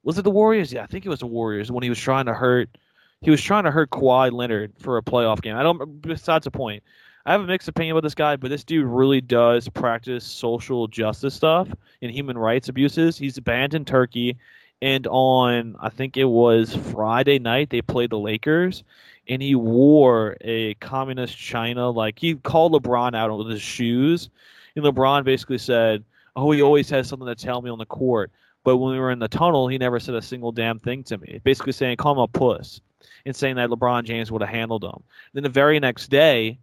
was 0.02 0.18
it 0.18 0.22
the 0.22 0.32
Warriors? 0.32 0.72
Yeah, 0.72 0.82
I 0.82 0.86
think 0.86 1.06
it 1.06 1.10
was 1.10 1.20
the 1.20 1.28
Warriors. 1.28 1.70
When 1.70 1.84
he 1.84 1.90
was 1.90 2.00
trying 2.00 2.26
to 2.26 2.34
hurt, 2.34 2.76
he 3.20 3.30
was 3.30 3.40
trying 3.40 3.62
to 3.62 3.70
hurt 3.70 3.90
Kawhi 3.90 4.32
Leonard 4.32 4.72
for 4.80 4.96
a 4.96 5.02
playoff 5.02 5.42
game. 5.42 5.54
I 5.54 5.62
don't. 5.62 6.02
Besides 6.02 6.42
the 6.42 6.50
point. 6.50 6.82
I 7.26 7.32
have 7.32 7.40
a 7.40 7.46
mixed 7.46 7.68
opinion 7.68 7.96
about 7.96 8.02
this 8.02 8.14
guy, 8.14 8.36
but 8.36 8.50
this 8.50 8.64
dude 8.64 8.86
really 8.86 9.22
does 9.22 9.66
practice 9.70 10.24
social 10.24 10.86
justice 10.88 11.34
stuff 11.34 11.68
and 12.02 12.10
human 12.10 12.36
rights 12.36 12.68
abuses. 12.68 13.16
He's 13.16 13.38
banned 13.38 13.72
in 13.72 13.86
Turkey, 13.86 14.36
and 14.82 15.06
on 15.06 15.74
I 15.80 15.88
think 15.88 16.18
it 16.18 16.24
was 16.24 16.76
Friday 16.76 17.38
night 17.38 17.70
they 17.70 17.80
played 17.80 18.10
the 18.10 18.18
Lakers, 18.18 18.84
and 19.26 19.40
he 19.40 19.54
wore 19.54 20.36
a 20.42 20.74
communist 20.74 21.38
China 21.38 21.88
like 21.88 22.18
he 22.18 22.34
called 22.34 22.72
LeBron 22.72 23.16
out 23.16 23.36
with 23.38 23.48
his 23.48 23.62
shoes, 23.62 24.28
and 24.76 24.84
LeBron 24.84 25.24
basically 25.24 25.56
said, 25.56 26.04
"Oh, 26.36 26.50
he 26.50 26.60
always 26.60 26.90
has 26.90 27.08
something 27.08 27.26
to 27.26 27.34
tell 27.34 27.62
me 27.62 27.70
on 27.70 27.78
the 27.78 27.86
court." 27.86 28.30
But 28.64 28.76
when 28.78 28.92
we 28.92 28.98
were 28.98 29.10
in 29.10 29.18
the 29.18 29.28
tunnel, 29.28 29.68
he 29.68 29.78
never 29.78 29.98
said 30.00 30.14
a 30.14 30.22
single 30.22 30.52
damn 30.52 30.78
thing 30.78 31.04
to 31.04 31.18
me. 31.18 31.40
Basically 31.44 31.72
saying, 31.72 31.98
call 31.98 32.12
him 32.12 32.18
a 32.18 32.28
puss, 32.28 32.80
and 33.24 33.36
saying 33.36 33.56
that 33.56 33.68
LeBron 33.70 34.04
James 34.04 34.32
would 34.32 34.42
have 34.42 34.50
handled 34.50 34.84
him. 34.84 35.02
Then 35.34 35.42
the 35.42 35.50
very 35.50 35.78
next 35.80 36.08
day, 36.08 36.58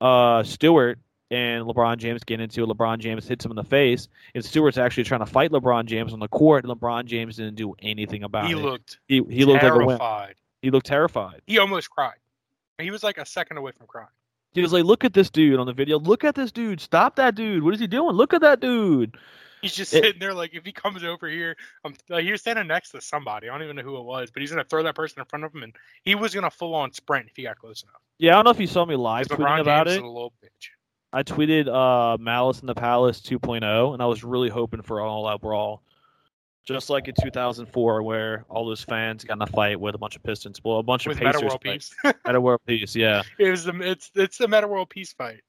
uh, 0.00 0.42
Stewart 0.42 0.98
and 1.30 1.66
LeBron 1.66 1.98
James 1.98 2.24
get 2.24 2.40
into 2.40 2.62
it. 2.62 2.68
LeBron 2.68 2.98
James 3.00 3.28
hits 3.28 3.44
him 3.44 3.50
in 3.52 3.56
the 3.56 3.64
face, 3.64 4.08
and 4.34 4.44
Stewart's 4.44 4.78
actually 4.78 5.04
trying 5.04 5.20
to 5.20 5.26
fight 5.26 5.50
LeBron 5.50 5.84
James 5.84 6.12
on 6.12 6.20
the 6.20 6.28
court, 6.28 6.64
and 6.64 6.72
LeBron 6.72 7.04
James 7.04 7.36
didn't 7.36 7.56
do 7.56 7.74
anything 7.80 8.22
about 8.22 8.46
He 8.46 8.52
it. 8.52 8.56
looked 8.56 8.98
he 9.08 9.22
he 9.28 9.44
looked 9.44 9.62
like 9.62 9.72
a 9.72 9.76
wimp. 9.76 9.88
terrified. 10.00 10.34
He 10.62 10.70
looked 10.70 10.86
terrified. 10.86 11.42
He 11.46 11.58
almost 11.58 11.90
cried. 11.90 12.16
He 12.78 12.90
was 12.90 13.02
like 13.02 13.18
a 13.18 13.26
second 13.26 13.56
away 13.58 13.72
from 13.76 13.86
crying. 13.86 14.08
He 14.52 14.62
was 14.62 14.72
like, 14.72 14.84
"Look 14.84 15.04
at 15.04 15.12
this 15.12 15.28
dude 15.30 15.58
on 15.60 15.66
the 15.66 15.72
video. 15.72 15.98
Look 15.98 16.24
at 16.24 16.34
this 16.34 16.50
dude. 16.50 16.80
Stop 16.80 17.16
that 17.16 17.34
dude. 17.34 17.62
What 17.62 17.74
is 17.74 17.80
he 17.80 17.86
doing? 17.86 18.14
Look 18.16 18.32
at 18.32 18.40
that 18.40 18.60
dude." 18.60 19.16
He's 19.60 19.74
just 19.74 19.92
It- 19.94 20.02
sitting 20.04 20.20
there 20.20 20.34
like 20.34 20.54
if 20.54 20.64
he 20.64 20.72
comes 20.72 21.02
over 21.04 21.28
here, 21.28 21.56
um, 21.84 21.94
like, 22.08 22.24
he 22.24 22.30
was 22.32 22.40
standing 22.40 22.66
next 22.66 22.90
to 22.90 23.00
somebody. 23.00 23.48
I 23.48 23.52
don't 23.52 23.62
even 23.64 23.76
know 23.76 23.82
who 23.82 23.96
it 23.98 24.04
was, 24.04 24.30
but 24.30 24.40
he's 24.40 24.50
gonna 24.50 24.64
throw 24.64 24.82
that 24.84 24.94
person 24.94 25.20
in 25.20 25.24
front 25.26 25.44
of 25.44 25.54
him, 25.54 25.62
and 25.62 25.76
he 26.02 26.14
was 26.14 26.34
gonna 26.34 26.50
full 26.50 26.74
on 26.74 26.92
sprint 26.92 27.26
if 27.28 27.36
he 27.36 27.42
got 27.42 27.58
close 27.58 27.82
enough. 27.82 28.00
Yeah, 28.18 28.32
I 28.32 28.34
don't 28.36 28.44
know 28.44 28.50
if 28.50 28.60
you 28.60 28.66
saw 28.66 28.84
me 28.84 28.96
live 28.96 29.26
tweeting 29.28 29.60
about 29.60 29.86
it. 29.88 29.92
is 29.92 29.96
a 29.98 30.02
little 30.06 30.32
bitch. 30.44 30.68
I 31.12 31.22
tweeted 31.22 31.68
uh, 31.68 32.18
Malice 32.18 32.60
in 32.60 32.66
the 32.66 32.74
Palace 32.74 33.20
2.0, 33.20 33.94
and 33.94 34.02
I 34.02 34.06
was 34.06 34.22
really 34.24 34.50
hoping 34.50 34.82
for 34.82 35.00
an 35.00 35.06
all-out 35.06 35.40
brawl, 35.40 35.82
just 36.66 36.90
like 36.90 37.08
in 37.08 37.14
2004, 37.22 38.02
where 38.02 38.44
all 38.50 38.66
those 38.66 38.82
fans 38.84 39.24
got 39.24 39.38
in 39.38 39.42
a 39.42 39.46
fight 39.46 39.80
with 39.80 39.94
a 39.94 39.98
bunch 39.98 40.16
of 40.16 40.22
Pistons, 40.22 40.60
well, 40.62 40.78
a 40.78 40.82
bunch 40.82 41.06
With 41.06 41.16
of 41.16 41.22
Metta 41.22 41.38
Pacers. 41.38 41.48
World. 41.48 41.60
Peace. 41.62 41.94
Metta 42.26 42.40
World 42.40 42.60
Peace, 42.66 42.94
yeah, 42.94 43.22
it 43.38 43.50
was 43.50 43.64
the 43.64 43.74
it's 43.80 44.10
it's 44.14 44.36
the 44.36 44.46
Metta 44.48 44.68
World 44.68 44.90
Peace 44.90 45.14
fight. 45.14 45.40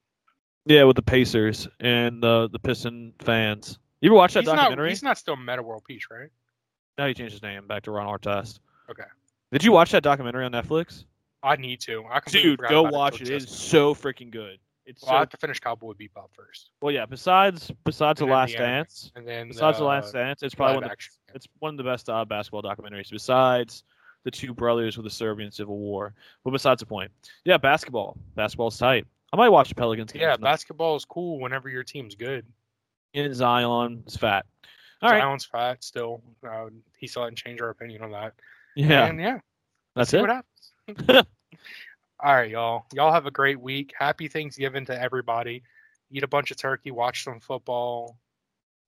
yeah, 0.65 0.83
with 0.83 0.95
the 0.95 1.01
Pacers 1.01 1.67
and 1.81 2.23
uh, 2.23 2.47
the 2.47 2.59
Piston 2.59 3.11
fans. 3.19 3.79
You 4.01 4.09
ever 4.09 4.15
watch 4.15 4.33
that 4.33 4.41
He's 4.41 4.47
not 4.47 4.55
documentary? 4.55 4.89
he's 4.89 5.03
not 5.03 5.17
still 5.17 5.35
Metta 5.35 5.61
World 5.61 5.83
Peace, 5.85 6.07
right? 6.09 6.29
Now 6.97 7.07
he 7.07 7.13
changed 7.13 7.33
his 7.33 7.41
name 7.41 7.67
back 7.67 7.83
to 7.83 7.91
Ron 7.91 8.07
Artest. 8.07 8.59
Okay. 8.89 9.03
Did 9.51 9.63
you 9.63 9.71
watch 9.71 9.91
that 9.91 10.03
documentary 10.03 10.45
on 10.45 10.51
Netflix? 10.51 11.05
I 11.41 11.55
need 11.55 11.79
to. 11.81 12.03
I 12.11 12.19
Dude, 12.19 12.59
go 12.69 12.83
watch 12.83 13.21
it. 13.21 13.29
It 13.29 13.43
is 13.43 13.49
so 13.49 13.95
freaking 13.95 14.29
good. 14.29 14.59
It's. 14.85 15.03
Well, 15.03 15.15
I 15.15 15.19
have 15.19 15.29
to 15.29 15.37
finish 15.37 15.59
Cowboy 15.59 15.93
Bebop 15.93 16.29
first, 16.33 16.71
well, 16.81 16.91
yeah. 16.91 17.05
Besides, 17.05 17.71
besides 17.85 18.19
the 18.19 18.25
And 18.25 18.33
Last 18.33 18.51
the. 18.51 18.57
Dance, 18.57 19.11
and 19.15 19.27
then 19.27 19.47
besides 19.47 19.77
the 19.77 19.85
uh, 19.85 19.87
Last 19.87 20.13
Dance, 20.13 20.43
it's 20.43 20.55
probably 20.55 20.75
one 20.75 20.83
of 20.85 20.89
the 20.89 21.35
it's 21.35 21.47
one 21.59 21.73
of 21.73 21.77
the 21.77 21.83
best 21.83 22.09
uh, 22.09 22.25
basketball 22.25 22.63
documentaries 22.63 23.11
besides 23.11 23.83
the 24.23 24.31
two 24.31 24.53
brothers 24.53 24.97
with 24.97 25.05
the 25.05 25.09
Serbian 25.09 25.51
Civil 25.51 25.77
War. 25.77 26.13
But 26.43 26.51
besides 26.51 26.79
the 26.79 26.85
point, 26.85 27.11
yeah, 27.45 27.57
basketball. 27.57 28.17
Basketball's 28.35 28.77
tight. 28.77 29.05
I 29.31 29.37
might 29.37 29.49
watch 29.49 29.69
the 29.69 29.75
Pelicans. 29.75 30.11
Yeah, 30.15 30.35
basketball 30.37 30.95
is 30.95 31.05
cool 31.05 31.39
whenever 31.39 31.69
your 31.69 31.83
team's 31.83 32.15
good. 32.15 32.45
In 33.13 33.33
Zion 33.33 34.03
is 34.07 34.15
fat. 34.15 34.45
All 35.01 35.09
right, 35.11 35.21
Zion's 35.21 35.45
fat 35.45 35.83
still. 35.83 36.21
Uh, 36.47 36.67
he 36.97 37.07
still 37.07 37.23
hadn't 37.23 37.37
changed 37.37 37.61
our 37.61 37.69
opinion 37.69 38.01
on 38.03 38.11
that. 38.11 38.33
yeah, 38.75 39.05
And 39.05 39.19
yeah, 39.19 39.39
that's 39.95 40.13
it. 40.13 40.21
what 40.21 40.29
happens. 40.29 41.27
All 42.21 42.35
right, 42.35 42.49
y'all. 42.49 42.85
Y'all 42.93 43.13
have 43.13 43.25
a 43.25 43.31
great 43.31 43.59
week. 43.59 43.93
Happy 43.97 44.27
Thanksgiving 44.27 44.85
to 44.85 45.01
everybody. 45.01 45.63
Eat 46.11 46.23
a 46.23 46.27
bunch 46.27 46.51
of 46.51 46.57
turkey. 46.57 46.91
Watch 46.91 47.23
some 47.23 47.39
football. 47.39 48.17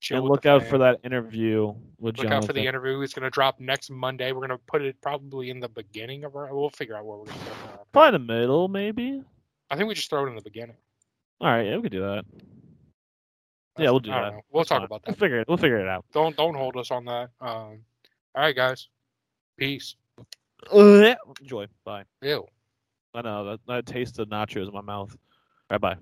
And 0.10 0.26
look 0.26 0.46
out 0.48 0.64
for 0.66 0.80
that 0.80 1.00
interview 1.04 1.68
with 2.00 2.18
Look 2.18 2.26
Jonathan. 2.26 2.34
out 2.34 2.46
for 2.48 2.54
the 2.54 2.66
interview. 2.66 3.00
It's 3.02 3.14
going 3.14 3.24
to 3.24 3.30
drop 3.30 3.60
next 3.60 3.92
Monday. 3.92 4.32
We're 4.32 4.40
going 4.48 4.50
to 4.50 4.58
put 4.58 4.82
it 4.82 5.00
probably 5.00 5.52
in 5.52 5.60
the 5.60 5.70
beginning 5.70 6.24
of 6.24 6.36
our. 6.36 6.54
We'll 6.54 6.72
figure 6.72 6.98
out 6.98 7.06
where 7.06 7.20
we're 7.20 7.26
going 7.26 7.38
to 7.38 7.46
put 7.46 7.74
it. 7.76 7.88
Probably 7.94 8.18
the 8.18 8.26
middle, 8.34 8.68
maybe. 8.68 9.24
I 9.70 9.76
think 9.76 9.88
we 9.88 9.94
just 9.94 10.10
throw 10.10 10.26
it 10.26 10.30
in 10.30 10.36
the 10.36 10.42
beginning. 10.42 10.76
All 11.40 11.48
right, 11.50 11.68
yeah, 11.68 11.76
we 11.76 11.84
could 11.84 11.92
do 11.92 12.02
that. 12.02 12.26
Yeah, 13.82 13.90
we'll 13.92 14.00
do 14.00 14.12
that. 14.12 14.34
know. 14.34 14.42
We'll 14.52 14.62
That's 14.62 14.70
talk 14.70 14.78
fine. 14.78 14.86
about 14.86 15.02
We'll 15.06 15.14
that. 15.14 15.20
figure 15.20 15.40
it. 15.40 15.48
We'll 15.48 15.58
figure 15.58 15.80
it 15.80 15.88
out. 15.88 16.06
Don't 16.14 16.36
don't 16.36 16.56
hold 16.56 16.78
us 16.78 16.92
on 16.92 17.06
that. 17.06 17.30
Um. 17.40 17.84
All 18.36 18.44
right, 18.44 18.56
guys. 18.56 18.88
Peace. 19.58 19.96
Enjoy. 20.74 21.66
Bye. 21.84 22.04
Ew. 22.22 22.46
I 23.14 23.22
know 23.22 23.46
that, 23.46 23.60
that 23.68 23.86
taste 23.86 24.20
of 24.20 24.30
nachos 24.30 24.68
in 24.68 24.74
my 24.74 24.82
mouth. 24.82 25.16
All 25.70 25.76
right, 25.76 25.82
bye. 25.82 25.96